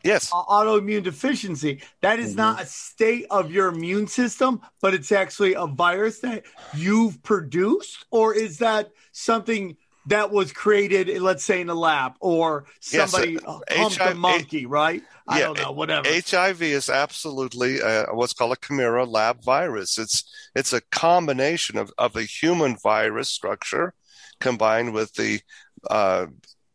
Yes. 0.03 0.31
Uh, 0.31 0.43
autoimmune 0.43 1.03
deficiency. 1.03 1.81
That 2.01 2.19
is 2.19 2.29
mm-hmm. 2.29 2.37
not 2.37 2.61
a 2.61 2.65
state 2.65 3.25
of 3.29 3.51
your 3.51 3.69
immune 3.69 4.07
system, 4.07 4.61
but 4.81 4.93
it's 4.93 5.11
actually 5.11 5.55
a 5.55 5.65
virus 5.65 6.19
that 6.19 6.43
you've 6.75 7.21
produced, 7.23 8.05
or 8.11 8.33
is 8.35 8.59
that 8.59 8.91
something 9.11 9.75
that 10.07 10.31
was 10.31 10.51
created, 10.51 11.21
let's 11.21 11.43
say, 11.43 11.61
in 11.61 11.69
a 11.69 11.75
lab, 11.75 12.13
or 12.19 12.65
somebody 12.79 13.33
yes, 13.33 13.43
uh, 13.45 13.59
humped 13.69 13.97
HIV, 13.97 14.11
a 14.11 14.15
monkey, 14.15 14.65
right? 14.65 15.03
I 15.27 15.39
yeah, 15.39 15.45
don't 15.45 15.59
know, 15.59 15.71
whatever. 15.71 16.07
HIV 16.09 16.61
is 16.61 16.89
absolutely 16.89 17.81
uh, 17.81 18.05
what's 18.13 18.33
called 18.33 18.53
a 18.53 18.65
chimera 18.65 19.05
lab 19.05 19.43
virus. 19.43 19.97
It's 19.97 20.23
it's 20.55 20.73
a 20.73 20.81
combination 20.91 21.77
of, 21.77 21.91
of 21.97 22.15
a 22.15 22.23
human 22.23 22.77
virus 22.77 23.29
structure 23.29 23.93
combined 24.39 24.93
with 24.93 25.13
the 25.13 25.41
uh, 25.89 26.27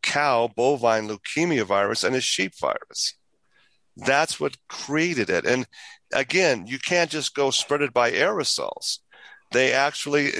cow 0.03 0.49
bovine 0.55 1.07
leukemia 1.07 1.63
virus 1.63 2.03
and 2.03 2.15
a 2.15 2.21
sheep 2.21 2.53
virus. 2.59 3.15
That's 3.97 4.39
what 4.39 4.57
created 4.69 5.29
it. 5.29 5.45
And 5.45 5.65
again, 6.13 6.67
you 6.67 6.77
can't 6.77 7.09
just 7.09 7.33
go 7.33 7.51
spread 7.51 7.81
it 7.81 7.93
by 7.93 8.11
aerosols. 8.11 8.99
They 9.51 9.71
actually, 9.71 10.31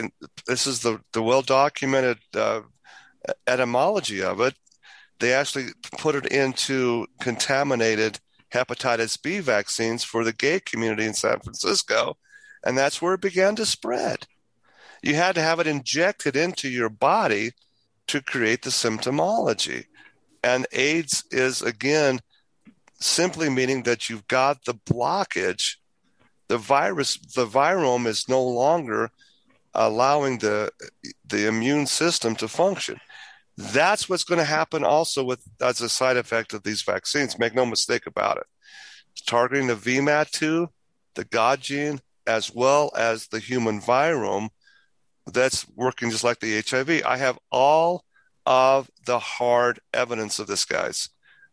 this 0.47 0.65
is 0.65 0.81
the, 0.81 0.99
the 1.13 1.21
well 1.21 1.43
documented 1.43 2.17
uh, 2.35 2.61
etymology 3.47 4.21
of 4.23 4.41
it, 4.41 4.55
they 5.19 5.33
actually 5.33 5.67
put 5.97 6.15
it 6.15 6.25
into 6.27 7.07
contaminated 7.21 8.19
hepatitis 8.53 9.21
B 9.21 9.39
vaccines 9.39 10.03
for 10.03 10.23
the 10.23 10.33
gay 10.33 10.59
community 10.59 11.05
in 11.05 11.13
San 11.13 11.39
Francisco. 11.39 12.17
And 12.65 12.77
that's 12.77 13.01
where 13.01 13.15
it 13.15 13.21
began 13.21 13.55
to 13.55 13.65
spread. 13.65 14.27
You 15.01 15.15
had 15.15 15.35
to 15.35 15.41
have 15.41 15.59
it 15.59 15.67
injected 15.67 16.35
into 16.35 16.69
your 16.69 16.89
body 16.89 17.51
to 18.07 18.21
create 18.21 18.61
the 18.61 18.69
symptomology. 18.69 19.85
And 20.43 20.67
AIDS 20.71 21.23
is, 21.31 21.61
again, 21.61 22.19
simply 22.99 23.49
meaning 23.49 23.83
that 23.83 24.09
you've 24.09 24.27
got 24.27 24.65
the 24.65 24.73
blockage. 24.73 25.75
The 26.47 26.57
virus, 26.57 27.17
the 27.17 27.45
virome 27.45 28.07
is 28.07 28.29
no 28.29 28.43
longer 28.43 29.09
allowing 29.73 30.37
the, 30.37 30.71
the 31.25 31.47
immune 31.47 31.87
system 31.87 32.35
to 32.35 32.47
function. 32.47 32.99
That's 33.57 34.09
what's 34.09 34.23
going 34.23 34.39
to 34.39 34.45
happen 34.45 34.83
also 34.83 35.23
with 35.23 35.43
as 35.61 35.81
a 35.81 35.89
side 35.89 36.17
effect 36.17 36.53
of 36.53 36.63
these 36.63 36.81
vaccines. 36.81 37.37
Make 37.37 37.53
no 37.53 37.65
mistake 37.65 38.07
about 38.07 38.37
it. 38.37 38.47
Targeting 39.27 39.67
the 39.67 39.75
VMAT2, 39.75 40.67
the 41.15 41.25
God 41.25 41.61
gene, 41.61 42.01
as 42.25 42.53
well 42.53 42.91
as 42.95 43.27
the 43.27 43.39
human 43.39 43.79
virome 43.79 44.49
that's 45.31 45.67
working 45.75 46.09
just 46.09 46.23
like 46.23 46.39
the 46.39 46.61
HIV. 46.67 47.03
I 47.05 47.17
have 47.17 47.37
all 47.51 48.03
of 48.45 48.89
the 49.05 49.19
hard 49.19 49.79
evidence 49.93 50.39
of 50.39 50.47
this, 50.47 50.65
guys. 50.65 51.09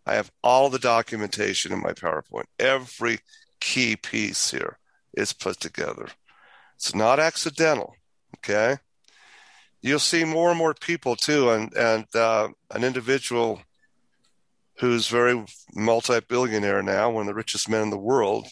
I 0.06 0.14
have 0.14 0.30
all 0.42 0.70
the 0.70 0.78
documentation 0.78 1.72
in 1.72 1.80
my 1.80 1.92
PowerPoint. 1.92 2.46
Every 2.58 3.18
key 3.60 3.96
piece 3.96 4.50
here 4.50 4.78
is 5.16 5.32
put 5.32 5.60
together. 5.60 6.08
It's 6.76 6.94
not 6.94 7.20
accidental. 7.20 7.94
Okay. 8.38 8.78
You'll 9.82 9.98
see 9.98 10.24
more 10.24 10.50
and 10.50 10.58
more 10.58 10.74
people 10.74 11.16
too, 11.16 11.50
and 11.50 11.72
and 11.74 12.06
uh, 12.14 12.48
an 12.70 12.84
individual 12.84 13.60
who's 14.78 15.08
very 15.08 15.44
multi-billionaire 15.74 16.82
now, 16.82 17.10
one 17.10 17.22
of 17.22 17.26
the 17.26 17.34
richest 17.34 17.68
men 17.68 17.82
in 17.82 17.90
the 17.90 17.98
world. 17.98 18.48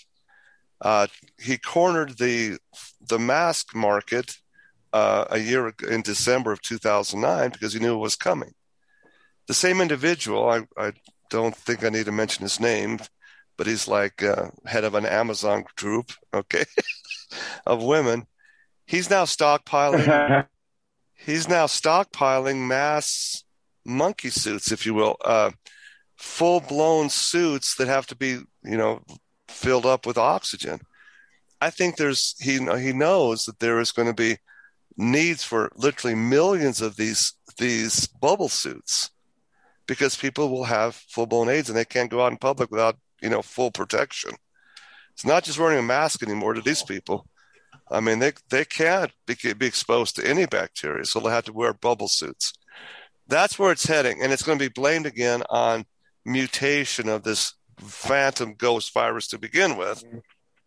Uh, 0.80 1.06
he 1.38 1.58
cornered 1.58 2.18
the 2.18 2.58
the 3.06 3.18
mask 3.18 3.74
market 3.74 4.38
uh, 4.92 5.24
a 5.30 5.38
year 5.38 5.72
in 5.90 6.02
December 6.02 6.52
of 6.52 6.62
2009 6.62 7.50
because 7.50 7.72
he 7.72 7.80
knew 7.80 7.94
it 7.94 7.98
was 7.98 8.16
coming. 8.16 8.52
The 9.46 9.54
same 9.54 9.80
individual, 9.80 10.48
I, 10.48 10.66
I 10.76 10.92
don't 11.30 11.56
think 11.56 11.84
I 11.84 11.88
need 11.88 12.06
to 12.06 12.12
mention 12.12 12.42
his 12.42 12.60
name, 12.60 12.98
but 13.56 13.66
he's 13.66 13.88
like 13.88 14.22
uh, 14.22 14.50
head 14.66 14.84
of 14.84 14.94
an 14.94 15.06
Amazon 15.06 15.64
group, 15.76 16.12
okay, 16.32 16.64
of 17.66 17.82
women. 17.82 18.26
He's 18.86 19.10
now 19.10 19.24
stockpiling. 19.24 20.46
he's 21.28 21.46
now 21.46 21.66
stockpiling 21.66 22.66
mass 22.66 23.44
monkey 23.84 24.30
suits, 24.30 24.72
if 24.72 24.86
you 24.86 24.94
will, 24.94 25.16
uh, 25.22 25.50
full 26.16 26.60
blown 26.60 27.10
suits 27.10 27.74
that 27.76 27.86
have 27.86 28.06
to 28.06 28.16
be, 28.16 28.38
you 28.64 28.76
know, 28.78 29.02
filled 29.46 29.84
up 29.84 30.06
with 30.06 30.16
oxygen. 30.16 30.80
I 31.60 31.70
think 31.70 31.96
there's 31.96 32.34
he 32.40 32.58
he 32.80 32.92
knows 32.92 33.44
that 33.44 33.58
there 33.58 33.78
is 33.78 33.92
going 33.92 34.08
to 34.08 34.14
be 34.14 34.38
needs 34.96 35.44
for 35.44 35.70
literally 35.76 36.14
millions 36.14 36.80
of 36.80 36.96
these 36.96 37.34
these 37.58 38.06
bubble 38.06 38.48
suits 38.48 39.10
because 39.86 40.16
people 40.16 40.48
will 40.48 40.64
have 40.64 40.94
full 40.94 41.26
blown 41.26 41.48
AIDS 41.48 41.68
and 41.68 41.76
they 41.76 41.84
can't 41.84 42.10
go 42.10 42.22
out 42.22 42.32
in 42.32 42.38
public 42.38 42.70
without 42.70 42.96
you 43.20 43.28
know 43.28 43.42
full 43.42 43.70
protection. 43.70 44.32
It's 45.12 45.26
not 45.26 45.44
just 45.44 45.58
wearing 45.58 45.78
a 45.78 45.82
mask 45.82 46.22
anymore 46.22 46.54
to 46.54 46.62
these 46.62 46.82
people. 46.82 47.26
I 47.90 48.00
mean, 48.00 48.18
they 48.18 48.32
they 48.50 48.64
can't 48.64 49.12
be, 49.26 49.34
be 49.54 49.66
exposed 49.66 50.16
to 50.16 50.26
any 50.26 50.46
bacteria, 50.46 51.04
so 51.04 51.20
they'll 51.20 51.30
have 51.30 51.44
to 51.44 51.52
wear 51.52 51.72
bubble 51.72 52.08
suits. 52.08 52.52
That's 53.26 53.58
where 53.58 53.72
it's 53.72 53.86
heading, 53.86 54.22
and 54.22 54.32
it's 54.32 54.42
going 54.42 54.58
to 54.58 54.64
be 54.64 54.72
blamed 54.72 55.06
again 55.06 55.42
on 55.50 55.84
mutation 56.24 57.08
of 57.08 57.22
this 57.22 57.54
phantom 57.78 58.54
ghost 58.54 58.92
virus 58.92 59.28
to 59.28 59.38
begin 59.38 59.76
with. 59.76 60.04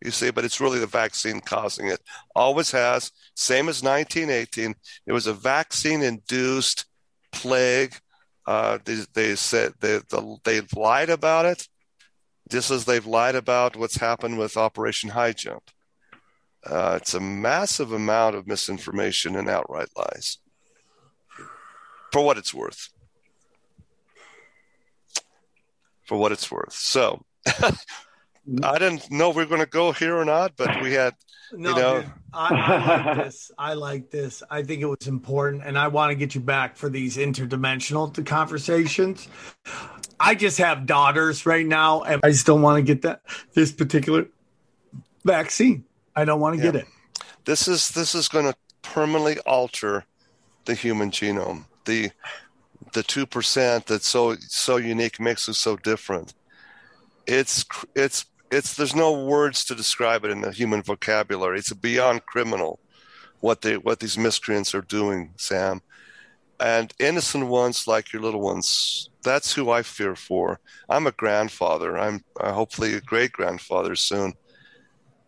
You 0.03 0.11
see, 0.11 0.31
but 0.31 0.45
it's 0.45 0.60
really 0.60 0.80
the 0.80 0.88
vaccine 0.88 1.41
causing 1.41 1.88
it. 1.88 1.99
Always 2.35 2.72
has. 2.72 3.11
Same 3.35 3.69
as 3.69 3.84
1918. 3.84 4.73
It 5.06 5.11
was 5.11 5.27
a 5.27 5.34
vaccine-induced 5.34 6.85
plague. 7.31 7.95
Uh, 8.48 8.80
they, 8.84 9.03
they 9.14 9.35
said 9.35 9.73
they, 9.80 9.99
the, 10.10 10.38
they've 10.43 10.73
lied 10.73 11.11
about 11.11 11.45
it, 11.45 11.68
just 12.49 12.72
as 12.72 12.85
they've 12.85 13.06
lied 13.06 13.35
about 13.35 13.76
what's 13.76 13.98
happened 13.98 14.39
with 14.39 14.57
Operation 14.57 15.11
High 15.11 15.34
Jump. 15.34 15.69
Uh, 16.65 16.99
it's 17.01 17.13
a 17.13 17.19
massive 17.19 17.91
amount 17.91 18.35
of 18.35 18.47
misinformation 18.47 19.35
and 19.35 19.49
outright 19.49 19.89
lies. 19.97 20.38
For 22.11 22.23
what 22.23 22.38
it's 22.38 22.53
worth. 22.53 22.89
For 26.05 26.17
what 26.17 26.31
it's 26.31 26.51
worth. 26.51 26.73
So 26.73 27.23
I 28.63 28.79
didn't 28.79 29.09
know 29.11 29.29
we 29.29 29.43
were 29.43 29.45
going 29.45 29.61
to 29.61 29.67
go 29.67 29.91
here 29.91 30.15
or 30.15 30.25
not, 30.25 30.55
but 30.57 30.81
we 30.81 30.93
had, 30.93 31.15
No, 31.53 31.69
you 31.69 31.75
know, 31.75 32.01
dude, 32.01 32.11
I, 32.33 32.47
I 32.55 32.95
like 32.95 33.17
this. 33.17 33.51
I 33.57 33.73
like 33.73 34.11
this. 34.11 34.43
I 34.49 34.63
think 34.63 34.81
it 34.81 34.88
was 34.88 35.07
important, 35.07 35.63
and 35.65 35.77
I 35.77 35.88
want 35.88 36.11
to 36.11 36.15
get 36.15 36.35
you 36.35 36.41
back 36.41 36.75
for 36.75 36.89
these 36.89 37.17
interdimensional 37.17 38.25
conversations. 38.25 39.27
I 40.19 40.35
just 40.35 40.57
have 40.57 40.85
daughters 40.85 41.45
right 41.45 41.65
now, 41.65 42.01
and 42.01 42.21
I 42.23 42.31
just 42.31 42.45
don't 42.45 42.61
want 42.61 42.77
to 42.77 42.81
get 42.83 43.03
that 43.03 43.21
this 43.53 43.71
particular 43.71 44.27
vaccine. 45.23 45.85
I 46.15 46.25
don't 46.25 46.39
want 46.39 46.57
to 46.57 46.61
get 46.61 46.75
it. 46.75 46.88
this 47.45 47.67
is 47.67 47.89
this 47.89 48.15
is 48.15 48.27
going 48.27 48.45
to 48.45 48.55
permanently 48.81 49.39
alter 49.39 50.05
the 50.65 50.73
human 50.73 51.11
genome. 51.11 51.65
The 51.85 52.11
the 52.93 53.03
two 53.03 53.25
percent 53.25 53.85
that's 53.88 54.07
so 54.07 54.35
so 54.39 54.77
unique 54.77 55.19
makes 55.19 55.47
us 55.47 55.57
so 55.57 55.77
different. 55.77 56.33
It's 57.25 57.65
it's 57.95 58.25
it's 58.51 58.75
there's 58.75 58.95
no 58.95 59.25
words 59.25 59.63
to 59.65 59.75
describe 59.75 60.25
it 60.25 60.31
in 60.31 60.41
the 60.41 60.51
human 60.51 60.81
vocabulary. 60.83 61.59
It's 61.59 61.71
beyond 61.73 62.25
criminal 62.25 62.79
what 63.39 63.61
they 63.61 63.77
what 63.77 63.99
these 63.99 64.17
miscreants 64.17 64.75
are 64.75 64.81
doing, 64.81 65.33
Sam. 65.38 65.81
And 66.59 66.93
innocent 66.99 67.47
ones 67.47 67.88
like 67.88 68.13
your 68.13 68.21
little 68.21 68.41
ones, 68.41 69.09
that's 69.23 69.53
who 69.53 69.71
I 69.71 69.81
fear 69.81 70.15
for. 70.15 70.59
I'm 70.89 71.07
a 71.07 71.11
grandfather. 71.11 71.97
I'm 71.97 72.23
uh, 72.39 72.53
hopefully 72.53 72.93
a 72.93 73.01
great 73.01 73.31
grandfather 73.31 73.95
soon. 73.95 74.33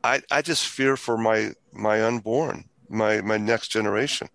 I, 0.03 0.21
I 0.31 0.41
just 0.41 0.67
fear 0.67 0.97
for 0.97 1.17
my 1.17 1.51
my 1.71 2.03
unborn, 2.03 2.65
my 2.89 3.21
my 3.21 3.37
next 3.37 3.69
generation. 3.69 4.27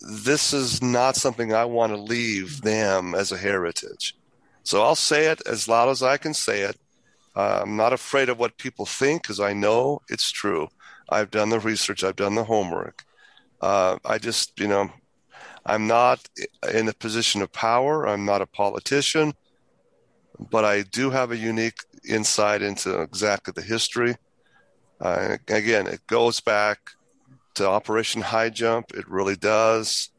This 0.00 0.52
is 0.52 0.82
not 0.82 1.16
something 1.16 1.52
I 1.52 1.64
want 1.64 1.92
to 1.92 2.00
leave 2.00 2.62
them 2.62 3.14
as 3.14 3.32
a 3.32 3.38
heritage. 3.38 4.16
So 4.64 4.82
I'll 4.82 4.96
say 4.96 5.26
it 5.26 5.40
as 5.46 5.68
loud 5.68 5.88
as 5.88 6.02
I 6.02 6.16
can 6.16 6.34
say 6.34 6.62
it. 6.62 6.76
Uh, 7.36 7.60
I'm 7.62 7.76
not 7.76 7.92
afraid 7.92 8.28
of 8.28 8.38
what 8.38 8.58
people 8.58 8.86
think 8.86 9.22
because 9.22 9.40
I 9.40 9.52
know 9.52 10.00
it's 10.08 10.30
true. 10.30 10.68
I've 11.08 11.30
done 11.30 11.50
the 11.50 11.60
research. 11.60 12.02
I've 12.02 12.16
done 12.16 12.34
the 12.34 12.44
homework. 12.44 13.04
Uh, 13.60 13.98
I 14.04 14.18
just, 14.18 14.58
you 14.58 14.68
know, 14.68 14.90
I'm 15.66 15.86
not 15.86 16.28
in 16.72 16.88
a 16.88 16.92
position 16.92 17.42
of 17.42 17.52
power. 17.52 18.06
I'm 18.06 18.24
not 18.24 18.42
a 18.42 18.46
politician, 18.46 19.34
but 20.50 20.64
I 20.64 20.82
do 20.82 21.10
have 21.10 21.30
a 21.30 21.36
unique 21.36 21.78
insight 22.08 22.62
into 22.62 23.00
exactly 23.00 23.52
the 23.54 23.62
history. 23.62 24.16
Uh, 25.00 25.36
again, 25.48 25.86
it 25.86 26.06
goes 26.06 26.40
back 26.40 26.78
to 27.54 27.68
Operation 27.68 28.22
High 28.22 28.50
Jump. 28.50 28.92
It 28.94 29.08
really 29.08 29.36
does. 29.36 30.10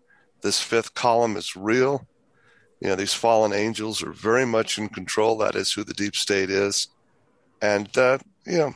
This 0.41 0.59
fifth 0.59 0.93
column 0.93 1.37
is 1.37 1.55
real. 1.55 2.07
You 2.79 2.89
know, 2.89 2.95
these 2.95 3.13
fallen 3.13 3.53
angels 3.53 4.03
are 4.03 4.11
very 4.11 4.45
much 4.45 4.77
in 4.77 4.89
control. 4.89 5.37
That 5.37 5.55
is 5.55 5.71
who 5.71 5.83
the 5.83 5.93
deep 5.93 6.15
state 6.15 6.49
is. 6.49 6.87
And, 7.61 7.95
uh, 7.97 8.19
you 8.45 8.57
know, 8.57 8.75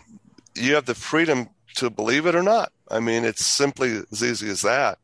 you 0.56 0.76
have 0.76 0.86
the 0.86 0.96
freedom 0.96 1.50
to 1.76 1.90
believe 1.90 2.26
it 2.26 2.36
or 2.36 2.44
not. 2.44 2.72
I 2.90 3.00
mean, 3.00 3.24
it's 3.24 3.46
simply 3.46 4.02
as 4.12 4.24
easy 4.24 4.50
as 4.50 4.62
that. 4.64 4.98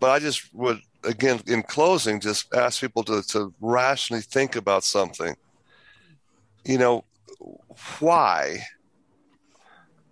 But 0.00 0.10
I 0.10 0.18
just 0.18 0.52
would, 0.54 0.80
again, 1.04 1.40
in 1.46 1.62
closing, 1.62 2.20
just 2.20 2.52
ask 2.54 2.80
people 2.80 3.04
to, 3.04 3.22
to 3.28 3.54
rationally 3.60 4.22
think 4.22 4.56
about 4.56 4.82
something. 4.82 5.36
You 6.64 6.78
know, 6.78 7.04
why? 8.00 8.64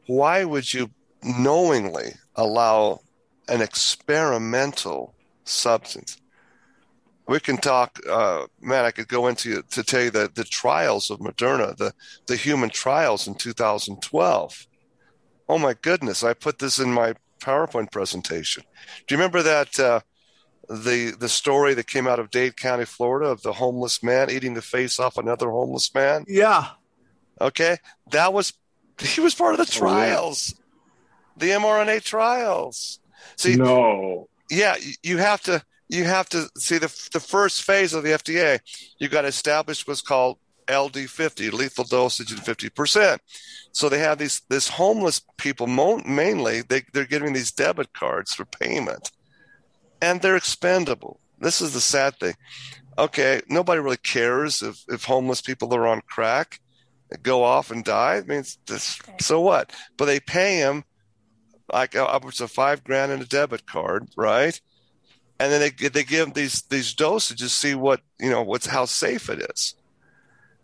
Why 0.08 0.44
would 0.44 0.72
you 0.72 0.90
knowingly 1.22 2.12
allow 2.34 3.00
an 3.48 3.62
experimental 3.62 5.14
substance? 5.44 6.20
We 7.26 7.40
can 7.40 7.58
talk, 7.58 8.00
uh, 8.08 8.46
man. 8.60 8.84
I 8.86 8.90
could 8.90 9.08
go 9.08 9.26
into 9.26 9.62
to 9.62 9.82
tell 9.82 10.04
you 10.04 10.10
the, 10.10 10.30
the 10.34 10.44
trials 10.44 11.10
of 11.10 11.18
Moderna, 11.18 11.76
the 11.76 11.92
the 12.26 12.36
human 12.36 12.70
trials 12.70 13.26
in 13.26 13.34
2012. 13.34 14.66
Oh 15.46 15.58
my 15.58 15.74
goodness! 15.74 16.24
I 16.24 16.32
put 16.32 16.58
this 16.58 16.78
in 16.78 16.90
my 16.90 17.14
PowerPoint 17.40 17.92
presentation. 17.92 18.64
Do 19.06 19.14
you 19.14 19.18
remember 19.18 19.42
that 19.42 19.78
uh, 19.78 20.00
the 20.70 21.14
the 21.18 21.28
story 21.28 21.74
that 21.74 21.86
came 21.86 22.08
out 22.08 22.18
of 22.18 22.30
Dade 22.30 22.56
County, 22.56 22.86
Florida, 22.86 23.26
of 23.26 23.42
the 23.42 23.52
homeless 23.52 24.02
man 24.02 24.30
eating 24.30 24.54
the 24.54 24.62
face 24.62 24.98
off 24.98 25.18
another 25.18 25.50
homeless 25.50 25.94
man? 25.94 26.24
Yeah, 26.26 26.68
Okay, 27.40 27.78
that 28.10 28.32
was 28.32 28.52
he 29.00 29.20
was 29.20 29.34
part 29.34 29.52
of 29.52 29.58
the 29.58 29.72
oh, 29.76 29.78
trials, 29.78 30.54
the 31.36 31.50
mRNA 31.50 32.02
trials. 32.02 33.00
See, 33.36 33.56
no. 33.56 34.28
yeah, 34.50 34.76
you 35.02 35.18
have 35.18 35.42
to 35.42 35.62
you 35.88 36.04
have 36.04 36.28
to 36.30 36.48
see 36.56 36.78
the 36.78 36.92
the 37.12 37.20
first 37.20 37.62
phase 37.62 37.94
of 37.94 38.02
the 38.02 38.10
FDA. 38.10 38.60
You 38.98 39.08
got 39.08 39.22
to 39.22 39.28
establish 39.28 39.86
what's 39.86 40.02
called 40.02 40.38
LD50, 40.66 41.52
lethal 41.52 41.84
dosage 41.84 42.32
in 42.32 42.38
50 42.38 42.68
percent. 42.70 43.22
So 43.72 43.88
they 43.88 44.00
have 44.00 44.18
these 44.18 44.42
this 44.48 44.68
homeless 44.68 45.20
people 45.36 45.66
mo- 45.66 46.02
mainly 46.04 46.62
they 46.62 46.82
they're 46.92 47.04
giving 47.04 47.32
these 47.32 47.52
debit 47.52 47.92
cards 47.92 48.34
for 48.34 48.44
payment, 48.44 49.10
and 50.02 50.20
they're 50.20 50.36
expendable. 50.36 51.20
This 51.38 51.60
is 51.60 51.72
the 51.72 51.80
sad 51.80 52.18
thing. 52.18 52.34
Okay, 52.98 53.40
nobody 53.48 53.80
really 53.80 53.96
cares 53.96 54.62
if 54.62 54.82
if 54.88 55.04
homeless 55.04 55.40
people 55.40 55.72
are 55.74 55.86
on 55.86 56.02
crack 56.08 56.60
go 57.22 57.42
off 57.42 57.70
and 57.70 57.84
die. 57.84 58.16
I 58.16 58.20
mean, 58.22 58.40
it's 58.40 58.58
this, 58.66 58.98
so 59.20 59.40
what? 59.40 59.72
But 59.96 60.06
they 60.06 60.20
pay 60.20 60.58
him 60.58 60.84
like 61.72 61.94
upwards 61.96 62.40
of 62.40 62.50
five 62.50 62.84
grand 62.84 63.12
in 63.12 63.20
a 63.20 63.24
debit 63.24 63.66
card, 63.66 64.08
right? 64.16 64.58
And 65.40 65.52
then 65.52 65.60
they 65.60 65.88
they 65.88 66.04
give 66.04 66.26
him 66.28 66.32
these 66.32 66.62
these 66.62 66.94
dosages, 66.94 67.36
to 67.38 67.48
see 67.48 67.74
what 67.74 68.00
you 68.18 68.30
know, 68.30 68.42
what's 68.42 68.66
how 68.66 68.86
safe 68.86 69.28
it 69.28 69.50
is. 69.50 69.74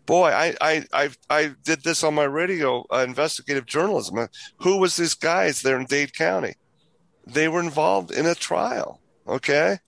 Boy, 0.05 0.29
I 0.29 0.55
I 0.59 0.85
I, 0.93 1.09
I 1.29 1.55
did 1.63 1.83
this 1.83 2.03
on 2.03 2.13
my 2.13 2.25
radio 2.25 2.85
uh, 2.91 3.05
investigative 3.07 3.65
journalism. 3.65 4.27
Who 4.57 4.77
was 4.77 4.97
these 4.97 5.13
guys 5.13 5.61
there 5.61 5.79
in 5.79 5.85
Dade 5.85 6.13
County? 6.13 6.55
They 7.25 7.47
were 7.47 7.61
involved 7.61 8.11
in 8.11 8.25
a 8.25 8.35
trial, 8.35 8.99
okay, 9.27 9.79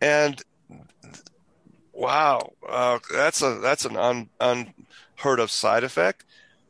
and 0.00 0.42
wow, 1.92 2.52
uh, 2.68 2.98
that's 3.12 3.42
a 3.42 3.54
that's 3.62 3.84
an 3.84 3.96
un, 3.96 4.28
un, 4.40 4.74
unheard 5.20 5.40
of 5.40 5.50
side 5.50 5.84
effect. 5.84 6.24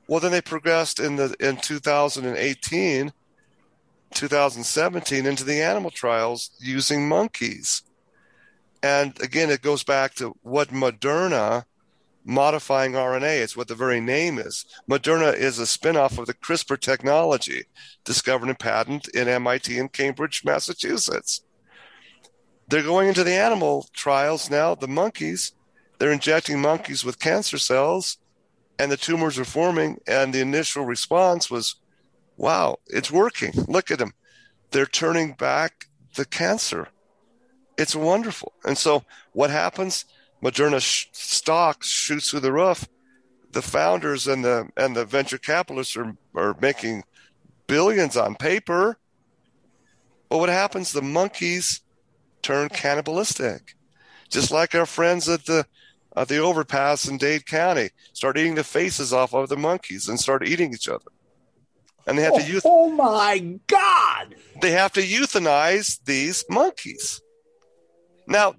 Well, 0.08 0.20
then 0.20 0.32
they 0.32 0.40
progressed 0.40 0.98
in 0.98 1.16
the 1.16 1.34
in 1.38 1.56
2018, 1.58 3.12
2017 4.12 5.26
into 5.26 5.44
the 5.44 5.62
animal 5.62 5.90
trials 5.90 6.50
using 6.58 7.08
monkeys. 7.08 7.82
And 8.82 9.20
again, 9.22 9.50
it 9.50 9.62
goes 9.62 9.84
back 9.84 10.14
to 10.14 10.34
what 10.42 10.68
Moderna 10.68 11.64
modifying 12.24 12.92
RNA. 12.92 13.42
It's 13.42 13.56
what 13.56 13.68
the 13.68 13.74
very 13.74 14.00
name 14.00 14.38
is. 14.38 14.66
Moderna 14.88 15.32
is 15.34 15.58
a 15.58 15.62
spinoff 15.62 16.18
of 16.18 16.26
the 16.26 16.34
CRISPR 16.34 16.80
technology 16.80 17.64
discovered 18.04 18.48
and 18.48 18.58
patented 18.58 19.14
in 19.14 19.28
MIT 19.28 19.78
in 19.78 19.88
Cambridge, 19.88 20.42
Massachusetts. 20.44 21.42
They're 22.68 22.82
going 22.82 23.08
into 23.08 23.24
the 23.24 23.34
animal 23.34 23.88
trials 23.92 24.50
now, 24.50 24.74
the 24.74 24.88
monkeys. 24.88 25.52
They're 25.98 26.12
injecting 26.12 26.60
monkeys 26.60 27.04
with 27.04 27.18
cancer 27.18 27.58
cells, 27.58 28.18
and 28.78 28.90
the 28.90 28.96
tumors 28.96 29.38
are 29.38 29.44
forming. 29.44 30.00
And 30.06 30.32
the 30.32 30.40
initial 30.40 30.84
response 30.84 31.50
was, 31.50 31.76
wow, 32.36 32.78
it's 32.86 33.10
working. 33.10 33.52
Look 33.68 33.90
at 33.90 33.98
them. 33.98 34.12
They're 34.70 34.86
turning 34.86 35.32
back 35.32 35.86
the 36.16 36.24
cancer. 36.24 36.88
It's 37.76 37.96
wonderful. 37.96 38.52
And 38.64 38.76
so 38.76 39.04
what 39.32 39.50
happens? 39.50 40.04
Moderna 40.42 40.80
sh- 40.80 41.06
stock 41.12 41.82
shoots 41.82 42.30
through 42.30 42.40
the 42.40 42.52
roof. 42.52 42.88
The 43.52 43.62
founders 43.62 44.26
and 44.26 44.44
the 44.44 44.68
and 44.76 44.94
the 44.94 45.04
venture 45.04 45.38
capitalists 45.38 45.96
are, 45.96 46.16
are 46.36 46.56
making 46.60 47.02
billions 47.66 48.16
on 48.16 48.36
paper. 48.36 48.96
But 50.28 50.38
what 50.38 50.48
happens? 50.48 50.92
The 50.92 51.02
monkeys 51.02 51.80
turn 52.42 52.68
cannibalistic, 52.68 53.74
just 54.28 54.50
like 54.50 54.74
our 54.74 54.86
friends 54.86 55.28
at 55.28 55.46
the 55.46 55.66
at 56.16 56.28
the 56.28 56.38
overpass 56.38 57.06
in 57.06 57.18
Dade 57.18 57.46
County 57.46 57.90
start 58.12 58.36
eating 58.38 58.54
the 58.54 58.64
faces 58.64 59.12
off 59.12 59.34
of 59.34 59.48
the 59.48 59.56
monkeys 59.56 60.08
and 60.08 60.18
start 60.18 60.46
eating 60.46 60.72
each 60.72 60.88
other. 60.88 61.10
And 62.06 62.18
they 62.18 62.22
have 62.22 62.34
to 62.34 62.40
euth- 62.40 62.62
oh, 62.64 62.86
oh 62.86 62.90
my 62.90 63.38
God! 63.66 64.34
they 64.60 64.72
have 64.72 64.92
to 64.92 65.02
euthanize 65.02 66.02
these 66.04 66.44
monkeys. 66.48 67.20
Now, 68.26 68.54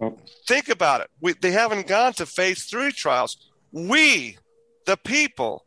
oh. 0.00 0.18
think 0.46 0.68
about 0.68 1.00
it. 1.00 1.08
We, 1.20 1.32
they 1.32 1.50
haven't 1.50 1.86
gone 1.86 2.12
to 2.14 2.26
phase 2.26 2.64
three 2.64 2.92
trials. 2.92 3.50
We, 3.72 4.38
the 4.86 4.96
people, 4.96 5.64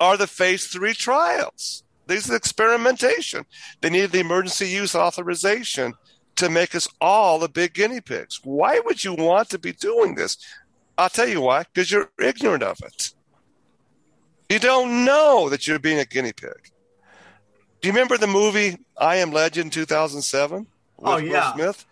are 0.00 0.16
the 0.16 0.26
phase 0.26 0.66
three 0.66 0.94
trials. 0.94 1.82
These 2.06 2.30
are 2.30 2.36
experimentation. 2.36 3.44
They 3.80 3.90
needed 3.90 4.12
the 4.12 4.20
emergency 4.20 4.68
use 4.68 4.94
authorization 4.94 5.94
to 6.36 6.48
make 6.48 6.74
us 6.74 6.88
all 7.00 7.38
the 7.38 7.48
big 7.48 7.74
guinea 7.74 8.00
pigs. 8.00 8.40
Why 8.44 8.80
would 8.84 9.02
you 9.04 9.14
want 9.14 9.50
to 9.50 9.58
be 9.58 9.72
doing 9.72 10.14
this? 10.14 10.36
I'll 10.98 11.08
tell 11.08 11.28
you 11.28 11.40
why, 11.40 11.64
because 11.64 11.90
you're 11.90 12.10
ignorant 12.22 12.62
of 12.62 12.78
it. 12.84 13.12
You 14.48 14.58
don't 14.58 15.04
know 15.04 15.48
that 15.48 15.66
you're 15.66 15.78
being 15.78 15.98
a 15.98 16.04
guinea 16.04 16.32
pig. 16.32 16.70
Do 17.80 17.88
you 17.88 17.92
remember 17.92 18.16
the 18.16 18.26
movie 18.26 18.78
I 18.96 19.16
Am 19.16 19.32
Legend 19.32 19.72
2007 19.72 20.58
with 20.58 20.68
Oh, 21.02 21.16
yeah. 21.16 21.54
Will 21.54 21.54
Smith? 21.54 21.86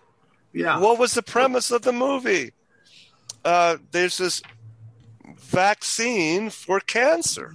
Yeah. 0.53 0.79
What 0.79 0.99
was 0.99 1.15
the 1.15 1.23
premise 1.23 1.71
of 1.71 1.83
the 1.83 1.93
movie? 1.93 2.53
Uh, 3.45 3.79
there's 3.91 4.17
this 4.19 4.41
vaccine 5.37 6.49
for 6.51 6.81
cancer 6.81 7.55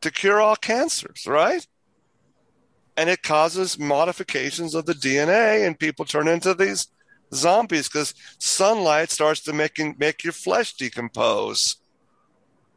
to 0.00 0.10
cure 0.10 0.40
all 0.40 0.56
cancers, 0.56 1.26
right? 1.26 1.66
And 2.96 3.10
it 3.10 3.22
causes 3.22 3.78
modifications 3.78 4.74
of 4.74 4.86
the 4.86 4.94
DNA, 4.94 5.66
and 5.66 5.78
people 5.78 6.04
turn 6.04 6.28
into 6.28 6.54
these 6.54 6.88
zombies 7.34 7.88
because 7.88 8.14
sunlight 8.38 9.10
starts 9.10 9.40
to 9.42 9.52
make 9.52 9.78
make 9.98 10.24
your 10.24 10.32
flesh 10.32 10.74
decompose. 10.74 11.76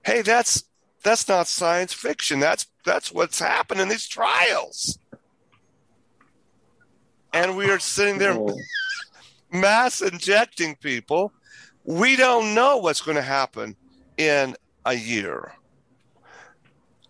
Hey, 0.03 0.21
that's 0.21 0.63
that's 1.03 1.27
not 1.27 1.47
science 1.47 1.93
fiction. 1.93 2.39
That's 2.39 2.67
that's 2.85 3.11
what's 3.11 3.39
happening 3.39 3.83
in 3.83 3.89
these 3.89 4.07
trials. 4.07 4.99
And 7.33 7.55
we 7.55 7.69
are 7.69 7.79
sitting 7.79 8.17
there 8.17 8.37
mass 9.51 10.01
injecting 10.01 10.75
people. 10.75 11.31
We 11.83 12.15
don't 12.15 12.53
know 12.53 12.77
what's 12.77 13.01
going 13.01 13.15
to 13.15 13.21
happen 13.21 13.75
in 14.17 14.55
a 14.85 14.93
year. 14.93 15.53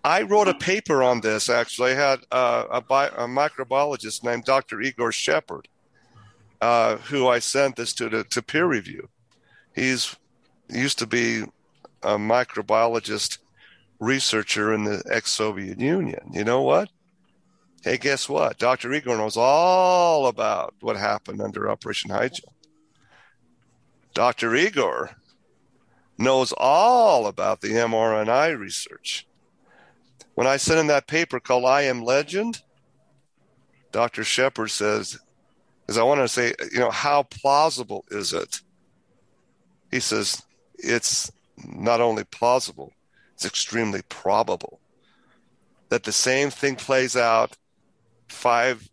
I 0.03 0.21
wrote 0.21 0.47
a 0.47 0.53
paper 0.53 1.03
on 1.03 1.21
this. 1.21 1.49
Actually, 1.49 1.91
I 1.91 1.95
had 1.95 2.19
uh, 2.31 2.65
a, 2.71 2.81
bi- 2.81 3.07
a 3.07 3.27
microbiologist 3.27 4.23
named 4.23 4.45
Dr. 4.45 4.81
Igor 4.81 5.11
Shepard, 5.11 5.67
uh, 6.61 6.97
who 6.97 7.27
I 7.27 7.39
sent 7.39 7.75
this 7.75 7.93
to, 7.93 8.09
to 8.09 8.23
to 8.23 8.41
peer 8.41 8.65
review. 8.65 9.09
He's 9.75 10.15
he 10.71 10.79
used 10.79 10.99
to 10.99 11.07
be 11.07 11.43
a 12.03 12.17
microbiologist 12.17 13.39
researcher 13.99 14.73
in 14.73 14.85
the 14.85 15.03
ex-Soviet 15.11 15.79
Union. 15.79 16.31
You 16.31 16.45
know 16.45 16.61
what? 16.61 16.89
Hey, 17.83 17.97
guess 17.97 18.29
what? 18.29 18.57
Dr. 18.57 18.93
Igor 18.93 19.17
knows 19.17 19.37
all 19.37 20.27
about 20.27 20.75
what 20.79 20.95
happened 20.95 21.41
under 21.41 21.69
Operation 21.69 22.09
Highjump. 22.09 22.53
Dr. 24.13 24.55
Igor 24.55 25.11
knows 26.17 26.53
all 26.57 27.27
about 27.27 27.61
the 27.61 27.69
mRNA 27.69 28.59
research. 28.59 29.25
When 30.39 30.47
I 30.47 30.55
sent 30.55 30.79
in 30.79 30.87
that 30.87 31.05
paper 31.05 31.41
called 31.41 31.65
I 31.65 31.81
Am 31.81 32.01
Legend, 32.01 32.61
Dr. 33.91 34.23
Shepard 34.23 34.71
says, 34.71 35.19
is 35.89 35.97
I 35.97 36.03
want 36.03 36.21
to 36.21 36.29
say, 36.29 36.53
you 36.71 36.79
know, 36.79 36.91
how 36.91 37.23
plausible 37.23 38.05
is 38.09 38.31
it? 38.31 38.61
He 39.91 39.99
says, 39.99 40.41
it's 40.75 41.29
not 41.67 41.99
only 41.99 42.23
plausible, 42.23 42.93
it's 43.33 43.45
extremely 43.45 44.01
probable 44.07 44.79
that 45.89 46.03
the 46.03 46.13
same 46.13 46.51
thing 46.51 46.77
plays 46.77 47.17
out 47.17 47.57
five, 48.29 48.89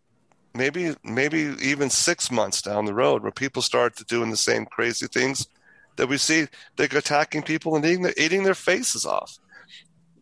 maybe, 0.53 0.97
maybe 1.05 1.55
even 1.61 1.89
six 1.89 2.29
months 2.29 2.61
down 2.61 2.83
the 2.83 2.93
road, 2.93 3.23
where 3.23 3.31
people 3.31 3.61
start 3.61 3.95
to 3.95 4.03
doing 4.03 4.31
the 4.31 4.35
same 4.35 4.65
crazy 4.65 5.07
things 5.07 5.47
that 5.95 6.09
we 6.09 6.17
see. 6.17 6.47
They're 6.75 6.87
attacking 6.91 7.43
people 7.43 7.77
and 7.77 7.85
eating 7.85 8.01
their, 8.01 8.13
eating 8.17 8.43
their 8.43 8.53
faces 8.53 9.05
off. 9.05 9.39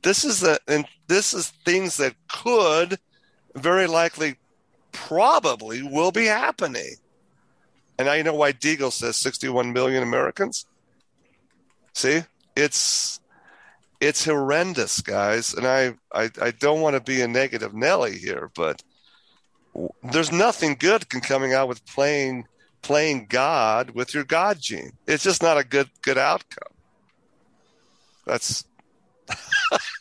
This 0.06 0.24
is 0.24 0.42
the 0.42 0.60
and 0.68 0.86
this 1.08 1.34
is 1.34 1.50
things 1.66 1.98
that 1.98 2.14
could 2.28 3.00
very 3.56 3.88
likely, 3.88 4.36
probably 4.92 5.82
will 5.82 6.12
be 6.12 6.26
happening. 6.26 6.98
And 7.98 8.06
now 8.06 8.14
you 8.14 8.24
know 8.24 8.36
why 8.36 8.54
Deagel 8.54 8.92
says 8.92 9.16
61 9.16 9.74
million 9.74 10.04
Americans. 10.04 10.68
See, 11.94 12.22
it's 12.56 13.20
it's 14.00 14.26
horrendous, 14.26 15.02
guys. 15.02 15.56
And 15.56 15.66
I 15.66 15.96
I, 16.14 16.30
I 16.40 16.52
don't 16.52 16.82
want 16.82 16.96
to 16.96 17.02
be 17.02 17.22
a 17.22 17.28
negative 17.28 17.74
Nelly 17.74 18.20
here, 18.20 18.52
but 18.56 18.84
there's 20.04 20.32
nothing 20.32 20.76
good 20.78 21.10
can 21.10 21.22
coming 21.22 21.54
out 21.56 21.68
with 21.68 21.84
playing 21.88 22.46
playing 22.84 23.26
God 23.28 23.90
with 23.96 24.14
your 24.14 24.24
God 24.24 24.60
gene. 24.60 24.92
It's 25.08 25.24
just 25.24 25.42
not 25.42 25.58
a 25.58 25.64
good 25.64 25.90
good 26.04 26.20
outcome. 26.20 26.74
That's 28.28 28.66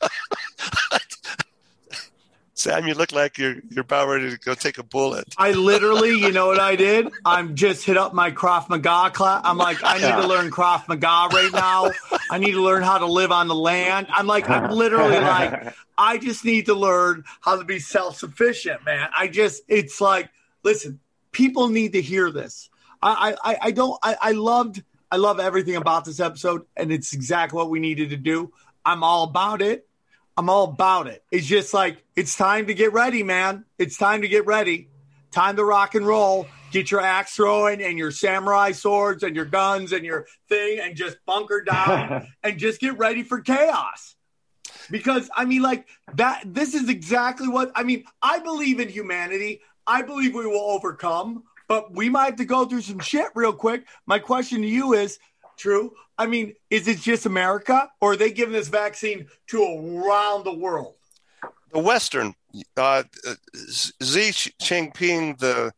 Sam, 2.56 2.86
you 2.86 2.94
look 2.94 3.10
like 3.10 3.36
you're 3.36 3.56
you're 3.68 3.82
about 3.82 4.08
ready 4.08 4.30
to 4.30 4.38
go 4.38 4.54
take 4.54 4.78
a 4.78 4.84
bullet. 4.84 5.34
I 5.36 5.52
literally, 5.52 6.18
you 6.18 6.30
know 6.30 6.46
what 6.46 6.60
I 6.60 6.76
did? 6.76 7.08
I'm 7.24 7.56
just 7.56 7.84
hit 7.84 7.96
up 7.96 8.14
my 8.14 8.30
Krav 8.30 8.68
Maga 8.68 9.10
class. 9.10 9.42
I'm 9.44 9.58
like, 9.58 9.78
I 9.82 9.94
need 9.98 10.22
to 10.22 10.28
learn 10.28 10.52
Krav 10.52 10.86
Maga 10.86 11.34
right 11.34 11.50
now. 11.52 11.90
I 12.30 12.38
need 12.38 12.52
to 12.52 12.62
learn 12.62 12.84
how 12.84 12.98
to 12.98 13.06
live 13.06 13.32
on 13.32 13.48
the 13.48 13.56
land. 13.56 14.06
I'm 14.08 14.28
like, 14.28 14.48
I'm 14.48 14.70
literally 14.70 15.18
like, 15.18 15.74
I 15.98 16.18
just 16.18 16.44
need 16.44 16.66
to 16.66 16.74
learn 16.74 17.24
how 17.40 17.58
to 17.58 17.64
be 17.64 17.80
self 17.80 18.18
sufficient, 18.18 18.84
man. 18.84 19.08
I 19.16 19.26
just, 19.26 19.64
it's 19.66 20.00
like, 20.00 20.30
listen, 20.62 21.00
people 21.32 21.68
need 21.68 21.94
to 21.94 22.02
hear 22.02 22.30
this. 22.30 22.70
I, 23.02 23.36
I, 23.42 23.56
I 23.62 23.70
don't, 23.72 23.98
I, 24.02 24.16
I 24.20 24.32
loved, 24.32 24.82
I 25.10 25.16
love 25.16 25.40
everything 25.40 25.74
about 25.76 26.04
this 26.04 26.20
episode, 26.20 26.62
and 26.76 26.92
it's 26.92 27.12
exactly 27.12 27.56
what 27.56 27.68
we 27.68 27.80
needed 27.80 28.10
to 28.10 28.16
do. 28.16 28.52
I'm 28.84 29.02
all 29.02 29.24
about 29.24 29.60
it. 29.60 29.88
I'm 30.36 30.48
all 30.48 30.64
about 30.64 31.06
it. 31.06 31.22
It's 31.30 31.46
just 31.46 31.72
like 31.72 32.02
it's 32.16 32.36
time 32.36 32.66
to 32.66 32.74
get 32.74 32.92
ready, 32.92 33.22
man. 33.22 33.64
It's 33.78 33.96
time 33.96 34.22
to 34.22 34.28
get 34.28 34.46
ready. 34.46 34.88
Time 35.30 35.56
to 35.56 35.64
rock 35.64 35.94
and 35.94 36.06
roll. 36.06 36.46
Get 36.72 36.90
your 36.90 37.00
axe 37.00 37.34
throwing 37.34 37.82
and 37.82 37.96
your 37.96 38.10
samurai 38.10 38.72
swords 38.72 39.22
and 39.22 39.36
your 39.36 39.44
guns 39.44 39.92
and 39.92 40.04
your 40.04 40.26
thing 40.48 40.80
and 40.80 40.96
just 40.96 41.16
bunker 41.24 41.62
down 41.62 42.26
and 42.42 42.58
just 42.58 42.80
get 42.80 42.98
ready 42.98 43.22
for 43.22 43.40
chaos. 43.40 44.16
Because 44.90 45.30
I 45.34 45.44
mean, 45.44 45.62
like 45.62 45.86
that, 46.14 46.42
this 46.44 46.74
is 46.74 46.88
exactly 46.88 47.48
what 47.48 47.70
I 47.76 47.84
mean. 47.84 48.04
I 48.20 48.40
believe 48.40 48.80
in 48.80 48.88
humanity. 48.88 49.60
I 49.86 50.02
believe 50.02 50.34
we 50.34 50.46
will 50.46 50.70
overcome, 50.70 51.44
but 51.68 51.94
we 51.94 52.08
might 52.08 52.24
have 52.24 52.36
to 52.36 52.44
go 52.44 52.64
through 52.64 52.80
some 52.80 52.98
shit 52.98 53.28
real 53.34 53.52
quick. 53.52 53.86
My 54.06 54.18
question 54.18 54.62
to 54.62 54.68
you 54.68 54.94
is 54.94 55.18
True. 55.56 55.92
I 56.18 56.26
mean, 56.26 56.54
is 56.70 56.86
it 56.88 56.98
just 57.00 57.26
America, 57.26 57.90
or 58.00 58.12
are 58.12 58.16
they 58.16 58.30
giving 58.30 58.52
this 58.52 58.68
vaccine 58.68 59.26
to 59.48 59.62
around 59.62 60.44
the 60.44 60.54
world? 60.54 60.94
The 61.72 61.80
Western, 61.80 62.34
uh, 62.76 63.02
Xi 63.66 64.30
Jinping, 64.60 65.38
the 65.38 65.72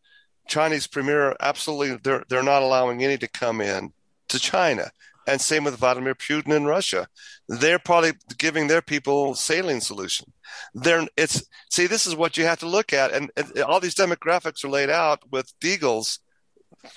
Chinese 0.46 0.86
premier, 0.86 1.34
absolutely, 1.40 1.98
they're 2.02 2.24
they're 2.28 2.42
not 2.42 2.62
allowing 2.62 3.02
any 3.02 3.16
to 3.18 3.28
come 3.28 3.60
in 3.60 3.92
to 4.28 4.38
China, 4.38 4.90
and 5.26 5.40
same 5.40 5.64
with 5.64 5.78
Vladimir 5.78 6.14
Putin 6.14 6.54
in 6.54 6.66
Russia. 6.66 7.08
They're 7.48 7.78
probably 7.78 8.12
giving 8.36 8.66
their 8.66 8.82
people 8.82 9.34
saline 9.34 9.80
solution. 9.80 10.32
They're 10.74 11.06
it's 11.16 11.44
see, 11.70 11.86
this 11.86 12.06
is 12.06 12.14
what 12.14 12.36
you 12.36 12.44
have 12.44 12.60
to 12.60 12.68
look 12.68 12.92
at, 12.92 13.12
and, 13.12 13.30
and 13.36 13.62
all 13.62 13.80
these 13.80 13.94
demographics 13.94 14.64
are 14.64 14.68
laid 14.68 14.90
out 14.90 15.22
with 15.32 15.52
Deagel's 15.60 16.20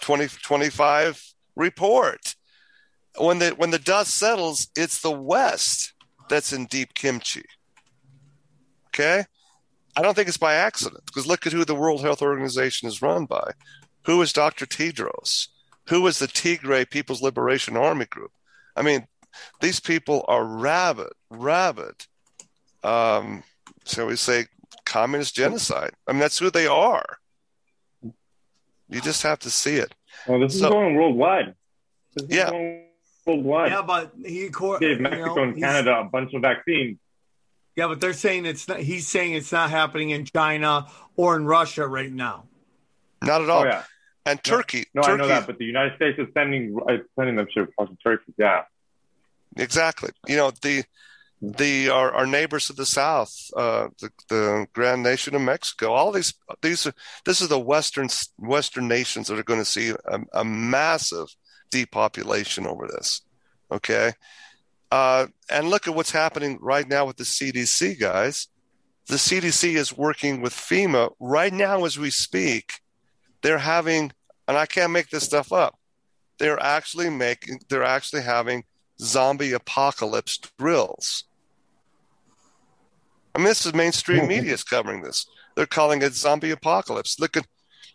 2025 0.01 1.33
report 1.55 2.35
when 3.19 3.39
the 3.39 3.49
when 3.51 3.71
the 3.71 3.79
dust 3.79 4.15
settles, 4.15 4.67
it's 4.75 5.01
the 5.01 5.11
West 5.11 5.93
that's 6.29 6.53
in 6.53 6.65
deep 6.65 6.93
kimchi. 6.93 7.43
Okay, 8.87 9.25
I 9.95 10.01
don't 10.01 10.13
think 10.15 10.27
it's 10.27 10.37
by 10.37 10.55
accident 10.55 11.05
because 11.05 11.27
look 11.27 11.45
at 11.45 11.53
who 11.53 11.65
the 11.65 11.75
World 11.75 12.01
Health 12.01 12.21
Organization 12.21 12.87
is 12.87 13.01
run 13.01 13.25
by. 13.25 13.51
Who 14.05 14.21
is 14.21 14.33
Dr. 14.33 14.65
Tedros? 14.65 15.47
Who 15.89 16.05
is 16.07 16.19
the 16.19 16.27
Tigray 16.27 16.89
People's 16.89 17.21
Liberation 17.21 17.75
Army 17.75 18.05
Group? 18.05 18.31
I 18.75 18.81
mean, 18.81 19.07
these 19.61 19.79
people 19.79 20.25
are 20.27 20.43
rabid, 20.43 21.11
rabid. 21.29 22.05
Um, 22.83 23.43
shall 23.85 24.05
we 24.07 24.15
say, 24.15 24.45
communist 24.85 25.35
genocide? 25.35 25.91
I 26.07 26.13
mean, 26.13 26.19
that's 26.19 26.39
who 26.39 26.49
they 26.49 26.67
are. 26.67 27.17
You 28.01 29.01
just 29.01 29.23
have 29.23 29.39
to 29.39 29.49
see 29.49 29.75
it. 29.75 29.93
Well, 30.27 30.39
this 30.39 30.55
is 30.55 30.61
going 30.61 30.95
worldwide. 30.95 31.55
This 32.15 32.25
is 32.25 32.35
Yeah. 32.35 32.49
going 32.49 32.85
worldwide. 33.25 33.71
Yeah, 33.71 33.81
but 33.81 34.13
he 34.25 34.49
cor- 34.49 34.79
gave 34.79 34.97
you 34.97 35.03
Mexico 35.03 35.35
know, 35.35 35.43
and 35.43 35.59
Canada 35.59 35.99
a 35.99 36.03
bunch 36.03 36.33
of 36.33 36.41
vaccines. 36.41 36.97
Yeah, 37.75 37.87
but 37.87 38.01
they're 38.01 38.13
saying 38.13 38.45
it's 38.45 38.67
not. 38.67 38.79
He's 38.79 39.07
saying 39.07 39.33
it's 39.33 39.51
not 39.51 39.69
happening 39.69 40.09
in 40.09 40.25
China 40.25 40.87
or 41.15 41.35
in 41.35 41.45
Russia 41.45 41.87
right 41.87 42.11
now. 42.11 42.45
Not 43.21 43.41
at 43.41 43.49
all. 43.49 43.63
Oh 43.63 43.65
yeah, 43.65 43.83
And 44.25 44.43
Turkey, 44.43 44.85
no, 44.93 45.01
Turkey, 45.01 45.13
I 45.13 45.17
know 45.17 45.27
that, 45.27 45.47
but 45.47 45.57
the 45.57 45.65
United 45.65 45.95
States 45.95 46.19
is 46.19 46.27
sending 46.33 46.77
uh, 46.89 46.97
sending 47.17 47.35
them 47.35 47.47
shit 47.51 47.69
across 47.69 47.89
Turkey. 48.03 48.33
Yeah, 48.37 48.63
exactly. 49.55 50.09
You 50.27 50.37
know 50.37 50.51
the 50.61 50.83
the 51.41 51.89
our, 51.89 52.11
our 52.11 52.25
neighbors 52.25 52.67
to 52.67 52.73
the 52.73 52.85
south, 52.85 53.33
uh, 53.55 53.87
the 54.01 54.09
the 54.27 54.67
grand 54.73 55.03
nation 55.03 55.35
of 55.35 55.41
Mexico. 55.41 55.93
All 55.93 56.11
these 56.11 56.33
these 56.61 56.85
are 56.85 56.93
this 57.25 57.41
is 57.41 57.47
the 57.47 57.59
western 57.59 58.09
western 58.37 58.87
nations 58.87 59.27
that 59.27 59.39
are 59.39 59.43
going 59.43 59.61
to 59.61 59.65
see 59.65 59.89
a, 59.89 60.19
a 60.33 60.43
massive 60.43 61.27
depopulation 61.71 62.65
over 62.65 62.87
this. 62.87 63.21
Okay, 63.71 64.13
uh, 64.91 65.27
and 65.49 65.69
look 65.69 65.87
at 65.87 65.95
what's 65.95 66.11
happening 66.11 66.57
right 66.61 66.87
now 66.87 67.05
with 67.05 67.17
the 67.17 67.23
CDC 67.23 67.99
guys. 67.99 68.47
The 69.07 69.15
CDC 69.15 69.75
is 69.75 69.97
working 69.97 70.41
with 70.41 70.53
FEMA 70.53 71.11
right 71.19 71.53
now 71.53 71.85
as 71.85 71.97
we 71.97 72.09
speak. 72.09 72.73
They're 73.41 73.57
having, 73.57 74.11
and 74.47 74.57
I 74.57 74.65
can't 74.65 74.91
make 74.91 75.09
this 75.09 75.23
stuff 75.23 75.51
up. 75.51 75.79
They're 76.37 76.61
actually 76.61 77.09
making. 77.09 77.61
They're 77.69 77.83
actually 77.83 78.21
having 78.21 78.63
zombie 79.01 79.53
apocalypse 79.53 80.39
drills. 80.57 81.25
I 83.33 83.39
mean, 83.39 83.47
this 83.47 83.65
is 83.65 83.73
mainstream 83.73 84.27
media 84.27 84.53
is 84.53 84.63
covering 84.63 85.01
this. 85.01 85.25
They're 85.55 85.65
calling 85.65 86.01
it 86.01 86.13
zombie 86.13 86.51
apocalypse. 86.51 87.19
Look 87.19 87.37
at, 87.37 87.45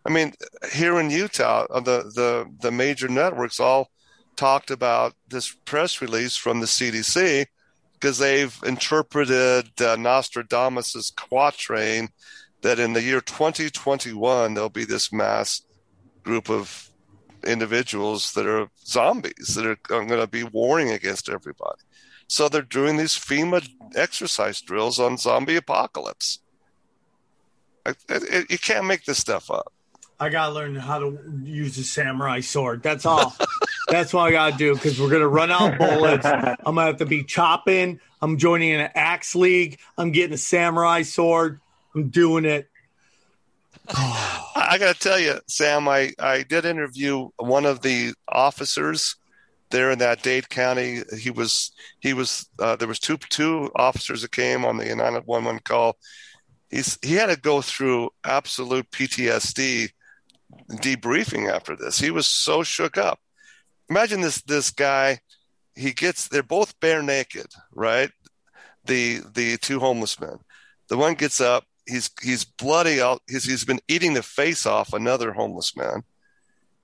I 0.06 0.10
mean, 0.10 0.34
here 0.72 1.00
in 1.00 1.10
Utah, 1.10 1.66
uh, 1.70 1.80
the 1.80 2.02
the 2.14 2.46
the 2.60 2.70
major 2.70 3.08
networks 3.08 3.58
all 3.58 3.90
talked 4.36 4.70
about 4.70 5.14
this 5.28 5.52
press 5.64 6.02
release 6.02 6.36
from 6.36 6.60
the 6.60 6.66
CDC 6.66 7.46
because 7.94 8.18
they've 8.18 8.56
interpreted 8.66 9.80
uh, 9.80 9.96
Nostradamus's 9.96 11.12
quatrain 11.16 12.08
that 12.62 12.78
in 12.78 12.92
the 12.92 13.02
year 13.02 13.20
2021 13.20 14.54
there'll 14.54 14.68
be 14.68 14.84
this 14.84 15.12
mass 15.12 15.62
group 16.22 16.50
of 16.50 16.90
individuals 17.46 18.32
that 18.32 18.46
are 18.46 18.68
zombies 18.84 19.54
that 19.54 19.66
are 19.66 19.76
going 19.86 20.08
to 20.08 20.26
be 20.26 20.42
warring 20.42 20.90
against 20.90 21.28
everybody. 21.28 21.80
So 22.26 22.48
they're 22.48 22.62
doing 22.62 22.96
these 22.96 23.12
FEMA 23.12 23.68
exercise 23.94 24.60
drills 24.60 24.98
on 24.98 25.18
zombie 25.18 25.56
apocalypse. 25.56 26.40
It- 27.86 27.96
it- 28.08 28.50
you 28.50 28.58
can't 28.58 28.86
make 28.86 29.04
this 29.04 29.18
stuff 29.18 29.50
up. 29.50 29.72
I 30.20 30.28
gotta 30.28 30.52
learn 30.52 30.74
how 30.76 31.00
to 31.00 31.18
use 31.42 31.76
a 31.78 31.84
samurai 31.84 32.40
sword. 32.40 32.82
That's 32.82 33.04
all. 33.04 33.36
That's 33.88 34.12
what 34.12 34.22
I 34.22 34.30
gotta 34.30 34.56
do 34.56 34.74
because 34.74 35.00
we're 35.00 35.10
gonna 35.10 35.28
run 35.28 35.50
out 35.50 35.78
bullets. 35.78 36.24
I'm 36.26 36.56
gonna 36.64 36.84
have 36.84 36.98
to 36.98 37.06
be 37.06 37.24
chopping. 37.24 38.00
I'm 38.22 38.38
joining 38.38 38.72
an 38.72 38.90
axe 38.94 39.34
league. 39.34 39.78
I'm 39.98 40.12
getting 40.12 40.34
a 40.34 40.38
samurai 40.38 41.02
sword. 41.02 41.60
I'm 41.94 42.08
doing 42.08 42.44
it. 42.44 42.68
I, 43.88 44.68
I 44.70 44.78
got 44.78 44.94
to 44.94 45.00
tell 45.00 45.18
you, 45.18 45.38
Sam, 45.46 45.88
I, 45.88 46.12
I 46.18 46.42
did 46.42 46.64
interview 46.64 47.28
one 47.36 47.66
of 47.66 47.82
the 47.82 48.14
officers 48.26 49.16
there 49.70 49.90
in 49.90 49.98
that 49.98 50.22
Dade 50.22 50.48
County. 50.48 51.02
He 51.18 51.30
was 51.30 51.72
he 52.00 52.14
was 52.14 52.48
uh, 52.58 52.76
there 52.76 52.88
was 52.88 52.98
two 52.98 53.16
two 53.16 53.70
officers 53.76 54.22
that 54.22 54.32
came 54.32 54.64
on 54.64 54.78
the 54.78 54.84
911 54.86 55.60
call. 55.60 55.96
He's 56.70 56.98
he 57.02 57.14
had 57.14 57.26
to 57.26 57.36
go 57.36 57.60
through 57.60 58.10
absolute 58.24 58.90
PTSD 58.90 59.90
debriefing 60.70 61.50
after 61.50 61.76
this. 61.76 61.98
He 61.98 62.10
was 62.10 62.26
so 62.26 62.62
shook 62.62 62.96
up. 62.96 63.20
Imagine 63.88 64.20
this 64.20 64.42
this 64.42 64.70
guy. 64.70 65.20
He 65.74 65.92
gets 65.92 66.28
they're 66.28 66.42
both 66.42 66.78
bare 66.80 67.02
naked, 67.02 67.46
right? 67.72 68.10
The 68.84 69.20
the 69.34 69.56
two 69.58 69.80
homeless 69.80 70.20
men. 70.20 70.38
The 70.88 70.96
one 70.96 71.14
gets 71.14 71.40
up. 71.40 71.64
He's 71.86 72.10
he's 72.22 72.44
bloody 72.44 73.00
out. 73.00 73.22
He's 73.28 73.44
he's 73.44 73.64
been 73.64 73.80
eating 73.88 74.14
the 74.14 74.22
face 74.22 74.66
off 74.66 74.92
another 74.92 75.32
homeless 75.32 75.76
man. 75.76 76.04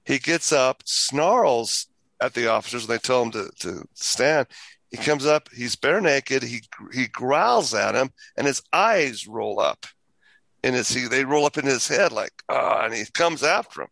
He 0.04 0.18
gets 0.18 0.52
up, 0.52 0.82
snarls 0.84 1.86
at 2.20 2.34
the 2.34 2.50
officers 2.50 2.86
when 2.86 2.96
they 2.96 3.00
tell 3.00 3.22
him 3.22 3.30
to, 3.32 3.50
to 3.60 3.84
stand. 3.94 4.46
He 4.90 4.96
comes 4.96 5.24
up, 5.24 5.48
he's 5.54 5.76
bare 5.76 6.00
naked, 6.00 6.42
he 6.42 6.62
he 6.92 7.06
growls 7.06 7.74
at 7.74 7.94
him, 7.94 8.10
and 8.36 8.46
his 8.46 8.62
eyes 8.72 9.26
roll 9.26 9.60
up. 9.60 9.86
And 10.62 10.74
his 10.74 10.90
he, 10.90 11.06
they 11.06 11.24
roll 11.24 11.46
up 11.46 11.56
in 11.56 11.64
his 11.64 11.88
head 11.88 12.12
like, 12.12 12.32
ah, 12.48 12.84
and 12.84 12.94
he 12.94 13.04
comes 13.14 13.42
after 13.42 13.82
him. 13.82 13.88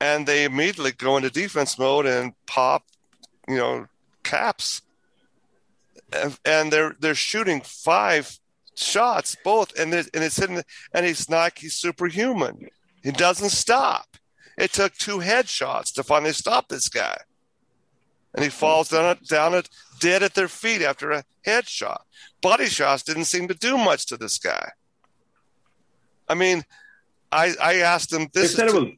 And 0.00 0.26
they 0.26 0.44
immediately 0.44 0.92
go 0.92 1.16
into 1.16 1.30
defense 1.30 1.78
mode 1.78 2.06
and 2.06 2.32
pop, 2.46 2.84
you 3.48 3.56
know, 3.56 3.86
caps. 4.22 4.82
And, 6.44 6.72
they're 6.72 6.94
they're 7.00 7.14
shooting 7.14 7.60
five 7.60 8.38
shots 8.76 9.36
both 9.44 9.76
and 9.78 9.92
and 9.94 10.08
it's 10.14 10.38
in 10.40 10.62
and 10.92 11.06
he's 11.06 11.28
like 11.28 11.58
he's 11.58 11.74
superhuman. 11.74 12.68
He 13.02 13.10
doesn't 13.10 13.50
stop. 13.50 14.16
It 14.56 14.72
took 14.72 14.94
two 14.94 15.18
headshots 15.18 15.92
to 15.94 16.02
finally 16.02 16.32
stop 16.32 16.68
this 16.68 16.88
guy. 16.88 17.16
And 18.34 18.42
he 18.44 18.50
falls 18.50 18.88
down 18.88 19.18
down 19.28 19.54
it 19.54 19.68
dead 20.00 20.22
at 20.22 20.34
their 20.34 20.48
feet 20.48 20.82
after 20.82 21.10
a 21.10 21.24
headshot. 21.46 22.02
Body 22.40 22.66
shots 22.66 23.02
didn't 23.02 23.24
seem 23.24 23.48
to 23.48 23.54
do 23.54 23.76
much 23.76 24.06
to 24.06 24.16
this 24.16 24.38
guy. 24.38 24.70
I 26.28 26.34
mean, 26.34 26.64
I 27.30 27.54
I 27.60 27.74
asked 27.76 28.12
him 28.12 28.28
they 28.32 28.42
this 28.42 28.54
said 28.54 28.66
is 28.66 28.74
it 28.74 28.80
was 28.80 28.90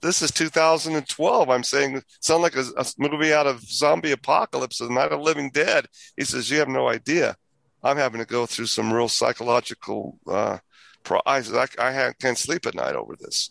this 0.00 0.22
is 0.22 0.30
2012. 0.30 1.50
I'm 1.50 1.62
saying 1.62 2.02
sound 2.20 2.42
like 2.42 2.56
a, 2.56 2.64
a 2.76 2.86
movie 2.98 3.32
out 3.32 3.46
of 3.46 3.62
zombie 3.62 4.12
apocalypse, 4.12 4.78
The 4.78 4.88
Night 4.88 5.12
of 5.12 5.20
Living 5.20 5.50
Dead. 5.50 5.86
He 6.16 6.24
says, 6.24 6.50
"You 6.50 6.58
have 6.58 6.68
no 6.68 6.88
idea. 6.88 7.36
I'm 7.82 7.96
having 7.96 8.20
to 8.20 8.26
go 8.26 8.46
through 8.46 8.66
some 8.66 8.92
real 8.92 9.08
psychological. 9.08 10.18
Uh, 10.26 10.58
pro- 11.02 11.22
I, 11.24 11.38
I, 11.38 11.66
I 11.78 12.12
can't 12.20 12.38
sleep 12.38 12.66
at 12.66 12.74
night 12.74 12.94
over 12.94 13.16
this." 13.16 13.50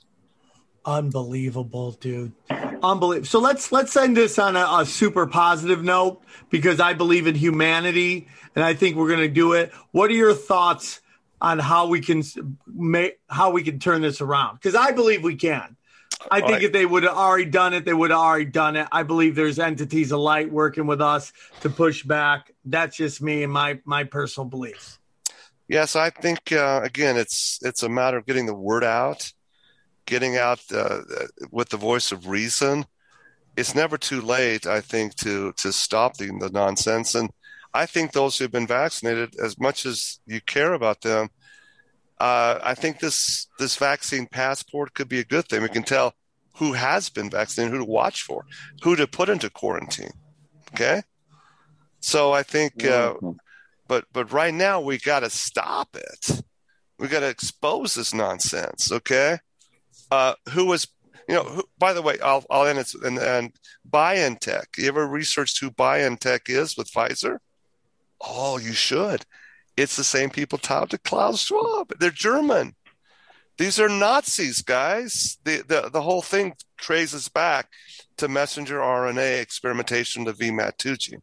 Unbelievable, 0.86 1.92
dude. 1.92 2.32
Unbelievable. 2.82 3.28
So 3.28 3.40
let's 3.40 3.72
let's 3.72 3.96
end 3.96 4.18
this 4.18 4.40
on 4.40 4.56
a, 4.56 4.82
a 4.82 4.86
super 4.86 5.28
positive 5.28 5.84
note 5.84 6.22
because 6.50 6.80
I 6.80 6.94
believe 6.94 7.28
in 7.28 7.36
humanity 7.36 8.28
and 8.56 8.64
I 8.64 8.74
think 8.74 8.96
we're 8.96 9.10
going 9.10 9.20
to 9.20 9.28
do 9.28 9.54
it. 9.54 9.72
What 9.92 10.10
are 10.10 10.16
your 10.16 10.34
thoughts 10.34 11.02
on 11.42 11.60
how 11.60 11.88
we 11.88 12.02
can 12.02 12.24
make 12.68 13.20
how 13.30 13.52
we 13.52 13.64
can 13.64 13.80
turn 13.80 14.02
this 14.02 14.22
around? 14.22 14.56
Because 14.56 14.76
I 14.76 14.92
believe 14.92 15.24
we 15.24 15.36
can. 15.36 15.76
I 16.30 16.42
think 16.42 16.52
Right. 16.52 16.64
if 16.64 16.72
they 16.74 16.86
would 16.86 17.04
have 17.04 17.16
already 17.16 17.46
done 17.46 17.74
it, 17.74 17.86
they 17.86 17.94
would 17.94 18.10
have 18.10 18.20
already 18.20 18.46
done 18.46 18.76
it. 18.76 18.88
I 18.92 19.04
believe 19.04 19.36
there's 19.36 19.58
entities 19.58 20.12
of 20.12 20.20
light 20.20 20.52
working 20.52 20.86
with 20.86 21.02
us 21.02 21.32
to 21.62 21.70
push 21.70 22.04
back. 22.04 22.52
That's 22.66 22.98
just 22.98 23.22
me 23.22 23.44
and 23.44 23.54
my 23.54 23.80
my 23.86 24.04
personal 24.04 24.50
beliefs. 24.50 25.00
Yes, 25.70 25.96
I 25.96 26.10
think 26.10 26.52
uh, 26.52 26.82
again, 26.84 27.16
it's 27.16 27.60
it's 27.62 27.84
a 27.84 27.90
matter 27.90 28.18
of 28.18 28.26
getting 28.26 28.48
the 28.48 28.56
word 28.56 28.84
out, 28.84 29.32
getting 30.06 30.36
out 30.36 30.60
uh, 30.74 31.02
with 31.52 31.70
the 31.70 31.78
voice 31.78 32.12
of 32.12 32.28
reason. 32.28 32.86
It's 33.56 33.76
never 33.76 33.98
too 33.98 34.22
late, 34.22 34.66
I 34.68 34.82
think, 34.82 35.16
to 35.18 35.54
to 35.58 35.72
stop 35.72 36.18
the, 36.18 36.28
the 36.40 36.50
nonsense. 36.50 37.16
And 37.16 37.30
I 37.74 37.86
think 37.86 38.12
those 38.12 38.38
who've 38.38 38.52
been 38.52 38.68
vaccinated, 38.68 39.36
as 39.40 39.60
much 39.60 39.86
as 39.86 40.20
you 40.26 40.42
care 40.42 40.74
about 40.74 41.02
them, 41.02 41.30
uh, 42.20 42.60
I 42.62 42.74
think 42.74 43.00
this 43.00 43.48
this 43.60 43.78
vaccine 43.78 44.26
passport 44.26 44.94
could 44.94 45.08
be 45.08 45.20
a 45.20 45.24
good 45.24 45.48
thing. 45.48 45.62
We 45.62 45.70
can 45.70 45.84
tell 45.84 46.14
who 46.56 46.74
has 46.74 47.10
been 47.10 47.30
vaccinated, 47.30 47.72
who 47.72 47.86
to 47.86 47.92
watch 47.92 48.24
for, 48.24 48.46
who 48.82 48.96
to 48.96 49.08
put 49.08 49.30
into 49.30 49.50
quarantine. 49.50 50.12
Okay, 50.74 51.04
so 52.00 52.34
I 52.34 52.44
think. 52.44 52.84
Uh, 52.86 53.14
but 53.88 54.06
but 54.14 54.32
right 54.32 54.54
now 54.54 54.80
we 54.80 54.98
got 54.98 55.22
to 55.22 55.30
stop 55.30 55.96
it. 55.96 56.42
We 57.00 57.08
got 57.08 57.22
to 57.22 57.30
expose 57.30 57.96
this 57.96 58.14
nonsense. 58.14 58.92
Okay, 58.92 59.40
uh, 60.12 60.36
who 60.50 60.66
was 60.66 60.88
you 61.28 61.36
know? 61.36 61.44
Who, 61.44 61.64
by 61.78 61.94
the 61.94 62.02
way, 62.02 62.18
I'll 62.24 62.46
I'll 62.50 62.68
end 62.68 62.80
it 62.80 62.94
and 62.94 63.18
and 63.18 63.52
BioNTech. 63.90 64.78
You 64.78 64.88
ever 64.88 65.08
researched 65.08 65.60
who 65.60 65.72
BioNTech 65.72 66.50
is 66.50 66.78
with 66.78 66.92
Pfizer? 66.92 67.40
Oh, 68.22 68.58
you 68.58 68.74
should. 68.74 69.26
It's 69.78 69.96
the 69.96 70.04
same 70.04 70.30
people 70.30 70.58
tied 70.58 70.90
to 70.90 70.98
Klaus 70.98 71.42
Schwab. 71.42 71.94
They're 72.00 72.12
German. 72.12 72.76
These 73.58 73.80
are 73.80 73.90
Nazis, 73.90 74.62
guys. 74.62 75.38
The 75.44 75.64
the 75.68 75.90
the 75.90 76.02
whole 76.02 76.22
thing 76.22 76.54
traces 76.78 77.28
back 77.28 77.70
to 78.18 78.28
messenger 78.28 78.80
RNA 78.80 79.42
experimentation 79.42 80.28
of 80.28 80.38
VMAT2 80.38 80.98
gene. 80.98 81.22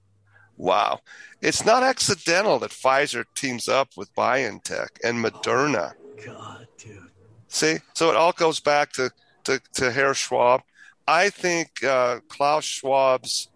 Wow. 0.56 1.00
It's 1.42 1.64
not 1.64 1.82
accidental 1.82 2.58
that 2.60 2.70
Pfizer 2.70 3.24
teams 3.34 3.68
up 3.68 3.90
with 3.96 4.14
BioNTech 4.14 4.88
and 5.04 5.22
Moderna. 5.22 5.92
God, 6.24 6.66
dude. 6.78 7.10
See? 7.48 7.76
So 7.94 8.10
it 8.10 8.16
all 8.16 8.32
goes 8.32 8.60
back 8.60 8.92
to, 8.92 9.10
to, 9.44 9.60
to 9.74 9.90
Herr 9.90 10.14
Schwab. 10.14 10.62
I 11.06 11.30
think 11.30 11.84
uh, 11.84 12.20
Klaus 12.28 12.64
Schwab's 12.64 13.48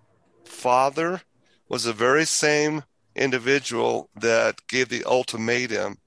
father 0.44 1.22
was 1.68 1.84
the 1.84 1.92
very 1.92 2.24
same 2.24 2.82
individual 3.20 4.08
that 4.16 4.66
gave 4.66 4.88
the 4.88 5.04
ultimatum 5.04 5.98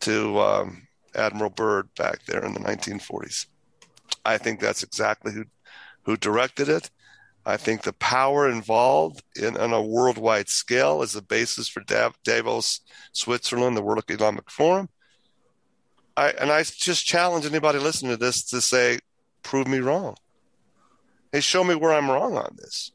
to 0.00 0.38
um, 0.40 0.88
Admiral 1.14 1.50
Byrd 1.50 1.88
back 1.94 2.24
there 2.26 2.44
in 2.44 2.52
the 2.52 2.60
1940s. 2.60 3.46
I 4.24 4.38
think 4.38 4.60
that's 4.60 4.82
exactly 4.82 5.32
who 5.32 5.44
who 6.04 6.16
directed 6.16 6.68
it. 6.68 6.90
I 7.46 7.56
think 7.56 7.82
the 7.82 7.92
power 7.92 8.48
involved 8.48 9.22
in 9.36 9.56
on 9.56 9.72
a 9.72 9.82
worldwide 9.82 10.48
scale 10.48 11.02
is 11.02 11.12
the 11.12 11.22
basis 11.22 11.68
for 11.68 11.82
Davos, 12.24 12.80
Switzerland, 13.12 13.76
the 13.76 13.82
World 13.82 14.04
Economic 14.10 14.50
Forum. 14.50 14.88
I 16.16 16.30
and 16.30 16.50
I 16.50 16.62
just 16.62 17.06
challenge 17.06 17.46
anybody 17.46 17.78
listening 17.78 18.12
to 18.12 18.16
this 18.16 18.44
to 18.46 18.60
say, 18.60 18.98
prove 19.42 19.66
me 19.66 19.78
wrong. 19.78 20.16
Hey, 21.32 21.40
show 21.40 21.64
me 21.64 21.74
where 21.74 21.92
I'm 21.92 22.10
wrong 22.10 22.36
on 22.36 22.56
this. 22.58 22.92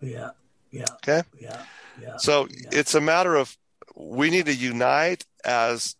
Yeah. 0.00 0.30
Yeah. 0.70 0.86
Okay. 0.96 1.22
Yeah. 1.40 1.62
Yeah. 2.00 2.16
So 2.18 2.48
yeah. 2.50 2.68
it's 2.72 2.94
a 2.94 3.00
matter 3.00 3.36
of 3.36 3.56
we 3.94 4.30
need 4.30 4.46
to 4.46 4.54
unite 4.54 5.24
as 5.44 5.96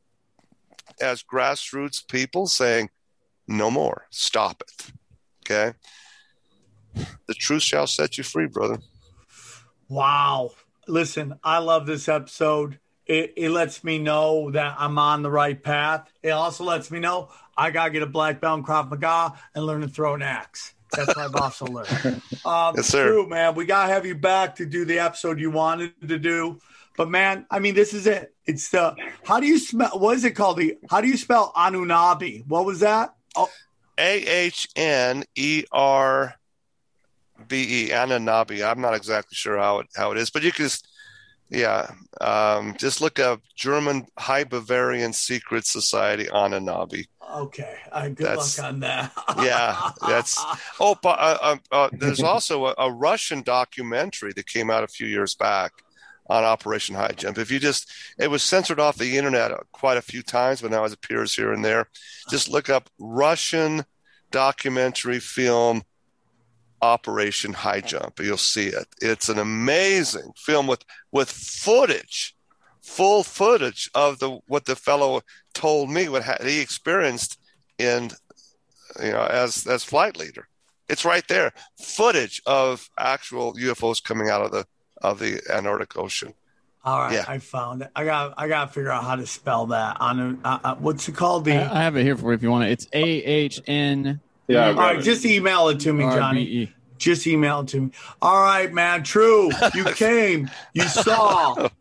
as 1.01 1.23
grassroots 1.23 2.07
people 2.07 2.47
saying, 2.47 2.91
no 3.47 3.71
more, 3.71 4.07
stop 4.11 4.63
it. 4.63 4.93
Okay. 5.45 5.77
The 7.27 7.35
truth 7.35 7.63
shall 7.63 7.87
set 7.87 8.17
you 8.19 8.25
free, 8.25 8.47
brother. 8.47 8.79
Wow. 9.89 10.53
Listen, 10.89 11.39
I 11.45 11.59
love 11.59 11.87
this 11.87 12.09
episode. 12.09 12.79
It, 13.05 13.35
it 13.37 13.51
lets 13.51 13.85
me 13.85 13.99
know 13.99 14.51
that 14.51 14.77
I'm 14.79 14.99
on 14.99 15.23
the 15.23 15.31
right 15.31 15.63
path. 15.63 16.11
It 16.23 16.31
also 16.31 16.65
lets 16.65 16.91
me 16.91 16.99
know 16.99 17.29
I 17.57 17.71
got 17.71 17.87
to 17.87 17.91
get 17.91 18.03
a 18.03 18.07
black 18.07 18.41
belt 18.41 18.59
in 18.59 18.65
Krav 18.65 18.91
Maga 18.91 19.39
and 19.55 19.65
learn 19.65 19.83
to 19.83 19.89
throw 19.89 20.15
an 20.15 20.23
axe. 20.23 20.75
That's 20.93 21.17
I've 21.17 21.35
also 21.35 21.67
learned. 21.67 22.23
Um, 22.45 22.75
Yes, 22.77 22.87
sir. 22.87 23.09
True, 23.09 23.29
man. 23.29 23.55
We 23.55 23.65
got 23.65 23.87
to 23.87 23.93
have 23.93 24.07
you 24.07 24.15
back 24.15 24.57
to 24.57 24.67
do 24.67 24.85
the 24.85 24.99
episode 25.01 25.41
you 25.41 25.51
wanted 25.51 25.93
to 26.09 26.19
do. 26.19 26.61
But 26.97 27.11
man, 27.11 27.47
I 27.51 27.59
mean, 27.59 27.75
this 27.75 27.93
is 27.93 28.07
it. 28.07 28.35
It's 28.47 28.71
the 28.71 28.95
how 29.25 29.41
do 29.41 29.47
you 29.47 29.59
smell? 29.59 29.99
What 29.99 30.17
is 30.17 30.25
it 30.25 30.33
called? 30.33 30.59
The 30.59 30.79
how 30.89 31.01
do 31.01 31.09
you 31.09 31.17
spell 31.17 31.53
Ahnenerbe? 31.55 32.47
What 32.47 32.65
was 32.65 32.81
that? 32.81 33.15
Oh, 33.35 33.51
A 33.99 34.27
H 34.27 34.69
N 34.77 35.25
E 35.35 35.65
R 35.73 36.35
B 37.49 37.87
E 37.87 37.89
Ahnenerbe. 37.91 38.67
I'm 38.67 38.81
not 38.81 38.95
exactly 38.95 39.35
sure 39.35 39.59
how 39.59 39.81
it 39.81 39.89
how 39.95 40.13
it 40.13 40.19
is, 40.19 40.31
but 40.31 40.43
you 40.43 40.53
can 40.53 40.65
just 40.65 40.89
yeah, 41.49 41.91
um, 42.21 42.75
just 42.79 43.01
look 43.01 43.19
up 43.19 43.41
German 43.55 44.07
High 44.19 44.45
Bavarian 44.45 45.13
Secret 45.13 45.67
Society 45.67 46.25
Ahnenerbe. 46.25 47.07
Okay. 47.35 47.77
Uh, 47.93 48.09
good 48.09 48.19
That's- 48.19 48.59
luck 48.59 48.69
on 48.69 48.81
that. 48.81 49.13
Yeah, 49.39 49.91
that's 50.07 50.43
oh, 50.81 50.97
but 51.03 51.19
uh, 51.19 51.39
uh, 51.43 51.57
uh, 51.73 51.89
there's 51.93 52.23
also 52.23 52.67
a, 52.67 52.75
a 52.79 52.93
Russian 52.93 53.43
documentary 53.43 54.33
that 54.35 54.47
came 54.47 54.71
out 54.71 54.85
a 54.85 54.89
few 54.89 55.07
years 55.07 55.35
back 55.35 55.73
on 56.29 56.45
Operation 56.45 56.97
High 56.97 57.13
Jump. 57.13 57.39
If 57.39 57.51
you 57.51 57.59
just, 57.59 57.91
it 58.19 58.29
was 58.31 58.43
censored 58.43 58.81
off 58.81 58.97
the 58.97 59.17
internet 59.17 59.53
quite 59.73 59.97
a 59.97 60.03
few 60.03 60.23
times, 60.23 60.61
but 60.61 60.71
now 60.71 60.85
it 60.85 60.93
appears 60.93 61.35
here 61.35 61.53
and 61.53 61.65
there. 61.65 61.89
Just 62.31 62.49
look 62.49 62.69
up 62.69 62.91
Russian 62.99 63.85
documentary 64.31 65.21
film 65.21 65.83
Operation 66.83 67.53
High 67.53 67.81
Jump. 67.81 68.21
You'll 68.21 68.37
see 68.37 68.67
it. 68.67 68.87
It's 69.01 69.29
an 69.29 69.39
amazing 69.39 70.33
film 70.37 70.67
with 70.67 70.85
with 71.13 71.31
footage, 71.31 72.36
full 72.87 73.23
footage 73.25 73.91
of 73.95 74.19
the 74.21 74.39
what 74.47 74.65
the 74.65 74.77
fellow 74.77 75.21
told 75.53 75.91
me 75.91 76.09
what 76.09 76.23
ha- 76.23 76.37
he 76.43 76.61
experienced 76.61 77.39
in 77.79 78.11
you 79.03 79.11
know 79.13 79.25
as 79.27 79.67
as 79.67 79.83
flight 79.85 80.17
leader. 80.17 80.49
It's 80.89 81.05
right 81.05 81.27
there, 81.29 81.53
footage 81.83 82.41
of 82.47 82.89
actual 82.97 83.55
UFOs 83.55 84.03
coming 84.03 84.31
out 84.31 84.43
of 84.43 84.53
the 84.53 84.67
of 85.03 85.19
the 85.19 85.41
Antarctic 85.53 85.97
Ocean. 85.97 86.33
All 86.85 87.01
right, 87.01 87.13
Yeah. 87.15 87.25
I 87.27 87.39
found 87.39 87.83
it. 87.83 87.91
I 87.97 88.05
got 88.05 88.35
I 88.39 88.47
got 88.47 88.67
to 88.69 88.73
figure 88.73 88.93
out 88.93 89.03
how 89.03 89.17
to 89.17 89.27
spell 89.27 89.67
that. 89.67 89.97
On 90.01 90.41
uh, 90.45 90.59
uh, 90.63 90.75
what's 90.77 91.09
it 91.09 91.17
called? 91.17 91.45
The 91.45 91.55
I, 91.57 91.81
I 91.81 91.83
have 91.83 91.97
it 91.97 92.05
here 92.05 92.17
for 92.17 92.31
you 92.31 92.37
if 92.37 92.43
you 92.45 92.51
want 92.53 92.65
it. 92.67 92.71
It's 92.71 92.87
A 92.93 93.03
H 93.03 93.61
N 93.67 94.21
Yeah, 94.47 94.69
I've 94.69 94.69
all 94.69 94.75
got 94.75 94.87
right, 94.93 94.99
it. 95.01 95.03
just 95.03 95.25
email 95.27 95.69
it 95.69 95.81
to 95.81 95.93
me, 95.93 96.05
R 96.05 96.17
Johnny. 96.17 96.45
B. 96.45 96.73
Just 96.99 97.27
email 97.27 97.61
it 97.61 97.69
to 97.69 97.81
me. 97.81 97.91
All 98.23 98.41
right, 98.41 98.73
man. 98.73 99.03
True. 99.03 99.51
You 99.75 99.85
came. 99.95 100.49
You 100.73 100.85
saw. 100.85 101.69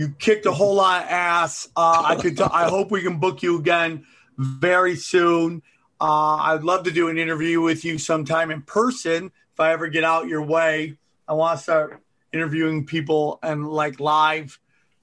You 0.00 0.14
kicked 0.18 0.46
a 0.46 0.52
whole 0.52 0.76
lot 0.76 1.02
of 1.02 1.10
ass. 1.10 1.68
Uh, 1.76 2.02
I 2.06 2.16
could. 2.16 2.38
T- 2.38 2.42
I 2.42 2.70
hope 2.70 2.90
we 2.90 3.02
can 3.02 3.18
book 3.18 3.42
you 3.42 3.58
again 3.58 4.06
very 4.38 4.96
soon. 4.96 5.60
Uh, 6.00 6.36
I'd 6.36 6.62
love 6.62 6.84
to 6.84 6.90
do 6.90 7.08
an 7.08 7.18
interview 7.18 7.60
with 7.60 7.84
you 7.84 7.98
sometime 7.98 8.50
in 8.50 8.62
person 8.62 9.26
if 9.26 9.60
I 9.60 9.72
ever 9.72 9.88
get 9.88 10.02
out 10.02 10.26
your 10.26 10.40
way. 10.40 10.96
I 11.28 11.34
want 11.34 11.58
to 11.58 11.62
start 11.62 12.02
interviewing 12.32 12.86
people 12.86 13.40
and 13.42 13.68
like 13.68 14.00
live 14.00 14.58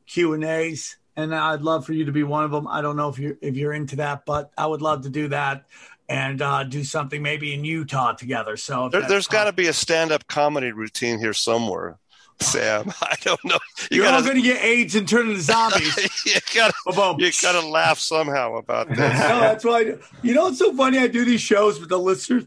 Q 0.07 0.34
and 0.34 0.44
A's, 0.44 0.98
and 1.15 1.36
I'd 1.36 1.61
love 1.61 1.86
for 1.86 1.94
you 1.94 2.06
to 2.06 2.11
be 2.11 2.24
one 2.24 2.44
of 2.44 2.49
them. 2.49 2.68
I 2.68 2.82
don't 2.82 2.95
know 2.95 3.10
if 3.10 3.19
you're 3.19 3.38
if 3.40 3.56
you're 3.56 3.74
into 3.74 3.98
that, 3.98 4.26
but 4.26 4.49
I 4.57 4.65
would 4.65 4.82
love 4.82 5.03
to 5.03 5.11
do 5.11 5.28
that 5.28 5.65
and 6.10 6.41
uh, 6.41 6.64
do 6.64 6.84
something 6.84 7.22
maybe 7.22 7.53
in 7.53 7.64
Utah 7.64 8.14
together. 8.14 8.57
So 8.57 8.90
There, 8.90 9.07
there's 9.07 9.28
got 9.28 9.44
to 9.44 9.53
be 9.53 9.68
a 9.68 9.74
stand-up 9.74 10.26
comedy 10.26 10.72
routine 10.72 11.19
here 11.19 11.34
somewhere, 11.34 11.99
Sam. 12.39 12.93
I 13.01 13.15
don't 13.22 13.43
know. 13.43 13.59
You 13.91 14.03
You're 14.03 14.11
all 14.11 14.22
going 14.22 14.35
to 14.35 14.41
get 14.41 14.64
AIDS 14.64 14.95
and 14.95 15.07
turn 15.07 15.30
into 15.30 15.41
zombies. 15.41 15.95
you 16.26 16.39
gotta, 16.53 16.73
oh, 16.85 16.91
Ba-boom. 16.91 17.19
you 17.19 17.31
gotta 17.41 17.65
laugh 17.68 17.99
somehow 17.99 18.55
about 18.55 18.89
this. 18.89 18.97
no, 18.99 19.05
that's 19.05 19.65
why. 19.65 19.80
I. 19.80 19.95
You 20.22 20.34
know, 20.34 20.47
it's 20.47 20.59
so 20.59 20.73
funny. 20.73 20.99
I 20.99 21.07
do 21.07 21.26
these 21.26 21.41
shows 21.41 21.80
with 21.80 21.89
the 21.89 21.99
listeners. 21.99 22.45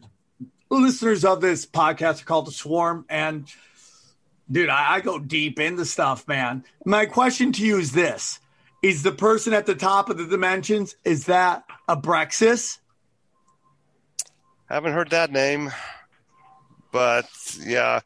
The 0.69 0.77
listeners 0.77 1.25
of 1.25 1.41
this 1.41 1.65
podcast 1.65 2.21
are 2.21 2.25
called 2.25 2.47
the 2.47 2.51
Swarm, 2.53 3.05
and 3.09 3.45
dude, 4.49 4.69
I, 4.69 4.93
I 4.95 5.01
go 5.01 5.19
deep 5.19 5.59
into 5.59 5.83
stuff, 5.83 6.25
man. 6.29 6.63
My 6.85 7.07
question 7.07 7.51
to 7.51 7.65
you 7.65 7.77
is 7.77 7.91
this: 7.91 8.39
Is 8.81 9.03
the 9.03 9.11
person 9.11 9.51
at 9.51 9.65
the 9.65 9.75
top 9.75 10.09
of 10.09 10.17
the 10.17 10.25
dimensions 10.25 10.95
is 11.03 11.25
that 11.25 11.65
Abraxas? 11.89 12.77
Haven't 14.69 14.93
heard 14.93 15.09
that 15.09 15.29
name, 15.29 15.73
but 16.93 17.27
yeah, 17.59 17.99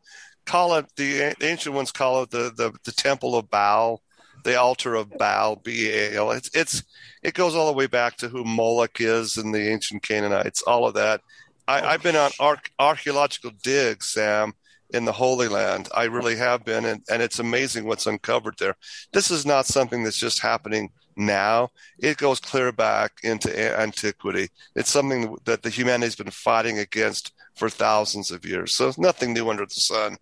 call 0.45 0.75
it 0.75 0.85
the, 0.95 1.35
the 1.39 1.47
ancient 1.47 1.75
ones 1.75 1.91
call 1.91 2.23
it 2.23 2.29
the, 2.29 2.51
the 2.55 2.71
the 2.83 2.91
temple 2.91 3.35
of 3.35 3.49
Baal, 3.49 4.01
the 4.43 4.55
altar 4.55 4.95
of 4.95 5.09
Baal, 5.17 5.55
B 5.57 5.89
A 5.89 6.15
L. 6.15 6.31
It's 6.31 6.49
it's 6.53 6.83
it 7.23 7.33
goes 7.33 7.55
all 7.55 7.67
the 7.67 7.77
way 7.77 7.87
back 7.87 8.17
to 8.17 8.29
who 8.29 8.43
Moloch 8.43 9.01
is 9.01 9.37
and 9.37 9.53
the 9.53 9.69
ancient 9.69 10.03
Canaanites, 10.03 10.61
all 10.63 10.85
of 10.87 10.93
that. 10.93 11.21
I, 11.67 11.81
I've 11.81 12.03
been 12.03 12.15
on 12.15 12.31
arch- 12.39 12.71
archaeological 12.77 13.51
digs, 13.63 14.09
Sam, 14.09 14.53
in 14.91 15.05
the 15.05 15.11
Holy 15.11 15.47
Land. 15.47 15.89
I 15.95 16.03
really 16.03 16.35
have 16.35 16.63
been, 16.63 16.85
and, 16.85 17.01
and 17.09 17.23
it's 17.23 17.39
amazing 17.39 17.85
what's 17.85 18.05
uncovered 18.05 18.55
there. 18.59 18.75
This 19.13 19.31
is 19.31 19.45
not 19.45 19.65
something 19.65 20.03
that's 20.03 20.19
just 20.19 20.39
happening 20.39 20.91
now. 21.17 21.69
It 21.97 22.17
goes 22.17 22.39
clear 22.39 22.71
back 22.71 23.13
into 23.23 23.49
a- 23.49 23.79
antiquity. 23.79 24.49
It's 24.75 24.91
something 24.91 25.35
that 25.45 25.63
the 25.63 25.71
humanity's 25.71 26.15
been 26.15 26.29
fighting 26.29 26.77
against 26.77 27.33
for 27.55 27.69
thousands 27.69 28.29
of 28.29 28.45
years. 28.45 28.75
So 28.75 28.87
it's 28.87 28.99
nothing 28.99 29.33
new 29.33 29.49
under 29.49 29.65
the 29.65 29.71
sun. 29.71 30.17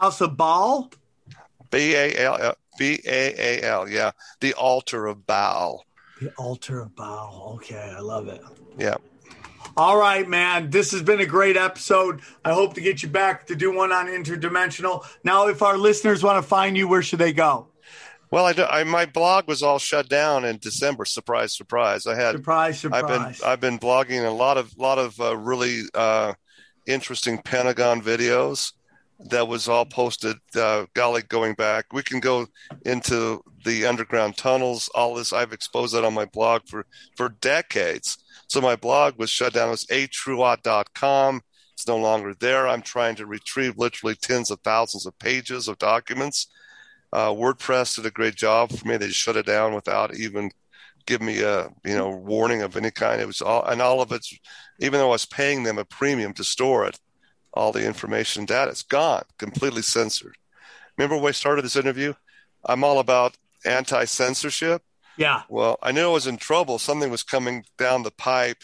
House 0.00 0.20
of 0.20 0.36
Baal? 0.36 0.90
B 1.70 1.94
A 1.94 2.16
L 2.16 2.54
B 2.78 3.00
A 3.06 3.60
A 3.60 3.62
L. 3.62 3.88
Yeah, 3.88 4.12
the 4.40 4.54
altar 4.54 5.06
of 5.06 5.26
Baal. 5.26 5.84
The 6.20 6.30
altar 6.38 6.80
of 6.80 6.94
Baal. 6.94 7.52
Okay, 7.56 7.94
I 7.96 8.00
love 8.00 8.28
it. 8.28 8.40
Yeah. 8.78 8.96
All 9.76 9.98
right, 9.98 10.28
man. 10.28 10.70
This 10.70 10.90
has 10.92 11.02
been 11.02 11.20
a 11.20 11.26
great 11.26 11.56
episode. 11.56 12.20
I 12.44 12.52
hope 12.52 12.74
to 12.74 12.80
get 12.80 13.02
you 13.02 13.08
back 13.08 13.46
to 13.46 13.54
do 13.54 13.72
one 13.72 13.92
on 13.92 14.06
interdimensional. 14.06 15.04
Now, 15.22 15.46
if 15.48 15.62
our 15.62 15.76
listeners 15.76 16.22
want 16.22 16.42
to 16.42 16.48
find 16.48 16.76
you, 16.76 16.88
where 16.88 17.02
should 17.02 17.20
they 17.20 17.32
go? 17.32 17.68
Well, 18.30 18.44
I, 18.44 18.52
do, 18.52 18.64
I 18.64 18.84
my 18.84 19.06
blog 19.06 19.48
was 19.48 19.62
all 19.62 19.78
shut 19.78 20.08
down 20.08 20.44
in 20.44 20.58
December. 20.58 21.04
Surprise, 21.04 21.56
surprise! 21.56 22.06
I 22.06 22.14
had 22.14 22.36
Surprise, 22.36 22.80
surprise. 22.80 23.02
I've 23.02 23.08
been 23.08 23.48
I've 23.48 23.60
been 23.60 23.78
blogging 23.78 24.26
a 24.26 24.30
lot 24.30 24.58
of 24.58 24.76
lot 24.76 24.98
of 24.98 25.18
uh, 25.20 25.36
really 25.36 25.82
uh, 25.94 26.34
interesting 26.86 27.38
Pentagon 27.38 28.02
videos 28.02 28.72
that 29.26 29.48
was 29.48 29.68
all 29.68 29.84
posted. 29.84 30.36
Uh, 30.54 30.86
golly, 30.94 31.22
going 31.22 31.54
back, 31.54 31.92
we 31.92 32.02
can 32.02 32.20
go 32.20 32.46
into 32.84 33.42
the 33.64 33.86
underground 33.86 34.36
tunnels. 34.36 34.88
All 34.94 35.14
this 35.14 35.32
I've 35.32 35.52
exposed 35.52 35.94
that 35.94 36.04
on 36.04 36.14
my 36.14 36.24
blog 36.26 36.62
for 36.66 36.86
for 37.16 37.28
decades. 37.28 38.18
So 38.46 38.60
my 38.60 38.76
blog 38.76 39.18
was 39.18 39.30
shut 39.30 39.54
down. 39.54 39.68
It 39.68 39.72
was 39.72 39.86
atruot.com. 39.86 41.42
It's 41.74 41.86
no 41.86 41.96
longer 41.96 42.34
there. 42.34 42.66
I'm 42.66 42.82
trying 42.82 43.16
to 43.16 43.26
retrieve 43.26 43.76
literally 43.76 44.14
tens 44.14 44.50
of 44.50 44.60
thousands 44.60 45.06
of 45.06 45.18
pages 45.18 45.68
of 45.68 45.78
documents. 45.78 46.48
Uh, 47.12 47.30
WordPress 47.30 47.96
did 47.96 48.06
a 48.06 48.10
great 48.10 48.34
job 48.34 48.70
for 48.70 48.86
me. 48.86 48.96
They 48.96 49.08
shut 49.10 49.36
it 49.36 49.46
down 49.46 49.74
without 49.74 50.14
even 50.16 50.50
give 51.06 51.22
me 51.22 51.40
a 51.40 51.68
you 51.84 51.96
know 51.96 52.10
warning 52.10 52.62
of 52.62 52.76
any 52.76 52.90
kind. 52.90 53.20
It 53.20 53.26
was 53.26 53.42
all 53.42 53.64
and 53.64 53.82
all 53.82 54.00
of 54.00 54.12
it's 54.12 54.32
even 54.78 55.00
though 55.00 55.08
I 55.08 55.12
was 55.12 55.26
paying 55.26 55.64
them 55.64 55.78
a 55.78 55.84
premium 55.84 56.32
to 56.34 56.44
store 56.44 56.86
it, 56.86 56.98
all 57.58 57.72
the 57.72 57.84
information 57.84 58.40
and 58.40 58.48
data 58.48 58.70
it's 58.70 58.82
gone, 58.82 59.24
completely 59.38 59.82
censored. 59.82 60.36
Remember 60.96 61.16
when 61.16 61.24
we 61.24 61.32
started 61.32 61.64
this 61.64 61.76
interview? 61.76 62.14
I'm 62.64 62.84
all 62.84 62.98
about 62.98 63.36
anti 63.64 64.04
censorship. 64.04 64.82
Yeah. 65.16 65.42
Well, 65.48 65.78
I 65.82 65.92
knew 65.92 66.04
I 66.04 66.12
was 66.12 66.26
in 66.26 66.36
trouble. 66.36 66.78
Something 66.78 67.10
was 67.10 67.22
coming 67.22 67.64
down 67.76 68.04
the 68.04 68.10
pipe 68.10 68.62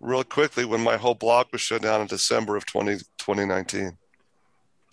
real 0.00 0.24
quickly 0.24 0.64
when 0.64 0.82
my 0.82 0.96
whole 0.96 1.14
blog 1.14 1.46
was 1.52 1.62
shut 1.62 1.82
down 1.82 2.02
in 2.02 2.06
December 2.06 2.56
of 2.56 2.66
20, 2.66 2.98
2019. 3.18 3.96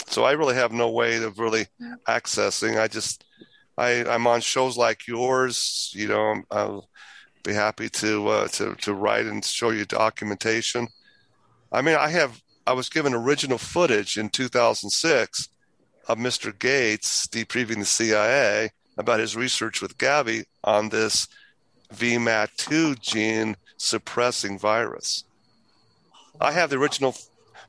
So 0.08 0.24
I 0.24 0.32
really 0.32 0.56
have 0.56 0.72
no 0.72 0.90
way 0.90 1.22
of 1.22 1.40
really 1.40 1.68
accessing. 2.08 2.80
I 2.80 2.88
just, 2.88 3.26
I, 3.78 4.06
I'm 4.06 4.28
on 4.28 4.42
shows 4.42 4.78
like 4.78 5.08
yours. 5.08 5.92
You 5.94 6.08
know, 6.08 6.42
I'll 6.50 6.90
be 7.44 7.54
happy 7.54 7.90
to 7.90 8.28
uh, 8.28 8.48
to 8.50 8.76
to 8.76 8.94
write 8.94 9.26
and 9.26 9.44
show 9.44 9.72
you 9.72 9.86
documentation. 9.86 10.88
I 11.72 11.82
mean, 11.82 11.96
I 11.96 12.10
have. 12.10 12.42
I 12.66 12.74
was 12.74 12.90
given 12.90 13.14
original 13.14 13.58
footage 13.58 14.18
in 14.18 14.30
2006 14.30 15.50
of 16.08 16.18
Mr. 16.18 16.58
Gates 16.58 17.28
debriefing 17.28 17.80
the 17.80 17.86
CIA 17.86 18.72
about 18.98 19.20
his 19.20 19.36
research 19.36 19.82
with 19.82 19.98
Gavi 19.98 20.46
on 20.64 20.90
this 20.90 21.28
VMAT2 21.94 23.00
gene 23.00 23.58
suppressing 23.78 24.58
virus. 24.58 25.24
I 26.40 26.52
have 26.52 26.70
the 26.70 26.78
original 26.78 27.16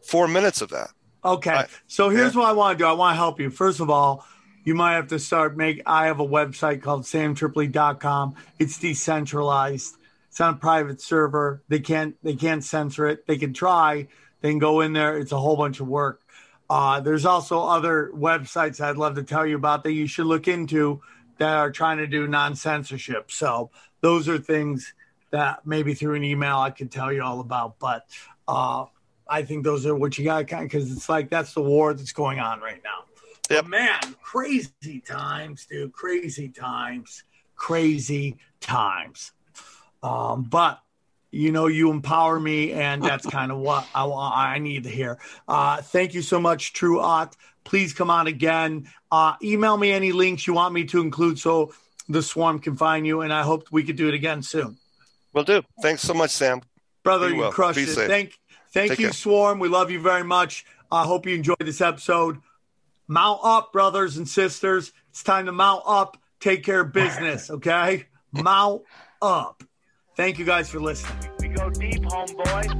four 0.02 0.28
minutes 0.28 0.60
of 0.60 0.70
that. 0.70 0.90
Okay. 1.24 1.50
I- 1.50 1.66
so 1.86 2.08
here's 2.08 2.34
yeah. 2.34 2.40
what 2.40 2.48
I 2.48 2.52
want 2.52 2.78
to 2.78 2.84
do. 2.84 2.88
I 2.88 2.92
want 2.92 3.14
to 3.14 3.16
help 3.16 3.40
you. 3.40 3.50
First 3.50 3.80
of 3.80 3.90
all, 3.90 4.26
you 4.64 4.74
might 4.74 4.94
have 4.94 5.08
to 5.08 5.18
start 5.18 5.56
make 5.56 5.82
I 5.86 6.06
have 6.06 6.20
a 6.20 6.26
website 6.26 6.82
called 6.82 7.02
samtripoli.com. 7.02 8.34
It's 8.58 8.78
decentralized. 8.78 9.96
It's 10.30 10.40
on 10.40 10.54
a 10.54 10.56
private 10.56 11.00
server. 11.00 11.62
They 11.68 11.80
can't 11.80 12.16
they 12.22 12.34
can't 12.34 12.64
censor 12.64 13.06
it. 13.06 13.26
They 13.26 13.36
can 13.36 13.52
try. 13.52 14.08
They 14.44 14.50
can 14.50 14.58
go 14.58 14.82
in 14.82 14.92
there. 14.92 15.16
It's 15.16 15.32
a 15.32 15.38
whole 15.38 15.56
bunch 15.56 15.80
of 15.80 15.88
work. 15.88 16.20
Uh, 16.68 17.00
there's 17.00 17.24
also 17.24 17.62
other 17.62 18.10
websites 18.14 18.78
I'd 18.78 18.98
love 18.98 19.14
to 19.14 19.22
tell 19.22 19.46
you 19.46 19.56
about 19.56 19.82
that 19.84 19.92
you 19.92 20.06
should 20.06 20.26
look 20.26 20.48
into 20.48 21.00
that 21.38 21.56
are 21.56 21.70
trying 21.70 21.96
to 21.96 22.06
do 22.06 22.26
non 22.26 22.54
censorship. 22.54 23.30
So 23.30 23.70
those 24.02 24.28
are 24.28 24.36
things 24.36 24.92
that 25.30 25.66
maybe 25.66 25.94
through 25.94 26.16
an 26.16 26.24
email 26.24 26.58
I 26.58 26.68
could 26.68 26.92
tell 26.92 27.10
you 27.10 27.22
all 27.22 27.40
about. 27.40 27.78
But 27.78 28.04
uh, 28.46 28.84
I 29.26 29.44
think 29.44 29.64
those 29.64 29.86
are 29.86 29.94
what 29.94 30.18
you 30.18 30.26
got 30.26 30.46
kind 30.46 30.68
because 30.68 30.92
it's 30.92 31.08
like 31.08 31.30
that's 31.30 31.54
the 31.54 31.62
war 31.62 31.94
that's 31.94 32.12
going 32.12 32.38
on 32.38 32.60
right 32.60 32.82
now. 32.84 33.04
But 33.48 33.66
man, 33.66 34.14
crazy 34.20 35.00
times, 35.06 35.64
dude. 35.64 35.94
Crazy 35.94 36.50
times. 36.50 37.24
Crazy 37.56 38.36
times. 38.60 39.32
Um, 40.02 40.42
but 40.42 40.82
you 41.34 41.52
know, 41.52 41.66
you 41.66 41.90
empower 41.90 42.38
me, 42.38 42.72
and 42.72 43.02
that's 43.02 43.26
kind 43.26 43.50
of 43.50 43.58
what 43.58 43.86
I. 43.94 44.04
I 44.04 44.58
need 44.58 44.84
to 44.84 44.90
hear. 44.90 45.18
Uh, 45.48 45.82
thank 45.82 46.14
you 46.14 46.22
so 46.22 46.40
much, 46.40 46.72
True 46.72 47.00
Ot. 47.00 47.34
Please 47.64 47.92
come 47.92 48.10
on 48.10 48.26
again. 48.26 48.88
Uh, 49.10 49.34
email 49.42 49.76
me 49.76 49.90
any 49.90 50.12
links 50.12 50.46
you 50.46 50.54
want 50.54 50.74
me 50.74 50.84
to 50.84 51.00
include 51.00 51.38
so 51.38 51.74
the 52.08 52.22
swarm 52.22 52.58
can 52.58 52.76
find 52.76 53.06
you, 53.06 53.22
and 53.22 53.32
I 53.32 53.42
hope 53.42 53.68
we 53.72 53.82
could 53.82 53.96
do 53.96 54.08
it 54.08 54.14
again 54.14 54.42
soon. 54.42 54.76
Will 55.32 55.44
do. 55.44 55.62
Thanks 55.82 56.02
so 56.02 56.14
much, 56.14 56.30
Sam. 56.30 56.62
Brother, 57.02 57.30
you 57.30 57.36
well. 57.36 57.52
crushed 57.52 57.76
Be 57.76 57.82
it. 57.82 57.88
safe. 57.88 58.08
Thank, 58.08 58.38
thank 58.72 58.90
Take 58.90 58.98
you, 59.00 59.06
care. 59.06 59.12
Swarm. 59.12 59.58
We 59.58 59.68
love 59.68 59.90
you 59.90 60.00
very 60.00 60.24
much. 60.24 60.64
I 60.90 61.04
hope 61.04 61.26
you 61.26 61.34
enjoyed 61.34 61.56
this 61.60 61.80
episode. 61.80 62.38
Mount 63.08 63.40
up, 63.42 63.72
brothers 63.72 64.16
and 64.16 64.28
sisters. 64.28 64.92
It's 65.10 65.22
time 65.22 65.46
to 65.46 65.52
mount 65.52 65.82
up. 65.86 66.16
Take 66.38 66.62
care 66.64 66.80
of 66.80 66.92
business, 66.92 67.50
okay? 67.50 68.06
mount 68.32 68.82
up. 69.20 69.62
Thank 70.16 70.38
you 70.38 70.44
guys 70.44 70.68
for 70.68 70.78
listening. 70.80 71.28
We 71.40 71.48
go 71.48 71.68
deep, 71.70 72.02
homeboy. 72.02 72.70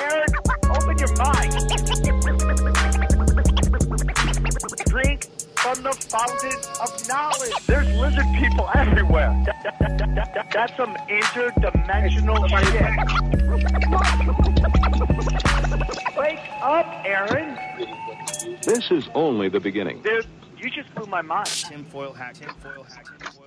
Aaron, 0.00 0.28
open 0.70 0.98
your 0.98 1.16
mind. 1.16 1.52
Drink 4.86 5.24
from 5.56 5.82
the 5.82 5.92
fountain 5.92 6.58
of 6.82 7.08
knowledge. 7.08 7.54
There's 7.66 7.88
lizard 7.96 8.26
people 8.38 8.68
everywhere. 8.74 9.30
That- 9.46 9.62
that- 9.62 9.78
that- 9.80 9.98
that- 10.14 10.34
that- 10.34 10.50
that's 10.52 10.76
some 10.76 10.94
interdimensional 11.08 12.48
shit. 12.48 12.92
Wake 16.18 16.40
up, 16.60 16.86
Aaron. 17.06 17.56
This 18.62 18.90
is 18.90 19.08
only 19.14 19.48
the 19.48 19.60
beginning. 19.60 20.02
Dude, 20.02 20.26
you 20.58 20.68
just 20.70 20.94
blew 20.94 21.06
my 21.06 21.22
mind. 21.22 21.46
Tinfoil 21.46 22.12
hat. 22.12 22.34
Tinfoil 22.34 22.82
hat. 22.84 23.06
Tinfoil 23.18 23.46